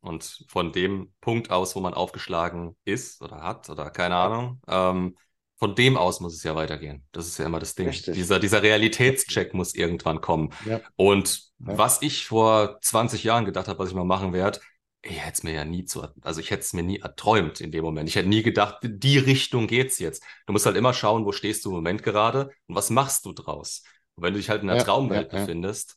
Und 0.00 0.44
von 0.48 0.72
dem 0.72 1.12
Punkt 1.20 1.50
aus, 1.50 1.74
wo 1.74 1.80
man 1.80 1.94
aufgeschlagen 1.94 2.76
ist 2.84 3.22
oder 3.22 3.42
hat 3.42 3.68
oder 3.70 3.90
keine 3.90 4.14
Ahnung, 4.16 4.60
ähm, 4.68 5.16
von 5.58 5.74
dem 5.74 5.96
aus 5.96 6.20
muss 6.20 6.34
es 6.34 6.42
ja 6.42 6.54
weitergehen. 6.54 7.04
Das 7.12 7.26
ist 7.26 7.38
ja 7.38 7.46
immer 7.46 7.60
das 7.60 7.74
Ding. 7.74 7.90
Dieser, 7.90 8.38
dieser 8.38 8.62
Realitätscheck 8.62 9.54
muss 9.54 9.74
irgendwann 9.74 10.20
kommen. 10.20 10.52
Ja. 10.66 10.80
Und 10.96 11.50
ja. 11.58 11.78
was 11.78 12.02
ich 12.02 12.26
vor 12.26 12.78
20 12.82 13.24
Jahren 13.24 13.44
gedacht 13.44 13.68
habe, 13.68 13.78
was 13.78 13.88
ich 13.88 13.94
mal 13.94 14.04
machen 14.04 14.32
werde, 14.32 14.60
ich 15.02 15.18
hätte 15.18 15.32
es 15.34 15.42
mir 15.44 15.52
ja 15.52 15.64
nie 15.64 15.84
zu, 15.84 16.06
also 16.22 16.40
ich 16.40 16.50
hätte 16.50 16.62
es 16.62 16.72
mir 16.72 16.82
nie 16.82 16.98
erträumt 16.98 17.60
in 17.60 17.70
dem 17.70 17.84
Moment. 17.84 18.08
Ich 18.08 18.16
hätte 18.16 18.28
nie 18.28 18.42
gedacht, 18.42 18.78
die 18.82 19.18
Richtung 19.18 19.66
geht's 19.66 19.98
jetzt. 19.98 20.22
Du 20.46 20.52
musst 20.52 20.66
halt 20.66 20.76
immer 20.76 20.92
schauen, 20.92 21.24
wo 21.24 21.32
stehst 21.32 21.64
du 21.64 21.70
im 21.70 21.76
Moment 21.76 22.02
gerade 22.02 22.50
und 22.66 22.74
was 22.74 22.90
machst 22.90 23.24
du 23.24 23.32
draus. 23.32 23.82
Und 24.16 24.24
wenn 24.24 24.34
du 24.34 24.40
dich 24.40 24.50
halt 24.50 24.62
in 24.62 24.68
einer 24.68 24.80
ja, 24.80 24.84
Traumwelt 24.84 25.30
befindest. 25.30 25.96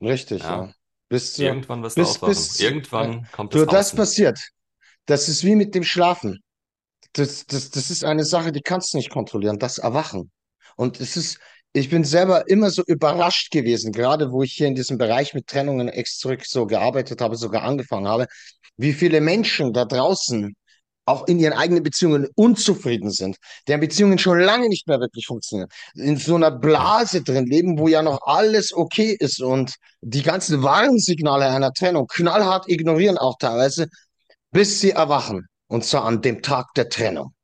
Richtig, 0.00 0.42
ja. 0.42 0.72
Bis 1.08 1.34
zu, 1.34 1.44
irgendwann 1.44 1.82
wirst 1.82 1.96
du 1.96 2.02
bis, 2.02 2.10
aufwachen. 2.10 2.34
Bis, 2.34 2.60
irgendwann 2.60 3.28
kommt 3.32 3.54
es 3.54 3.60
Du, 3.60 3.66
das 3.66 3.94
passiert. 3.94 4.38
Das 5.06 5.28
ist 5.28 5.44
wie 5.44 5.54
mit 5.54 5.74
dem 5.74 5.84
Schlafen 5.84 6.42
das, 7.14 7.46
das, 7.46 7.70
das 7.70 7.90
ist 7.90 8.04
eine 8.04 8.24
Sache, 8.24 8.52
die 8.52 8.60
kannst 8.60 8.92
du 8.92 8.98
nicht 8.98 9.10
kontrollieren, 9.10 9.58
das 9.58 9.78
Erwachen. 9.78 10.30
Und 10.76 11.00
es 11.00 11.16
ist, 11.16 11.38
ich 11.72 11.88
bin 11.88 12.04
selber 12.04 12.48
immer 12.48 12.70
so 12.70 12.82
überrascht 12.86 13.50
gewesen, 13.52 13.92
gerade 13.92 14.32
wo 14.32 14.42
ich 14.42 14.52
hier 14.52 14.66
in 14.66 14.74
diesem 14.74 14.98
Bereich 14.98 15.34
mit 15.34 15.46
Trennungen 15.46 15.88
ex 15.88 16.18
zurück 16.18 16.44
so 16.44 16.66
gearbeitet 16.66 17.20
habe, 17.20 17.36
sogar 17.36 17.62
angefangen 17.62 18.08
habe, 18.08 18.26
wie 18.76 18.92
viele 18.92 19.20
Menschen 19.20 19.72
da 19.72 19.84
draußen 19.84 20.54
auch 21.06 21.26
in 21.28 21.38
ihren 21.38 21.52
eigenen 21.52 21.82
Beziehungen 21.82 22.26
unzufrieden 22.34 23.10
sind, 23.10 23.36
deren 23.68 23.80
Beziehungen 23.80 24.18
schon 24.18 24.40
lange 24.40 24.68
nicht 24.68 24.88
mehr 24.88 25.00
wirklich 25.00 25.26
funktionieren, 25.26 25.68
in 25.94 26.16
so 26.16 26.34
einer 26.34 26.50
Blase 26.50 27.22
drin 27.22 27.46
leben, 27.46 27.78
wo 27.78 27.88
ja 27.88 28.02
noch 28.02 28.22
alles 28.22 28.72
okay 28.72 29.14
ist 29.18 29.42
und 29.42 29.74
die 30.00 30.22
ganzen 30.22 30.62
Warnsignale 30.62 31.46
einer 31.46 31.72
Trennung 31.72 32.06
knallhart 32.06 32.68
ignorieren 32.68 33.18
auch 33.18 33.36
teilweise, 33.38 33.88
bis 34.50 34.80
sie 34.80 34.92
erwachen. 34.92 35.46
Und 35.68 35.84
zwar 35.84 36.04
an 36.04 36.22
dem 36.22 36.42
Tag 36.42 36.74
der 36.74 36.88
Trennung. 36.88 37.34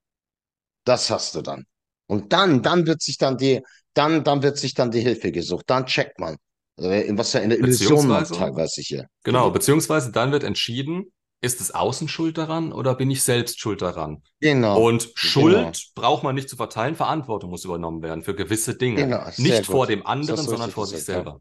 Das 0.85 1.11
hast 1.11 1.35
du 1.35 1.43
dann. 1.43 1.65
Und 2.07 2.33
dann, 2.33 2.63
dann 2.63 2.87
wird 2.87 3.03
sich 3.03 3.19
dann 3.19 3.37
die, 3.39 3.61
dann, 3.95 4.25
dann 4.25 4.43
wird 4.43 4.59
sich 4.59 4.75
dann 4.75 4.91
die 4.91 5.01
Hilfe 5.01 5.33
gesucht. 5.33 5.65
Dann 5.69 5.87
checkt 5.87 6.19
man, 6.19 6.37
äh, 6.79 7.11
was 7.17 7.33
ja 7.33 7.41
in 7.41 7.51
der 7.51 7.59
Illusion 7.59 8.09
man 8.09 8.25
teilweise 8.25 8.81
hier. 8.81 9.07
Genau, 9.23 9.51
beziehungsweise 9.51 10.11
dann 10.11 10.33
wird 10.33 10.45
entschieden, 10.45 11.13
ist 11.43 11.61
es 11.61 11.71
Außen 11.73 12.09
schuld 12.09 12.37
daran 12.37 12.73
oder 12.73 12.95
bin 12.95 13.11
ich 13.11 13.23
selbst 13.23 13.61
schuld 13.61 13.81
daran? 13.81 14.23
Genau. 14.41 14.81
Und 14.83 15.11
Schuld 15.15 15.55
genau. 15.55 15.73
braucht 15.95 16.23
man 16.23 16.35
nicht 16.35 16.51
zu 16.51 16.57
verteilen, 16.57 16.95
Verantwortung 16.95 17.51
muss 17.51 17.65
übernommen 17.65 18.03
werden 18.03 18.23
für 18.23 18.35
gewisse 18.35 18.77
Dinge. 18.77 19.03
Genau, 19.03 19.25
nicht 19.39 19.67
vor 19.67 19.87
dem 19.87 20.05
anderen, 20.05 20.45
sondern 20.45 20.71
vor 20.71 20.87
sich 20.87 21.03
selber. 21.05 21.41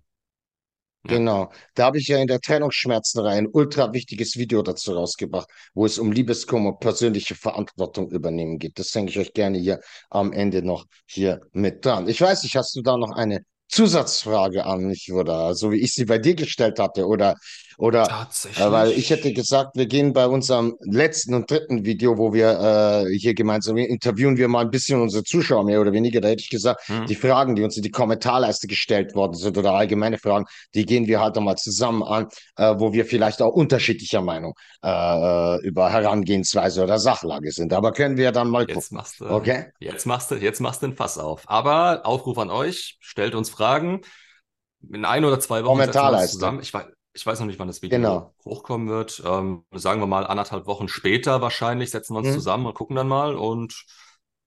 Genau. 1.03 1.51
Da 1.75 1.85
habe 1.85 1.97
ich 1.97 2.07
ja 2.07 2.17
in 2.17 2.27
der 2.27 2.41
Trennungsschmerzenreihe 2.41 3.37
ein 3.37 3.47
ultra 3.47 3.93
wichtiges 3.93 4.35
Video 4.35 4.61
dazu 4.61 4.91
rausgebracht, 4.93 5.47
wo 5.73 5.85
es 5.85 5.97
um 5.97 6.11
Liebeskummer, 6.11 6.73
persönliche 6.77 7.35
Verantwortung 7.35 8.11
übernehmen 8.11 8.59
geht. 8.59 8.77
Das 8.77 8.91
denke 8.91 9.11
ich 9.11 9.17
euch 9.19 9.33
gerne 9.33 9.57
hier 9.57 9.79
am 10.09 10.33
Ende 10.33 10.61
noch 10.61 10.85
hier 11.05 11.39
mit 11.53 11.85
dran. 11.85 12.07
Ich 12.09 12.19
weiß 12.19 12.43
nicht, 12.43 12.55
hast 12.57 12.75
du 12.75 12.81
da 12.81 12.97
noch 12.97 13.11
eine 13.11 13.39
Zusatzfrage 13.69 14.65
an 14.65 14.85
mich 14.87 15.11
oder 15.13 15.55
so 15.55 15.71
wie 15.71 15.79
ich 15.79 15.93
sie 15.93 16.05
bei 16.05 16.17
dir 16.17 16.35
gestellt 16.35 16.79
hatte 16.79 17.05
oder 17.07 17.35
oder. 17.79 18.27
Äh, 18.57 18.71
weil 18.71 18.91
ich 18.91 19.09
hätte 19.09 19.31
gesagt, 19.31 19.75
wir 19.75 19.87
gehen 19.87 20.11
bei 20.11 20.27
unserem 20.27 20.75
letzten 20.81 21.33
und 21.33 21.49
dritten 21.49 21.85
Video, 21.85 22.17
wo 22.17 22.33
wir 22.33 23.05
äh, 23.07 23.17
hier 23.17 23.33
gemeinsam 23.33 23.77
interviewen, 23.77 24.37
wir 24.37 24.49
mal 24.49 24.65
ein 24.65 24.69
bisschen 24.69 25.01
unsere 25.01 25.23
Zuschauer 25.23 25.63
mehr 25.63 25.79
oder 25.79 25.93
weniger. 25.93 26.19
Da 26.19 26.27
hätte 26.27 26.41
ich 26.41 26.49
gesagt, 26.49 26.87
hm. 26.87 27.05
die 27.05 27.15
Fragen, 27.15 27.55
die 27.55 27.63
uns 27.63 27.77
in 27.77 27.83
die 27.83 27.89
Kommentarleiste 27.89 28.67
gestellt 28.67 29.15
worden 29.15 29.33
sind 29.33 29.57
oder 29.57 29.73
allgemeine 29.73 30.17
Fragen, 30.17 30.45
die 30.75 30.85
gehen 30.85 31.07
wir 31.07 31.21
halt 31.21 31.37
einmal 31.37 31.55
zusammen 31.55 32.03
an, 32.03 32.27
äh, 32.57 32.75
wo 32.77 32.91
wir 32.91 33.05
vielleicht 33.05 33.41
auch 33.41 33.53
unterschiedlicher 33.53 34.21
Meinung 34.21 34.53
äh, 34.83 35.65
über 35.65 35.89
Herangehensweise 35.89 36.83
oder 36.83 36.99
Sachlage 36.99 37.51
sind. 37.51 37.71
Aber 37.71 37.93
können 37.93 38.17
wir 38.17 38.33
dann 38.33 38.49
mal 38.49 38.65
gucken. 38.65 38.75
Jetzt 38.75 38.91
machst 38.91 39.19
du, 39.21 39.29
okay? 39.29 39.71
Jetzt 39.79 40.05
machst 40.05 40.31
du, 40.31 40.35
jetzt 40.35 40.59
machst 40.59 40.81
du 40.81 40.87
ein 40.87 40.95
Fass 40.95 41.17
auf. 41.17 41.43
Aber 41.47 42.01
Aufruf 42.05 42.37
an 42.39 42.49
euch, 42.49 42.97
stellt 42.99 43.35
uns 43.35 43.49
Fragen. 43.49 44.01
In 44.91 45.05
ein 45.05 45.23
oder 45.23 45.39
zwei 45.39 45.63
Wochen 45.63 45.81
uns 45.81 46.31
zusammen. 46.31 46.59
Ich 46.61 46.73
weiß, 46.73 46.85
ich 47.13 47.25
weiß 47.25 47.39
noch 47.39 47.47
nicht, 47.47 47.59
wann 47.59 47.67
das 47.67 47.81
Video 47.81 47.97
genau. 47.97 48.33
hochkommen 48.45 48.87
wird. 48.87 49.21
Ähm, 49.25 49.65
sagen 49.71 50.01
wir 50.01 50.07
mal 50.07 50.25
anderthalb 50.25 50.67
Wochen 50.67 50.87
später 50.87 51.41
wahrscheinlich, 51.41 51.91
setzen 51.91 52.13
wir 52.13 52.19
uns 52.19 52.29
mhm. 52.29 52.33
zusammen 52.33 52.65
und 52.65 52.75
gucken 52.75 52.95
dann 52.95 53.07
mal. 53.07 53.35
Und 53.35 53.85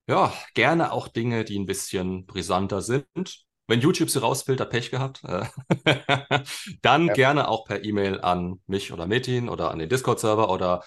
ja, 0.09 0.33
gerne 0.55 0.93
auch 0.93 1.09
Dinge, 1.09 1.45
die 1.45 1.59
ein 1.59 1.67
bisschen 1.67 2.27
brisanter 2.27 2.83
sind. 2.83 3.45
Wenn 3.69 3.81
YouTube 3.81 4.11
sie 4.11 4.21
rausfiltert, 4.21 4.71
Pech 4.71 4.91
gehabt. 4.91 5.23
Äh, 5.25 5.47
dann 6.83 7.07
ja. 7.07 7.13
gerne 7.15 7.49
auch 7.49 7.65
per 7.65 7.85
E-Mail 7.85 8.21
an 8.21 8.61
mich 8.67 8.93
oder 8.93 9.07
Metin 9.07 9.49
oder 9.49 9.71
an 9.71 9.79
den 9.79 9.89
Discord-Server 9.89 10.51
oder 10.51 10.83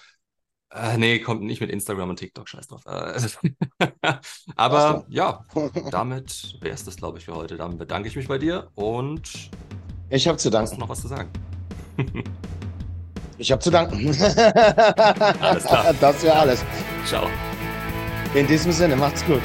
äh, 0.70 0.98
nee, 0.98 1.20
kommt 1.20 1.42
nicht 1.42 1.60
mit 1.60 1.70
Instagram 1.70 2.10
und 2.10 2.18
TikTok, 2.18 2.48
scheiß 2.48 2.66
drauf. 2.66 2.82
Äh, 2.86 3.20
aber 4.56 5.06
ja, 5.08 5.44
damit 5.90 6.56
wäre 6.60 6.74
es 6.74 6.84
das, 6.84 6.96
glaube 6.96 7.18
ich, 7.18 7.24
für 7.24 7.34
heute. 7.34 7.56
Dann 7.56 7.78
bedanke 7.78 8.08
ich 8.08 8.16
mich 8.16 8.28
bei 8.28 8.38
dir 8.38 8.70
und 8.74 9.50
ich 10.10 10.28
habe 10.28 10.38
zu 10.38 10.50
danken. 10.50 10.70
Hast 10.70 10.76
du 10.76 10.80
noch 10.80 10.88
was 10.88 11.00
zu 11.00 11.08
sagen? 11.08 11.30
Ich 13.38 13.52
habe 13.52 13.60
zu 13.60 13.70
danken. 13.70 14.06
Alles 14.06 15.64
klar. 15.64 15.94
Das 16.00 16.22
wäre 16.22 16.36
alles. 16.36 16.64
Ciao. 17.04 17.28
In 18.34 18.46
diesem 18.46 18.72
Sinne, 18.72 18.96
macht's 18.96 19.24
gut. 19.26 19.42